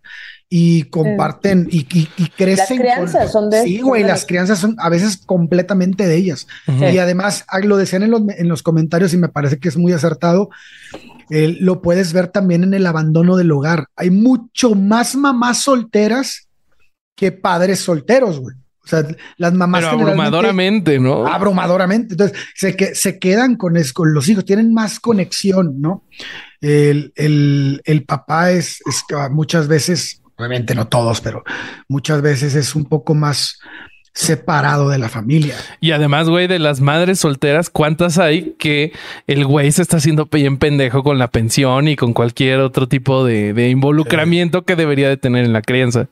y 0.50 0.84
comparten 0.84 1.68
y, 1.70 1.80
y- 1.98 2.08
y 2.16 2.28
crecen. 2.30 2.78
crianzas 2.78 3.32
son 3.32 3.50
de- 3.50 3.62
Sí, 3.64 3.80
güey, 3.80 4.02
las 4.02 4.24
crianzas 4.26 4.58
son 4.58 4.76
a 4.78 4.88
veces 4.88 5.18
completamente 5.26 6.06
de 6.06 6.16
ellas. 6.16 6.46
Y 6.66 6.98
además, 6.98 7.44
ah, 7.48 7.60
lo 7.60 7.76
decían 7.76 8.02
en 8.02 8.10
los, 8.10 8.22
en 8.36 8.48
los 8.48 8.62
comentarios 8.62 9.12
y 9.12 9.18
me 9.18 9.28
parece 9.28 9.58
que 9.58 9.68
es 9.68 9.76
muy 9.76 9.92
acertado. 9.92 10.48
eh, 11.30 11.58
lo 11.60 11.82
puedes 11.82 12.14
ver 12.14 12.28
también 12.28 12.64
en 12.64 12.72
el 12.72 12.86
abandono 12.86 13.36
del 13.36 13.50
hogar. 13.52 13.84
Hay 13.96 14.08
mucho 14.08 14.74
más 14.74 15.14
mamás 15.14 15.58
solteras 15.58 16.48
que 17.14 17.32
padres 17.32 17.80
solteros, 17.80 18.40
güey. 18.40 18.56
O 18.88 18.90
sea, 18.90 19.04
las 19.36 19.52
mamás 19.54 19.84
Pero 19.84 19.92
abrumadoramente, 20.02 20.98
¿no? 20.98 21.26
abrumadoramente. 21.26 22.14
Entonces, 22.14 22.36
se, 22.54 22.74
que, 22.74 22.94
se 22.94 23.18
quedan 23.18 23.56
con, 23.56 23.76
es- 23.76 23.92
con 23.92 24.14
los 24.14 24.28
hijos, 24.28 24.44
tienen 24.44 24.72
más 24.74 24.98
conexión, 24.98 25.80
¿no? 25.80 26.04
El, 26.60 27.12
el- 27.16 27.82
el 27.84 28.04
papá 28.04 28.50
es, 28.52 28.80
es 28.86 29.04
muchas 29.30 29.68
veces, 29.68 30.22
obviamente 30.36 30.74
no 30.74 30.88
todos, 30.88 31.20
pero 31.20 31.44
muchas 31.88 32.22
veces 32.22 32.54
es 32.54 32.74
un 32.74 32.84
poco 32.86 33.14
más 33.14 33.58
separado 34.14 34.88
de 34.88 34.98
la 34.98 35.08
familia. 35.08 35.54
Y 35.80 35.92
además, 35.92 36.28
güey, 36.28 36.48
de 36.48 36.58
las 36.58 36.80
madres 36.80 37.20
solteras, 37.20 37.70
¿cuántas 37.70 38.18
hay 38.18 38.56
que 38.58 38.92
el 39.28 39.44
güey 39.44 39.70
se 39.70 39.82
está 39.82 39.98
haciendo 39.98 40.26
bien 40.26 40.56
pendejo 40.58 41.04
con 41.04 41.18
la 41.18 41.28
pensión 41.28 41.86
y 41.86 41.94
con 41.94 42.12
cualquier 42.14 42.58
otro 42.60 42.88
tipo 42.88 43.24
de, 43.24 43.52
de 43.52 43.68
involucramiento 43.70 44.64
que 44.64 44.74
debería 44.74 45.08
de 45.08 45.18
tener 45.18 45.44
en 45.44 45.52
la 45.52 45.62
crianza? 45.62 46.08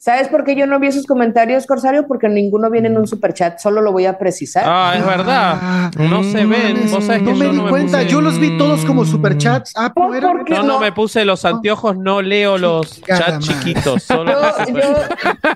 ¿Sabes 0.00 0.28
por 0.28 0.44
qué 0.44 0.54
yo 0.54 0.66
no 0.68 0.78
vi 0.78 0.86
esos 0.86 1.06
comentarios, 1.06 1.66
Corsario? 1.66 2.06
Porque 2.06 2.28
ninguno 2.28 2.70
viene 2.70 2.86
en 2.86 2.96
un 2.96 3.08
superchat, 3.08 3.58
solo 3.58 3.80
lo 3.82 3.90
voy 3.90 4.06
a 4.06 4.16
precisar. 4.16 4.62
Ah, 4.64 4.94
es 4.96 5.04
verdad. 5.04 5.58
Ah, 5.60 5.90
No 5.98 6.22
se 6.22 6.44
Mm, 6.44 6.50
ven. 6.50 6.90
Vos 6.92 7.04
sabés 7.04 7.22
que 7.22 7.30
no 7.32 7.36
me 7.36 7.44
yo 7.46 7.50
di 7.50 7.56
no 7.56 7.64
me 7.64 7.70
cuenta, 7.70 7.98
puse- 7.98 8.08
yo 8.08 8.20
los 8.20 8.38
vi 8.38 8.56
todos 8.56 8.84
como 8.84 9.04
superchats. 9.04 9.72
Ah, 9.76 9.92
¿Por- 9.92 10.10
no 10.10 10.14
era- 10.14 10.28
por 10.28 10.44
qué? 10.44 10.54
No, 10.54 10.62
no, 10.62 10.72
No. 10.74 10.80
me 10.80 10.92
puse 10.92 11.24
los 11.24 11.44
anteojos, 11.44 11.96
no 11.98 12.22
leo 12.22 12.58
los 12.58 13.02
chats 13.02 13.40
chiquitos. 13.44 14.04
Solo 14.04 14.32
Yo, 14.32 14.40
los 14.40 14.56
super- 14.68 14.84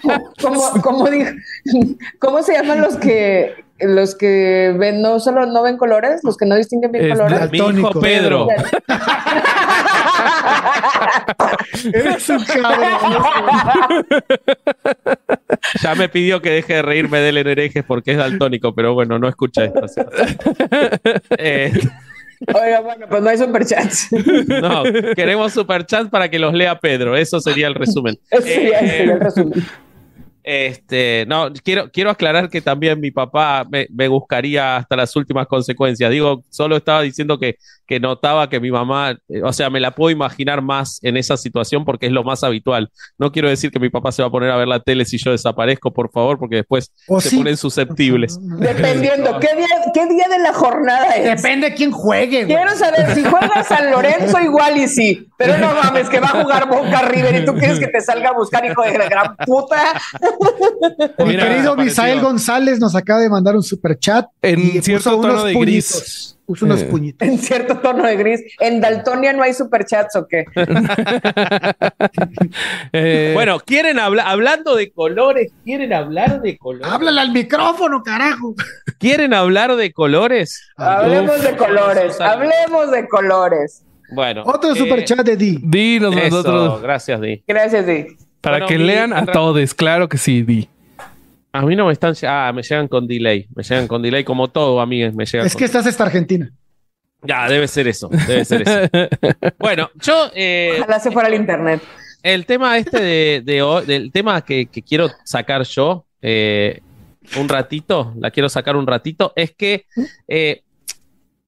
yo, 0.02 0.10
como, 0.42 0.70
como 0.82 1.08
dijo, 1.08 1.30
¿cómo 2.18 2.42
se 2.42 2.54
llaman 2.54 2.80
los 2.80 2.96
que 2.96 3.54
los 3.78 4.14
que 4.14 4.72
ven, 4.78 5.02
no 5.02 5.18
solo 5.18 5.44
no 5.46 5.62
ven 5.64 5.76
colores, 5.76 6.20
los 6.22 6.36
que 6.36 6.46
no 6.46 6.54
distinguen 6.56 6.92
bien 6.92 7.10
Es 7.10 7.18
colores? 7.18 7.50
Mi 7.50 7.58
hijo. 7.58 8.00
Pedro. 8.00 8.46
Eres 11.92 12.28
un 12.28 12.44
cabrón. 12.44 14.06
Ya 15.80 15.94
me 15.94 16.08
pidió 16.08 16.40
que 16.42 16.50
deje 16.50 16.74
de 16.74 16.82
reírme 16.82 17.18
de 17.20 17.28
él 17.30 17.38
en 17.38 17.46
herejes 17.48 17.84
porque 17.86 18.12
es 18.12 18.18
daltónico, 18.18 18.74
pero 18.74 18.94
bueno, 18.94 19.18
no 19.18 19.28
escucha 19.28 19.64
esto. 19.64 19.86
Eh, 21.38 21.72
Oiga, 22.54 22.80
bueno, 22.80 23.06
pues 23.08 23.22
no 23.22 23.28
hay 23.30 23.38
superchats. 23.38 24.08
No, 24.48 24.82
queremos 25.14 25.52
superchats 25.52 26.10
para 26.10 26.28
que 26.28 26.38
los 26.38 26.52
lea 26.52 26.78
Pedro. 26.78 27.16
Eso 27.16 27.40
sería 27.40 27.68
el 27.68 27.74
resumen. 27.74 28.18
Ese 28.30 28.42
sería, 28.54 28.78
ese 28.80 28.86
Eh, 28.86 28.98
sería 28.98 29.14
el 29.14 29.20
resumen. 29.20 29.64
Este, 30.44 31.24
no, 31.28 31.52
quiero, 31.62 31.90
quiero 31.92 32.10
aclarar 32.10 32.50
que 32.50 32.60
también 32.60 32.98
mi 33.00 33.10
papá 33.10 33.64
me, 33.70 33.86
me 33.90 34.08
buscaría 34.08 34.76
hasta 34.76 34.96
las 34.96 35.14
últimas 35.14 35.46
consecuencias. 35.46 36.10
Digo, 36.10 36.42
solo 36.50 36.76
estaba 36.76 37.02
diciendo 37.02 37.38
que, 37.38 37.56
que 37.86 38.00
notaba 38.00 38.48
que 38.48 38.58
mi 38.58 38.70
mamá, 38.70 39.18
eh, 39.28 39.42
o 39.42 39.52
sea, 39.52 39.70
me 39.70 39.78
la 39.78 39.92
puedo 39.92 40.10
imaginar 40.10 40.62
más 40.62 40.98
en 41.02 41.16
esa 41.16 41.36
situación 41.36 41.84
porque 41.84 42.06
es 42.06 42.12
lo 42.12 42.24
más 42.24 42.42
habitual. 42.42 42.90
No 43.18 43.30
quiero 43.30 43.48
decir 43.48 43.70
que 43.70 43.78
mi 43.78 43.90
papá 43.90 44.10
se 44.12 44.22
va 44.22 44.28
a 44.28 44.30
poner 44.30 44.50
a 44.50 44.56
ver 44.56 44.66
la 44.66 44.80
tele 44.80 45.04
si 45.04 45.18
yo 45.18 45.30
desaparezco, 45.30 45.92
por 45.92 46.10
favor, 46.10 46.38
porque 46.38 46.56
después 46.56 46.90
O 47.06 47.20
se 47.20 47.30
sí. 47.30 47.36
ponen 47.36 47.56
susceptibles. 47.56 48.38
Dependiendo, 48.58 49.38
¿qué 49.38 49.54
día, 49.56 49.66
¿qué 49.94 50.06
día 50.06 50.28
de 50.28 50.38
la 50.38 50.52
jornada 50.52 51.16
es? 51.16 51.42
Depende 51.42 51.70
de 51.70 51.74
quién 51.76 51.92
juegue, 51.92 52.44
güey. 52.44 52.56
Quiero 52.56 52.74
saber 52.76 53.14
si 53.14 53.22
juega 53.24 53.62
San 53.62 53.90
Lorenzo 53.90 54.40
igual 54.40 54.76
y 54.76 54.88
sí, 54.88 55.28
pero 55.36 55.58
no 55.58 55.72
mames 55.74 56.08
que 56.08 56.18
va 56.18 56.28
a 56.28 56.42
jugar 56.42 56.68
Boca 56.68 57.02
River 57.02 57.42
y 57.42 57.44
tú 57.44 57.54
quieres 57.54 57.78
que 57.78 57.88
te 57.88 58.00
salga 58.00 58.30
a 58.30 58.32
buscar 58.32 58.64
hijo 58.64 58.82
de 58.82 58.98
la 58.98 59.08
gran 59.08 59.36
puta. 59.36 60.00
Mi 61.18 61.36
querido 61.36 61.72
apareció. 61.72 61.76
Misael 61.76 62.20
González 62.20 62.78
nos 62.78 62.94
acaba 62.94 63.20
de 63.20 63.28
mandar 63.28 63.56
un 63.56 63.62
super 63.62 63.98
chat. 63.98 64.26
En 64.42 64.82
cierto 64.82 65.20
tono 65.20 65.44
de 65.44 65.54
gris. 65.54 66.28
Puso 66.44 66.64
unos 66.66 66.82
Eh. 66.82 66.86
puñitos. 66.86 67.26
En 67.26 67.38
cierto 67.38 67.78
tono 67.78 68.04
de 68.04 68.16
gris. 68.16 68.40
En 68.58 68.80
Daltonia 68.80 69.32
no 69.32 69.42
hay 69.44 69.54
superchats 69.54 70.16
o 70.16 70.26
qué. 70.26 70.44
Eh, 72.92 73.30
Bueno, 73.34 73.58
quieren 73.60 73.98
hablar, 73.98 74.26
hablando 74.28 74.74
de 74.76 74.90
colores, 74.92 75.52
quieren 75.64 75.92
hablar 75.92 76.42
de 76.42 76.58
colores. 76.58 76.86
Háblale 76.92 77.20
al 77.20 77.32
micrófono, 77.32 78.02
carajo. 78.02 78.54
¿Quieren 78.98 79.34
hablar 79.34 79.76
de 79.76 79.92
colores? 79.92 80.68
Hablemos 80.76 81.42
de 81.42 81.56
colores, 81.56 82.20
hablemos 82.20 82.90
de 82.90 83.08
colores. 83.08 83.82
Bueno. 84.14 84.42
Otro 84.44 84.72
eh, 84.72 84.76
super 84.76 85.04
chat 85.04 85.20
de 85.24 85.36
Di. 85.36 85.58
Di 85.62 85.98
nos 86.00 86.14
mandó 86.14 86.40
Eso, 86.40 86.48
otro. 86.66 86.80
gracias, 86.82 87.20
Di. 87.20 87.42
Gracias, 87.46 87.86
Di. 87.86 88.06
Para 88.42 88.56
Bueno, 88.58 88.66
que 88.68 88.78
mi- 88.78 88.84
lean 88.84 89.12
a 89.14 89.24
todos, 89.24 89.72
claro 89.72 90.08
que 90.08 90.18
sí, 90.18 90.42
Di. 90.42 90.68
A 91.52 91.62
mí 91.62 91.74
no 91.76 91.86
me 91.86 91.92
están. 91.92 92.14
Ah, 92.26 92.52
me 92.54 92.62
llegan 92.62 92.88
con 92.88 93.06
delay. 93.06 93.46
Me 93.54 93.62
llegan 93.62 93.86
con 93.88 94.02
delay, 94.02 94.24
como 94.24 94.48
todo 94.48 94.80
a 94.80 94.86
mí 94.86 94.98
me 95.12 95.24
llega 95.24 95.44
Es 95.44 95.52
con- 95.54 95.58
que 95.60 95.64
estás 95.64 95.86
esta 95.86 96.04
Argentina. 96.04 96.50
Ya, 97.22 97.48
debe 97.48 97.68
ser 97.68 97.86
eso. 97.88 98.08
Debe 98.26 98.44
ser 98.44 98.62
eso. 98.62 99.08
bueno, 99.58 99.90
yo. 100.00 100.30
eh, 100.34 100.76
Ojalá 100.80 100.98
se 100.98 101.10
fuera 101.12 101.28
al 101.28 101.34
internet. 101.34 101.80
el 102.22 102.44
tema 102.46 102.76
este 102.78 103.00
de, 103.00 103.42
de 103.44 103.62
hoy- 103.62 103.86
del 103.86 104.10
tema 104.12 104.40
que, 104.42 104.66
que 104.66 104.82
quiero 104.82 105.08
sacar 105.24 105.62
yo 105.64 106.04
eh, 106.20 106.80
un 107.38 107.48
ratito, 107.48 108.12
la 108.18 108.30
quiero 108.32 108.48
sacar 108.48 108.74
un 108.76 108.86
ratito, 108.86 109.32
es 109.36 109.52
que 109.52 109.84
eh, 110.26 110.62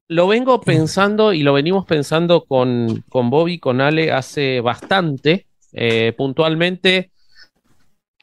lo 0.07 0.29
vengo 0.29 0.61
pensando 0.61 1.33
y 1.33 1.43
lo 1.43 1.53
venimos 1.55 1.87
pensando 1.87 2.45
con, 2.45 3.03
con 3.09 3.31
Bobby, 3.31 3.59
con 3.59 3.81
Ale 3.81 4.13
hace 4.13 4.61
bastante, 4.61 5.47
eh, 5.75 6.13
puntualmente 6.17 7.11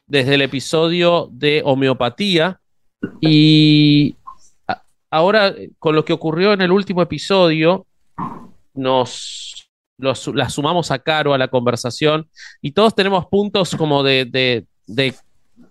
desde 0.06 0.34
el 0.34 0.42
episodio 0.42 1.28
de 1.30 1.62
homeopatía 1.64 2.60
y 3.20 4.16
ahora 5.10 5.54
con 5.78 5.94
lo 5.94 6.04
que 6.04 6.12
ocurrió 6.12 6.52
en 6.52 6.62
el 6.62 6.72
último 6.72 7.02
episodio 7.02 7.86
nos 8.74 9.70
la 9.98 10.48
sumamos 10.48 10.90
a 10.90 10.98
Caro 10.98 11.34
a 11.34 11.38
la 11.38 11.48
conversación 11.48 12.28
y 12.60 12.72
todos 12.72 12.94
tenemos 12.94 13.26
puntos 13.26 13.74
como 13.76 14.02
de, 14.02 14.24
de, 14.86 15.14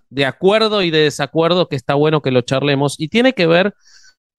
de, 0.09 0.25
acuerdo 0.25 0.81
y 0.83 0.91
de 0.91 0.99
desacuerdo 0.99 1.67
que 1.67 1.75
está 1.75 1.95
bueno 1.95 2.21
que 2.21 2.31
lo 2.31 2.41
charlemos 2.41 2.99
y 2.99 3.07
tiene 3.07 3.33
que 3.33 3.47
ver 3.47 3.73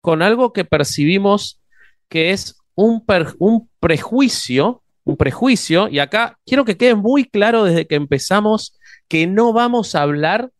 con 0.01 0.22
algo 0.22 0.53
que 0.53 0.64
percibimos 0.64 1.61
que 2.09 2.30
es 2.30 2.57
un, 2.74 3.05
un 3.38 3.68
prejuicio, 3.80 4.82
un 5.05 5.17
prejuicio, 5.17 5.89
y 5.89 5.99
acá 5.99 6.39
quiero 6.47 6.65
que 6.65 6.77
quede 6.77 6.95
muy 6.95 7.25
claro 7.25 7.65
desde 7.65 7.87
que 7.87 7.97
empezamos 7.97 8.79
que 9.09 9.27
no 9.27 9.53
vamos 9.53 9.95
a 9.95 10.03
hablar 10.03 10.51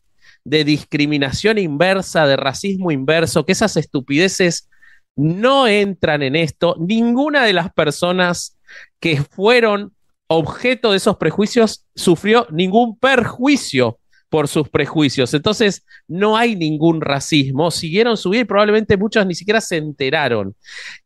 de 0.45 0.65
discriminación 0.65 1.59
inversa, 1.59 2.27
de 2.27 2.37
racismo 2.37 2.91
inverso, 2.91 3.47
que 3.47 3.53
esas 3.53 3.77
estupideces 3.77 4.69
no 5.15 5.69
entran 5.69 6.23
en 6.23 6.37
esto. 6.37 6.75
Ninguna 6.79 7.45
de 7.45 7.53
las 7.53 7.73
personas 7.73 8.59
que 8.99 9.23
fueron 9.23 9.95
objeto 10.27 10.91
de 10.91 10.97
esos 10.97 11.17
prejuicios 11.17 11.87
sufrió 11.95 12.47
ningún 12.51 12.99
perjuicio 12.99 13.99
por 14.33 14.49
sus 14.49 14.71
prejuicios. 14.71 15.35
Entonces, 15.35 15.85
no 16.09 16.39
hay 16.39 16.57
ningún 16.57 17.03
racismo. 17.03 17.71
Siguieron 17.71 18.17
su 18.17 18.31
vida 18.31 18.41
y 18.41 18.45
probablemente 18.47 18.97
muchos 18.97 19.27
ni 19.27 19.35
siquiera 19.35 19.61
se 19.61 19.77
enteraron. 19.77 20.57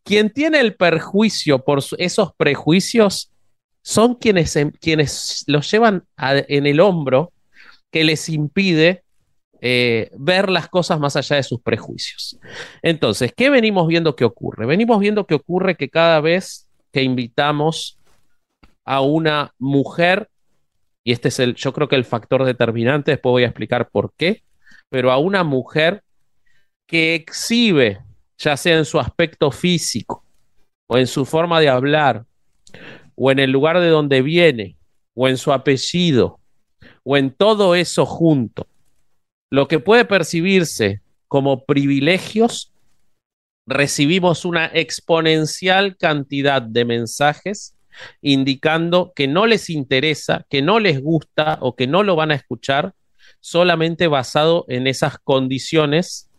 Quien 0.04 0.30
tiene 0.30 0.60
el 0.60 0.76
perjuicio 0.76 1.64
por 1.64 1.82
esos 1.98 2.32
prejuicios 2.36 3.32
son 3.82 4.14
quienes, 4.14 4.54
em- 4.54 4.70
quienes 4.70 5.42
los 5.48 5.68
llevan 5.68 6.04
en 6.16 6.66
el 6.66 6.78
hombro 6.78 7.32
que 7.90 8.04
les 8.04 8.28
impide 8.28 9.02
eh, 9.60 10.12
ver 10.16 10.48
las 10.48 10.68
cosas 10.68 11.00
más 11.00 11.16
allá 11.16 11.34
de 11.34 11.42
sus 11.42 11.60
prejuicios. 11.60 12.38
Entonces, 12.80 13.32
¿qué 13.36 13.50
venimos 13.50 13.88
viendo 13.88 14.14
que 14.14 14.24
ocurre? 14.24 14.66
Venimos 14.66 15.00
viendo 15.00 15.26
que 15.26 15.34
ocurre 15.34 15.76
que 15.76 15.88
cada 15.88 16.20
vez 16.20 16.68
que 16.92 17.02
invitamos 17.02 17.98
a 18.84 19.00
una 19.00 19.52
mujer, 19.58 20.28
y 21.07 21.12
este 21.12 21.28
es 21.28 21.38
el, 21.38 21.54
yo 21.54 21.72
creo 21.72 21.86
que 21.86 21.94
el 21.94 22.04
factor 22.04 22.44
determinante, 22.44 23.12
después 23.12 23.30
voy 23.30 23.44
a 23.44 23.46
explicar 23.46 23.90
por 23.90 24.12
qué, 24.16 24.42
pero 24.88 25.12
a 25.12 25.18
una 25.18 25.44
mujer 25.44 26.02
que 26.84 27.14
exhibe, 27.14 28.00
ya 28.36 28.57
sea 28.57 28.76
en 28.76 28.84
su 28.84 28.98
aspecto 28.98 29.52
físico, 29.52 30.24
o 30.88 30.98
en 30.98 31.07
su 31.07 31.24
forma 31.24 31.61
de 31.61 31.68
hablar, 31.68 32.24
o 33.14 33.30
en 33.30 33.38
el 33.38 33.52
lugar 33.52 33.78
de 33.78 33.86
donde 33.86 34.20
viene, 34.20 34.78
o 35.14 35.28
en 35.28 35.36
su 35.36 35.52
apellido, 35.52 36.40
o 37.04 37.16
en 37.16 37.30
todo 37.30 37.76
eso 37.76 38.04
junto, 38.04 38.66
lo 39.48 39.68
que 39.68 39.78
puede 39.78 40.07
percibirse 40.07 41.02
como 41.28 41.66
privilegios, 41.66 42.72
recibimos 43.64 44.44
una 44.44 44.66
exponencial 44.74 45.96
cantidad 45.96 46.62
de 46.62 46.84
mensajes 46.84 47.75
indicando 48.20 49.12
que 49.14 49.28
no 49.28 49.47
les 49.47 49.70
interesa, 49.70 50.44
que 50.49 50.62
no 50.62 50.80
les 50.80 51.01
gusta 51.01 51.59
o 51.61 51.76
que 51.76 51.86
no 51.86 52.03
lo 52.03 52.16
van 52.16 52.30
a 52.30 52.34
escuchar, 52.34 52.94
solamente 53.40 54.07
basado 54.07 54.64
en 54.68 54.86
esas 54.86 55.18
condiciones 55.18 56.30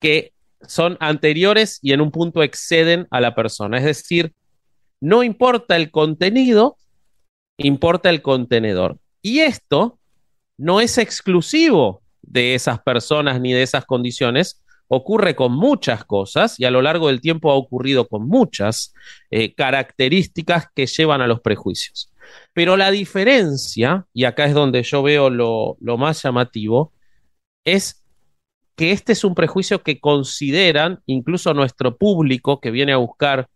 que 0.00 0.32
son 0.66 0.96
anteriores 1.00 1.78
y 1.82 1.92
en 1.92 2.00
un 2.00 2.10
punto 2.10 2.42
exceden 2.42 3.06
a 3.10 3.20
la 3.20 3.34
persona. 3.34 3.78
Es 3.78 3.84
decir, 3.84 4.32
no 5.00 5.22
importa 5.22 5.76
el 5.76 5.90
contenido, 5.90 6.76
importa 7.58 8.10
el 8.10 8.22
contenedor. 8.22 8.98
Y 9.22 9.40
esto 9.40 9.98
no 10.56 10.80
es 10.80 10.98
exclusivo 10.98 12.02
de 12.22 12.54
esas 12.54 12.80
personas 12.80 13.40
ni 13.40 13.52
de 13.52 13.62
esas 13.62 13.84
condiciones, 13.84 14.63
ocurre 14.94 15.34
con 15.34 15.52
muchas 15.52 16.04
cosas 16.04 16.58
y 16.58 16.64
a 16.64 16.70
lo 16.70 16.82
largo 16.82 17.08
del 17.08 17.20
tiempo 17.20 17.50
ha 17.50 17.54
ocurrido 17.54 18.08
con 18.08 18.26
muchas 18.26 18.94
eh, 19.30 19.54
características 19.54 20.66
que 20.74 20.86
llevan 20.86 21.20
a 21.20 21.26
los 21.26 21.40
prejuicios. 21.40 22.10
Pero 22.52 22.76
la 22.76 22.90
diferencia, 22.90 24.06
y 24.12 24.24
acá 24.24 24.46
es 24.46 24.54
donde 24.54 24.82
yo 24.82 25.02
veo 25.02 25.30
lo, 25.30 25.76
lo 25.80 25.98
más 25.98 26.22
llamativo, 26.22 26.92
es 27.64 28.04
que 28.76 28.92
este 28.92 29.12
es 29.12 29.24
un 29.24 29.34
prejuicio 29.34 29.82
que 29.82 30.00
consideran 30.00 31.00
incluso 31.06 31.54
nuestro 31.54 31.96
público 31.96 32.60
que 32.60 32.70
viene 32.70 32.92
a 32.92 32.96
buscar, 32.96 33.48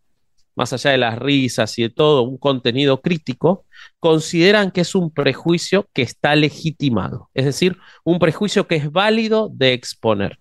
más 0.55 0.73
allá 0.73 0.91
de 0.91 0.99
las 0.99 1.19
risas 1.19 1.79
y 1.79 1.83
de 1.83 1.91
todo, 1.91 2.23
un 2.23 2.39
contenido 2.39 3.01
crítico, 3.01 3.65
consideran 4.01 4.71
que 4.71 4.83
es 4.83 4.95
un 4.95 5.11
prejuicio 5.13 5.89
que 5.93 6.03
está 6.03 6.35
legitimado, 6.37 7.31
es 7.35 7.45
decir, 7.45 7.77
un 8.05 8.19
prejuicio 8.19 8.67
que 8.67 8.77
es 8.77 8.91
válido 8.91 9.51
de 9.53 9.73
exponer. 9.73 10.39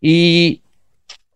Y 0.00 0.62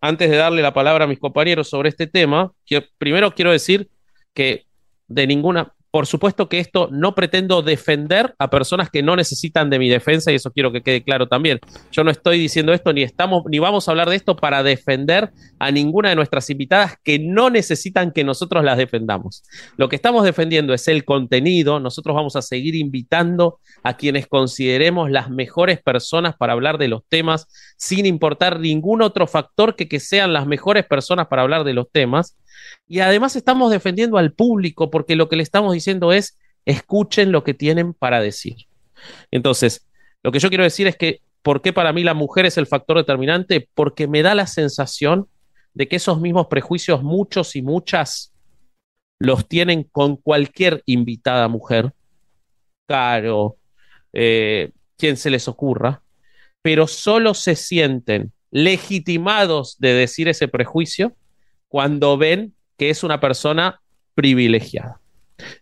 antes 0.01 0.29
de 0.29 0.37
darle 0.37 0.61
la 0.61 0.73
palabra 0.73 1.05
a 1.05 1.07
mis 1.07 1.19
compañeros 1.19 1.69
sobre 1.69 1.89
este 1.89 2.07
tema, 2.07 2.51
primero 2.97 3.33
quiero 3.33 3.51
decir 3.51 3.89
que 4.33 4.65
de 5.07 5.27
ninguna, 5.27 5.73
por 5.93 6.07
supuesto 6.07 6.49
que 6.49 6.57
esto 6.57 6.89
no 6.91 7.13
pretendo 7.13 7.61
defender 7.61 8.33
a 8.39 8.49
personas 8.49 8.89
que 8.89 9.03
no 9.03 9.15
necesitan 9.15 9.69
de 9.69 9.77
mi 9.77 9.89
defensa 9.89 10.31
y 10.31 10.35
eso 10.35 10.49
quiero 10.49 10.71
que 10.71 10.81
quede 10.81 11.03
claro 11.03 11.27
también. 11.27 11.59
Yo 11.91 12.03
no 12.03 12.09
estoy 12.09 12.39
diciendo 12.39 12.73
esto 12.73 12.93
ni 12.93 13.03
estamos 13.03 13.43
ni 13.47 13.59
vamos 13.59 13.87
a 13.87 13.91
hablar 13.91 14.09
de 14.09 14.15
esto 14.15 14.35
para 14.35 14.63
defender 14.63 15.31
a 15.59 15.69
ninguna 15.69 16.09
de 16.09 16.15
nuestras 16.15 16.49
invitadas 16.49 16.95
que 17.03 17.19
no 17.19 17.51
necesitan 17.51 18.11
que 18.11 18.23
nosotros 18.23 18.63
las 18.63 18.79
defendamos. 18.79 19.43
Lo 19.77 19.87
que 19.87 19.95
estamos 19.95 20.23
defendiendo 20.23 20.73
es 20.73 20.87
el 20.87 21.05
contenido, 21.05 21.79
nosotros 21.79 22.15
vamos 22.15 22.35
a 22.35 22.41
seguir 22.41 22.73
invitando 22.73 23.59
a 23.83 23.95
quienes 23.95 24.25
consideremos 24.25 25.11
las 25.11 25.29
mejores 25.29 25.79
personas 25.79 26.35
para 26.35 26.53
hablar 26.53 26.79
de 26.79 26.87
los 26.87 27.03
temas 27.07 27.47
sin 27.77 28.07
importar 28.07 28.59
ningún 28.59 29.03
otro 29.03 29.27
factor 29.27 29.75
que 29.75 29.87
que 29.87 29.99
sean 29.99 30.33
las 30.33 30.47
mejores 30.47 30.87
personas 30.87 31.27
para 31.27 31.43
hablar 31.43 31.63
de 31.65 31.73
los 31.73 31.91
temas. 31.91 32.35
Y 32.87 32.99
además 32.99 33.35
estamos 33.35 33.71
defendiendo 33.71 34.17
al 34.17 34.33
público 34.33 34.89
porque 34.89 35.15
lo 35.15 35.29
que 35.29 35.35
le 35.35 35.43
estamos 35.43 35.73
diciendo 35.73 36.11
es 36.13 36.37
escuchen 36.65 37.31
lo 37.31 37.43
que 37.43 37.53
tienen 37.53 37.93
para 37.93 38.21
decir. 38.21 38.67
Entonces, 39.31 39.87
lo 40.23 40.31
que 40.31 40.39
yo 40.39 40.49
quiero 40.49 40.63
decir 40.63 40.87
es 40.87 40.95
que, 40.95 41.21
¿por 41.41 41.61
qué 41.61 41.73
para 41.73 41.93
mí 41.93 42.03
la 42.03 42.13
mujer 42.13 42.45
es 42.45 42.57
el 42.57 42.67
factor 42.67 42.97
determinante? 42.97 43.67
Porque 43.73 44.07
me 44.07 44.21
da 44.21 44.35
la 44.35 44.47
sensación 44.47 45.27
de 45.73 45.87
que 45.87 45.97
esos 45.97 46.21
mismos 46.21 46.47
prejuicios 46.47 47.03
muchos 47.03 47.55
y 47.55 47.61
muchas 47.61 48.33
los 49.19 49.47
tienen 49.47 49.83
con 49.83 50.17
cualquier 50.17 50.83
invitada 50.85 51.47
mujer, 51.47 51.93
Caro, 52.87 53.57
eh, 54.11 54.71
quien 54.97 55.17
se 55.17 55.29
les 55.29 55.47
ocurra, 55.47 56.03
pero 56.61 56.87
solo 56.87 57.33
se 57.33 57.55
sienten 57.55 58.33
legitimados 58.51 59.77
de 59.79 59.93
decir 59.93 60.27
ese 60.27 60.47
prejuicio 60.47 61.15
cuando 61.73 62.19
ven 62.19 62.53
que 62.77 62.91
es 62.91 63.03
una 63.03 63.19
persona 63.19 63.81
privilegiada. 64.13 64.99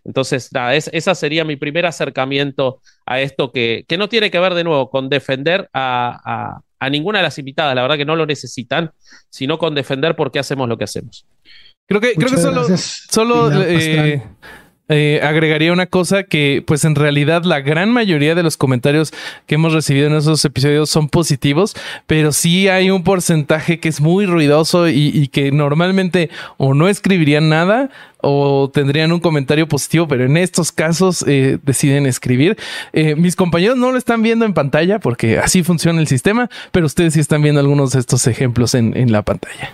Entonces, 0.04 0.50
nada, 0.52 0.74
es, 0.74 0.90
ese 0.92 1.14
sería 1.14 1.42
mi 1.42 1.56
primer 1.56 1.86
acercamiento 1.86 2.82
a 3.06 3.22
esto 3.22 3.50
que, 3.50 3.86
que 3.88 3.96
no 3.96 4.10
tiene 4.10 4.30
que 4.30 4.38
ver 4.38 4.52
de 4.52 4.62
nuevo 4.62 4.90
con 4.90 5.08
defender 5.08 5.70
a, 5.72 6.20
a, 6.22 6.60
a, 6.78 6.90
ninguna 6.90 7.20
de 7.20 7.22
las 7.22 7.38
invitadas, 7.38 7.74
la 7.74 7.80
verdad 7.80 7.96
que 7.96 8.04
no 8.04 8.14
lo 8.14 8.26
necesitan, 8.26 8.90
sino 9.30 9.56
con 9.56 9.74
defender 9.74 10.14
por 10.14 10.30
qué 10.30 10.38
hacemos 10.38 10.68
lo 10.68 10.76
que 10.76 10.84
hacemos. 10.84 11.24
Creo 11.88 12.02
que, 12.02 12.12
creo 12.12 12.28
que 12.28 12.36
solo, 12.36 12.66
solo 12.76 13.62
eh, 13.62 14.22
eh, 14.94 15.20
agregaría 15.22 15.72
una 15.72 15.86
cosa 15.86 16.22
que 16.22 16.62
pues 16.66 16.84
en 16.84 16.94
realidad 16.94 17.44
la 17.44 17.60
gran 17.60 17.90
mayoría 17.90 18.34
de 18.34 18.42
los 18.42 18.58
comentarios 18.58 19.10
que 19.46 19.54
hemos 19.54 19.72
recibido 19.72 20.06
en 20.06 20.14
esos 20.14 20.44
episodios 20.44 20.90
son 20.90 21.08
positivos, 21.08 21.74
pero 22.06 22.30
sí 22.30 22.68
hay 22.68 22.90
un 22.90 23.02
porcentaje 23.02 23.80
que 23.80 23.88
es 23.88 24.02
muy 24.02 24.26
ruidoso 24.26 24.88
y, 24.88 25.28
que 25.28 25.50
normalmente 25.50 26.28
o 26.58 26.74
no 26.74 26.88
escribirían 26.88 27.48
nada 27.48 27.88
o 28.20 28.70
tendrían 28.72 29.12
un 29.12 29.20
comentario 29.20 29.66
positivo, 29.66 30.06
pero 30.06 30.26
en 30.26 30.36
estos 30.36 30.72
casos 30.72 31.24
eh, 31.26 31.58
deciden 31.62 32.04
escribir. 32.04 32.58
Eh, 32.92 33.16
mis 33.16 33.34
compañeros 33.34 33.78
no 33.78 33.92
lo 33.92 33.98
están 33.98 34.20
viendo 34.20 34.44
en 34.44 34.52
pantalla 34.52 34.98
porque 34.98 35.38
así 35.38 35.62
funciona 35.62 36.00
el 36.00 36.06
sistema, 36.06 36.50
pero 36.70 36.84
ustedes 36.84 37.14
sí 37.14 37.20
están 37.20 37.40
viendo 37.40 37.60
algunos 37.60 37.92
de 37.92 38.00
estos 38.00 38.26
ejemplos 38.26 38.74
en 38.74 39.10
la 39.10 39.22
pantalla. 39.22 39.70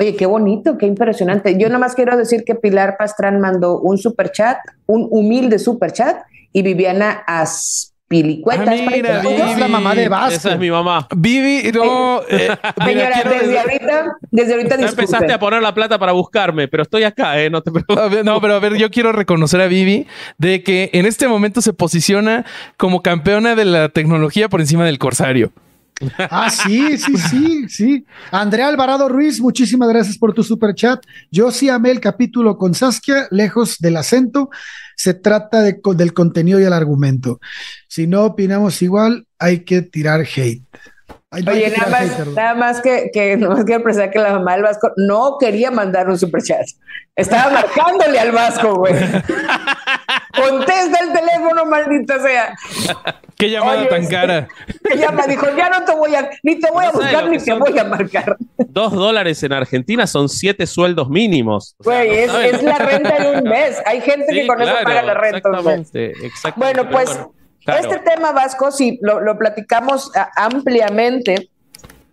Oye, 0.00 0.16
qué 0.16 0.24
bonito, 0.24 0.78
qué 0.78 0.86
impresionante. 0.86 1.58
Yo 1.58 1.68
nada 1.68 1.78
más 1.78 1.94
quiero 1.94 2.16
decir 2.16 2.42
que 2.46 2.54
Pilar 2.54 2.96
Pastrán 2.98 3.38
mandó 3.38 3.78
un 3.80 3.98
super 3.98 4.32
chat, 4.32 4.56
un 4.86 5.06
humilde 5.10 5.58
super 5.58 5.92
chat, 5.92 6.16
y 6.54 6.62
Viviana 6.62 7.22
Aspilicuetas. 7.26 8.66
Ah, 8.66 8.90
mira, 8.90 9.20
Vivi, 9.20 9.42
es 9.42 9.58
la 9.58 9.68
mamá 9.68 9.94
de 9.94 10.08
Vasco. 10.08 10.36
Esa 10.36 10.52
es 10.54 10.58
mi 10.58 10.70
mamá. 10.70 11.06
Vivi, 11.14 11.70
no. 11.72 12.22
Eh, 12.30 12.48
Señora, 12.82 13.22
desde, 13.24 13.38
decir... 13.40 13.58
ahorita, 13.58 14.16
desde 14.30 14.52
ahorita, 14.54 14.76
Ya 14.78 14.88
empezaste 14.88 15.32
a 15.34 15.38
poner 15.38 15.60
la 15.60 15.74
plata 15.74 15.98
para 15.98 16.12
buscarme, 16.12 16.66
pero 16.66 16.82
estoy 16.82 17.04
acá, 17.04 17.38
¿eh? 17.38 17.50
No 17.50 17.60
te 17.60 17.70
preocupes. 17.70 18.24
No, 18.24 18.40
pero 18.40 18.54
a 18.54 18.58
ver, 18.58 18.76
yo 18.76 18.88
quiero 18.90 19.12
reconocer 19.12 19.60
a 19.60 19.66
Vivi 19.66 20.06
de 20.38 20.62
que 20.62 20.88
en 20.94 21.04
este 21.04 21.28
momento 21.28 21.60
se 21.60 21.74
posiciona 21.74 22.46
como 22.78 23.02
campeona 23.02 23.54
de 23.54 23.66
la 23.66 23.90
tecnología 23.90 24.48
por 24.48 24.60
encima 24.60 24.86
del 24.86 24.98
Corsario. 24.98 25.52
Ah, 26.30 26.50
sí, 26.50 26.96
sí, 26.98 27.16
sí, 27.16 27.68
sí. 27.68 28.06
Andrea 28.30 28.68
Alvarado 28.68 29.08
Ruiz, 29.08 29.40
muchísimas 29.40 29.88
gracias 29.88 30.16
por 30.16 30.32
tu 30.32 30.42
super 30.42 30.74
chat. 30.74 31.04
Yo 31.30 31.50
sí 31.50 31.68
amé 31.68 31.90
el 31.90 32.00
capítulo 32.00 32.56
con 32.56 32.74
Saskia, 32.74 33.28
lejos 33.30 33.78
del 33.78 33.96
acento. 33.96 34.50
Se 34.96 35.14
trata 35.14 35.62
de, 35.62 35.80
del 35.96 36.12
contenido 36.12 36.60
y 36.60 36.64
el 36.64 36.72
argumento. 36.72 37.40
Si 37.88 38.06
no 38.06 38.24
opinamos 38.24 38.80
igual, 38.82 39.26
hay 39.38 39.64
que 39.64 39.82
tirar 39.82 40.22
hate. 40.22 40.64
Oye, 41.32 41.70
nada, 41.70 41.90
más, 41.90 42.10
hater, 42.10 42.26
nada, 42.28 42.54
más, 42.54 42.80
que, 42.80 43.10
que, 43.12 43.36
nada 43.38 43.54
más 43.54 43.64
quiero 43.64 43.84
precisar 43.84 44.10
que 44.10 44.18
la 44.18 44.32
mamá 44.32 44.54
del 44.54 44.64
Vasco 44.64 44.92
no 44.96 45.36
quería 45.38 45.70
mandar 45.70 46.08
un 46.08 46.18
super 46.18 46.42
chat. 46.42 46.66
Estaba 47.14 47.50
marcándole 47.62 48.18
al 48.18 48.32
Vasco, 48.32 48.74
güey. 48.74 48.94
Contesta 50.34 50.98
el 51.04 51.12
teléfono, 51.12 51.66
maldita 51.66 52.18
sea. 52.18 52.56
Qué 53.36 53.48
llamada 53.48 53.82
Oye, 53.82 53.88
tan 53.88 54.06
cara. 54.08 54.48
¿Qué 54.82 54.98
llama? 54.98 55.26
Dijo, 55.28 55.46
ya 55.56 55.70
no 55.70 55.84
te 55.84 55.94
voy 55.94 56.14
a, 56.16 56.30
ni 56.42 56.58
te 56.58 56.68
voy 56.70 56.84
a 56.84 56.90
buscar, 56.90 57.28
ni 57.28 57.38
te 57.38 57.52
voy 57.52 57.78
a 57.78 57.84
marcar. 57.84 58.36
Dos 58.58 58.92
dólares 58.92 59.40
en 59.44 59.52
Argentina 59.52 60.08
son 60.08 60.28
siete 60.28 60.66
sueldos 60.66 61.08
mínimos. 61.08 61.76
Güey, 61.78 62.24
o 62.24 62.26
sea, 62.26 62.32
no 62.32 62.40
es, 62.40 62.54
es, 62.54 62.62
la 62.64 62.78
renta 62.78 63.18
de 63.18 63.38
un 63.38 63.44
mes. 63.44 63.80
Hay 63.86 64.00
gente 64.00 64.26
sí, 64.30 64.40
que 64.40 64.46
con 64.48 64.56
claro, 64.56 64.78
eso 64.78 64.84
paga 64.84 65.02
la 65.02 65.14
renta. 65.14 65.48
Exactamente, 65.48 66.10
exactamente. 66.26 66.82
Bueno, 66.82 66.90
pues 66.90 67.14
bueno, 67.14 67.32
este 67.66 67.98
tema 67.98 68.32
vasco, 68.32 68.70
sí, 68.70 68.98
lo, 69.02 69.20
lo 69.20 69.38
platicamos 69.38 70.10
ampliamente. 70.36 71.50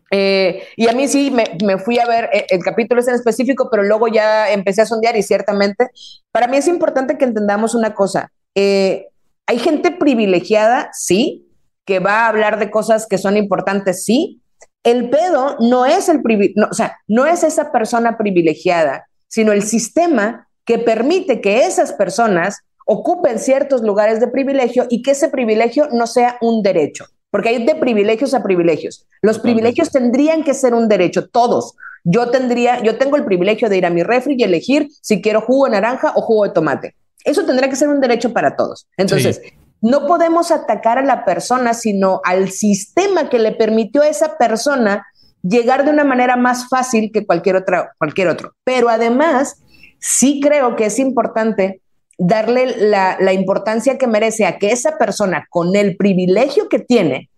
Eh, 0.10 0.64
y 0.78 0.88
a 0.88 0.94
mí 0.94 1.08
sí 1.08 1.32
me, 1.32 1.58
me, 1.66 1.78
fui 1.78 2.00
a 2.00 2.06
ver 2.06 2.30
eh, 2.32 2.46
el 2.50 2.64
capítulo 2.64 3.02
ese 3.02 3.10
en 3.10 3.18
específico, 3.18 3.70
pero 3.70 3.84
luego 3.84 4.08
ya 4.08 4.50
empecé 4.52 4.82
a 4.82 4.86
sondear 4.86 5.18
y 5.18 5.24
ciertamente, 5.24 5.90
para 6.32 6.48
mí 6.48 6.58
es 6.58 6.68
importante 6.68 7.18
que 7.18 7.26
entendamos 7.26 7.76
una 7.76 7.94
cosa. 7.94 8.32
Eh, 8.56 9.08
hay 9.48 9.60
gente 9.60 9.92
privilegiada, 9.92 10.90
sí, 10.94 11.50
que 11.86 12.00
va 12.00 12.22
a 12.22 12.28
hablar 12.28 12.60
de 12.60 12.72
cosas 12.72 13.08
que 13.08 13.18
son 13.18 13.38
importantes, 13.38 14.04
sí. 14.04 14.42
El 14.84 15.10
pedo 15.10 15.58
no 15.60 15.86
es 15.86 16.08
el 16.08 16.22
no, 16.56 16.68
o 16.72 16.74
sea, 16.74 16.98
no 17.08 17.26
es 17.26 17.44
esa 17.44 17.72
persona 17.72 18.18
privilegiada, 18.18 19.08
sino 19.28 19.52
el 19.52 19.64
sistema 19.64 20.48
que 20.66 20.80
permite 20.80 21.42
que 21.42 21.66
esas 21.66 21.94
personas 21.94 22.62
ocupen 22.88 23.38
ciertos 23.38 23.82
lugares 23.82 24.20
de 24.20 24.28
privilegio 24.28 24.88
y 24.90 25.02
que 25.02 25.12
ese 25.12 25.30
privilegio 25.30 25.88
no 25.92 26.08
sea 26.08 26.38
un 26.42 26.64
derecho 26.64 27.06
porque 27.30 27.50
hay 27.50 27.66
de 27.66 27.76
privilegios 27.76 28.34
a 28.34 28.44
privilegios. 28.44 29.06
Los 29.22 29.40
privilegios 29.40 29.92
tendrían 29.92 30.44
que 30.44 30.54
ser 30.54 30.74
un 30.74 30.88
derecho, 30.88 31.28
todos. 31.28 31.76
Yo 32.04 32.32
tendría, 32.32 32.82
yo 32.82 32.98
tengo 32.98 33.18
el 33.18 33.26
privilegio 33.26 33.70
de 33.70 33.78
ir 33.78 33.86
a 33.86 33.90
mi 33.90 34.04
refri 34.04 34.36
y 34.38 34.44
elegir 34.44 34.88
si 35.02 35.22
quiero 35.22 35.42
jugo 35.42 35.66
de 35.66 35.72
naranja 35.72 36.14
o 36.16 36.22
jugo 36.22 36.46
de 36.46 36.52
tomate. 36.52 36.96
Eso 37.26 37.46
tendría 37.46 37.70
que 37.70 37.76
ser 37.76 37.90
un 37.90 38.00
derecho 38.00 38.32
para 38.32 38.56
todos. 38.56 38.88
Entonces, 38.96 39.42
sí. 39.44 39.52
no 39.82 40.08
podemos 40.08 40.52
atacar 40.52 40.98
a 40.98 41.04
la 41.04 41.26
persona, 41.26 41.74
sino 41.74 42.22
al 42.24 42.50
sistema 42.50 43.30
que 43.30 43.40
le 43.40 43.52
permitió 43.52 44.04
a 44.04 44.08
esa 44.08 44.38
persona 44.38 45.06
llegar 45.44 45.84
de 45.84 45.92
una 45.92 46.06
manera 46.06 46.38
más 46.38 46.70
fácil 46.70 47.12
que 47.12 47.26
cualquier 47.26 47.58
otra, 47.58 47.92
cualquier 47.98 48.30
otro. 48.30 48.54
Pero 48.64 48.88
además, 48.88 49.62
sí 50.00 50.40
creo 50.42 50.78
que 50.78 50.86
es 50.86 50.98
importante 51.00 51.82
darle 52.18 52.90
la, 52.90 53.18
la, 53.20 53.34
importancia 53.34 53.98
que 53.98 54.08
merece 54.08 54.46
a 54.46 54.58
que 54.58 54.72
esa 54.72 54.98
persona 54.98 55.46
con 55.50 55.76
el 55.76 55.98
privilegio 55.98 56.68
que 56.68 56.80
tiene 56.80 57.30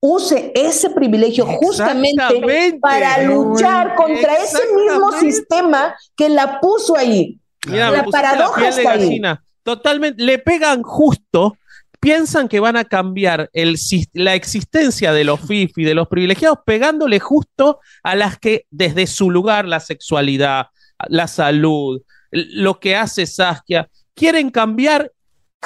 use 0.00 0.52
ese 0.54 0.90
privilegio 0.90 1.46
justamente 1.46 2.78
para 2.80 3.22
luchar 3.22 3.94
contra 3.94 4.34
ese 4.36 4.58
mismo 4.76 5.12
sistema 5.12 5.94
que 6.16 6.28
la 6.28 6.60
puso 6.60 6.96
ahí. 6.96 7.38
Mira, 7.66 7.90
la 7.90 8.04
paradoja 8.04 8.60
la 8.60 8.68
está 8.68 8.92
ahí. 8.92 9.20
Totalmente, 9.62 10.22
le 10.22 10.38
pegan 10.38 10.82
justo 10.82 11.56
piensan 12.04 12.48
que 12.48 12.60
van 12.60 12.76
a 12.76 12.84
cambiar 12.84 13.48
el, 13.54 13.78
la 14.12 14.34
existencia 14.34 15.14
de 15.14 15.24
los 15.24 15.40
FIF 15.40 15.78
y 15.78 15.84
de 15.84 15.94
los 15.94 16.06
privilegiados 16.06 16.58
pegándole 16.66 17.18
justo 17.18 17.80
a 18.02 18.14
las 18.14 18.38
que 18.38 18.66
desde 18.70 19.06
su 19.06 19.30
lugar, 19.30 19.64
la 19.64 19.80
sexualidad, 19.80 20.66
la 21.08 21.26
salud, 21.28 22.02
lo 22.30 22.78
que 22.78 22.94
hace 22.94 23.24
Saskia, 23.24 23.88
quieren 24.14 24.50
cambiar 24.50 25.12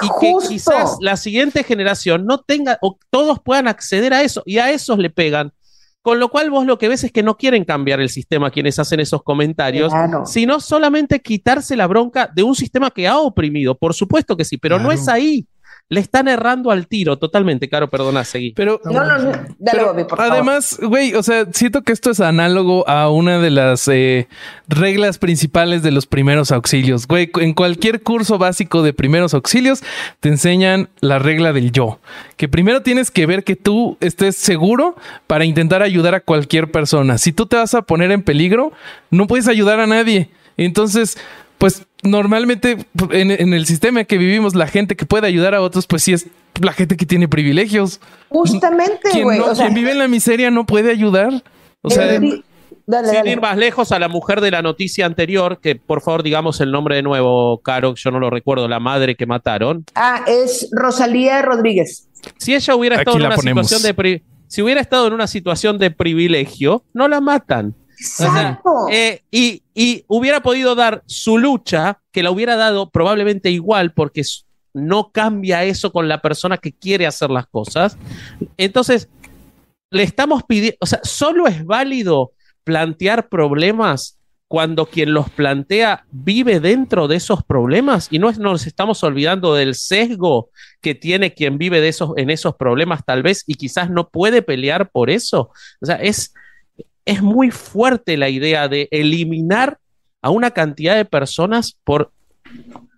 y 0.01 0.07
Justo. 0.07 0.49
que 0.49 0.55
quizás 0.55 0.97
la 1.01 1.17
siguiente 1.17 1.65
generación 1.65 2.25
no 2.25 2.39
tenga 2.39 2.79
o 2.83 2.99
todos 3.11 3.41
puedan 3.41 3.69
acceder 3.69 4.15
a 4.15 4.23
eso 4.23 4.43
y 4.47 4.59
a 4.59 4.71
esos 4.71 4.99
le 4.99 5.11
pegan. 5.11 5.53
Con 6.01 6.21
lo 6.21 6.29
cual 6.31 6.51
vos 6.51 6.65
lo 6.65 6.79
que 6.79 6.89
ves 6.89 7.05
es 7.05 7.13
que 7.13 7.23
no 7.23 7.37
quieren 7.37 7.65
cambiar 7.65 8.01
el 8.01 8.09
sistema 8.09 8.51
quienes 8.51 8.79
hacen 8.79 9.01
esos 9.01 9.23
comentarios, 9.23 9.93
claro. 9.93 10.25
sino 10.25 10.61
solamente 10.61 11.21
quitarse 11.21 11.77
la 11.77 11.87
bronca 11.87 12.31
de 12.33 12.45
un 12.45 12.55
sistema 12.55 12.91
que 12.91 13.09
ha 13.09 13.19
oprimido. 13.19 13.77
Por 13.77 13.93
supuesto 13.93 14.37
que 14.37 14.45
sí, 14.45 14.57
pero 14.57 14.77
claro. 14.77 14.89
no 14.89 14.93
es 14.95 15.09
ahí 15.09 15.47
le 15.91 16.01
están 16.01 16.29
errando 16.29 16.71
al 16.71 16.87
tiro 16.87 17.17
totalmente, 17.17 17.69
Caro, 17.69 17.89
perdona, 17.89 18.23
seguí. 18.25 18.53
Pero, 18.53 18.81
no, 18.85 19.05
no, 19.05 19.19
no. 19.19 19.31
Dale, 19.31 19.49
pero 19.59 19.87
Bobby, 19.87 20.05
por 20.05 20.21
además, 20.21 20.79
güey, 20.83 21.15
o 21.15 21.23
sea, 21.23 21.47
siento 21.53 21.83
que 21.83 21.93
esto 21.93 22.11
es 22.11 22.21
análogo 22.21 22.87
a 22.89 23.11
una 23.11 23.39
de 23.39 23.51
las 23.51 23.89
eh, 23.89 24.29
reglas 24.69 25.17
principales 25.17 25.83
de 25.83 25.91
los 25.91 26.07
primeros 26.07 26.53
auxilios. 26.53 27.07
Güey, 27.07 27.31
en 27.41 27.55
cualquier 27.55 28.03
curso 28.03 28.37
básico 28.37 28.83
de 28.83 28.93
primeros 28.93 29.33
auxilios 29.33 29.83
te 30.21 30.29
enseñan 30.29 30.91
la 31.01 31.19
regla 31.19 31.55
del 31.55 31.73
yo. 31.73 32.01
Que 32.37 32.49
primero 32.49 32.83
tienes 32.83 33.11
que 33.11 33.25
ver 33.25 33.43
que 33.43 33.57
tú 33.57 33.97
estés 34.01 34.37
seguro 34.37 34.95
para 35.27 35.47
intentar 35.47 35.83
ayudar 35.83 36.15
a 36.15 36.21
cualquier 36.21 36.71
persona. 36.71 37.17
Si 37.17 37.33
tú 37.33 37.47
te 37.47 37.57
vas 37.57 37.73
a 37.75 37.83
poner 37.83 38.11
en 38.11 38.23
peligro, 38.23 38.73
no 39.11 39.27
puedes 39.27 39.49
ayudar 39.49 39.81
a 39.81 39.87
nadie. 39.87 40.29
Entonces, 40.59 41.17
pues 41.57 41.87
normalmente 42.03 42.77
en, 43.11 43.31
en, 43.31 43.55
el 43.55 43.67
sistema 43.67 44.05
que 44.05 44.19
vivimos, 44.19 44.55
la 44.55 44.67
gente 44.67 44.97
que 44.97 45.07
puede 45.07 45.27
ayudar 45.27 45.55
a 45.55 45.61
otros, 45.61 45.87
pues 45.87 46.03
sí 46.03 46.13
es 46.13 46.27
la 46.61 46.73
gente 46.73 46.97
que 46.97 47.07
tiene 47.07 47.29
privilegios. 47.29 48.01
Justamente, 48.29 49.11
quien, 49.11 49.25
güey. 49.25 49.39
no, 49.39 49.47
o 49.47 49.55
sea, 49.55 49.67
quien 49.67 49.75
vive 49.75 49.93
en 49.93 49.99
la 49.99 50.09
miseria 50.09 50.51
no 50.51 50.67
puede 50.67 50.91
ayudar. 50.91 51.43
O 51.83 51.91
sea, 51.91 52.15
el, 52.15 52.45
dale, 52.87 53.09
sin 53.09 53.17
dale. 53.17 53.31
ir 53.31 53.41
más 53.41 53.57
lejos 53.57 53.93
a 53.93 53.99
la 53.99 54.09
mujer 54.09 54.41
de 54.41 54.51
la 54.51 54.63
noticia 54.63 55.07
anterior, 55.07 55.61
que 55.61 55.77
por 55.77 56.01
favor 56.01 56.23
digamos 56.23 56.61
el 56.61 56.71
nombre 56.71 56.97
de 56.97 57.03
nuevo, 57.03 57.61
Caro, 57.63 57.95
yo 57.95 58.11
no 58.11 58.19
lo 58.19 58.31
recuerdo, 58.31 58.69
la 58.69 58.81
madre 58.81 59.15
que 59.15 59.27
mataron. 59.27 59.85
Ah, 59.95 60.25
es 60.27 60.69
Rosalía 60.73 61.43
Rodríguez. 61.43 62.09
Si 62.39 62.55
ella 62.55 62.75
hubiera 62.75 62.97
estado 62.97 63.17
en 63.17 63.27
una 63.27 63.37
ponemos. 63.37 63.69
situación 63.69 63.97
de 63.97 64.23
si 64.49 64.63
hubiera 64.63 64.81
estado 64.81 65.07
en 65.07 65.13
una 65.13 65.27
situación 65.27 65.79
de 65.79 65.91
privilegio, 65.91 66.83
no 66.95 67.07
la 67.07 67.21
matan. 67.21 67.75
Exacto. 68.01 68.71
O 68.71 68.89
sea, 68.89 68.97
eh, 68.97 69.23
y, 69.31 69.63
y, 69.75 70.05
hubiera 70.07 70.41
podido 70.41 70.75
dar 70.75 71.03
su 71.07 71.39
lucha, 71.39 72.01
que 72.13 72.23
la 72.23 72.31
hubiera 72.31 72.57
dado 72.57 72.91
probablemente 72.91 73.51
igual, 73.51 73.93
porque 73.93 74.23
no 74.75 75.11
cambia 75.13 75.65
eso 75.65 75.93
con 75.93 76.09
la 76.09 76.21
persona 76.21 76.59
que 76.59 76.73
quiere 76.73 77.07
hacer 77.07 77.31
las 77.31 77.47
cosas. 77.47 77.97
Entonces, 78.57 79.09
le 79.91 80.03
estamos 80.03 80.43
pidiendo, 80.45 80.77
o 80.81 80.87
sea, 80.87 81.01
solo 81.03 81.47
es 81.47 81.65
válido 81.65 82.33
plantear 82.65 83.29
problemas 83.29 84.19
cuando 84.49 84.87
quien 84.87 85.13
los 85.13 85.29
plantea 85.29 86.07
vive 86.11 86.59
dentro 86.59 87.07
de 87.07 87.17
esos 87.17 87.45
problemas 87.45 88.09
y 88.11 88.19
no 88.19 88.31
es, 88.31 88.39
nos 88.39 88.67
estamos 88.67 89.05
olvidando 89.05 89.55
del 89.55 89.75
sesgo 89.75 90.51
que 90.81 90.95
tiene 90.95 91.35
quien 91.35 91.59
vive 91.59 91.83
de 91.83 91.89
esos, 91.89 92.13
en 92.17 92.31
esos 92.31 92.57
problemas 92.57 93.05
tal 93.05 93.23
vez 93.23 93.45
y 93.47 93.55
quizás 93.55 93.91
no 93.91 94.09
puede 94.09 94.41
pelear 94.41 94.91
por 94.91 95.11
eso. 95.11 95.51
O 95.81 95.87
sea, 95.87 95.97
es, 95.97 96.33
es 97.09 97.23
muy 97.23 97.51
fuerte 97.51 98.19
la 98.19 98.29
idea 98.29 98.69
de 98.69 98.87
eliminar 98.91 99.79
a 100.21 100.29
una 100.29 100.51
cantidad 100.51 100.95
de 100.95 101.07
personas 101.07 101.79
por, 101.83 102.13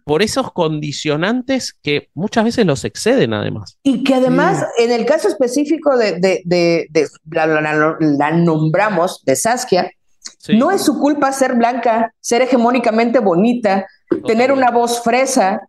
por 0.05 0.21
esos 0.21 0.53
condicionantes 0.53 1.77
que 1.81 2.09
muchas 2.13 2.43
veces 2.43 2.67
los 2.67 2.85
exceden 2.85 3.35
además. 3.35 3.79
Y 3.85 4.03
que 4.03 4.15
además, 4.15 4.67
en 4.79 4.91
el 4.91 5.07
caso 5.07 5.29
específico 5.29 5.97
de, 5.97 6.19
de, 6.19 6.43
de, 6.45 6.89
de 6.91 7.07
la, 7.31 7.47
la, 7.47 7.97
la, 8.01 8.31
nombramos, 8.33 9.23
de 9.25 9.37
Saskia, 9.37 9.93
sí. 10.39 10.57
no 10.57 10.73
es 10.73 10.83
su 10.83 10.99
culpa 10.99 11.31
ser 11.31 11.55
blanca, 11.55 12.13
ser 12.19 12.43
hegemónicamente 12.43 13.21
bonita, 13.21 13.87
Totalmente. 14.09 14.33
tener 14.33 14.51
una 14.51 14.73
voz 14.73 15.05
fresa, 15.05 15.61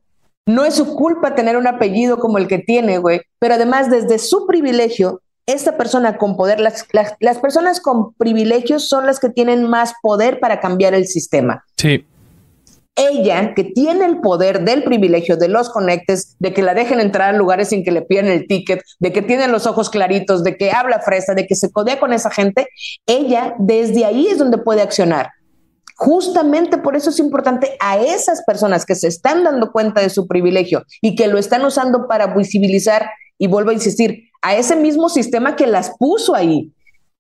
no 0.48 0.66
es 0.66 0.74
su 0.74 0.96
culpa 0.96 1.36
tener 1.36 1.58
un 1.58 1.68
apellido 1.68 2.18
como 2.18 2.40
el 2.40 2.48
que 2.48 2.58
tiene, 2.58 2.98
güey, 2.98 3.22
pero 3.38 3.54
además 3.54 3.92
desde 3.92 4.18
su 4.18 4.48
privilegio, 4.48 5.22
esta 5.46 5.78
persona 5.78 6.18
con 6.18 6.38
poder, 6.38 6.60
las, 6.60 6.86
las, 6.92 7.16
las, 7.20 7.40
personas 7.40 7.80
con 7.80 8.14
privilegios 8.14 8.88
son 8.88 9.06
las 9.06 9.20
que 9.20 9.30
tienen 9.30 9.70
más 9.70 9.94
poder 10.02 10.40
para 10.40 10.60
cambiar 10.60 10.94
el 10.94 11.08
sistema. 11.08 11.64
Sí. 11.78 12.06
Ella, 12.96 13.54
que 13.56 13.64
tiene 13.64 14.06
el 14.06 14.20
poder 14.20 14.64
del 14.66 14.84
privilegio, 14.84 15.38
de 15.38 15.48
los 15.48 15.70
conectes, 15.70 16.36
de 16.40 16.54
que 16.54 16.62
la 16.62 16.74
dejen 16.74 17.00
entrar 17.00 17.34
a 17.34 17.38
lugares 17.38 17.70
sin 17.70 17.84
que 17.84 17.92
le 17.92 18.02
pidan 18.02 18.28
el 18.28 18.48
ticket, 18.48 18.82
de 19.00 19.14
que 19.14 19.22
tiene 19.22 19.48
los 19.48 19.66
ojos 19.66 19.90
claritos, 19.90 20.44
de 20.44 20.58
que 20.58 20.72
habla 20.72 21.00
fresa, 21.00 21.34
de 21.34 21.48
que 21.48 21.56
se 21.56 21.72
codea 21.72 22.00
con 22.00 22.12
esa 22.12 22.30
gente, 22.30 22.68
ella 23.06 23.56
desde 23.60 24.06
ahí 24.06 24.28
es 24.28 24.38
donde 24.38 24.58
puede 24.58 24.82
accionar. 24.82 25.30
Justamente 25.96 26.78
por 26.78 26.96
eso 26.96 27.12
es 27.12 27.20
importante 27.20 27.78
a 27.80 27.98
esas 27.98 28.44
personas 28.44 28.86
que 28.86 28.96
se 28.96 29.08
están 29.08 29.44
dando 29.44 29.72
cuenta 29.72 30.02
de 30.02 30.10
su 30.10 30.28
privilegio 30.28 30.84
y 31.02 31.16
que 31.16 31.28
lo 31.28 31.38
están 31.38 31.64
usando 31.64 32.08
para 32.08 32.28
visibilizar, 32.28 33.10
y 33.38 33.48
vuelvo 33.48 33.70
a 33.70 33.74
insistir, 33.74 34.31
a 34.42 34.56
ese 34.56 34.76
mismo 34.76 35.10
sistema 35.10 35.56
que 35.56 35.68
las 35.68 35.92
puso 35.98 36.36
ahí. 36.36 36.72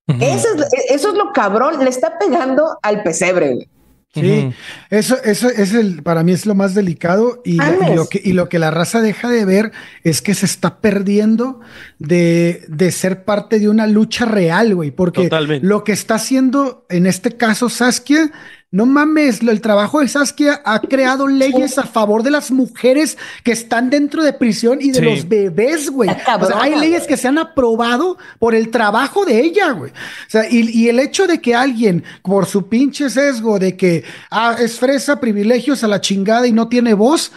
Uh 0.07 0.13
-huh. 0.13 0.23
eso, 0.23 0.47
es, 0.55 0.85
eso, 0.89 1.09
es, 1.09 1.15
lo 1.15 1.31
cabrón, 1.33 1.83
le 1.83 1.89
está 1.89 2.17
pegando 2.17 2.77
al 2.81 3.03
pesebre. 3.03 3.53
Güey. 3.55 3.69
Sí, 4.13 4.19
uh 4.19 4.23
-huh. 4.23 4.53
eso, 4.89 5.23
eso 5.23 5.47
es 5.49 5.73
el, 5.73 6.03
para 6.03 6.23
mí 6.23 6.33
es 6.33 6.45
lo 6.45 6.53
más 6.53 6.73
delicado 6.73 7.41
y, 7.45 7.57
lo 7.95 8.09
que, 8.09 8.21
y 8.21 8.33
lo 8.33 8.49
que 8.49 8.59
la 8.59 8.69
raza 8.69 8.99
deja 8.99 9.29
de 9.29 9.45
ver 9.45 9.71
es 10.03 10.21
que 10.21 10.33
se 10.33 10.45
está 10.45 10.81
perdiendo 10.81 11.61
de, 11.97 12.65
de 12.67 12.91
ser 12.91 13.23
parte 13.23 13.57
de 13.59 13.69
una 13.69 13.87
lucha 13.87 14.25
real, 14.25 14.75
güey, 14.75 14.91
porque 14.91 15.23
Totalmente. 15.23 15.65
lo 15.65 15.85
que 15.85 15.93
está 15.93 16.15
haciendo 16.15 16.85
en 16.89 17.05
este 17.05 17.37
caso 17.37 17.69
Saskia 17.69 18.31
no 18.71 18.85
mames, 18.85 19.41
el 19.41 19.59
trabajo 19.59 19.99
de 19.99 20.07
Saskia 20.07 20.61
ha 20.63 20.79
creado 20.79 21.27
leyes 21.27 21.77
a 21.77 21.83
favor 21.83 22.23
de 22.23 22.31
las 22.31 22.51
mujeres 22.51 23.17
que 23.43 23.51
están 23.51 23.89
dentro 23.89 24.23
de 24.23 24.31
prisión 24.31 24.79
y 24.81 24.91
de 24.91 24.99
sí. 24.99 25.05
los 25.05 25.27
bebés, 25.27 25.89
güey. 25.89 26.09
O 26.09 26.45
sea, 26.45 26.61
hay 26.61 26.79
leyes 26.79 27.05
que 27.05 27.17
se 27.17 27.27
han 27.27 27.37
aprobado 27.37 28.17
por 28.39 28.55
el 28.55 28.71
trabajo 28.71 29.25
de 29.25 29.41
ella, 29.41 29.71
güey. 29.71 29.91
O 29.91 30.29
sea, 30.29 30.49
y, 30.49 30.69
y, 30.69 30.87
el 30.87 30.99
hecho 30.99 31.27
de 31.27 31.41
que 31.41 31.53
alguien, 31.53 32.05
por 32.23 32.45
su 32.45 32.69
pinche 32.69 33.09
sesgo 33.09 33.59
de 33.59 33.75
que 33.75 34.05
ah, 34.29 34.55
es 34.57 34.79
fresa, 34.79 35.19
privilegios 35.19 35.83
a 35.83 35.89
la 35.89 35.99
chingada 35.99 36.47
y 36.47 36.53
no 36.53 36.69
tiene 36.69 36.93
voz, 36.93 37.33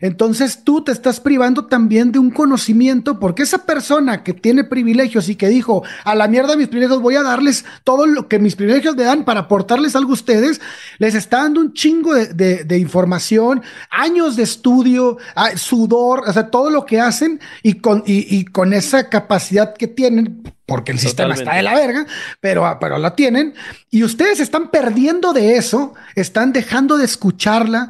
entonces 0.00 0.64
tú 0.64 0.82
te 0.82 0.92
estás 0.92 1.20
privando 1.20 1.66
también 1.66 2.12
de 2.12 2.18
un 2.18 2.30
conocimiento 2.30 3.18
porque 3.18 3.42
esa 3.42 3.64
persona 3.64 4.22
que 4.22 4.32
tiene 4.32 4.64
privilegios 4.64 5.28
y 5.28 5.36
que 5.36 5.48
dijo, 5.48 5.82
a 6.04 6.14
la 6.14 6.28
mierda 6.28 6.56
mis 6.56 6.68
privilegios 6.68 7.00
voy 7.02 7.16
a 7.16 7.22
darles 7.22 7.64
todo 7.84 8.06
lo 8.06 8.28
que 8.28 8.38
mis 8.38 8.56
privilegios 8.56 8.96
me 8.96 9.04
dan 9.04 9.24
para 9.24 9.40
aportarles 9.40 9.96
algo 9.96 10.10
a 10.10 10.14
ustedes, 10.14 10.60
les 10.98 11.14
está 11.14 11.38
dando 11.42 11.60
un 11.60 11.72
chingo 11.72 12.14
de, 12.14 12.78
información, 12.78 13.62
años 13.90 14.36
de 14.36 14.44
estudio, 14.44 15.18
ah, 15.34 15.56
sudor, 15.56 16.22
o 16.26 16.32
sea, 16.32 16.50
todo 16.50 16.70
lo 16.70 16.86
que 16.86 17.00
hacen 17.00 17.40
y 17.62 17.74
con, 17.74 18.02
y 18.06 18.44
con 18.46 18.72
esa 18.72 19.08
capacidad 19.08 19.74
que 19.74 19.88
tienen 19.88 20.42
porque 20.68 20.92
el 20.92 20.98
sistema 20.98 21.34
Totalmente. 21.34 21.42
está 21.44 21.56
de 21.56 21.62
la 21.62 21.86
verga, 21.86 22.06
pero, 22.40 22.78
pero 22.78 22.98
la 22.98 23.16
tienen, 23.16 23.54
y 23.90 24.04
ustedes 24.04 24.38
están 24.38 24.70
perdiendo 24.70 25.32
de 25.32 25.56
eso, 25.56 25.94
están 26.14 26.52
dejando 26.52 26.98
de 26.98 27.06
escucharla, 27.06 27.88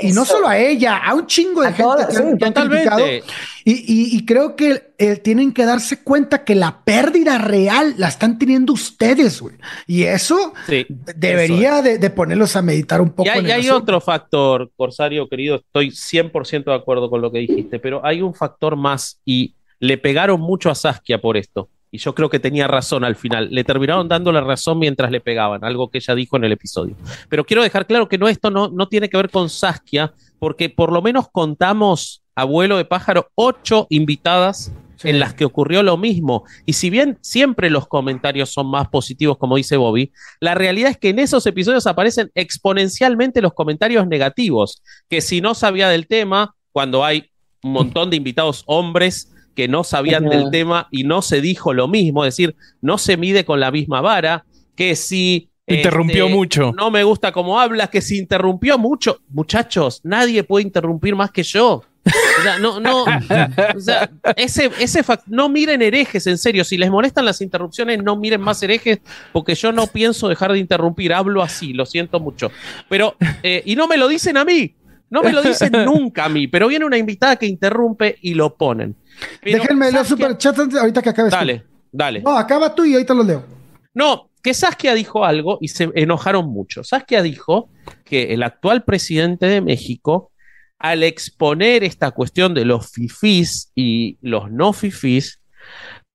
y 0.00 0.12
no 0.12 0.24
solo 0.24 0.46
a 0.46 0.56
ella, 0.56 0.98
a 0.98 1.14
un 1.14 1.26
chingo 1.26 1.60
de 1.62 1.68
a 1.68 1.72
gente 1.72 1.82
todos, 1.82 2.06
que, 2.06 2.12
sí, 2.12 2.22
han, 2.22 2.68
criticado, 2.68 3.04
y, 3.08 3.72
y, 3.72 4.16
y, 4.16 4.24
creo 4.24 4.54
que 4.54 4.92
eh, 4.96 5.16
tienen 5.16 5.52
que 5.52 5.64
darse 5.64 6.04
cuenta 6.04 6.44
que 6.44 6.54
la 6.54 6.84
pérdida 6.84 7.36
real 7.38 7.94
la 7.98 8.06
están 8.06 8.38
teniendo 8.38 8.74
ustedes, 8.74 9.40
güey, 9.40 9.56
y 9.88 10.04
eso 10.04 10.54
sí, 10.68 10.86
debería 10.88 11.80
eso 11.80 11.82
de, 11.82 11.98
de, 11.98 12.10
ponerlos 12.10 12.54
a 12.54 12.62
meditar 12.62 13.00
un 13.00 13.10
poco. 13.10 13.26
Y 13.26 13.30
hay, 13.30 13.44
y 13.44 13.50
hay 13.50 13.70
otro 13.70 14.00
factor, 14.00 14.70
Corsario 14.76 15.28
querido, 15.28 15.56
estoy 15.56 15.88
100% 15.88 16.64
de 16.66 16.74
acuerdo 16.74 17.10
con 17.10 17.20
lo 17.20 17.32
que 17.32 17.40
dijiste, 17.40 17.80
pero 17.80 18.06
hay 18.06 18.22
un 18.22 18.34
factor 18.34 18.76
más, 18.76 19.18
y 19.24 19.56
le 19.80 19.98
pegaron 19.98 20.40
mucho 20.40 20.70
a 20.70 20.76
Saskia 20.76 21.20
por 21.20 21.36
esto 21.36 21.68
y 21.90 21.98
yo 21.98 22.14
creo 22.14 22.28
que 22.30 22.38
tenía 22.38 22.68
razón 22.68 23.04
al 23.04 23.16
final. 23.16 23.48
Le 23.50 23.64
terminaron 23.64 24.08
dando 24.08 24.32
la 24.32 24.40
razón 24.40 24.78
mientras 24.78 25.10
le 25.10 25.20
pegaban, 25.20 25.64
algo 25.64 25.90
que 25.90 25.98
ella 25.98 26.14
dijo 26.14 26.36
en 26.36 26.44
el 26.44 26.52
episodio. 26.52 26.96
Pero 27.28 27.44
quiero 27.44 27.62
dejar 27.62 27.86
claro 27.86 28.08
que 28.08 28.18
no, 28.18 28.28
esto 28.28 28.50
no, 28.50 28.68
no 28.68 28.88
tiene 28.88 29.08
que 29.08 29.16
ver 29.16 29.30
con 29.30 29.50
Saskia, 29.50 30.12
porque 30.38 30.70
por 30.70 30.92
lo 30.92 31.02
menos 31.02 31.28
contamos, 31.30 32.22
abuelo 32.34 32.76
de 32.76 32.84
pájaro, 32.84 33.30
ocho 33.34 33.86
invitadas 33.90 34.72
sí. 34.96 35.08
en 35.08 35.18
las 35.18 35.34
que 35.34 35.44
ocurrió 35.44 35.82
lo 35.82 35.96
mismo. 35.96 36.44
Y 36.64 36.74
si 36.74 36.90
bien 36.90 37.18
siempre 37.22 37.70
los 37.70 37.88
comentarios 37.88 38.50
son 38.50 38.70
más 38.70 38.88
positivos, 38.88 39.36
como 39.38 39.56
dice 39.56 39.76
Bobby, 39.76 40.12
la 40.38 40.54
realidad 40.54 40.92
es 40.92 40.96
que 40.98 41.08
en 41.08 41.18
esos 41.18 41.44
episodios 41.46 41.86
aparecen 41.88 42.30
exponencialmente 42.34 43.42
los 43.42 43.52
comentarios 43.52 44.06
negativos, 44.06 44.82
que 45.08 45.20
si 45.20 45.40
no 45.40 45.54
sabía 45.54 45.88
del 45.88 46.06
tema, 46.06 46.54
cuando 46.72 47.04
hay 47.04 47.30
un 47.62 47.72
montón 47.72 48.10
de 48.10 48.16
invitados 48.16 48.62
hombres, 48.66 49.32
que 49.54 49.68
no 49.68 49.84
sabían 49.84 50.28
del 50.28 50.50
tema 50.50 50.88
y 50.90 51.04
no 51.04 51.22
se 51.22 51.40
dijo 51.40 51.72
lo 51.74 51.88
mismo, 51.88 52.24
es 52.24 52.34
decir, 52.34 52.56
no 52.80 52.98
se 52.98 53.16
mide 53.16 53.44
con 53.44 53.60
la 53.60 53.70
misma 53.70 54.00
vara, 54.00 54.44
que 54.74 54.96
si... 54.96 55.48
Interrumpió 55.66 56.24
este, 56.24 56.34
mucho. 56.34 56.72
No 56.76 56.90
me 56.90 57.04
gusta 57.04 57.30
cómo 57.30 57.60
hablas, 57.60 57.90
que 57.90 58.00
si 58.00 58.18
interrumpió 58.18 58.76
mucho. 58.76 59.20
Muchachos, 59.28 60.00
nadie 60.02 60.42
puede 60.42 60.64
interrumpir 60.64 61.14
más 61.14 61.30
que 61.30 61.44
yo. 61.44 61.84
O 62.04 62.42
sea, 62.42 62.58
no, 62.58 62.80
no, 62.80 63.04
o 63.76 63.80
sea, 63.80 64.10
ese, 64.36 64.70
ese 64.78 65.04
no 65.26 65.48
miren 65.48 65.82
herejes, 65.82 66.26
en 66.26 66.38
serio, 66.38 66.64
si 66.64 66.78
les 66.78 66.90
molestan 66.90 67.24
las 67.24 67.40
interrupciones, 67.40 68.02
no 68.02 68.16
miren 68.16 68.40
más 68.40 68.62
herejes, 68.62 69.00
porque 69.32 69.54
yo 69.54 69.70
no 69.72 69.86
pienso 69.86 70.28
dejar 70.28 70.52
de 70.52 70.58
interrumpir, 70.58 71.12
hablo 71.12 71.42
así, 71.42 71.72
lo 71.72 71.84
siento 71.84 72.18
mucho. 72.18 72.50
Pero, 72.88 73.16
eh, 73.42 73.62
y 73.66 73.76
no 73.76 73.86
me 73.86 73.98
lo 73.98 74.08
dicen 74.08 74.38
a 74.38 74.44
mí, 74.44 74.74
no 75.10 75.22
me 75.22 75.32
lo 75.32 75.42
dicen 75.42 75.72
nunca 75.84 76.24
a 76.24 76.28
mí, 76.28 76.48
pero 76.48 76.68
viene 76.68 76.84
una 76.84 76.96
invitada 76.96 77.36
que 77.36 77.46
interrumpe 77.46 78.16
y 78.22 78.34
lo 78.34 78.56
ponen. 78.56 78.96
Pero, 79.42 79.58
Déjenme 79.58 79.92
los 79.92 80.06
superchats 80.06 80.74
ahorita 80.74 81.02
que 81.02 81.10
acabes. 81.10 81.32
Dale, 81.32 81.58
tú. 81.58 81.64
dale. 81.92 82.22
No, 82.22 82.38
acaba 82.38 82.74
tú 82.74 82.84
y 82.84 82.94
ahorita 82.94 83.14
los 83.14 83.26
leo. 83.26 83.44
No, 83.92 84.30
que 84.42 84.54
Saskia 84.54 84.94
dijo 84.94 85.24
algo 85.24 85.58
y 85.60 85.68
se 85.68 85.90
enojaron 85.94 86.48
mucho. 86.48 86.84
Saskia 86.84 87.22
dijo 87.22 87.68
que 88.04 88.32
el 88.32 88.42
actual 88.42 88.84
presidente 88.84 89.46
de 89.46 89.60
México, 89.60 90.32
al 90.78 91.02
exponer 91.02 91.84
esta 91.84 92.12
cuestión 92.12 92.54
de 92.54 92.64
los 92.64 92.90
fifís 92.90 93.72
y 93.74 94.16
los 94.22 94.50
no 94.50 94.72
fifís, 94.72 95.42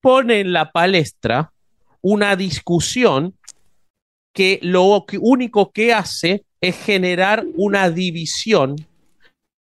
pone 0.02 0.40
en 0.40 0.54
la 0.54 0.72
palestra 0.72 1.52
una 2.02 2.36
discusión 2.36 3.36
que 4.34 4.60
lo 4.62 5.06
único 5.20 5.72
que 5.72 5.94
hace 5.94 6.45
es 6.62 6.76
generar 6.78 7.46
una 7.56 7.90
división 7.90 8.76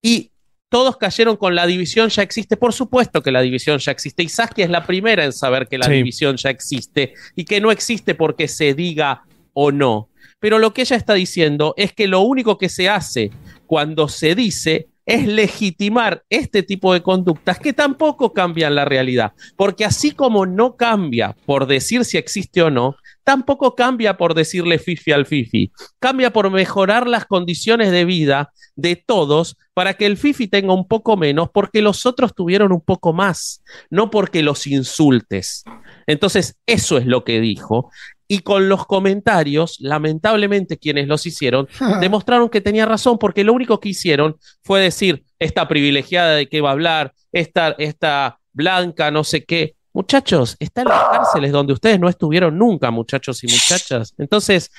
y 0.03 0.31
todos 0.69 0.97
cayeron 0.97 1.37
con 1.37 1.55
la 1.55 1.67
división 1.67 2.09
ya 2.09 2.23
existe. 2.23 2.57
Por 2.57 2.73
supuesto 2.73 3.23
que 3.23 3.31
la 3.31 3.43
división 3.43 3.79
ya 3.79 3.93
existe. 3.93 4.23
Y 4.23 4.29
Saskia 4.31 4.65
es 4.65 4.71
la 4.71 4.87
primera 4.87 5.23
en 5.25 5.33
saber 5.33 5.69
que 5.69 5.77
la 5.77 5.87
sí. 5.87 5.93
división 5.93 6.37
ya 6.39 6.49
existe 6.49 7.13
y 7.37 7.45
que 7.45 7.61
no 7.61 7.71
existe 7.71 8.15
porque 8.15 8.49
se 8.49 8.73
diga 8.73 9.25
o 9.53 9.71
no. 9.71 10.09
Pero 10.41 10.59
lo 10.59 10.73
que 10.73 10.81
ella 10.83 10.97
está 10.97 11.13
diciendo 11.13 11.75
es 11.77 11.93
que 11.93 12.09
lo 12.09 12.21
único 12.21 12.57
que 12.57 12.71
se 12.71 12.89
hace 12.89 13.31
cuando 13.67 14.09
se 14.09 14.35
dice 14.35 14.89
es 15.07 15.27
legitimar 15.27 16.25
este 16.31 16.63
tipo 16.63 16.93
de 16.93 17.03
conductas 17.03 17.59
que 17.59 17.73
tampoco 17.73 18.33
cambian 18.33 18.75
la 18.75 18.85
realidad. 18.85 19.33
Porque 19.57 19.85
así 19.85 20.13
como 20.13 20.47
no 20.47 20.77
cambia 20.77 21.37
por 21.47 21.67
decir 21.67 22.05
si 22.05 22.19
existe 22.19 22.63
o 22.63 22.71
no, 22.71 22.97
tampoco 23.25 23.75
cambia 23.75 24.17
por 24.17 24.35
decirle 24.35 24.79
fifi 24.79 25.13
al 25.13 25.27
fifi. 25.27 25.73
Cambia 25.99 26.33
por 26.33 26.51
mejorar 26.51 27.07
las 27.07 27.27
condiciones 27.27 27.91
de 27.91 28.05
vida 28.05 28.53
de 28.77 28.97
todos 28.97 29.57
para 29.75 29.95
que 29.95 30.07
el 30.07 30.17
fifi 30.17 30.49
tenga 30.49 30.73
un 30.73 30.87
poco 30.87 31.17
menos 31.17 31.49
porque 31.53 31.83
los 31.83 32.07
otros 32.07 32.35
tuvieron 32.35 32.73
un 32.73 32.81
poco 32.81 33.13
más, 33.13 33.63
no 33.91 34.11
porque 34.11 34.43
los 34.43 34.67
insultes. 34.67 35.65
Entonces, 36.07 36.57
eso 36.67 36.99
es 36.99 37.07
lo 37.07 37.25
que 37.25 37.41
dijo. 37.41 37.91
Y 38.33 38.39
con 38.39 38.67
los 38.67 38.87
comentarios, 38.87 39.77
lamentablemente 39.79 40.79
quienes 40.79 41.07
los 41.07 41.27
hicieron, 41.27 41.69
demostraron 42.01 42.49
que 42.49 42.63
tenía 42.63 42.87
razón, 42.87 43.19
porque 43.19 43.45
lo 43.45 43.53
único 43.53 43.79
que 43.79 43.91
hicieron 43.91 44.39
fue 44.63 44.81
decir, 44.81 45.23
esta 45.39 45.69
privilegiada 45.69 46.37
de 46.37 46.49
qué 46.49 46.63
va 46.63 46.71
a 46.71 46.73
hablar, 46.73 47.13
esta, 47.31 47.75
esta 47.77 48.39
blanca, 48.55 49.11
no 49.11 49.23
sé 49.23 49.45
qué. 49.45 49.75
Muchachos, 49.93 50.57
está 50.61 50.81
en 50.81 50.89
las 50.89 51.11
cárceles 51.11 51.53
donde 51.53 51.75
ustedes 51.75 52.01
no 52.01 52.09
estuvieron 52.09 52.57
nunca, 52.57 52.91
muchachos 52.91 53.45
y 53.45 53.49
muchachas. 53.49 54.15
Entonces, 54.17 54.71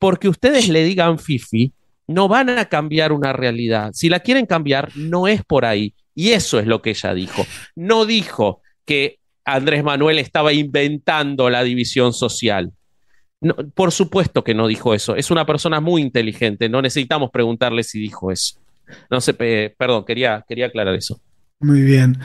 porque 0.00 0.28
ustedes 0.28 0.68
le 0.68 0.82
digan 0.82 1.20
Fifi, 1.20 1.72
no 2.08 2.26
van 2.26 2.50
a 2.50 2.64
cambiar 2.64 3.12
una 3.12 3.32
realidad. 3.32 3.92
Si 3.92 4.08
la 4.08 4.18
quieren 4.18 4.46
cambiar, 4.46 4.90
no 4.96 5.28
es 5.28 5.44
por 5.44 5.64
ahí. 5.64 5.94
Y 6.12 6.30
eso 6.30 6.58
es 6.58 6.66
lo 6.66 6.82
que 6.82 6.90
ella 6.90 7.14
dijo. 7.14 7.46
No 7.76 8.04
dijo 8.04 8.62
que 8.84 9.20
Andrés 9.44 9.84
Manuel 9.84 10.18
estaba 10.18 10.52
inventando 10.52 11.48
la 11.50 11.62
división 11.62 12.12
social. 12.12 12.72
No, 13.40 13.54
por 13.74 13.92
supuesto 13.92 14.42
que 14.42 14.54
no 14.54 14.66
dijo 14.66 14.94
eso. 14.94 15.14
Es 15.14 15.30
una 15.30 15.44
persona 15.44 15.80
muy 15.80 16.02
inteligente. 16.02 16.68
No 16.68 16.80
necesitamos 16.80 17.30
preguntarle 17.30 17.82
si 17.82 17.98
dijo 18.00 18.32
eso. 18.32 18.58
No 19.10 19.20
sé, 19.20 19.34
perdón, 19.34 20.04
quería, 20.04 20.44
quería 20.48 20.66
aclarar 20.66 20.94
eso. 20.94 21.20
Muy 21.58 21.80
bien. 21.80 22.18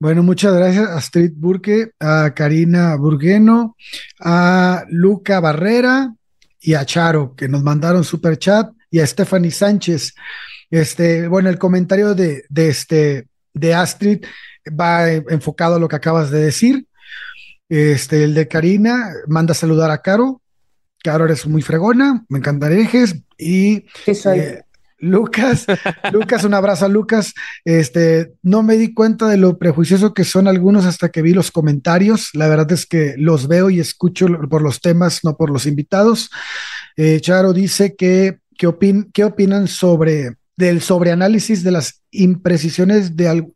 Bueno, 0.00 0.22
muchas 0.22 0.54
gracias 0.54 0.88
a 0.88 0.98
Street 0.98 1.32
Burke, 1.36 1.92
a 2.00 2.32
Karina 2.34 2.96
Burgueno, 2.96 3.76
a 4.20 4.84
Luca 4.90 5.40
Barrera 5.40 6.12
y 6.60 6.74
a 6.74 6.84
Charo, 6.84 7.34
que 7.36 7.48
nos 7.48 7.62
mandaron 7.62 8.04
super 8.04 8.38
chat, 8.38 8.72
y 8.90 9.00
a 9.00 9.06
Stephanie 9.06 9.50
Sánchez. 9.50 10.14
Este, 10.70 11.28
bueno, 11.28 11.48
el 11.48 11.58
comentario 11.58 12.14
de, 12.14 12.44
de 12.48 12.68
este, 12.68 13.28
de 13.54 13.74
Astrid 13.74 14.24
va 14.68 15.10
enfocado 15.10 15.76
a 15.76 15.78
lo 15.78 15.88
que 15.88 15.96
acabas 15.96 16.30
de 16.30 16.40
decir. 16.44 16.86
Este, 17.68 18.24
el 18.24 18.34
de 18.34 18.48
Karina 18.48 19.12
manda 19.28 19.54
saludar 19.54 19.90
a 19.90 20.02
Caro. 20.02 20.41
Caro 21.02 21.24
eres 21.24 21.46
muy 21.46 21.62
fregona, 21.62 22.24
me 22.28 22.38
encanta 22.38 22.66
herejes. 22.66 23.16
Y 23.36 23.86
eh, 24.06 24.62
Lucas, 24.98 25.66
Lucas, 26.12 26.44
un 26.44 26.54
abrazo 26.54 26.84
a 26.84 26.88
Lucas. 26.88 27.34
Este, 27.64 28.34
no 28.42 28.62
me 28.62 28.76
di 28.76 28.94
cuenta 28.94 29.28
de 29.28 29.36
lo 29.36 29.58
prejuicioso 29.58 30.14
que 30.14 30.24
son 30.24 30.46
algunos 30.46 30.86
hasta 30.86 31.10
que 31.10 31.22
vi 31.22 31.32
los 31.34 31.50
comentarios. 31.50 32.30
La 32.34 32.48
verdad 32.48 32.70
es 32.72 32.86
que 32.86 33.14
los 33.18 33.48
veo 33.48 33.68
y 33.70 33.80
escucho 33.80 34.26
por 34.48 34.62
los 34.62 34.80
temas, 34.80 35.24
no 35.24 35.36
por 35.36 35.50
los 35.50 35.66
invitados. 35.66 36.30
Eh, 36.96 37.20
Charo 37.20 37.52
dice 37.52 37.96
que, 37.96 38.38
¿qué, 38.56 38.72
¿qué 39.12 39.24
opinan 39.24 39.66
sobre 39.66 40.36
del 40.56 40.80
sobreanálisis 40.80 41.64
de 41.64 41.72
las 41.72 42.02
imprecisiones 42.10 43.16
de, 43.16 43.46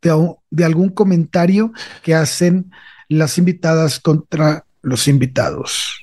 de, 0.51 0.65
algún 0.65 0.89
comentario 0.89 1.73
que 2.03 2.15
hacen 2.15 2.73
las 3.09 3.39
invitadas 3.39 4.01
contra 4.01 4.65
los 4.83 5.09
invitados. 5.09 6.01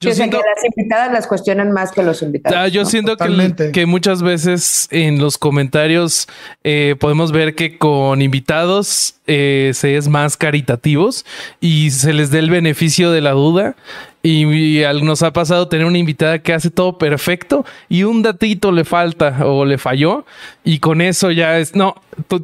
Yo 0.00 0.14
siento, 0.14 0.38
que 0.38 0.44
las 0.54 0.64
invitadas 0.64 1.12
las 1.12 1.26
cuestionan 1.26 1.72
más 1.72 1.90
que 1.90 2.04
los 2.04 2.22
invitados. 2.22 2.56
Ah, 2.56 2.68
yo 2.68 2.84
siento 2.84 3.16
que, 3.16 3.72
que, 3.72 3.86
muchas 3.86 4.22
veces 4.22 4.86
en 4.92 5.18
los 5.18 5.38
comentarios 5.38 6.28
eh, 6.62 6.94
podemos 7.00 7.32
ver 7.32 7.56
que 7.56 7.78
con 7.78 8.22
invitados 8.22 9.16
eh, 9.26 9.72
se 9.74 9.96
es 9.96 10.06
más 10.06 10.36
caritativos 10.36 11.26
y 11.60 11.90
se 11.90 12.12
les 12.12 12.30
dé 12.30 12.38
el 12.38 12.48
beneficio 12.48 13.10
de 13.10 13.22
la 13.22 13.32
duda 13.32 13.74
y, 14.22 14.82
nos 15.02 15.22
ha 15.22 15.32
pasado 15.32 15.68
tener 15.68 15.86
una 15.86 15.98
invitada 15.98 16.40
que 16.40 16.52
hace 16.52 16.70
todo 16.70 16.98
perfecto 16.98 17.64
y 17.88 18.02
un 18.02 18.22
datito 18.22 18.72
le 18.72 18.84
falta 18.84 19.46
o 19.46 19.64
le 19.64 19.78
falló 19.78 20.24
y 20.64 20.80
con 20.80 21.00
eso 21.00 21.30
ya 21.30 21.58
es, 21.58 21.74
no, 21.74 21.94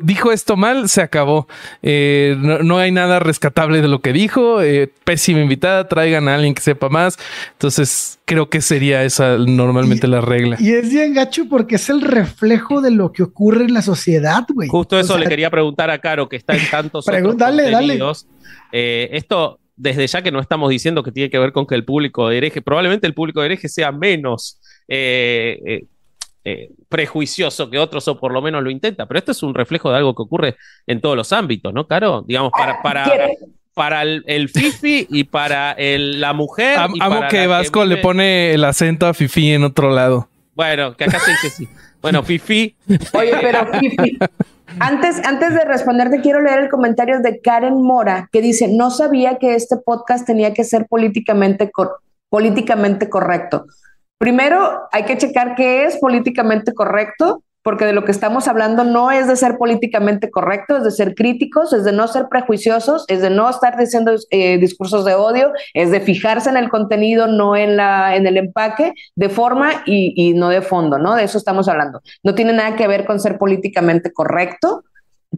dijo 0.03 0.33
esto 0.33 0.57
mal, 0.57 0.89
se 0.89 1.03
acabó. 1.03 1.49
Eh, 1.83 2.37
no, 2.39 2.79
hay 2.79 2.93
nada 2.93 3.19
rescatable 3.19 3.83
de 3.83 3.89
lo 3.89 4.01
que 4.01 4.13
dijo, 4.13 4.63
eh, 4.63 4.91
pésima 5.05 5.41
invitada, 5.41 5.89
traigan 5.89 6.29
a 6.29 6.37
alguien 6.37 6.55
que 6.55 6.63
sepa 6.63 6.89
más. 6.89 7.19
Entonces 7.53 8.19
creo 8.25 8.49
que 8.49 8.61
sería 8.61 9.03
esa 9.03 9.37
normalmente 9.37 10.07
la 10.07 10.21
regla. 10.21 10.57
Y 10.61 10.71
es 10.71 10.91
bien 10.91 11.13
gacho 11.13 11.49
porque 11.49 11.75
es 11.75 11.91
el 11.91 12.01
reflejo 12.01 12.81
de 12.81 12.93
lo 12.93 13.13
que 13.13 13.25
ocurre 13.25 13.65
en 13.65 13.75
la 13.75 13.83
sociedad, 13.83 14.45
güey. 14.49 14.69
Justo 14.69 14.99
eso 14.99 15.19
le 15.19 15.27
quería 15.27 15.51
preguntar 15.51 15.91
a 15.91 15.99
Caro, 15.99 16.29
que 16.29 16.37
está 16.37 16.55
en 16.55 16.71
tantos 16.71 17.09
otros 17.09 17.37
dale, 17.37 18.01
eh, 18.73 19.09
esto 19.13 19.61
desde 19.77 20.07
ya 20.07 20.23
que 20.23 20.31
no 20.31 20.41
estamos 20.41 20.71
diciendo 20.71 21.03
que 21.03 21.13
tiene 21.13 21.31
que 21.31 21.39
ver 21.39 21.53
con 21.53 21.67
que 21.67 21.75
el 21.75 21.85
público 21.85 22.29
de 22.29 22.39
hereje, 22.39 22.63
probablemente 22.63 23.07
el 23.07 23.15
público 23.15 23.41
de 23.41 23.47
hereje 23.47 23.69
sea 23.69 23.93
menos 23.93 24.61
eh, 24.89 25.61
eh, 25.67 25.85
eh, 26.45 26.71
prejuicioso 26.89 27.71
que 27.71 27.79
otros 27.79 28.07
o 28.09 28.19
por 28.19 28.33
lo 28.33 28.43
menos 28.43 28.63
lo 28.63 28.71
intenta, 28.71 29.07
pero 29.07 29.19
esto 29.19 29.33
es 29.33 29.43
un 29.43 29.55
reflejo 29.55 29.91
de 29.91 29.97
algo 29.97 30.15
que 30.15 30.23
ocurre 30.23 30.57
en 30.87 31.01
todos 31.01 31.17
los 31.17 31.33
ámbitos, 31.33 31.73
¿no, 31.73 31.87
Caro? 31.87 32.23
Digamos, 32.27 32.53
para, 32.57 32.83
para, 32.83 33.11
para 33.75 34.03
el, 34.03 34.49
Fifi 34.49 35.07
y 35.11 35.25
para 35.25 35.75
la 35.79 36.33
mujer. 36.33 36.79
amo 36.79 37.23
que 37.29 37.47
Vasco 37.47 37.85
le 37.85 37.97
pone 37.97 38.53
el 38.53 38.65
acento 38.65 39.07
a 39.07 39.15
Fifi 39.15 39.53
en 39.53 39.65
otro 39.65 39.91
lado. 39.91 40.29
Bueno, 40.55 40.97
que 40.97 41.05
acá 41.05 41.19
se 41.19 41.31
dice 41.33 41.51
sí. 41.51 41.69
Bueno, 42.05 42.23
Fifi. 42.25 42.77
Oye, 43.15 43.33
pero 43.41 43.67
Fifi, 43.79 44.19
antes, 44.79 45.25
antes 45.25 45.55
de 45.55 45.65
responderte, 45.65 46.21
quiero 46.21 46.43
leer 46.43 46.59
el 46.61 46.69
comentario 46.69 47.21
de 47.21 47.41
Karen 47.41 47.81
Mora, 47.81 48.29
que 48.31 48.43
dice, 48.43 48.69
no 48.69 48.91
sabía 48.91 49.39
que 49.39 49.55
este 49.55 49.79
podcast 49.79 50.27
tenía 50.27 50.53
que 50.53 50.65
ser 50.65 50.87
políticamente, 50.87 51.71
políticamente 52.29 53.09
correcto. 53.09 53.65
Primero, 54.19 54.83
hay 54.93 55.05
que 55.05 55.17
checar 55.17 55.55
qué 55.55 55.85
es 55.85 55.97
políticamente 55.97 56.75
correcto 56.75 57.43
porque 57.65 57.87
de 57.87 57.95
lo 57.95 58.05
que 58.05 58.13
estamos 58.13 58.47
hablando 58.47 58.85
no 58.85 59.11
es 59.11 59.27
de 59.27 59.37
ser 59.37 59.57
políticamente 59.57 60.31
correcto, 60.31 60.77
es 60.77 60.85
de 60.85 60.91
ser 60.91 61.15
críticos, 61.15 61.73
es 61.73 61.83
de 61.83 61.93
no 61.93 62.07
ser 62.07 62.29
prejuiciosos, 62.29 63.07
es 63.09 63.23
de 63.23 63.31
no 63.31 63.49
estar 63.49 63.77
diciendo 63.79 64.15
eh, 64.31 64.59
discursos 64.59 65.05
de 65.07 65.15
odio, 65.15 65.51
es 65.73 65.91
de 65.91 66.01
fijarse 66.01 66.51
en 66.51 66.59
el 66.59 66.69
contenido, 66.69 67.27
no 67.27 67.57
en, 67.57 67.77
la, 67.77 68.17
en 68.17 68.27
el 68.27 68.37
empaque, 68.37 68.93
de 69.17 69.29
forma 69.31 69.83
y, 69.87 70.13
y 70.15 70.35
no 70.35 70.51
de 70.51 70.61
fondo, 70.61 70.99
¿no? 70.99 71.15
De 71.15 71.25
eso 71.25 71.39
estamos 71.39 71.67
hablando. 71.67 72.03
No 72.23 72.35
tiene 72.35 72.53
nada 72.53 72.77
que 72.77 72.87
ver 72.87 73.07
con 73.07 73.19
ser 73.19 73.39
políticamente 73.39 74.13
correcto, 74.13 74.85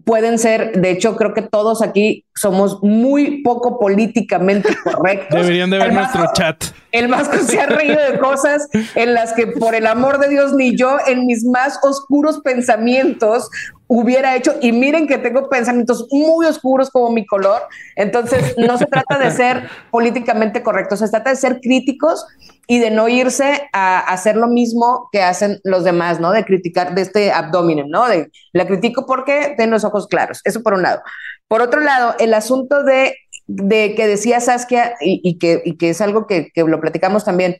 pueden 0.04 0.38
ser, 0.38 0.80
de 0.80 0.90
hecho, 0.90 1.16
creo 1.16 1.34
que 1.34 1.42
todos 1.42 1.82
aquí 1.82 2.24
somos 2.34 2.82
muy 2.82 3.42
poco 3.42 3.78
políticamente 3.78 4.76
correctos. 4.84 5.40
Deberían 5.40 5.70
de 5.70 5.78
ver 5.78 5.92
nuestro 5.92 6.24
chat. 6.34 6.64
El 6.92 7.08
Vasco 7.08 7.36
se 7.38 7.60
ha 7.60 7.66
reído 7.66 8.00
de 8.00 8.18
cosas 8.18 8.68
en 8.94 9.14
las 9.14 9.32
que, 9.32 9.46
por 9.46 9.74
el 9.74 9.86
amor 9.86 10.18
de 10.18 10.28
Dios, 10.28 10.54
ni 10.54 10.76
yo 10.76 10.96
en 11.06 11.26
mis 11.26 11.44
más 11.44 11.78
oscuros 11.82 12.40
pensamientos 12.40 13.50
hubiera 13.88 14.34
hecho, 14.34 14.54
y 14.60 14.72
miren 14.72 15.06
que 15.06 15.18
tengo 15.18 15.48
pensamientos 15.48 16.06
muy 16.10 16.46
oscuros 16.46 16.90
como 16.90 17.10
mi 17.10 17.24
color, 17.24 17.62
entonces 17.94 18.56
no 18.58 18.78
se 18.78 18.86
trata 18.86 19.18
de 19.18 19.30
ser 19.30 19.68
políticamente 19.90 20.62
correctos, 20.62 20.98
se 20.98 21.08
trata 21.08 21.30
de 21.30 21.36
ser 21.36 21.60
críticos 21.60 22.26
y 22.66 22.80
de 22.80 22.90
no 22.90 23.08
irse 23.08 23.68
a 23.72 24.00
hacer 24.00 24.36
lo 24.36 24.48
mismo 24.48 25.08
que 25.12 25.22
hacen 25.22 25.60
los 25.62 25.84
demás, 25.84 26.18
¿no? 26.18 26.32
De 26.32 26.44
criticar 26.44 26.94
de 26.94 27.02
este 27.02 27.30
abdomen, 27.30 27.88
¿no? 27.88 28.08
De 28.08 28.30
la 28.52 28.66
critico 28.66 29.06
porque 29.06 29.54
tiene 29.56 29.70
los 29.70 29.84
ojos 29.84 30.08
claros, 30.08 30.40
eso 30.44 30.62
por 30.62 30.74
un 30.74 30.82
lado. 30.82 31.00
Por 31.46 31.62
otro 31.62 31.80
lado, 31.80 32.16
el 32.18 32.34
asunto 32.34 32.82
de, 32.82 33.14
de 33.46 33.94
que 33.94 34.08
decía 34.08 34.40
Saskia 34.40 34.96
y, 35.00 35.38
que, 35.38 35.62
y 35.64 35.76
que 35.76 35.90
es 35.90 36.00
algo 36.00 36.26
que, 36.26 36.50
que 36.52 36.64
lo 36.64 36.80
platicamos 36.80 37.24
también, 37.24 37.58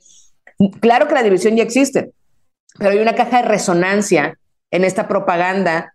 claro 0.80 1.06
que 1.06 1.14
la 1.14 1.22
división 1.22 1.54
ya 1.54 1.62
existe, 1.62 2.10
pero 2.78 2.90
hay 2.90 2.98
una 2.98 3.14
caja 3.14 3.42
de 3.42 3.48
resonancia 3.48 4.36
en 4.72 4.84
esta 4.84 5.06
propaganda 5.06 5.94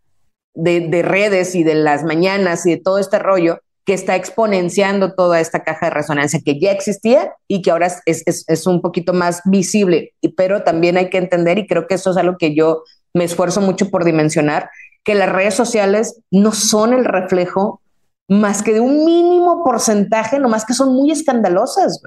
de, 0.53 1.01
redes 1.01 1.55
y 1.55 1.63
de 1.63 1.75
las 1.75 2.03
mañanas 2.03 2.65
y 2.65 2.71
de 2.71 2.77
todo 2.77 2.99
este 2.99 3.19
rollo 3.19 3.59
que 3.85 3.93
está 3.93 4.15
exponenciando 4.15 5.13
toda 5.13 5.39
esta 5.39 5.63
caja 5.63 5.87
de 5.87 5.91
resonancia 5.91 6.39
que 6.43 6.59
ya 6.59 6.71
existía 6.71 7.33
y 7.47 7.61
que 7.61 7.71
ahora 7.71 7.87
es, 8.05 8.23
es, 8.25 8.67
un 8.67 8.81
poquito 8.81 9.11
más 9.13 9.41
visible. 9.45 10.13
Pero 10.37 10.63
también 10.63 10.97
hay 10.97 11.09
que 11.09 11.17
entender, 11.17 11.57
y 11.57 11.67
creo 11.67 11.87
que 11.87 11.95
eso 11.95 12.11
es 12.11 12.17
algo 12.17 12.37
que 12.37 12.55
yo 12.55 12.83
me 13.13 13.23
esfuerzo 13.23 13.59
mucho 13.59 13.89
por 13.89 14.05
dimensionar, 14.05 14.69
que 15.03 15.15
las 15.15 15.31
redes 15.31 15.55
sociales 15.55 16.21
no 16.29 16.51
son 16.51 16.93
el 16.93 17.05
reflejo 17.05 17.81
más 18.27 18.61
que 18.61 18.73
de 18.73 18.79
un 18.79 19.03
mínimo 19.03 19.63
porcentaje, 19.63 20.39
nomás 20.39 20.63
que 20.63 20.73
son 20.73 20.93
muy 20.93 21.11
escandalosas. 21.11 22.01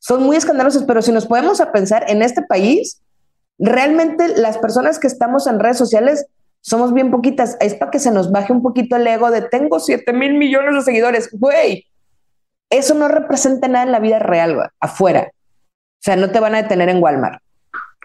Son 0.00 0.22
muy 0.22 0.36
escandalosas, 0.36 0.82
pero 0.82 1.00
si 1.00 1.12
nos 1.12 1.26
podemos 1.26 1.60
a 1.60 1.70
pensar 1.70 2.04
en 2.08 2.22
este 2.22 2.42
país, 2.42 3.00
realmente 3.58 4.36
las 4.36 4.58
personas 4.58 4.98
que 4.98 5.06
estamos 5.06 5.46
en 5.46 5.60
redes 5.60 5.78
sociales 5.78 6.26
somos 6.62 6.94
bien 6.94 7.10
poquitas. 7.10 7.58
Es 7.60 7.74
para 7.74 7.90
que 7.90 7.98
se 7.98 8.10
nos 8.10 8.32
baje 8.32 8.52
un 8.52 8.62
poquito 8.62 8.96
el 8.96 9.06
ego 9.06 9.30
de 9.30 9.42
tengo 9.42 9.78
7 9.78 10.12
mil 10.14 10.34
millones 10.34 10.74
de 10.74 10.82
seguidores. 10.82 11.28
Güey, 11.32 11.86
eso 12.70 12.94
no 12.94 13.08
representa 13.08 13.68
nada 13.68 13.84
en 13.84 13.92
la 13.92 14.00
vida 14.00 14.18
real, 14.18 14.70
afuera. 14.80 15.30
O 15.30 16.04
sea, 16.04 16.16
no 16.16 16.30
te 16.30 16.40
van 16.40 16.54
a 16.54 16.62
detener 16.62 16.88
en 16.88 17.02
Walmart 17.02 17.42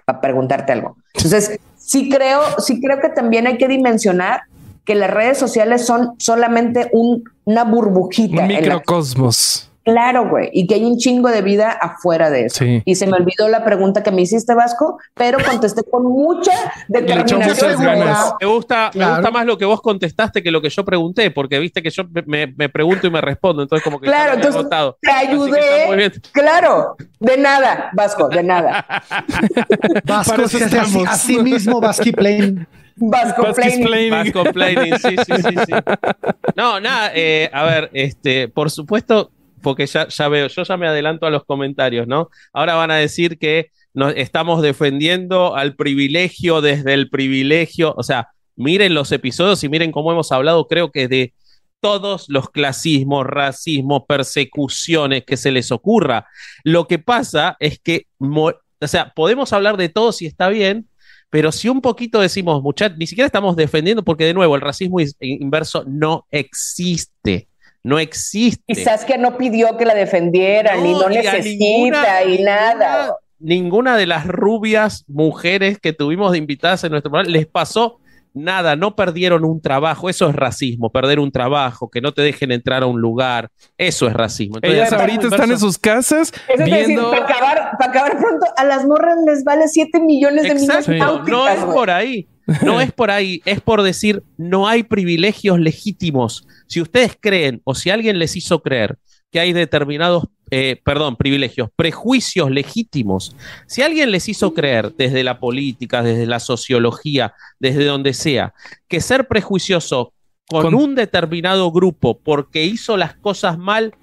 para 0.06 0.20
preguntarte 0.20 0.74
algo. 0.74 0.98
Entonces, 1.14 1.60
sí 1.78 2.10
creo, 2.10 2.42
sí 2.60 2.82
creo 2.82 3.00
que 3.00 3.10
también 3.10 3.48
hay 3.48 3.58
que 3.58 3.68
dimensionar 3.68 4.42
que 4.86 4.96
las 4.96 5.10
redes 5.10 5.38
sociales 5.38 5.86
son 5.86 6.16
solamente 6.18 6.90
una 6.94 7.64
burbujita. 7.64 8.42
Un 8.42 8.48
microcosmos. 8.48 9.70
Claro, 9.88 10.28
güey, 10.28 10.50
y 10.52 10.68
que 10.68 10.76
hay 10.76 10.84
un 10.84 10.98
chingo 10.98 11.30
de 11.30 11.42
vida 11.42 11.72
afuera 11.72 12.30
de 12.30 12.48
eso. 12.48 12.66
Y 12.84 12.96
se 12.96 13.08
me 13.08 13.16
olvidó 13.16 13.48
la 13.48 13.64
pregunta 13.64 14.04
que 14.04 14.12
me 14.12 14.22
hiciste, 14.22 14.54
Vasco, 14.54 15.00
pero 15.14 15.38
contesté 15.42 15.82
con 15.90 16.04
mucha 16.04 16.52
determinación. 16.90 17.40
Me 17.40 18.48
gusta, 18.48 18.92
me 18.94 19.06
gusta 19.08 19.32
más 19.32 19.46
lo 19.46 19.58
que 19.58 19.64
vos 19.64 19.82
contestaste 19.82 20.44
que 20.44 20.52
lo 20.52 20.62
que 20.62 20.70
yo 20.70 20.84
pregunté, 20.84 21.32
porque 21.32 21.58
viste 21.60 21.82
que 21.82 21.90
yo 21.90 22.04
me, 22.26 22.50
pregunto 22.68 23.08
y 23.08 23.12
me 23.12 23.22
respondo, 23.22 23.62
entonces 23.62 23.82
como 23.82 24.02
que 24.02 24.08
claro, 24.08 24.34
entonces 24.34 24.66
te 25.00 25.10
ayudé. 25.10 26.12
Claro, 26.34 26.98
de 27.22 27.38
nada, 27.38 27.90
Vasco, 27.94 28.28
de 28.28 28.44
nada. 28.44 28.86
Vasco, 30.04 30.42
así, 30.44 31.06
así 31.08 31.40
mismo, 31.40 31.80
Vasqui 31.80 32.12
Plain. 32.12 32.68
Vas 32.98 33.34
complaining. 33.34 34.10
Vas 34.12 34.32
complaining, 34.32 34.98
sí, 34.98 35.16
sí, 35.26 35.34
sí, 35.38 35.56
sí. 35.66 35.74
No, 36.58 36.80
nada, 36.82 37.12
eh, 37.14 37.50
a 37.54 37.64
ver, 37.64 37.90
este, 37.94 38.50
por 38.50 38.72
supuesto, 38.72 39.32
porque 39.68 39.86
ya, 39.86 40.30
veo, 40.30 40.48
yo 40.48 40.64
ya 40.64 40.78
me 40.78 40.88
adelanto 40.88 41.26
a 41.26 41.30
los 41.30 41.44
comentarios, 41.44 42.08
¿no? 42.08 42.30
Ahora 42.54 42.76
van 42.76 42.90
a 42.90 42.96
decir 42.96 43.38
que 43.38 43.72
estamos 44.16 44.62
defendiendo 44.62 45.58
al 45.58 45.76
privilegio 45.76 46.62
desde 46.62 46.94
el 46.94 47.10
privilegio, 47.10 47.94
o 47.98 48.02
sea, 48.02 48.30
miren 48.56 48.94
los 48.94 49.12
episodios 49.12 49.62
y 49.66 49.68
miren 49.68 49.92
cómo 49.92 50.14
hemos 50.14 50.32
hablado, 50.32 50.70
creo 50.70 50.90
que 50.90 51.10
de 51.10 51.34
todos 51.82 52.30
los 52.30 52.50
clasismos, 52.50 53.28
racismo, 53.28 54.06
persecuciones 54.06 55.26
que 55.26 55.36
se 55.36 55.52
les 55.52 55.74
ocurra. 55.74 56.28
Lo 56.64 56.88
que 56.88 56.98
pasa 56.98 57.58
es 57.60 57.78
que, 57.78 58.08
o 58.22 58.54
sea, 58.88 59.12
podemos 59.14 59.52
hablar 59.52 59.76
de 59.76 59.90
todo 59.90 60.14
si 60.14 60.28
está 60.28 60.48
bien, 60.48 60.88
pero 61.30 61.52
si 61.52 61.68
un 61.68 61.82
poquito 61.82 62.22
decimos, 62.22 62.64
muchachos, 62.64 62.98
ni 62.98 63.06
siquiera 63.06 63.26
estamos 63.26 63.58
defendiendo, 63.58 64.02
porque 64.02 64.24
de 64.24 64.34
nuevo, 64.34 64.56
el 64.56 64.62
racismo 64.62 65.00
inverso 65.20 65.84
no 65.86 66.26
existe. 66.32 67.50
No 67.84 68.00
existe. 68.00 68.74
Quizás 68.74 69.06
que 69.06 69.18
no 69.18 69.38
pidió 69.38 69.78
que 69.78 69.86
la 69.86 69.96
defendieran 69.96 70.86
y 70.86 70.94
no 70.94 71.10
necesita 71.10 72.24
y 72.24 72.44
nada. 72.44 73.16
Ninguna 73.40 73.96
de 73.98 74.08
las 74.08 74.26
rubias 74.26 75.06
mujeres 75.08 75.80
que 75.80 75.94
tuvimos 75.94 76.32
de 76.32 76.40
invitadas 76.40 76.84
en 76.84 76.92
nuestro 76.92 77.12
programa 77.12 77.32
les 77.32 77.46
pasó 77.46 78.00
nada, 78.38 78.76
no 78.76 78.96
perdieron 78.96 79.44
un 79.44 79.62
trabajo, 79.62 80.10
eso 80.10 80.30
es 80.30 80.36
racismo, 80.36 80.92
perder 80.92 81.20
un 81.20 81.32
trabajo, 81.32 81.90
que 81.90 82.02
no 82.02 82.14
te 82.14 82.22
dejen 82.22 82.52
entrar 82.52 82.84
a 82.84 82.86
un 82.86 83.02
lugar, 83.02 83.50
eso 83.78 84.08
es 84.08 84.14
racismo. 84.14 84.60
Ellas 84.62 84.94
ahorita 84.94 85.28
están 85.28 85.52
en 85.52 85.60
sus 85.60 85.78
casas 85.78 86.32
viendo... 86.64 87.12
para, 87.12 87.72
acabar, 87.80 88.18
pronto, 88.18 88.46
a 88.56 88.64
las 88.64 88.86
morras 88.86 89.18
les 89.26 89.44
vale 89.44 89.68
7 89.68 90.00
millones 90.00 90.44
de 90.44 90.50
Exacto, 90.50 91.24
No 91.24 91.48
es 91.48 91.60
por 91.60 91.90
ahí, 91.90 92.28
no 92.64 92.82
es 92.82 92.92
por 92.92 93.12
ahí, 93.12 93.42
es 93.46 93.62
por 93.62 93.84
decir, 93.84 94.24
no 94.38 94.68
hay 94.68 94.84
privilegios 94.84 95.60
legítimos. 95.60 96.48
Si 96.68 96.82
ustedes 96.82 97.18
creen 97.20 97.62
o 97.64 97.76
si 97.76 97.90
alguien 97.90 98.20
les 98.20 98.36
hizo 98.36 98.62
creer 98.62 98.98
que 99.32 99.40
hay 99.40 99.54
determinados, 99.54 100.24
eh, 100.52 100.80
perdón, 100.84 101.18
privilegios, 101.18 101.70
prejuicios 101.76 102.50
legítimos. 102.50 103.36
Si 103.68 103.82
alguien 103.82 104.12
les 104.12 104.30
hizo 104.30 104.54
creer 104.54 104.94
desde 104.96 105.24
la 105.24 105.40
política, 105.40 106.02
desde 106.02 106.26
la 106.26 106.40
sociología, 106.40 107.34
desde 107.60 107.86
donde 107.86 108.14
sea, 108.14 108.54
que 108.88 109.02
ser 109.02 109.28
prejuicioso 109.28 110.14
con, 110.48 110.74
un 110.76 110.96
determinado 110.96 111.72
grupo 111.72 112.20
porque 112.20 112.64
hizo 112.64 112.96
las 112.96 113.16
cosas 113.16 113.58
mal, 113.58 113.96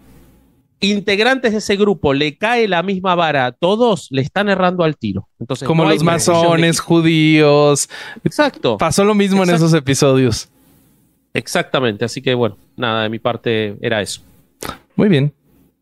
integrantes 0.90 1.52
de 1.52 1.58
ese 1.58 1.76
grupo 1.76 2.14
le 2.14 2.36
cae 2.36 2.68
la 2.68 2.82
misma 2.82 3.14
vara 3.14 3.46
a 3.46 3.52
todos, 3.52 4.08
le 4.10 4.22
están 4.22 4.48
errando 4.48 4.84
al 4.84 4.96
tiro. 4.96 5.28
Entonces, 5.38 5.66
Como 5.66 5.84
los 5.84 6.02
masones, 6.02 6.80
judíos. 6.80 7.88
Exacto. 8.24 8.78
Pasó 8.78 9.04
lo 9.04 9.14
mismo 9.14 9.42
en 9.42 9.50
esos 9.50 9.72
episodios. 9.74 10.48
Exactamente. 11.32 12.04
Así 12.04 12.22
que 12.22 12.34
bueno, 12.34 12.56
nada, 12.76 13.02
de 13.02 13.08
mi 13.08 13.18
parte 13.18 13.76
era 13.80 14.00
eso. 14.00 14.20
Muy 14.96 15.08
bien. 15.08 15.32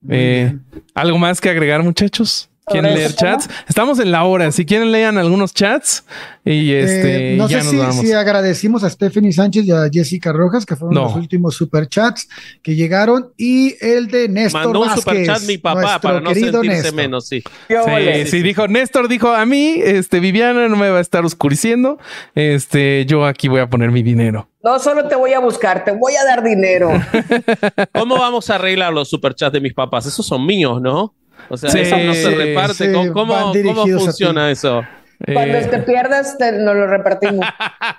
Eh, 0.08 0.56
¿Algo 0.94 1.18
más 1.18 1.40
que 1.40 1.50
agregar, 1.50 1.82
muchachos? 1.82 2.48
¿Quieren 2.72 2.94
leer 2.94 3.14
chats? 3.14 3.48
Estamos 3.68 3.98
en 3.98 4.10
la 4.10 4.24
hora. 4.24 4.50
Si 4.52 4.64
quieren, 4.64 4.90
lean 4.90 5.18
algunos 5.18 5.52
chats. 5.54 6.04
Y 6.44 6.72
eh, 6.72 6.82
este, 6.82 7.36
no 7.36 7.48
sé 7.48 7.62
si, 7.92 8.12
agradecimos 8.12 8.82
a 8.82 8.90
Stephanie 8.90 9.32
Sánchez 9.32 9.64
y 9.64 9.70
a 9.70 9.88
Jessica 9.92 10.32
Rojas, 10.32 10.66
que 10.66 10.74
fueron 10.74 10.96
los 10.96 11.14
últimos 11.14 11.54
superchats 11.54 12.28
que 12.62 12.74
llegaron. 12.74 13.32
Y 13.36 13.76
el 13.80 14.08
de 14.08 14.28
Néstor. 14.28 14.64
Mandó 14.64 14.80
un 14.80 14.90
superchat 14.90 15.42
mi 15.42 15.58
papá 15.58 16.00
para 16.00 16.20
no 16.20 16.34
sentirse 16.34 16.90
menos, 16.92 17.28
sí. 17.28 17.42
Sí, 17.68 18.26
sí, 18.26 18.42
dijo 18.42 18.66
Néstor, 18.66 19.08
dijo 19.08 19.28
a 19.32 19.46
mí, 19.46 19.76
este, 19.82 20.18
Viviana 20.18 20.68
no 20.68 20.76
me 20.76 20.90
va 20.90 20.98
a 20.98 21.00
estar 21.00 21.24
oscureciendo. 21.24 21.98
Este, 22.34 23.06
yo 23.06 23.24
aquí 23.24 23.48
voy 23.48 23.60
a 23.60 23.68
poner 23.68 23.90
mi 23.92 24.02
dinero. 24.02 24.48
No 24.62 24.78
solo 24.78 25.08
te 25.08 25.16
voy 25.16 25.32
a 25.32 25.40
buscar, 25.40 25.84
te 25.84 25.90
voy 25.92 26.14
a 26.14 26.24
dar 26.24 26.42
dinero. 26.42 26.90
¿Cómo 27.92 28.16
vamos 28.16 28.48
a 28.50 28.56
arreglar 28.56 28.92
los 28.92 29.08
superchats 29.08 29.52
de 29.52 29.60
mis 29.60 29.74
papás? 29.74 30.06
Esos 30.06 30.24
son 30.26 30.46
míos, 30.46 30.80
¿no? 30.80 31.14
O 31.48 31.56
sea, 31.56 31.70
eso 31.70 31.96
no 31.98 32.14
se 32.14 32.30
reparte. 32.34 32.92
¿Cómo, 32.92 33.52
cómo 33.52 33.86
funciona 33.98 34.50
eso? 34.50 34.82
Cuando 35.32 35.58
te 35.68 35.78
pierdas, 35.80 36.36
te, 36.38 36.52
nos 36.52 36.74
lo 36.74 36.86
repartimos. 36.86 37.46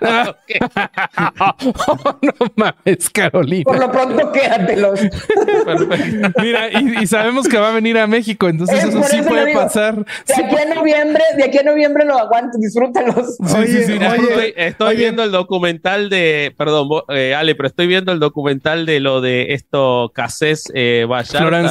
no 2.22 2.52
mames, 2.56 3.10
Carolina. 3.10 3.64
Por 3.64 3.78
lo 3.78 3.90
pronto, 3.90 4.32
quédatelos. 4.32 5.00
Mira, 6.42 6.68
y, 6.80 7.06
sabemos 7.06 7.48
que 7.48 7.58
va 7.58 7.70
a 7.70 7.74
venir 7.74 7.98
a 7.98 8.06
México, 8.06 8.48
entonces 8.48 8.84
eso 8.84 9.02
sí 9.04 9.22
puede 9.22 9.54
pasar. 9.54 9.96
De 9.96 10.34
aquí 10.34 10.56
a 10.56 10.74
noviembre, 10.74 11.22
de 11.36 11.44
aquí 11.44 11.58
a 11.58 11.62
noviembre 11.62 12.04
lo 12.04 12.18
aguanto, 12.18 12.58
disfrútalos. 12.58 13.36
Sí, 13.36 13.84
sí, 13.84 13.98
estoy, 14.56 14.96
viendo 14.96 15.22
el 15.24 15.30
documental 15.30 16.08
de, 16.08 16.54
perdón, 16.56 16.88
eh, 17.08 17.34
Ale, 17.34 17.54
pero 17.54 17.68
estoy 17.68 17.86
viendo 17.86 18.12
el 18.12 18.20
documental 18.20 18.86
de 18.86 19.00
lo 19.00 19.20
de 19.20 19.54
esto, 19.54 20.12
Casés 20.14 20.70
eh, 20.74 21.06
Vallarta. 21.08 21.68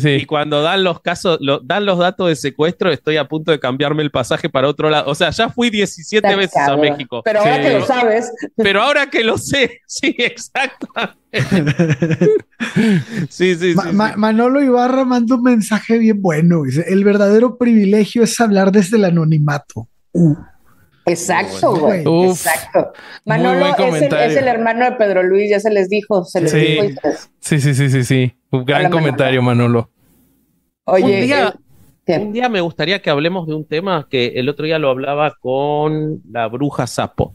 sí. 0.00 0.10
Y 0.10 0.26
cuando 0.26 0.62
dan 0.62 0.84
los 0.84 1.00
casos, 1.00 1.38
dan 1.62 1.86
los 1.86 1.98
datos 1.98 2.28
de 2.28 2.36
secuestro, 2.36 2.90
estoy 2.90 3.16
a 3.16 3.28
punto 3.28 3.52
de 3.52 3.60
cambiarme 3.60 4.02
el 4.02 4.10
pasaje 4.10 4.48
para 4.48 4.68
otro 4.72 4.90
lado. 4.90 5.10
O 5.10 5.14
sea, 5.14 5.30
ya 5.30 5.48
fui 5.48 5.70
17 5.70 6.36
veces 6.36 6.56
a 6.56 6.76
México. 6.76 7.22
Pero 7.24 7.40
ahora 7.40 7.60
que 7.62 7.70
lo 7.72 7.86
sabes. 7.86 8.32
Pero 8.56 8.82
ahora 8.82 9.06
que 9.06 9.24
lo 9.24 9.38
sé, 9.38 9.80
sí, 9.86 10.14
exacto. 10.18 10.88
sí, 13.30 13.54
sí, 13.54 13.74
sí, 13.74 13.76
Manolo 13.92 14.62
Ibarra 14.62 15.04
manda 15.04 15.36
un 15.36 15.42
mensaje 15.42 15.98
bien 15.98 16.20
bueno. 16.20 16.64
Dice, 16.64 16.84
el 16.88 17.04
verdadero 17.04 17.56
privilegio 17.56 18.22
es 18.24 18.40
hablar 18.40 18.72
desde 18.72 18.96
el 18.96 19.04
anonimato. 19.04 19.88
Uh. 20.12 20.34
Exacto, 21.04 21.74
güey. 21.76 22.04
Exacto. 22.28 22.92
Manolo 23.24 23.66
es 23.66 24.36
el, 24.36 24.48
hermano 24.48 24.84
de 24.84 24.92
Pedro 24.92 25.22
Luis, 25.22 25.50
ya 25.50 25.58
se 25.58 25.70
les 25.70 25.88
dijo. 25.88 26.24
Se 26.24 26.40
les 26.40 26.52
dijo 26.52 26.84
sí, 27.40 27.60
sí, 27.60 27.74
sí, 27.74 27.90
sí, 27.90 28.04
sí. 28.04 28.36
Un 28.50 28.64
gran 28.64 28.90
comentario, 28.90 29.42
Manolo. 29.42 29.90
Oye, 30.84 31.52
un 32.06 32.32
día 32.32 32.48
me 32.48 32.60
gustaría 32.60 33.00
que 33.00 33.10
hablemos 33.10 33.46
de 33.46 33.54
un 33.54 33.66
tema 33.66 34.08
que 34.10 34.28
el 34.36 34.48
otro 34.48 34.64
día 34.64 34.78
lo 34.78 34.90
hablaba 34.90 35.34
con 35.40 36.20
la 36.30 36.48
bruja 36.48 36.86
sapo. 36.86 37.34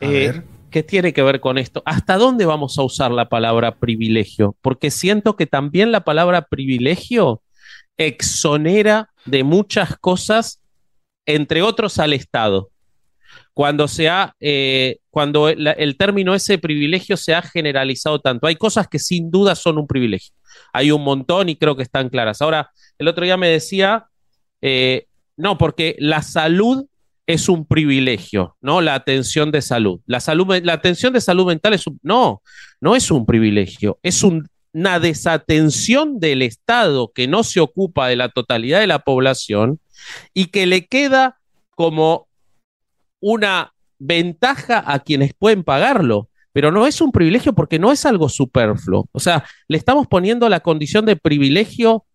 Eh, 0.00 0.42
¿Qué 0.70 0.82
tiene 0.82 1.12
que 1.12 1.22
ver 1.22 1.40
con 1.40 1.58
esto? 1.58 1.82
¿Hasta 1.86 2.16
dónde 2.16 2.44
vamos 2.44 2.78
a 2.78 2.82
usar 2.82 3.10
la 3.10 3.28
palabra 3.28 3.76
privilegio? 3.76 4.56
Porque 4.62 4.90
siento 4.90 5.36
que 5.36 5.46
también 5.46 5.92
la 5.92 6.04
palabra 6.04 6.42
privilegio 6.42 7.42
exonera 7.96 9.10
de 9.24 9.42
muchas 9.44 9.96
cosas, 9.98 10.62
entre 11.24 11.62
otros 11.62 11.98
al 11.98 12.12
Estado. 12.12 12.70
Cuando, 13.54 13.88
se 13.88 14.10
eh, 14.40 14.98
cuando 15.08 15.48
el 15.48 15.96
término 15.96 16.34
ese 16.34 16.58
privilegio 16.58 17.16
se 17.16 17.34
ha 17.34 17.40
generalizado 17.40 18.20
tanto. 18.20 18.46
Hay 18.46 18.56
cosas 18.56 18.86
que 18.86 18.98
sin 18.98 19.30
duda 19.30 19.54
son 19.54 19.78
un 19.78 19.86
privilegio. 19.86 20.34
Hay 20.74 20.90
un 20.90 21.02
montón 21.02 21.48
y 21.48 21.56
creo 21.56 21.74
que 21.74 21.82
están 21.82 22.10
claras. 22.10 22.42
Ahora, 22.42 22.70
el 22.98 23.08
otro 23.08 23.24
día 23.24 23.36
me 23.36 23.48
decía, 23.48 24.06
eh, 24.62 25.06
no, 25.36 25.58
porque 25.58 25.96
la 25.98 26.22
salud 26.22 26.86
es 27.26 27.48
un 27.48 27.66
privilegio, 27.66 28.56
¿no? 28.60 28.80
La 28.80 28.94
atención 28.94 29.50
de 29.50 29.62
salud. 29.62 30.00
La, 30.06 30.20
salud, 30.20 30.46
la 30.62 30.74
atención 30.74 31.12
de 31.12 31.20
salud 31.20 31.46
mental 31.46 31.74
es 31.74 31.86
un... 31.86 31.98
No, 32.02 32.42
no 32.80 32.94
es 32.94 33.10
un 33.10 33.26
privilegio, 33.26 33.98
es 34.02 34.22
una 34.22 35.00
desatención 35.00 36.20
del 36.20 36.42
Estado 36.42 37.10
que 37.12 37.26
no 37.26 37.42
se 37.42 37.60
ocupa 37.60 38.08
de 38.08 38.16
la 38.16 38.28
totalidad 38.28 38.80
de 38.80 38.86
la 38.86 39.00
población 39.00 39.80
y 40.34 40.46
que 40.46 40.66
le 40.66 40.86
queda 40.86 41.38
como 41.70 42.28
una 43.20 43.72
ventaja 43.98 44.84
a 44.86 45.00
quienes 45.00 45.32
pueden 45.34 45.64
pagarlo 45.64 46.28
pero 46.56 46.72
no 46.72 46.86
es 46.86 47.02
un 47.02 47.12
privilegio 47.12 47.52
porque 47.52 47.78
no 47.78 47.92
es 47.92 48.06
algo 48.06 48.30
superfluo. 48.30 49.10
O 49.12 49.20
sea, 49.20 49.44
le 49.68 49.76
estamos 49.76 50.06
poniendo 50.06 50.48
la 50.48 50.60
condición 50.60 51.04
de 51.04 51.14
privilegio 51.14 52.05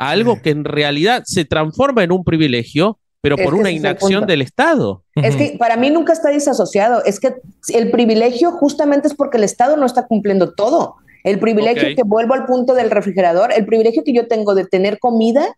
a 0.00 0.10
algo 0.10 0.40
que 0.42 0.50
en 0.50 0.64
realidad 0.64 1.22
se 1.26 1.44
transforma 1.44 2.02
en 2.02 2.10
un 2.10 2.24
privilegio, 2.24 2.98
pero 3.20 3.36
por 3.36 3.54
una 3.54 3.70
inacción 3.70 4.26
del 4.26 4.42
Estado. 4.42 5.04
Es 5.14 5.36
que 5.36 5.56
para 5.58 5.76
mí 5.76 5.90
nunca 5.90 6.12
está 6.12 6.30
disasociado. 6.30 7.04
Es 7.04 7.20
que 7.20 7.34
el 7.68 7.90
privilegio 7.90 8.50
justamente 8.52 9.08
es 9.08 9.14
porque 9.14 9.36
el 9.36 9.44
Estado 9.44 9.76
no 9.76 9.86
está 9.86 10.06
cumpliendo 10.06 10.54
todo. 10.54 10.96
El 11.22 11.38
privilegio 11.38 11.94
que 11.94 12.02
vuelvo 12.02 12.34
al 12.34 12.46
punto 12.46 12.74
del 12.74 12.90
refrigerador, 12.90 13.52
el 13.52 13.66
privilegio 13.66 14.02
que 14.04 14.14
yo 14.14 14.26
tengo 14.26 14.54
de 14.54 14.64
tener 14.64 14.98
comida 14.98 15.54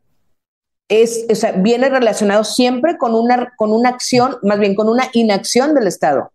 es, 0.88 1.24
o 1.30 1.34
sea, 1.36 1.52
viene 1.52 1.88
relacionado 1.88 2.42
siempre 2.42 2.98
con 2.98 3.14
una, 3.14 3.52
con 3.56 3.72
una 3.72 3.90
acción, 3.90 4.36
más 4.42 4.58
bien 4.58 4.74
con 4.74 4.88
una 4.88 5.08
inacción 5.12 5.74
del 5.74 5.86
Estado 5.86 6.32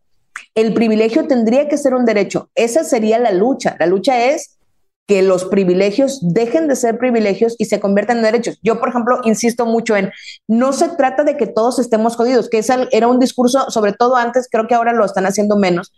el 0.56 0.74
privilegio 0.74 1.28
tendría 1.28 1.68
que 1.68 1.78
ser 1.78 1.94
un 1.94 2.06
derecho. 2.06 2.50
Esa 2.56 2.84
sería 2.84 3.20
la 3.20 3.32
lucha. 3.32 3.76
La 3.80 3.86
lucha 3.86 4.26
es 4.26 4.57
que 5.08 5.22
los 5.22 5.46
privilegios 5.46 6.20
dejen 6.22 6.68
de 6.68 6.76
ser 6.76 6.98
privilegios 6.98 7.56
y 7.58 7.66
se 7.66 7.80
conviertan 7.80 8.18
en 8.18 8.24
derechos. 8.24 8.60
Yo, 8.62 8.80
por 8.80 8.90
ejemplo, 8.90 9.22
insisto 9.24 9.66
mucho 9.66 9.96
en, 9.96 10.12
no 10.48 10.74
se 10.74 10.90
trata 10.90 11.24
de 11.24 11.38
que 11.38 11.48
todos 11.48 11.80
estemos 11.80 12.18
jodidos, 12.18 12.50
que 12.50 12.58
esa 12.58 12.88
era 12.92 13.08
un 13.08 13.20
discurso, 13.20 13.72
sobre 13.72 13.94
todo 13.94 14.18
antes, 14.18 14.50
creo 14.52 14.68
que 14.68 14.76
ahora 14.76 14.92
lo 14.92 15.06
están 15.06 15.26
haciendo 15.26 15.56
menos, 15.56 15.94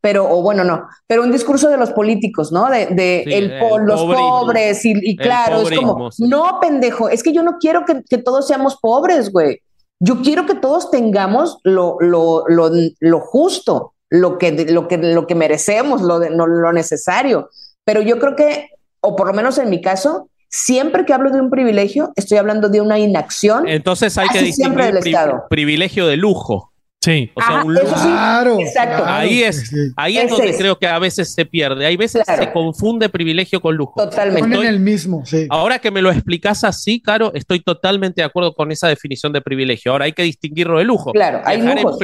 pero, 0.00 0.30
o 0.30 0.42
bueno, 0.42 0.64
no, 0.64 0.86
pero 1.06 1.22
un 1.22 1.32
discurso 1.32 1.68
de 1.68 1.76
los 1.76 1.90
políticos, 1.92 2.52
¿no? 2.52 2.70
De, 2.70 3.22
el, 3.26 3.58
los 3.84 4.02
pobres 4.02 4.80
y, 4.84 5.16
claro, 5.16 5.60
es 5.60 5.78
como, 5.78 6.10
no, 6.18 6.58
pendejo, 6.60 7.10
es 7.10 7.22
que 7.22 7.32
yo 7.32 7.42
no 7.42 7.58
quiero 7.58 7.84
que, 7.84 8.02
que 8.08 8.18
todos 8.18 8.46
seamos 8.46 8.78
pobres, 8.80 9.30
güey. 9.30 9.60
Yo 10.00 10.22
quiero 10.22 10.44
que 10.46 10.54
todos 10.54 10.90
tengamos 10.90 11.58
lo, 11.64 11.96
lo, 12.00 12.44
lo, 12.48 12.70
lo 13.00 13.20
justo, 13.20 13.94
lo 14.10 14.38
que, 14.38 14.52
lo, 14.70 14.88
que, 14.88 14.98
lo 14.98 15.26
que 15.26 15.34
merecemos, 15.34 16.02
lo, 16.02 16.18
de, 16.18 16.30
no, 16.30 16.46
lo 16.46 16.72
necesario. 16.72 17.48
Pero 17.84 18.02
yo 18.02 18.18
creo 18.18 18.36
que, 18.36 18.70
o 19.00 19.16
por 19.16 19.26
lo 19.26 19.34
menos 19.34 19.58
en 19.58 19.70
mi 19.70 19.80
caso, 19.80 20.28
siempre 20.48 21.04
que 21.04 21.12
hablo 21.12 21.30
de 21.30 21.40
un 21.40 21.50
privilegio, 21.50 22.12
estoy 22.16 22.38
hablando 22.38 22.68
de 22.68 22.80
una 22.80 22.98
inacción. 22.98 23.68
Entonces 23.68 24.16
hay 24.18 24.28
que 24.28 24.40
distinguir 24.42 24.84
del 24.84 24.98
pri- 25.00 25.10
Estado. 25.10 25.44
privilegio 25.50 26.06
de 26.06 26.16
lujo. 26.16 26.70
Sí. 27.02 27.30
O 27.34 27.40
sea, 27.42 27.56
Ajá, 27.58 27.64
un 27.66 27.76
eso 27.76 27.84
lujo. 27.84 27.96
sí, 27.98 28.02
Claro. 28.08 28.60
exacto. 28.60 29.02
claro, 29.02 29.12
Ahí 29.20 29.42
es, 29.42 29.70
ahí 29.94 30.16
es 30.16 30.24
Ese 30.24 30.32
donde 30.32 30.50
es. 30.52 30.56
creo 30.56 30.78
que 30.78 30.86
a 30.86 30.98
veces 30.98 31.34
se 31.34 31.44
pierde. 31.44 31.84
Hay 31.84 31.98
veces 31.98 32.22
Claro. 32.24 32.44
se 32.44 32.50
confunde 32.52 33.10
privilegio 33.10 33.60
con 33.60 33.76
lujo. 33.76 33.92
Totalmente. 34.02 34.48
Estoy- 34.48 34.66
el 34.68 34.80
mismo, 34.80 35.22
sí. 35.26 35.46
Ahora 35.50 35.78
que 35.80 35.90
me 35.90 36.00
lo 36.00 36.10
explicas 36.10 36.64
así, 36.64 37.02
Caro, 37.02 37.30
estoy 37.34 37.60
totalmente 37.60 38.22
de 38.22 38.24
acuerdo 38.26 38.54
con 38.54 38.72
esa 38.72 38.88
definición 38.88 39.34
de 39.34 39.42
privilegio. 39.42 39.92
Ahora 39.92 40.06
hay 40.06 40.12
que 40.14 40.22
distinguirlo 40.22 40.78
de 40.78 40.84
lujo. 40.84 41.12
Claro, 41.12 41.42
hay 41.44 41.60
en 41.60 41.66
lujos. 41.66 41.98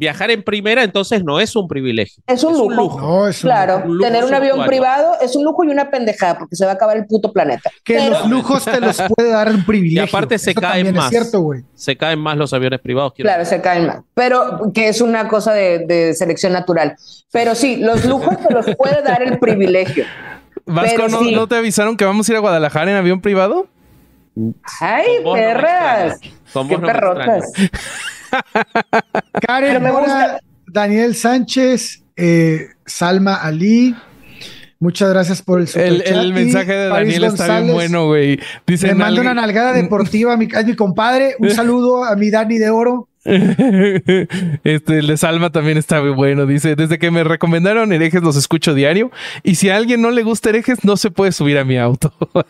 Viajar 0.00 0.30
en 0.30 0.42
primera 0.42 0.82
entonces 0.82 1.22
no 1.22 1.38
es 1.38 1.54
un 1.54 1.68
privilegio. 1.68 2.22
Es 2.26 2.42
un 2.42 2.54
lujo. 2.54 2.98
No, 2.98 3.28
es 3.28 3.44
un- 3.44 3.48
Claro, 3.50 3.82
un 3.84 3.98
lujo 3.98 4.08
tener 4.08 4.24
un 4.24 4.32
avión 4.34 4.56
suntuario. 4.56 4.68
privado 4.70 5.12
es 5.20 5.36
un 5.36 5.44
lujo 5.44 5.62
y 5.62 5.68
una 5.68 5.90
pendejada 5.90 6.38
porque 6.38 6.56
se 6.56 6.64
va 6.64 6.72
a 6.72 6.74
acabar 6.74 6.96
el 6.96 7.04
puto 7.06 7.32
planeta. 7.32 7.70
Que 7.84 7.94
Pero- 7.94 8.10
los 8.10 8.26
lujos 8.30 8.64
te 8.64 8.80
los 8.80 9.00
puede 9.14 9.30
dar 9.30 9.50
un 9.50 9.64
privilegio. 9.66 10.02
Y 10.02 10.08
aparte 10.08 10.38
se 10.38 10.52
Eso 10.52 10.60
caen 10.60 10.94
más. 10.94 11.04
Es 11.04 11.10
cierto, 11.10 11.40
güey. 11.42 11.62
Se 11.74 11.96
caen 11.96 12.18
más 12.18 12.36
los 12.38 12.52
aviones 12.54 12.80
privados. 12.80 13.12
Claro, 13.14 13.44
se 13.44 13.60
caen 13.60 13.86
más. 13.86 13.98
Pero 14.14 14.72
que 14.74 14.88
es 14.88 15.02
una 15.02 15.28
cosa 15.28 15.52
de, 15.52 15.80
de 15.86 16.14
selección 16.14 16.54
natural. 16.54 16.96
Pero 17.30 17.54
sí, 17.54 17.76
los 17.76 18.04
lujos 18.06 18.38
te 18.38 18.52
los 18.54 18.74
puede 18.76 19.02
dar 19.02 19.22
el 19.22 19.38
privilegio. 19.38 20.06
Vasco, 20.64 21.08
¿no, 21.08 21.18
sí. 21.20 21.34
¿no 21.34 21.46
te 21.46 21.56
avisaron 21.56 21.96
que 21.98 22.04
vamos 22.06 22.26
a 22.28 22.32
ir 22.32 22.36
a 22.36 22.40
Guadalajara 22.40 22.90
en 22.90 22.96
avión 22.96 23.20
privado? 23.20 23.66
¡Ay, 24.80 25.06
no 25.22 25.32
perras! 25.34 26.20
Con 26.52 26.68
¡Qué 26.68 26.78
no 26.78 26.86
perrotas! 26.86 27.52
Karen 29.46 29.82
Mora. 29.82 30.40
Daniel 30.72 31.14
Sánchez, 31.14 32.02
eh, 32.16 32.68
Salma 32.86 33.34
Ali. 33.36 33.94
Muchas 34.78 35.10
gracias 35.10 35.42
por 35.42 35.58
el 35.58 35.64
El, 35.64 35.68
superchat. 35.68 36.06
el 36.16 36.32
mensaje 36.32 36.72
de 36.72 36.90
París 36.90 37.14
Daniel 37.14 37.24
está 37.32 37.44
bien 37.44 37.54
González, 37.54 37.74
bueno, 37.74 38.06
güey. 38.06 38.40
Dice 38.66 38.86
Me 38.88 38.94
manda 38.94 39.20
una 39.20 39.34
nalgada 39.34 39.74
deportiva 39.74 40.32
a 40.32 40.36
mi, 40.38 40.48
a 40.54 40.62
mi 40.62 40.74
compadre. 40.74 41.34
Un 41.38 41.50
saludo 41.54 42.04
a 42.04 42.16
mi 42.16 42.30
Dani 42.30 42.56
de 42.56 42.70
Oro. 42.70 43.09
este, 43.24 44.98
el 44.98 45.06
de 45.06 45.16
Salma 45.18 45.50
también 45.50 45.76
está 45.76 46.00
muy 46.00 46.08
bueno. 46.10 46.46
Dice: 46.46 46.74
Desde 46.74 46.98
que 46.98 47.10
me 47.10 47.22
recomendaron 47.22 47.92
herejes, 47.92 48.22
los 48.22 48.34
escucho 48.36 48.72
diario. 48.72 49.10
Y 49.42 49.56
si 49.56 49.68
a 49.68 49.76
alguien 49.76 50.00
no 50.00 50.10
le 50.10 50.22
gusta 50.22 50.48
herejes, 50.48 50.84
no 50.84 50.96
se 50.96 51.10
puede 51.10 51.32
subir 51.32 51.58
a 51.58 51.64
mi 51.64 51.76
auto. 51.76 52.14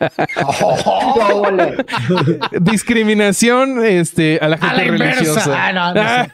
Discriminación 2.60 3.84
este, 3.84 4.38
a 4.40 4.48
la 4.48 4.58
gente 4.58 4.74
A 4.74 4.76
la 4.76 4.84
religiosa. 4.84 5.54
Ah, 5.56 5.72
no, 5.72 5.94
no 5.94 6.02
sé. 6.04 6.30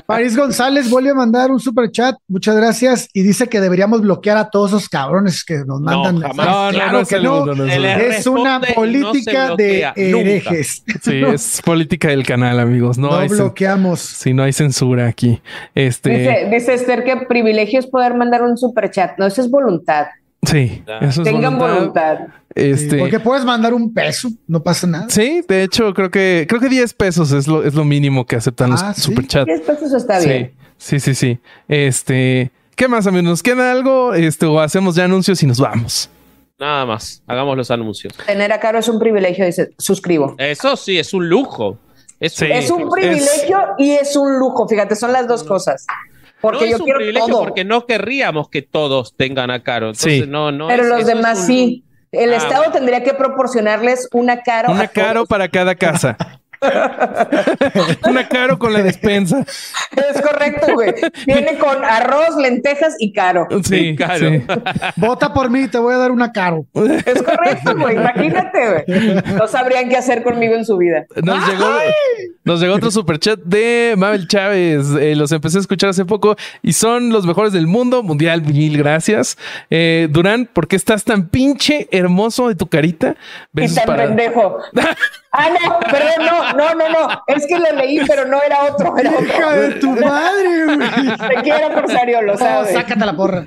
París 0.06 0.34
González 0.34 0.88
vuelve 0.88 1.10
a 1.10 1.14
mandar 1.14 1.50
un 1.50 1.60
super 1.60 1.90
chat. 1.90 2.16
Muchas 2.26 2.56
gracias. 2.56 3.10
Y 3.12 3.20
dice 3.22 3.48
que 3.48 3.60
deberíamos 3.60 4.00
bloquear 4.00 4.38
a 4.38 4.48
todos 4.48 4.70
esos 4.70 4.88
cabrones 4.88 5.44
que 5.44 5.58
nos 5.66 5.82
mandan. 5.82 6.20
No, 6.20 6.28
no, 6.28 6.70
Claro 6.70 7.04
que 7.04 7.16
el 7.16 7.24
no. 7.24 7.52
es 7.66 8.26
una 8.26 8.62
política 8.74 9.54
de 9.56 9.92
herejes. 9.94 10.84
Sí, 11.02 11.22
es 11.22 11.60
política 11.62 12.08
del 12.08 12.24
canal, 12.24 12.60
amigos. 12.60 12.93
No, 12.98 13.10
no 13.10 13.16
hay 13.16 13.28
cen- 13.28 13.36
bloqueamos. 13.36 14.00
sí, 14.00 14.32
no 14.34 14.42
hay 14.42 14.52
censura 14.52 15.06
aquí. 15.08 15.40
Este, 15.74 16.10
Dice, 16.10 16.48
dice 16.50 16.74
Esther 16.74 17.04
que 17.04 17.16
privilegio 17.28 17.78
es 17.78 17.86
poder 17.86 18.14
mandar 18.14 18.42
un 18.42 18.56
superchat. 18.56 19.18
No, 19.18 19.26
eso 19.26 19.40
es 19.42 19.50
voluntad. 19.50 20.06
sí, 20.42 20.82
eso 21.00 21.22
es 21.22 21.28
Tengan 21.28 21.58
voluntad. 21.58 22.14
voluntad. 22.18 22.34
Este, 22.54 22.98
Porque 22.98 23.18
puedes 23.18 23.44
mandar 23.44 23.74
un 23.74 23.92
peso, 23.92 24.28
no 24.46 24.62
pasa 24.62 24.86
nada. 24.86 25.06
sí, 25.08 25.42
de 25.48 25.62
hecho, 25.64 25.92
creo 25.92 26.10
que 26.10 26.46
creo 26.48 26.60
que 26.60 26.68
10 26.68 26.94
pesos 26.94 27.32
es 27.32 27.48
lo, 27.48 27.64
es 27.64 27.74
lo 27.74 27.84
mínimo 27.84 28.26
que 28.26 28.36
aceptan 28.36 28.72
Ah, 28.72 28.88
los 28.88 28.96
¿sí? 28.96 29.02
superchats. 29.02 29.46
10 29.46 29.60
pesos 29.62 29.92
está 29.92 30.20
bien. 30.20 30.52
Sí, 30.76 31.00
sí, 31.00 31.14
sí, 31.14 31.14
sí. 31.14 31.38
Este, 31.68 32.50
¿qué 32.76 32.86
más, 32.88 33.06
amigos? 33.08 33.24
¿Nos 33.24 33.42
queda 33.42 33.72
algo? 33.72 34.14
Este, 34.14 34.46
o 34.46 34.60
hacemos 34.60 34.94
ya 34.94 35.04
anuncios 35.04 35.42
y 35.42 35.46
nos 35.46 35.58
vamos. 35.58 36.08
Nada 36.60 36.86
más, 36.86 37.22
hagamos 37.26 37.56
los 37.56 37.70
anuncios. 37.72 38.14
Tener 38.26 38.52
a 38.52 38.60
Caro 38.60 38.78
es 38.78 38.88
un 38.88 39.00
privilegio, 39.00 39.44
dice, 39.44 39.70
suscribo. 39.76 40.36
Eso 40.38 40.76
sí, 40.76 40.96
es 40.98 41.12
un 41.12 41.28
lujo. 41.28 41.78
Es 42.24 42.34
Sí. 42.34 42.46
Es 42.50 42.70
un 42.70 42.88
privilegio 42.88 43.58
y 43.78 43.92
es 43.92 44.16
un 44.16 44.38
lujo. 44.38 44.66
Fíjate, 44.68 44.96
son 44.96 45.12
las 45.12 45.26
dos 45.28 45.44
cosas. 45.44 45.86
Porque 46.40 46.64
no 46.64 46.70
yo 46.70 46.74
es 46.74 46.80
un 46.80 46.84
quiero 46.84 46.98
privilegio 46.98 47.28
todo. 47.28 47.44
porque 47.44 47.64
no 47.64 47.86
querríamos 47.86 48.48
que 48.48 48.62
todos 48.62 49.14
tengan 49.16 49.50
a 49.50 49.62
Caro. 49.62 49.86
Entonces, 49.88 50.24
Sí. 50.24 50.26
no, 50.28 50.52
no 50.52 50.68
pero 50.68 50.82
es- 50.84 50.88
los 50.88 51.06
demás 51.06 51.40
un- 51.40 51.46
sí. 51.46 51.84
El 52.12 52.32
Ah, 52.32 52.36
Estado 52.36 52.56
bueno. 52.58 52.72
tendría 52.72 53.02
que 53.02 53.12
proporcionarles 53.14 54.08
una 54.12 54.42
caro. 54.42 54.70
Una 54.70 54.82
a 54.84 54.88
caro 54.88 55.14
todos. 55.20 55.28
para 55.28 55.48
cada 55.48 55.74
casa. 55.74 56.16
Una 58.08 58.28
caro 58.28 58.58
con 58.58 58.72
la 58.72 58.82
despensa. 58.82 59.44
Es 59.96 60.20
correcto, 60.20 60.74
güey. 60.74 60.92
Viene 61.26 61.58
con 61.58 61.84
arroz, 61.84 62.36
lentejas 62.40 62.94
y 62.98 63.12
caro. 63.12 63.46
Sí, 63.64 63.94
Caro. 63.96 64.18
sí. 64.30 64.42
Vota 64.96 65.32
por 65.32 65.50
mí, 65.50 65.68
te 65.68 65.78
voy 65.78 65.94
a 65.94 65.98
dar 65.98 66.10
una 66.10 66.32
caro. 66.32 66.66
Es 66.74 67.22
correcto, 67.22 67.76
güey. 67.76 67.96
Imagínate, 67.96 68.84
güey. 68.86 69.22
No 69.36 69.46
sabrían 69.48 69.88
qué 69.88 69.96
hacer 69.96 70.22
conmigo 70.22 70.54
en 70.54 70.64
su 70.64 70.76
vida. 70.76 71.04
Nos 71.22 71.46
llegó, 71.48 71.70
nos 72.44 72.60
llegó 72.60 72.74
otro 72.74 72.90
superchat 72.90 73.38
de 73.40 73.94
Mabel 73.96 74.26
Chávez. 74.28 74.86
Eh, 75.00 75.14
los 75.16 75.32
empecé 75.32 75.58
a 75.58 75.60
escuchar 75.60 75.90
hace 75.90 76.04
poco 76.04 76.36
y 76.62 76.72
son 76.72 77.10
los 77.10 77.26
mejores 77.26 77.52
del 77.52 77.66
mundo 77.66 78.02
mundial. 78.02 78.42
Mil 78.42 78.76
gracias. 78.78 79.36
Eh, 79.70 80.08
Durán, 80.10 80.46
¿por 80.52 80.68
qué 80.68 80.76
estás 80.76 81.04
tan 81.04 81.28
pinche 81.28 81.88
hermoso 81.90 82.48
de 82.48 82.54
tu 82.54 82.66
carita? 82.68 83.16
Y 83.54 83.60
Besos 83.62 83.76
tan 83.76 83.86
para- 83.86 84.06
pendejo. 84.06 84.58
Ah, 85.36 85.48
no, 85.50 85.80
perdón, 85.90 86.26
no, 86.26 86.52
no, 86.52 86.74
no, 86.74 86.88
no. 86.90 87.22
Es 87.26 87.44
que 87.48 87.58
lo 87.58 87.72
leí, 87.76 87.98
pero 88.06 88.24
no 88.26 88.40
era 88.40 88.64
otro. 88.70 88.96
Era 88.96 89.10
Hija 89.20 89.48
otro. 89.48 89.60
de 89.62 89.70
tu 89.80 89.90
madre, 89.90 90.64
güey. 90.64 90.78
Te 91.28 91.42
quiero, 91.42 91.74
Corsario, 91.74 92.22
lo 92.22 92.32
No, 92.34 92.38
sabes. 92.38 92.72
sácate 92.72 93.04
la 93.04 93.16
porra. 93.16 93.44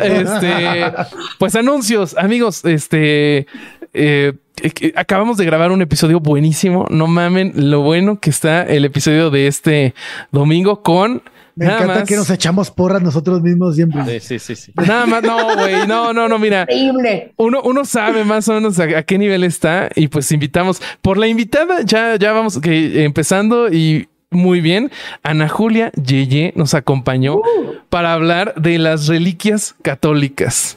Este, 0.00 0.92
pues 1.38 1.54
anuncios, 1.56 2.16
amigos. 2.16 2.64
Este, 2.64 3.46
eh, 3.92 4.32
eh, 4.62 4.92
acabamos 4.96 5.36
de 5.36 5.44
grabar 5.44 5.72
un 5.72 5.82
episodio 5.82 6.20
buenísimo. 6.20 6.86
No 6.88 7.06
mamen 7.06 7.52
lo 7.54 7.80
bueno 7.82 8.18
que 8.18 8.30
está 8.30 8.62
el 8.62 8.84
episodio 8.84 9.30
de 9.30 9.46
este 9.46 9.94
domingo 10.32 10.82
con 10.82 11.22
Me 11.56 11.66
nada 11.66 11.78
encanta 11.78 12.00
más, 12.00 12.08
que 12.08 12.16
nos 12.16 12.30
echamos 12.30 12.70
porras 12.70 13.02
nosotros 13.02 13.40
mismos 13.42 13.76
siempre. 13.76 14.20
Sí, 14.20 14.38
sí, 14.38 14.38
sí, 14.38 14.56
sí. 14.56 14.72
nada 14.76 15.06
más. 15.06 15.22
No, 15.22 15.56
güey, 15.56 15.86
no, 15.86 16.12
no, 16.12 16.28
no. 16.28 16.38
Mira, 16.38 16.62
Increíble. 16.62 17.32
uno, 17.36 17.62
uno 17.62 17.84
sabe 17.84 18.24
más 18.24 18.48
o 18.48 18.54
menos 18.54 18.78
a, 18.80 18.84
a 18.84 19.02
qué 19.02 19.18
nivel 19.18 19.44
está 19.44 19.88
y 19.94 20.08
pues 20.08 20.30
invitamos 20.32 20.82
por 21.00 21.16
la 21.16 21.26
invitada. 21.28 21.82
Ya, 21.82 22.16
ya 22.16 22.32
vamos 22.32 22.60
que 22.60 23.04
empezando 23.04 23.68
y 23.72 24.08
muy 24.30 24.60
bien. 24.60 24.90
Ana 25.22 25.48
Julia 25.48 25.92
Yeye 25.92 26.52
nos 26.56 26.74
acompañó 26.74 27.40
para 27.88 28.12
hablar 28.12 28.54
de 28.56 28.78
las 28.78 29.06
reliquias 29.06 29.74
católicas. 29.82 30.76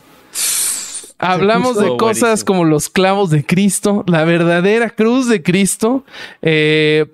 Hablamos 1.19 1.79
de 1.79 1.97
cosas 1.97 2.21
buenísimo. 2.21 2.45
como 2.45 2.65
los 2.65 2.89
clavos 2.89 3.31
de 3.31 3.43
Cristo, 3.43 4.03
la 4.07 4.23
verdadera 4.23 4.89
cruz 4.89 5.27
de 5.27 5.41
Cristo. 5.41 6.03
Eh, 6.41 7.05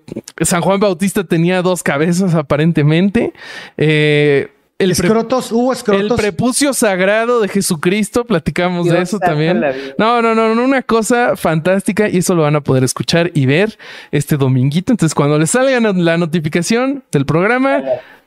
San 0.42 0.62
Juan 0.62 0.80
Bautista 0.80 1.24
tenía 1.24 1.62
dos 1.62 1.84
cabezas 1.84 2.36
aparentemente. 2.36 3.34
Eh, 3.78 4.50
el 4.80 4.92
escrotos, 4.92 5.52
hubo 5.52 5.72
el 5.72 5.78
escrotos. 5.78 6.20
prepucio 6.20 6.74
sagrado 6.74 7.40
de 7.40 7.48
Jesucristo, 7.48 8.26
platicamos 8.26 8.88
de 8.88 9.02
eso 9.02 9.20
también. 9.20 9.62
No, 9.98 10.22
no, 10.22 10.36
no, 10.36 10.54
no, 10.54 10.64
una 10.64 10.82
cosa 10.82 11.38
fantástica 11.38 12.10
y 12.10 12.18
eso 12.18 12.36
lo 12.36 12.42
van 12.42 12.56
a 12.56 12.62
poder 12.62 12.84
escuchar 12.84 13.32
y 13.34 13.46
ver 13.46 13.78
este 14.12 14.36
dominguito. 14.36 14.92
Entonces, 14.92 15.16
cuando 15.16 15.40
les 15.40 15.52
salga 15.52 15.80
la 15.80 16.18
notificación 16.18 17.04
del 17.12 17.26
programa, 17.26 17.82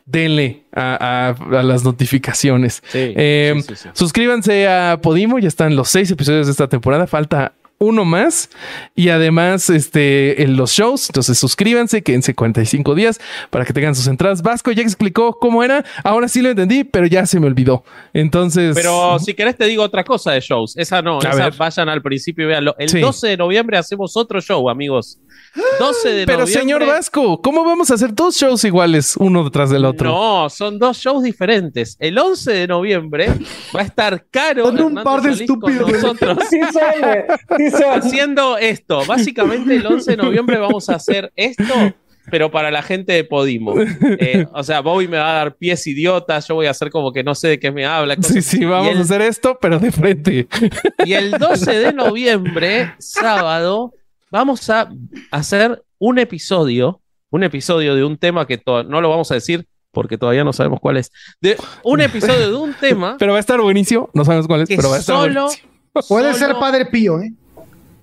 denle 0.06 0.62
a, 0.72 1.34
a- 1.50 1.58
a 1.58 1.62
las 1.62 1.84
notificaciones. 1.84 2.82
Sí, 2.88 3.12
Eh, 3.16 3.52
sí, 3.56 3.62
sí, 3.68 3.74
sí. 3.76 3.88
Suscríbanse 3.92 4.68
a 4.68 5.00
Podimo, 5.02 5.38
ya 5.38 5.48
están 5.48 5.76
los 5.76 5.88
seis 5.88 6.10
episodios 6.10 6.46
de 6.46 6.52
esta 6.52 6.68
temporada, 6.68 7.06
falta 7.06 7.52
uno 7.78 8.06
más 8.06 8.48
y 8.94 9.10
además 9.10 9.68
este 9.68 10.42
en 10.42 10.56
los 10.56 10.70
shows 10.70 11.10
entonces 11.10 11.38
suscríbanse 11.38 12.00
quédense 12.02 12.34
45 12.34 12.94
días 12.94 13.20
para 13.50 13.66
que 13.66 13.74
tengan 13.74 13.94
sus 13.94 14.06
entradas 14.06 14.40
Vasco 14.40 14.72
ya 14.72 14.82
explicó 14.82 15.34
cómo 15.38 15.62
era 15.62 15.84
ahora 16.02 16.26
sí 16.28 16.40
lo 16.40 16.48
entendí 16.48 16.84
pero 16.84 17.06
ya 17.06 17.26
se 17.26 17.38
me 17.38 17.46
olvidó 17.48 17.84
entonces 18.14 18.74
Pero 18.74 19.18
si 19.18 19.34
querés 19.34 19.58
te 19.58 19.66
digo 19.66 19.82
otra 19.82 20.04
cosa 20.04 20.32
de 20.32 20.40
shows. 20.40 20.74
Esa 20.78 21.02
no, 21.02 21.18
esa 21.18 21.34
ver. 21.34 21.54
vayan 21.58 21.90
al 21.90 22.00
principio 22.00 22.46
y 22.46 22.48
véanlo. 22.48 22.74
El 22.78 22.88
Sí. 22.88 22.98
12 23.00 23.28
de 23.28 23.36
noviembre 23.36 23.76
hacemos 23.76 24.16
otro 24.16 24.40
show, 24.40 24.70
amigos. 24.70 25.18
12 25.78 26.08
de 26.10 26.26
pero 26.26 26.40
noviembre. 26.40 26.60
señor 26.60 26.86
Vasco 26.86 27.40
cómo 27.40 27.64
vamos 27.64 27.90
a 27.90 27.94
hacer 27.94 28.14
dos 28.14 28.36
shows 28.36 28.64
iguales 28.64 29.16
uno 29.16 29.42
detrás 29.44 29.70
del 29.70 29.84
otro 29.84 30.10
No, 30.10 30.50
son 30.50 30.78
dos 30.78 30.98
shows 30.98 31.22
diferentes. 31.22 31.96
El 31.98 32.18
11 32.18 32.52
de 32.52 32.66
noviembre 32.66 33.28
va 33.74 33.80
a 33.80 33.84
estar 33.84 34.26
Caro 34.30 34.66
Son 34.66 34.74
un 34.80 34.98
Hernández 34.98 35.04
par 35.04 35.22
de 35.22 35.34
Solís 35.34 35.50
con 35.50 35.72
estúpidos. 35.72 35.92
nosotros 35.92 36.38
Sí 36.50 36.60
son, 36.72 37.00
güey. 37.02 37.24
Sí 37.56 37.70
son. 37.70 37.84
haciendo 38.02 38.58
esto. 38.58 39.04
Básicamente 39.06 39.76
el 39.76 39.86
11 39.86 40.10
de 40.12 40.16
noviembre 40.18 40.58
vamos 40.58 40.88
a 40.90 40.96
hacer 40.96 41.32
esto, 41.36 41.64
pero 42.30 42.50
para 42.50 42.70
la 42.70 42.82
gente 42.82 43.12
de 43.12 43.24
Podimo. 43.24 43.74
Eh, 43.78 44.46
o 44.52 44.62
sea, 44.62 44.80
Bobby 44.80 45.08
me 45.08 45.16
va 45.18 45.30
a 45.32 45.34
dar 45.38 45.56
pies 45.56 45.86
idiotas, 45.86 46.46
yo 46.48 46.54
voy 46.54 46.66
a 46.66 46.70
hacer 46.70 46.90
como 46.90 47.12
que 47.12 47.22
no 47.24 47.34
sé 47.34 47.48
de 47.48 47.58
qué 47.58 47.70
me 47.72 47.86
habla. 47.86 48.14
sí 48.16 48.20
cosas 48.22 48.44
sí 48.44 48.64
vamos 48.64 48.92
el, 48.92 48.98
a 48.98 49.00
hacer 49.02 49.22
esto 49.22 49.58
pero 49.60 49.78
de 49.78 49.90
frente 49.90 50.48
Y 51.04 51.12
el 51.14 51.30
12 51.32 51.72
de 51.78 51.92
noviembre, 51.92 52.92
sábado, 52.98 53.92
vamos 54.30 54.68
a 54.70 54.88
hacer 55.30 55.82
un 55.98 56.18
episodio, 56.18 57.00
un 57.30 57.42
episodio 57.44 57.94
de 57.94 58.04
un 58.04 58.16
tema 58.18 58.46
que 58.46 58.60
no 58.66 59.00
lo 59.00 59.08
vamos 59.10 59.30
a 59.30 59.34
decir 59.34 59.66
porque 59.92 60.18
todavía 60.18 60.44
no 60.44 60.52
sabemos 60.52 60.78
cuál 60.80 60.98
es. 60.98 61.10
De 61.40 61.56
un 61.82 62.00
episodio 62.00 62.48
de 62.50 62.54
un 62.56 62.74
tema 62.80 63.16
Pero 63.18 63.32
va 63.32 63.38
a 63.38 63.40
estar 63.40 63.60
buenísimo. 63.60 64.10
No 64.12 64.24
sabemos 64.24 64.46
cuál 64.46 64.62
es, 64.62 64.68
que 64.68 64.76
pero 64.76 64.90
va 64.90 64.96
a 64.96 64.98
estar 65.00 65.16
solo. 65.16 65.48
Puede 66.08 66.34
solo- 66.34 66.46
ser 66.46 66.56
Padre 66.56 66.86
Pío, 66.86 67.20
¿eh? 67.20 67.32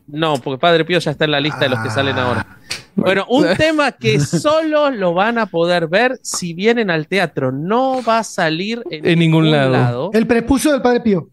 No, 0.08 0.38
porque 0.38 0.60
Padre 0.60 0.84
Pío 0.86 1.00
ya 1.00 1.12
está 1.12 1.26
en 1.26 1.32
la 1.32 1.40
lista 1.40 1.60
de 1.60 1.70
los 1.70 1.80
que 1.80 1.90
salen 1.90 2.18
Ah. 2.18 2.28
ahora. 2.28 2.58
Bueno, 2.96 3.26
un 3.30 3.46
tema 3.58 3.92
que 3.92 4.20
solo 4.20 4.90
lo 4.92 5.14
van 5.14 5.38
a 5.38 5.46
poder 5.46 5.88
ver 5.88 6.20
si 6.24 6.54
vienen 6.54 6.90
al 6.90 7.08
teatro. 7.08 7.52
No 7.52 8.02
va 8.04 8.20
a 8.20 8.24
salir 8.24 8.84
en, 8.90 9.08
En 9.08 9.20
ningún 9.20 9.50
lado. 9.52 10.10
El 10.14 10.28
prepucio 10.28 10.72
del 10.72 10.82
Padre 10.82 11.00
Pío. 11.02 11.30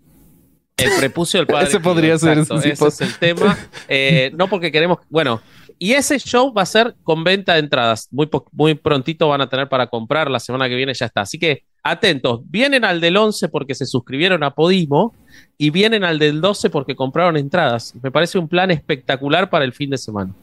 El 0.82 0.98
prepucio 0.98 1.40
del 1.40 1.46
padre. 1.46 1.68
Ese 1.68 1.80
podría 1.80 2.18
ser, 2.18 2.38
exacto, 2.38 2.60
sí, 2.60 2.70
ese 2.70 2.88
es 2.88 3.00
el 3.00 3.14
tema. 3.18 3.58
Eh, 3.88 4.30
no 4.34 4.48
porque 4.48 4.70
queremos. 4.70 4.98
Bueno, 5.08 5.40
y 5.78 5.92
ese 5.92 6.18
show 6.18 6.52
va 6.52 6.62
a 6.62 6.66
ser 6.66 6.94
con 7.02 7.24
venta 7.24 7.54
de 7.54 7.60
entradas. 7.60 8.08
Muy, 8.10 8.28
muy 8.52 8.74
prontito 8.74 9.28
van 9.28 9.40
a 9.40 9.48
tener 9.48 9.68
para 9.68 9.86
comprar. 9.86 10.30
La 10.30 10.38
semana 10.38 10.68
que 10.68 10.74
viene 10.74 10.92
ya 10.92 11.06
está. 11.06 11.22
Así 11.22 11.38
que 11.38 11.64
atentos. 11.82 12.42
Vienen 12.44 12.84
al 12.84 13.00
del 13.00 13.16
11 13.16 13.48
porque 13.48 13.74
se 13.74 13.86
suscribieron 13.86 14.42
a 14.42 14.54
Podimo 14.54 15.14
y 15.56 15.70
vienen 15.70 16.04
al 16.04 16.18
del 16.18 16.40
12 16.40 16.70
porque 16.70 16.94
compraron 16.94 17.36
entradas. 17.36 17.94
Me 18.02 18.10
parece 18.10 18.38
un 18.38 18.46
plan 18.46 18.70
espectacular 18.70 19.48
para 19.48 19.64
el 19.64 19.72
fin 19.72 19.90
de 19.90 19.98
semana. 19.98 20.34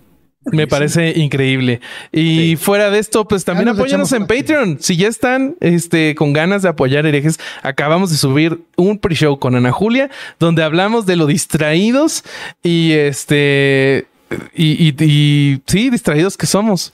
Me 0.52 0.68
parece 0.68 1.14
increíble. 1.18 1.82
Y 2.12 2.38
Sí. 2.38 2.56
fuera 2.56 2.90
de 2.90 3.00
esto, 3.00 3.28
pues 3.28 3.44
también 3.46 3.66
Ya 3.68 3.72
nos 3.74 3.80
apóyanos 3.80 4.12
en 4.14 4.28
Patreon. 4.28 4.78
Si 4.80 4.96
ya 4.98 5.08
están 5.08 5.56
este, 5.60 6.16
con 6.16 6.34
ganas 6.34 6.62
de 6.62 6.70
apoyar 6.70 7.06
herejes, 7.06 7.40
acabamos 7.64 8.10
de 8.12 8.18
subir 8.18 8.62
un 8.76 8.98
pre-show 9.00 9.40
con 9.40 9.56
Ana 9.56 9.72
Julia, 9.72 10.10
donde 10.40 10.64
hablamos 10.64 11.06
de 11.06 11.16
lo 11.16 11.26
distraídos 11.26 12.24
y 12.64 12.92
este. 12.94 14.08
Y, 14.54 14.90
y- 14.90 14.96
y- 15.00 15.62
sí, 15.68 15.90
distraídos 15.90 16.36
que 16.36 16.46
somos. 16.46 16.92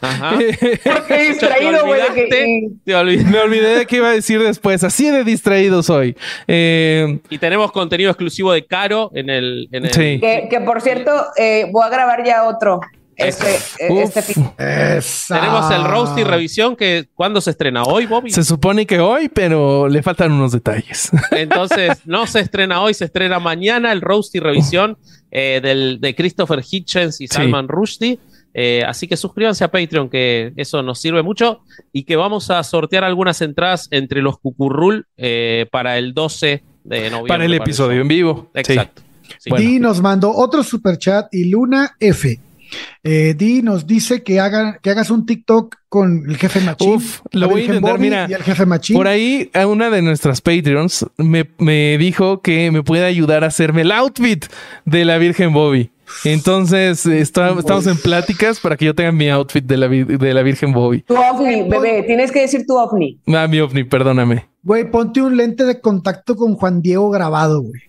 Ajá. 0.00 0.38
Qué 1.08 1.22
distraído, 1.28 1.84
güey. 1.84 2.00
que- 2.14 2.68
olvid- 2.94 3.24
Me 3.24 3.38
olvidé 3.40 3.76
de 3.78 3.86
qué 3.86 3.96
iba 3.96 4.08
a 4.08 4.12
decir 4.12 4.42
después. 4.42 4.82
Así 4.82 5.10
de 5.10 5.22
distraídos 5.24 5.90
hoy. 5.90 6.16
Eh, 6.48 7.18
Y 7.30 7.38
tenemos 7.38 7.72
contenido 7.72 8.10
exclusivo 8.10 8.52
de 8.52 8.64
Caro 8.64 9.10
en 9.14 9.28
el. 9.30 9.68
En 9.72 9.84
el 9.84 9.92
Sí. 9.92 10.18
Que, 10.20 10.48
que, 10.50 10.60
por 10.60 10.80
cierto, 10.80 11.10
eh, 11.36 11.66
voy 11.70 11.84
a 11.84 11.90
grabar 11.90 12.24
ya 12.24 12.44
otro. 12.44 12.80
Este, 13.16 13.58
Uf. 13.90 14.04
este 14.04 14.22
fin. 14.22 14.50
Esa. 14.58 15.40
Tenemos 15.40 15.70
el 15.70 15.84
roast 15.84 16.18
y 16.18 16.24
revisión 16.24 16.76
que 16.76 17.08
¿cuándo 17.14 17.40
se 17.40 17.50
estrena? 17.50 17.84
¿Hoy, 17.84 18.06
Bobby? 18.06 18.30
se 18.30 18.42
supone 18.44 18.86
que 18.86 19.00
hoy, 19.00 19.28
pero 19.28 19.88
le 19.88 20.02
faltan 20.02 20.32
unos 20.32 20.52
detalles. 20.52 21.10
Entonces, 21.30 21.98
no 22.04 22.26
se 22.26 22.40
estrena 22.40 22.80
hoy, 22.82 22.94
se 22.94 23.04
estrena 23.04 23.38
mañana 23.38 23.92
el 23.92 24.00
roast 24.00 24.34
y 24.34 24.40
revisión 24.40 24.96
eh, 25.30 25.60
del, 25.62 25.98
de 26.00 26.14
Christopher 26.14 26.62
Hitchens 26.68 27.20
y 27.20 27.28
Salman 27.28 27.68
Rushdie. 27.68 28.18
Eh, 28.54 28.82
así 28.86 29.08
que 29.08 29.16
suscríbanse 29.16 29.64
a 29.64 29.70
Patreon, 29.70 30.10
que 30.10 30.52
eso 30.56 30.82
nos 30.82 31.00
sirve 31.00 31.22
mucho. 31.22 31.60
Y 31.92 32.04
que 32.04 32.16
vamos 32.16 32.50
a 32.50 32.62
sortear 32.62 33.04
algunas 33.04 33.40
entradas 33.40 33.88
entre 33.90 34.22
los 34.22 34.38
Cucurrul 34.38 35.06
eh, 35.16 35.66
para 35.70 35.98
el 35.98 36.14
12 36.14 36.62
de 36.84 37.10
noviembre. 37.10 37.28
para 37.28 37.44
el 37.44 37.54
episodio 37.54 38.00
en 38.00 38.08
vivo. 38.08 38.50
Exacto. 38.54 39.02
Sí. 39.38 39.50
Bueno. 39.50 39.66
Di 39.66 39.78
nos 39.78 40.00
mandó 40.00 40.32
otro 40.34 40.62
super 40.62 40.98
chat 40.98 41.32
y 41.32 41.44
Luna 41.44 41.96
F. 41.98 42.38
Eh, 43.04 43.34
Di 43.36 43.62
nos 43.62 43.86
dice 43.86 44.22
que, 44.22 44.40
hagan, 44.40 44.78
que 44.82 44.90
hagas 44.90 45.10
un 45.10 45.26
TikTok 45.26 45.76
con 45.88 46.24
el 46.28 46.36
jefe 46.36 46.60
Machín. 46.60 46.94
Uf, 46.94 47.20
lo 47.32 47.40
la 47.40 47.46
voy 47.46 47.54
a 47.54 47.56
Virgen 47.56 47.74
intentar, 47.76 47.92
Bobby 47.98 48.04
mira, 48.08 48.26
Y 48.28 48.32
el 48.34 48.42
jefe 48.42 48.66
Machín. 48.66 48.96
Por 48.96 49.08
ahí, 49.08 49.50
a 49.54 49.66
una 49.66 49.90
de 49.90 50.02
nuestras 50.02 50.40
Patreons 50.40 51.06
me, 51.18 51.48
me 51.58 51.98
dijo 51.98 52.40
que 52.40 52.70
me 52.70 52.82
puede 52.82 53.04
ayudar 53.04 53.44
a 53.44 53.48
hacerme 53.48 53.82
el 53.82 53.92
outfit 53.92 54.44
de 54.84 55.04
la 55.04 55.18
Virgen 55.18 55.52
Bobby. 55.52 55.90
Entonces, 56.24 57.06
está- 57.06 57.50
estamos 57.58 57.86
en 57.86 57.96
pláticas 57.96 58.60
para 58.60 58.76
que 58.76 58.84
yo 58.84 58.94
tenga 58.94 59.12
mi 59.12 59.28
outfit 59.30 59.64
de 59.64 59.76
la, 59.76 59.88
de 59.88 60.34
la 60.34 60.42
Virgen 60.42 60.72
Bobby. 60.72 61.02
Tu 61.02 61.14
ovni, 61.16 61.68
bebé. 61.68 62.02
Tienes 62.06 62.30
que 62.30 62.40
decir 62.42 62.64
tu 62.66 62.76
ovni. 62.76 63.18
Ah, 63.26 63.46
mi 63.48 63.60
ovni, 63.60 63.84
perdóname. 63.84 64.46
Güey, 64.62 64.90
ponte 64.90 65.20
un 65.22 65.36
lente 65.36 65.64
de 65.64 65.80
contacto 65.80 66.36
con 66.36 66.54
Juan 66.54 66.80
Diego 66.82 67.10
grabado, 67.10 67.62
güey. 67.62 67.80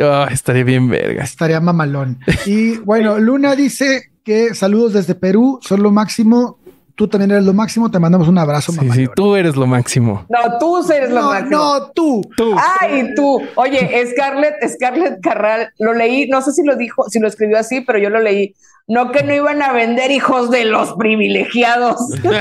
Ah, 0.00 0.28
estaría 0.30 0.64
bien 0.64 0.88
vergas. 0.88 1.30
Estaría 1.30 1.60
mamalón. 1.60 2.18
Y 2.46 2.78
bueno, 2.78 3.18
Luna 3.18 3.54
dice 3.54 4.10
que 4.24 4.54
saludos 4.54 4.92
desde 4.94 5.14
Perú, 5.14 5.58
son 5.62 5.82
lo 5.82 5.90
máximo. 5.90 6.58
Tú 6.96 7.08
también 7.08 7.32
eres 7.32 7.44
lo 7.44 7.52
máximo. 7.52 7.90
Te 7.90 7.98
mandamos 7.98 8.28
un 8.28 8.38
abrazo, 8.38 8.70
Sí, 8.72 8.88
sí, 8.92 9.06
tú 9.16 9.34
eres 9.34 9.56
lo 9.56 9.66
máximo. 9.66 10.24
No, 10.28 10.58
tú 10.60 10.80
eres 10.92 11.10
lo 11.10 11.22
no, 11.22 11.28
máximo. 11.30 11.50
no, 11.50 11.90
tú. 11.90 12.22
Tú. 12.36 12.54
Ay, 12.80 13.10
tú. 13.16 13.42
Oye, 13.56 14.04
Scarlett, 14.12 14.54
Scarlett 14.68 15.20
Carral, 15.20 15.70
lo 15.78 15.92
leí, 15.92 16.28
no 16.28 16.40
sé 16.40 16.52
si 16.52 16.62
lo 16.64 16.76
dijo, 16.76 17.04
si 17.10 17.18
lo 17.18 17.26
escribió 17.28 17.58
así, 17.58 17.80
pero 17.80 17.98
yo 17.98 18.10
lo 18.10 18.20
leí. 18.20 18.54
No 18.86 19.10
que 19.12 19.22
no 19.24 19.34
iban 19.34 19.60
a 19.62 19.72
vender 19.72 20.10
hijos 20.10 20.50
de 20.50 20.66
los 20.66 20.92
privilegiados. 20.94 21.96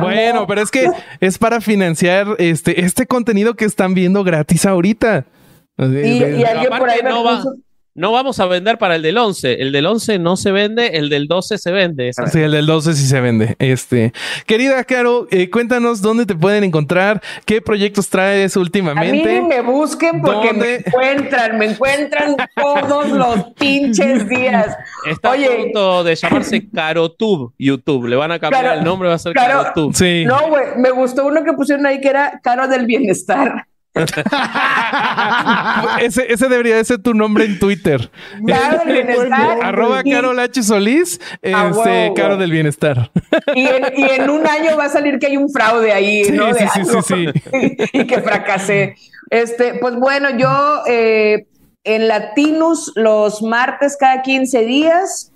Bueno, 0.00 0.46
pero 0.46 0.62
es 0.62 0.70
que 0.70 0.88
es 1.20 1.38
para 1.38 1.60
financiar 1.60 2.26
este, 2.38 2.84
este 2.84 3.06
contenido 3.06 3.54
que 3.54 3.64
están 3.64 3.94
viendo 3.94 4.24
gratis 4.24 4.66
ahorita. 4.66 5.26
Y, 5.78 6.44
alguien 6.44 6.70
por 6.78 6.88
ahí 6.88 7.00
no 7.02 7.24
va- 7.24 7.38
puso- 7.42 7.54
No 7.96 8.10
vamos 8.10 8.40
a 8.40 8.46
vender 8.46 8.76
para 8.76 8.96
el 8.96 9.02
del 9.02 9.16
11. 9.16 9.62
El 9.62 9.70
del 9.70 9.86
11 9.86 10.18
no 10.18 10.36
se 10.36 10.50
vende, 10.50 10.88
el 10.98 11.08
del 11.08 11.28
12 11.28 11.58
se 11.58 11.70
vende. 11.70 12.10
Así. 12.16 12.32
Sí, 12.32 12.40
el 12.42 12.50
del 12.50 12.66
12 12.66 12.92
sí 12.94 13.06
se 13.06 13.20
vende. 13.20 13.54
Este, 13.60 14.12
querida 14.46 14.82
Caro, 14.82 15.28
eh, 15.30 15.48
cuéntanos 15.48 16.02
dónde 16.02 16.26
te 16.26 16.34
pueden 16.34 16.64
encontrar, 16.64 17.22
qué 17.44 17.62
proyectos 17.62 18.08
traes 18.08 18.56
A 18.56 18.58
mí 18.58 18.62
últimamente. 18.64 19.40
ni 19.40 19.46
me 19.46 19.60
busquen 19.60 20.20
porque 20.20 20.48
¿Dónde? 20.48 20.66
me 20.66 20.74
encuentran, 21.12 21.56
me 21.58 21.64
encuentran 21.66 22.36
todos 22.60 23.10
los 23.10 23.44
pinches 23.60 24.28
días. 24.28 24.76
Está 25.08 25.34
a 25.34 25.36
punto 25.36 26.02
de 26.02 26.16
llamarse 26.16 26.68
CaroTube 26.68 27.52
YouTube. 27.58 28.08
Le 28.08 28.16
van 28.16 28.32
a 28.32 28.40
cambiar 28.40 28.78
el 28.78 28.82
nombre, 28.84 29.08
va 29.08 29.14
a 29.14 29.18
ser 29.20 29.34
Caro- 29.34 29.60
CaroTube. 29.62 29.94
Sí. 29.94 30.24
no, 30.26 30.48
güey, 30.48 30.64
me 30.78 30.90
gustó 30.90 31.26
uno 31.26 31.44
que 31.44 31.52
pusieron 31.52 31.86
ahí 31.86 32.00
que 32.00 32.08
era 32.08 32.40
Caro 32.42 32.66
del 32.66 32.86
Bienestar. 32.86 33.66
ese, 36.00 36.32
ese 36.32 36.48
debería 36.48 36.76
de 36.76 36.84
ser 36.84 36.98
tu 37.00 37.14
nombre 37.14 37.44
en 37.44 37.58
Twitter. 37.58 38.10
Caro 38.46 38.84
del 38.84 38.94
Bienestar. 39.06 39.58
Arroba 39.62 40.02
Carol 40.02 40.38
H. 40.38 40.62
Solís, 40.62 41.20
Ah, 41.54 41.70
este, 41.70 42.12
Caro 42.16 42.36
del 42.36 42.50
Bienestar. 42.50 43.10
Y 43.54 43.66
en, 43.66 43.84
y 43.96 44.04
en 44.04 44.30
un 44.30 44.46
año 44.46 44.76
va 44.76 44.86
a 44.86 44.88
salir 44.88 45.18
que 45.18 45.26
hay 45.26 45.36
un 45.36 45.50
fraude 45.50 45.92
ahí, 45.92 46.24
Sí, 46.24 46.32
¿no? 46.32 46.52
De 46.52 46.54
sí, 46.54 46.66
sí, 46.84 47.02
sí, 47.02 47.88
y 47.92 48.06
que 48.06 48.20
fracasé. 48.20 48.96
Este, 49.30 49.74
pues 49.74 49.96
bueno, 49.96 50.30
yo 50.36 50.82
eh, 50.86 51.46
en 51.84 52.08
Latinus 52.08 52.92
los 52.96 53.42
martes 53.42 53.96
cada 53.98 54.22
15 54.22 54.64
días, 54.64 55.32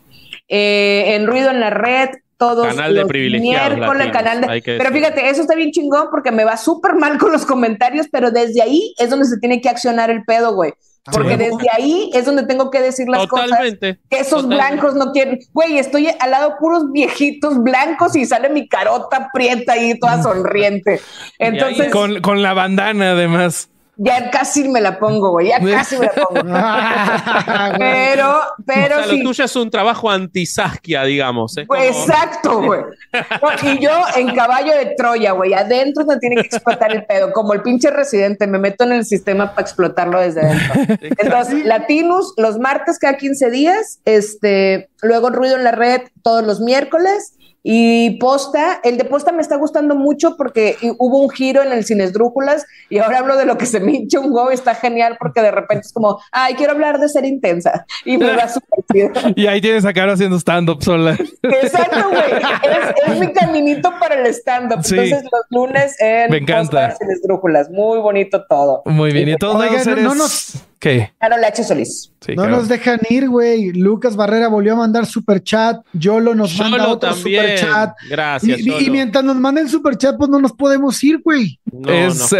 eh, 0.48 1.14
en 1.14 1.26
Ruido 1.26 1.50
en 1.50 1.60
la 1.60 1.70
Red, 1.70 2.10
todos 2.38 2.66
Canal 2.68 2.94
de 2.94 3.00
los 3.00 3.08
privilegiados 3.08 3.76
miércoles, 3.76 4.06
latinos, 4.06 4.16
canal 4.22 4.40
de- 4.40 4.46
hay 4.52 4.62
que 4.62 4.76
Pero 4.78 4.90
fíjate, 4.92 5.28
eso 5.28 5.42
está 5.42 5.54
bien 5.54 5.72
chingón 5.72 6.06
porque 6.10 6.30
me 6.30 6.44
va 6.44 6.56
súper 6.56 6.94
mal 6.94 7.18
con 7.18 7.32
los 7.32 7.44
comentarios, 7.44 8.06
pero 8.10 8.30
desde 8.30 8.62
ahí 8.62 8.94
es 8.98 9.10
donde 9.10 9.26
se 9.26 9.38
tiene 9.38 9.60
que 9.60 9.68
accionar 9.68 10.08
el 10.10 10.24
pedo, 10.24 10.54
güey. 10.54 10.72
Porque 11.10 11.32
Sí. 11.32 11.36
desde 11.38 11.70
ahí 11.72 12.10
es 12.12 12.26
donde 12.26 12.42
tengo 12.44 12.70
que 12.70 12.80
decir 12.82 13.08
las 13.08 13.26
cosas 13.28 13.46
Totalmente. 13.48 13.98
que 14.10 14.18
esos 14.18 14.42
Totalmente. 14.42 14.56
blancos 14.76 14.94
no 14.94 15.12
quieren. 15.12 15.38
Güey, 15.54 15.78
estoy 15.78 16.08
al 16.20 16.30
lado 16.30 16.50
de 16.50 16.54
puros 16.60 16.92
viejitos 16.92 17.62
blancos 17.62 18.14
y 18.14 18.26
sale 18.26 18.50
mi 18.50 18.68
carota 18.68 19.30
prieta 19.32 19.72
ahí, 19.72 19.98
toda 19.98 20.22
sonriente. 20.22 21.00
Entonces, 21.38 21.90
Con, 21.90 22.20
con 22.20 22.42
la 22.42 22.52
bandana, 22.52 23.12
además. 23.12 23.70
Ya 23.98 24.30
casi 24.30 24.68
me 24.68 24.80
la 24.80 24.98
pongo, 24.98 25.32
güey, 25.32 25.48
ya 25.48 25.60
casi 25.60 25.98
me 25.98 26.06
la 26.06 26.12
pongo. 26.12 26.40
pero, 27.78 28.40
pero 28.64 28.94
o 28.96 28.98
sea, 29.00 29.08
sí. 29.08 29.18
lo 29.18 29.24
tuyo 29.24 29.44
es 29.44 29.56
un 29.56 29.70
trabajo 29.70 30.08
anti-Saskia, 30.08 31.02
digamos. 31.02 31.56
Pues, 31.66 31.66
como- 31.66 31.82
exacto, 31.82 32.62
güey. 32.62 32.80
No, 33.12 33.70
Y 33.70 33.78
yo 33.80 33.90
en 34.16 34.34
caballo 34.34 34.72
de 34.72 34.94
Troya, 34.96 35.32
güey, 35.32 35.52
adentro 35.52 36.04
no 36.04 36.16
tiene 36.18 36.36
que 36.36 36.46
explotar 36.46 36.92
el 36.92 37.04
pedo, 37.06 37.32
como 37.32 37.54
el 37.54 37.62
pinche 37.62 37.90
residente, 37.90 38.46
me 38.46 38.58
meto 38.58 38.84
en 38.84 38.92
el 38.92 39.04
sistema 39.04 39.50
para 39.50 39.62
explotarlo 39.62 40.20
desde 40.20 40.46
dentro. 40.46 40.96
Entonces, 41.18 41.64
Latinus, 41.64 42.34
los 42.36 42.58
martes 42.58 42.98
cada 43.00 43.16
15 43.16 43.50
días, 43.50 44.00
este, 44.04 44.90
luego 45.02 45.30
Ruido 45.30 45.56
en 45.56 45.64
la 45.64 45.72
Red 45.72 46.02
todos 46.22 46.44
los 46.44 46.60
miércoles. 46.60 47.34
Y 47.70 48.12
Posta, 48.18 48.80
el 48.82 48.96
de 48.96 49.04
Posta 49.04 49.30
me 49.30 49.42
está 49.42 49.56
gustando 49.56 49.94
mucho 49.94 50.36
porque 50.38 50.76
hubo 50.96 51.18
un 51.22 51.28
giro 51.28 51.62
en 51.62 51.70
el 51.70 51.84
Cines 51.84 52.14
Drújulas 52.14 52.64
y 52.88 52.96
ahora 52.96 53.18
hablo 53.18 53.36
de 53.36 53.44
lo 53.44 53.58
que 53.58 53.66
se 53.66 53.78
me 53.78 53.92
hincha 53.92 54.20
un 54.20 54.32
huevo, 54.32 54.50
está 54.50 54.74
genial 54.74 55.18
porque 55.20 55.42
de 55.42 55.50
repente 55.50 55.86
es 55.86 55.92
como, 55.92 56.18
ay, 56.32 56.54
quiero 56.54 56.72
hablar 56.72 56.98
de 56.98 57.10
ser 57.10 57.26
intensa 57.26 57.84
y 58.06 58.16
me 58.16 58.34
va 58.34 58.48
súper 58.48 58.84
chido. 58.90 59.10
Y 59.36 59.46
ahí 59.48 59.60
tienes 59.60 59.84
a 59.84 59.92
Caro 59.92 60.12
haciendo 60.12 60.38
stand-up 60.38 60.82
sola. 60.82 61.18
Exacto, 61.42 62.08
güey. 62.08 62.22
Es, 62.32 63.12
es 63.12 63.20
mi 63.20 63.32
caminito 63.34 63.92
para 64.00 64.14
el 64.14 64.26
stand-up. 64.28 64.82
Sí. 64.82 64.94
Entonces, 64.98 65.24
los 65.30 65.42
lunes 65.50 65.94
en 66.00 66.30
Me 66.30 66.38
encanta. 66.38 66.96
Esdrújulas. 66.98 67.68
Muy 67.68 67.98
bonito 67.98 68.46
todo. 68.48 68.80
Muy 68.86 69.12
bien. 69.12 69.28
Y 69.28 69.36
todos 69.36 69.56
Oigan, 69.56 69.84
no- 69.84 69.92
eres... 69.92 70.04
no 70.04 70.14
nos- 70.14 70.54
¿Qué? 70.78 71.12
Carol 71.18 71.44
H. 71.44 71.64
Solís. 71.64 72.12
Sí, 72.20 72.34
No 72.36 72.48
nos 72.48 72.68
dejan 72.68 73.00
ir, 73.10 73.28
güey. 73.28 73.72
Lucas 73.72 74.14
Barrera 74.14 74.48
volvió 74.48 74.74
a 74.74 74.76
mandar 74.76 75.06
super 75.06 75.42
chat. 75.42 75.78
Yolo 75.92 76.34
nos 76.34 76.56
manda 76.56 76.78
Yolo 76.78 76.90
otro 76.92 77.10
también. 77.10 77.42
super 77.42 77.58
chat. 77.58 77.90
Gracias. 78.08 78.60
Y, 78.60 78.90
mientras 78.90 79.24
nos 79.24 79.36
manden 79.36 79.68
super 79.68 79.96
chat, 79.96 80.16
pues 80.16 80.30
no 80.30 80.40
nos 80.40 80.52
podemos 80.52 81.02
ir, 81.02 81.20
güey. 81.22 81.58
No, 81.72 81.90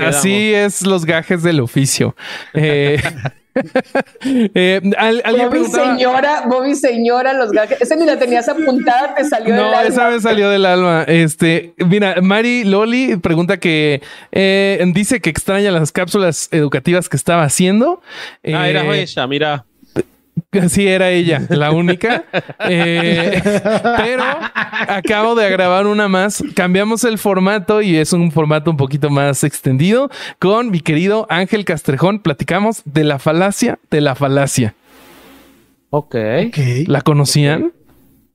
así 0.07 0.55
es 0.55 0.83
los 0.83 1.05
gajes 1.05 1.43
del 1.43 1.61
oficio. 1.61 2.15
Eh, 2.55 3.01
Eh, 4.55 4.81
al- 4.97 5.23
alguien 5.25 5.47
Bobby 5.49 5.59
preguntaba- 5.59 5.97
señora, 5.97 6.43
Bobby 6.47 6.75
señora, 6.75 7.33
los 7.33 7.51
gajes. 7.51 7.81
Ese 7.81 7.97
ni 7.97 8.05
la 8.07 8.19
tenías 8.19 8.49
apuntada, 8.49 9.15
te 9.15 9.25
salió 9.25 9.55
del 9.55 9.63
No, 9.63 9.69
alma. 9.69 9.83
esa 9.83 10.11
me 10.11 10.21
salió 10.21 10.49
del 10.51 10.67
alma. 10.67 11.05
Este, 11.07 11.75
mira, 11.79 12.17
Mari 12.23 12.65
Loli 12.65 13.17
pregunta 13.17 13.59
que 13.59 14.03
eh, 14.33 14.85
dice 14.95 15.21
que 15.21 15.31
extraña 15.31 15.71
las 15.71 15.93
cápsulas 15.93 16.49
educativas 16.53 17.09
que 17.09 17.17
estaba 17.17 17.43
haciendo. 17.45 18.01
Ah, 18.45 18.69
era 18.69 18.83
Eh, 18.85 19.03
ella, 19.03 19.27
mira. 19.27 19.65
Sí, 20.69 20.87
era 20.87 21.11
ella, 21.11 21.47
la 21.51 21.73
única. 21.73 22.25
Eh, 22.69 23.41
pero 23.97 24.25
acabo 24.89 25.35
de 25.35 25.51
grabar 25.51 25.87
una 25.87 26.09
más. 26.09 26.43
Cambiamos 26.55 27.05
el 27.05 27.19
formato 27.19 27.83
y 27.83 27.97
es 27.97 28.13
un 28.13 28.33
formato 28.33 28.71
un 28.71 28.77
poquito 28.77 29.11
más 29.11 29.45
extendido. 29.45 30.11
Con 30.39 30.71
mi 30.71 30.81
querido 30.81 31.27
Ángel 31.29 31.65
Castrejón, 31.65 32.21
platicamos 32.21 32.83
de 32.85 33.05
la 33.05 33.19
falacia 33.19 33.79
de 33.91 34.01
la 34.01 34.15
falacia. 34.15 34.75
Ok. 35.91 36.17
Ok. 36.49 36.59
¿La 36.87 37.03
conocían? 37.03 37.73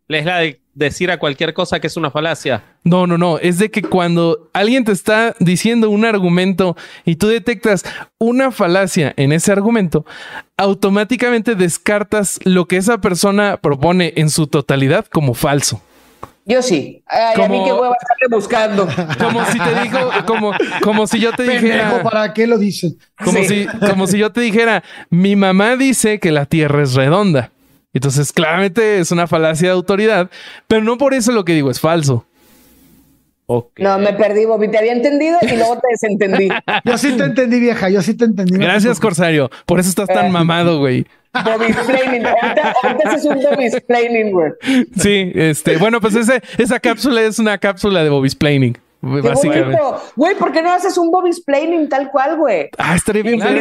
Es 0.07 0.25
la 0.25 0.39
de 0.39 0.62
decir 0.73 1.11
a 1.11 1.17
cualquier 1.19 1.53
cosa 1.53 1.79
que 1.79 1.87
es 1.87 1.97
una 1.97 2.09
falacia. 2.11 2.63
No, 2.83 3.05
no, 3.07 3.17
no. 3.17 3.37
Es 3.37 3.59
de 3.59 3.69
que 3.69 3.81
cuando 3.81 4.49
alguien 4.53 4.83
te 4.83 4.91
está 4.91 5.35
diciendo 5.39 5.89
un 5.89 6.05
argumento 6.05 6.75
y 7.05 7.15
tú 7.17 7.27
detectas 7.27 7.83
una 8.17 8.51
falacia 8.51 9.13
en 9.17 9.31
ese 9.31 9.51
argumento, 9.51 10.05
automáticamente 10.57 11.55
descartas 11.55 12.39
lo 12.43 12.67
que 12.67 12.77
esa 12.77 12.99
persona 12.99 13.57
propone 13.57 14.13
en 14.15 14.29
su 14.29 14.47
totalidad 14.47 15.05
como 15.05 15.33
falso. 15.33 15.81
Yo 16.45 16.61
sí. 16.61 17.03
Ay, 17.07 17.41
a 17.41 17.47
mí 17.47 17.61
qué 17.63 17.71
hueva 17.71 17.95
estarle 17.99 18.27
buscando. 18.35 18.87
Como 19.17 19.45
si 19.45 19.57
te 19.59 19.81
dijo, 19.81 19.97
como, 20.25 20.51
como 20.81 21.07
si 21.07 21.19
yo 21.19 21.31
te 21.31 21.45
Pendejo, 21.45 21.63
dijera, 21.65 22.03
¿para 22.03 22.33
qué 22.33 22.47
lo 22.47 22.57
dices? 22.57 22.95
como 23.23 23.39
Sí. 23.39 23.45
si, 23.45 23.67
como 23.87 24.07
si 24.07 24.17
yo 24.17 24.31
te 24.31 24.41
dijera, 24.41 24.83
mi 25.09 25.37
mamá 25.37 25.77
dice 25.77 26.19
que 26.19 26.31
la 26.31 26.45
tierra 26.45 26.83
es 26.83 26.95
redonda. 26.95 27.51
Entonces, 27.93 28.31
claramente 28.33 28.99
es 28.99 29.11
una 29.11 29.27
falacia 29.27 29.69
de 29.69 29.73
autoridad, 29.73 30.29
pero 30.67 30.83
no 30.83 30.97
por 30.97 31.13
eso 31.13 31.31
lo 31.31 31.45
que 31.45 31.53
digo 31.53 31.69
es 31.71 31.79
falso. 31.79 32.25
No, 33.77 33.99
me 33.99 34.13
perdí, 34.13 34.45
Bobby. 34.45 34.67
Te 34.69 34.79
había 34.79 34.93
entendido 34.93 35.37
y 35.43 35.55
luego 35.57 35.75
te 35.75 35.87
desentendí. 35.91 36.49
Yo 36.85 36.97
sí 36.97 37.15
te 37.15 37.23
entendí, 37.23 37.59
vieja. 37.59 37.89
Yo 37.89 38.01
sí 38.01 38.15
te 38.15 38.25
entendí. 38.25 38.57
Gracias, 38.57 38.99
Corsario. 38.99 39.51
Por 39.67 39.79
eso 39.79 39.89
estás 39.89 40.09
Eh. 40.09 40.13
tan 40.13 40.31
mamado, 40.31 40.79
güey. 40.79 41.05
Bobby 41.45 41.65
explaining. 41.65 42.25
Ahorita, 42.25 42.73
ahorita 42.83 43.15
es 43.15 43.25
un 43.25 43.35
Bobby 43.41 43.65
explaining, 43.65 44.31
güey. 44.31 44.51
Sí, 44.97 45.31
este, 45.35 45.77
bueno, 45.77 45.99
pues 46.01 46.15
ese, 46.15 46.41
esa 46.57 46.79
cápsula 46.79 47.21
es 47.21 47.37
una 47.37 47.57
cápsula 47.57 48.03
de 48.03 48.09
Bobby's 48.09 48.35
Planning, 48.35 48.73
Qué 48.73 48.81
básicamente. 49.03 49.77
Güey, 50.15 50.35
¿por 50.35 50.51
qué 50.51 50.61
no 50.61 50.71
haces 50.71 50.97
un 50.97 51.11
Bobby 51.11 51.29
explaining 51.29 51.89
tal 51.89 52.09
cual, 52.09 52.37
güey? 52.37 52.69
Ah, 52.77 52.95
estaría 52.95 53.21
bien 53.23 53.39
se 53.41 53.47
Y 53.49 53.51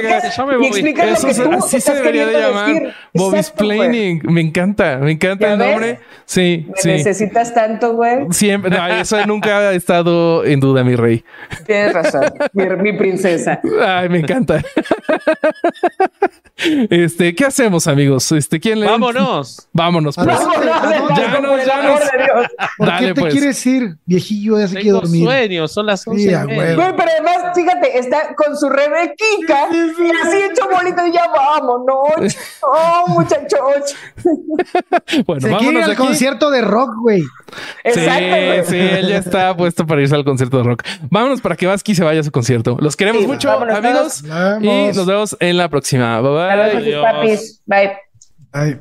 Bobby. 0.56 0.66
explicas 0.66 1.06
lo 1.06 1.12
Eso 1.14 1.26
que 1.26 1.34
se- 1.34 1.42
tú 1.42 1.52
así 1.52 1.68
se 1.70 1.76
estás 1.78 1.96
debería 1.96 2.26
de 2.26 2.40
llamar. 2.40 2.66
decir. 2.72 2.94
Bobby's. 3.14 3.50
Planning. 3.50 4.22
Me 4.24 4.40
encanta, 4.40 4.98
me 4.98 5.12
encanta 5.12 5.46
¿Ya 5.46 5.52
el 5.54 5.58
ves? 5.58 5.70
nombre. 5.70 6.00
Sí, 6.24 6.66
Me 6.68 6.74
sí. 6.80 6.88
necesitas 6.88 7.52
tanto, 7.54 7.94
güey. 7.94 8.26
Siempre, 8.30 8.70
no, 8.70 8.86
eso 9.00 9.24
nunca 9.26 9.58
ha 9.58 9.72
estado 9.72 10.44
en 10.44 10.60
duda, 10.60 10.84
mi 10.84 10.94
rey. 10.96 11.24
Tienes 11.66 11.92
razón. 11.92 12.24
Mi, 12.52 12.64
mi 12.76 12.92
princesa. 12.94 13.60
Ay, 13.84 14.08
me 14.08 14.18
encanta. 14.20 14.62
Este, 16.90 17.34
¿qué 17.34 17.44
hacemos, 17.46 17.86
amigos? 17.88 18.30
Este, 18.32 18.60
¿quién 18.60 18.78
le 18.80 18.86
Vámonos. 18.86 19.68
Vámonos, 19.72 20.14
pues. 20.14 20.26
Vámonos. 20.26 20.64
Vámonos, 20.64 21.18
Ya 21.18 21.32
por 21.32 21.42
nos, 21.42 21.66
ya 21.66 21.82
nos. 21.82 22.00
¿Por 22.78 22.98
qué 22.98 23.06
te 23.14 23.20
pues. 23.20 23.32
quieres 23.34 23.66
ir? 23.66 23.96
Viejillo, 24.04 24.58
ya 24.60 24.68
se 24.68 24.74
quiere 24.76 24.90
dormir. 24.90 25.28
Sueños, 25.38 25.72
son 25.72 25.86
las 25.86 26.06
11 26.06 26.22
Sí, 26.22 26.30
y 26.30 26.34
a 26.34 26.44
media. 26.44 26.58
huevo. 26.58 26.82
Güey, 26.82 26.96
pero 26.96 27.10
además, 27.10 27.52
fíjate, 27.54 27.98
está 27.98 28.34
con 28.34 28.56
su 28.56 28.68
rebequica 28.68 29.68
y 29.72 30.26
así 30.26 30.42
hecho 30.50 30.68
bonito 30.70 31.06
y 31.06 31.12
ya 31.12 31.28
vámonos. 31.34 32.36
Oh, 32.62 33.06
muchachos. 33.08 33.96
Bueno, 35.26 35.40
Se 35.40 35.48
quiere 35.48 35.48
ir 35.48 35.50
vámonos 35.50 35.84
al 35.84 35.90
aquí. 35.92 35.96
concierto 36.02 36.50
de 36.50 36.60
rock, 36.62 36.90
güey. 37.00 37.22
Exacto, 37.84 38.12
sí, 38.22 38.46
güey. 38.46 38.64
sí, 38.66 38.76
él 38.78 39.08
ya 39.08 39.18
está 39.18 39.56
puesto 39.56 39.86
para 39.86 40.00
irse 40.00 40.14
al 40.14 40.24
concierto 40.24 40.58
de 40.58 40.62
rock. 40.64 40.82
Vámonos 41.10 41.40
para 41.40 41.56
que 41.56 41.66
Vasqui 41.66 41.94
se 41.94 42.04
vaya 42.04 42.20
a 42.20 42.22
su 42.22 42.30
concierto. 42.30 42.76
Los 42.80 42.96
queremos 42.96 43.22
Sí, 43.22 43.26
mucho, 43.26 43.48
vámonos, 43.48 43.76
amigos. 43.76 44.22
Y 44.62 44.96
nos 44.96 45.06
vemos 45.06 45.36
en 45.40 45.56
la 45.56 45.68
próxima. 45.68 46.20
Bye 46.20 46.30
bye. 46.30 47.02
Papis. 47.02 47.62
Bye. 47.66 47.92
Ay. 48.52 48.80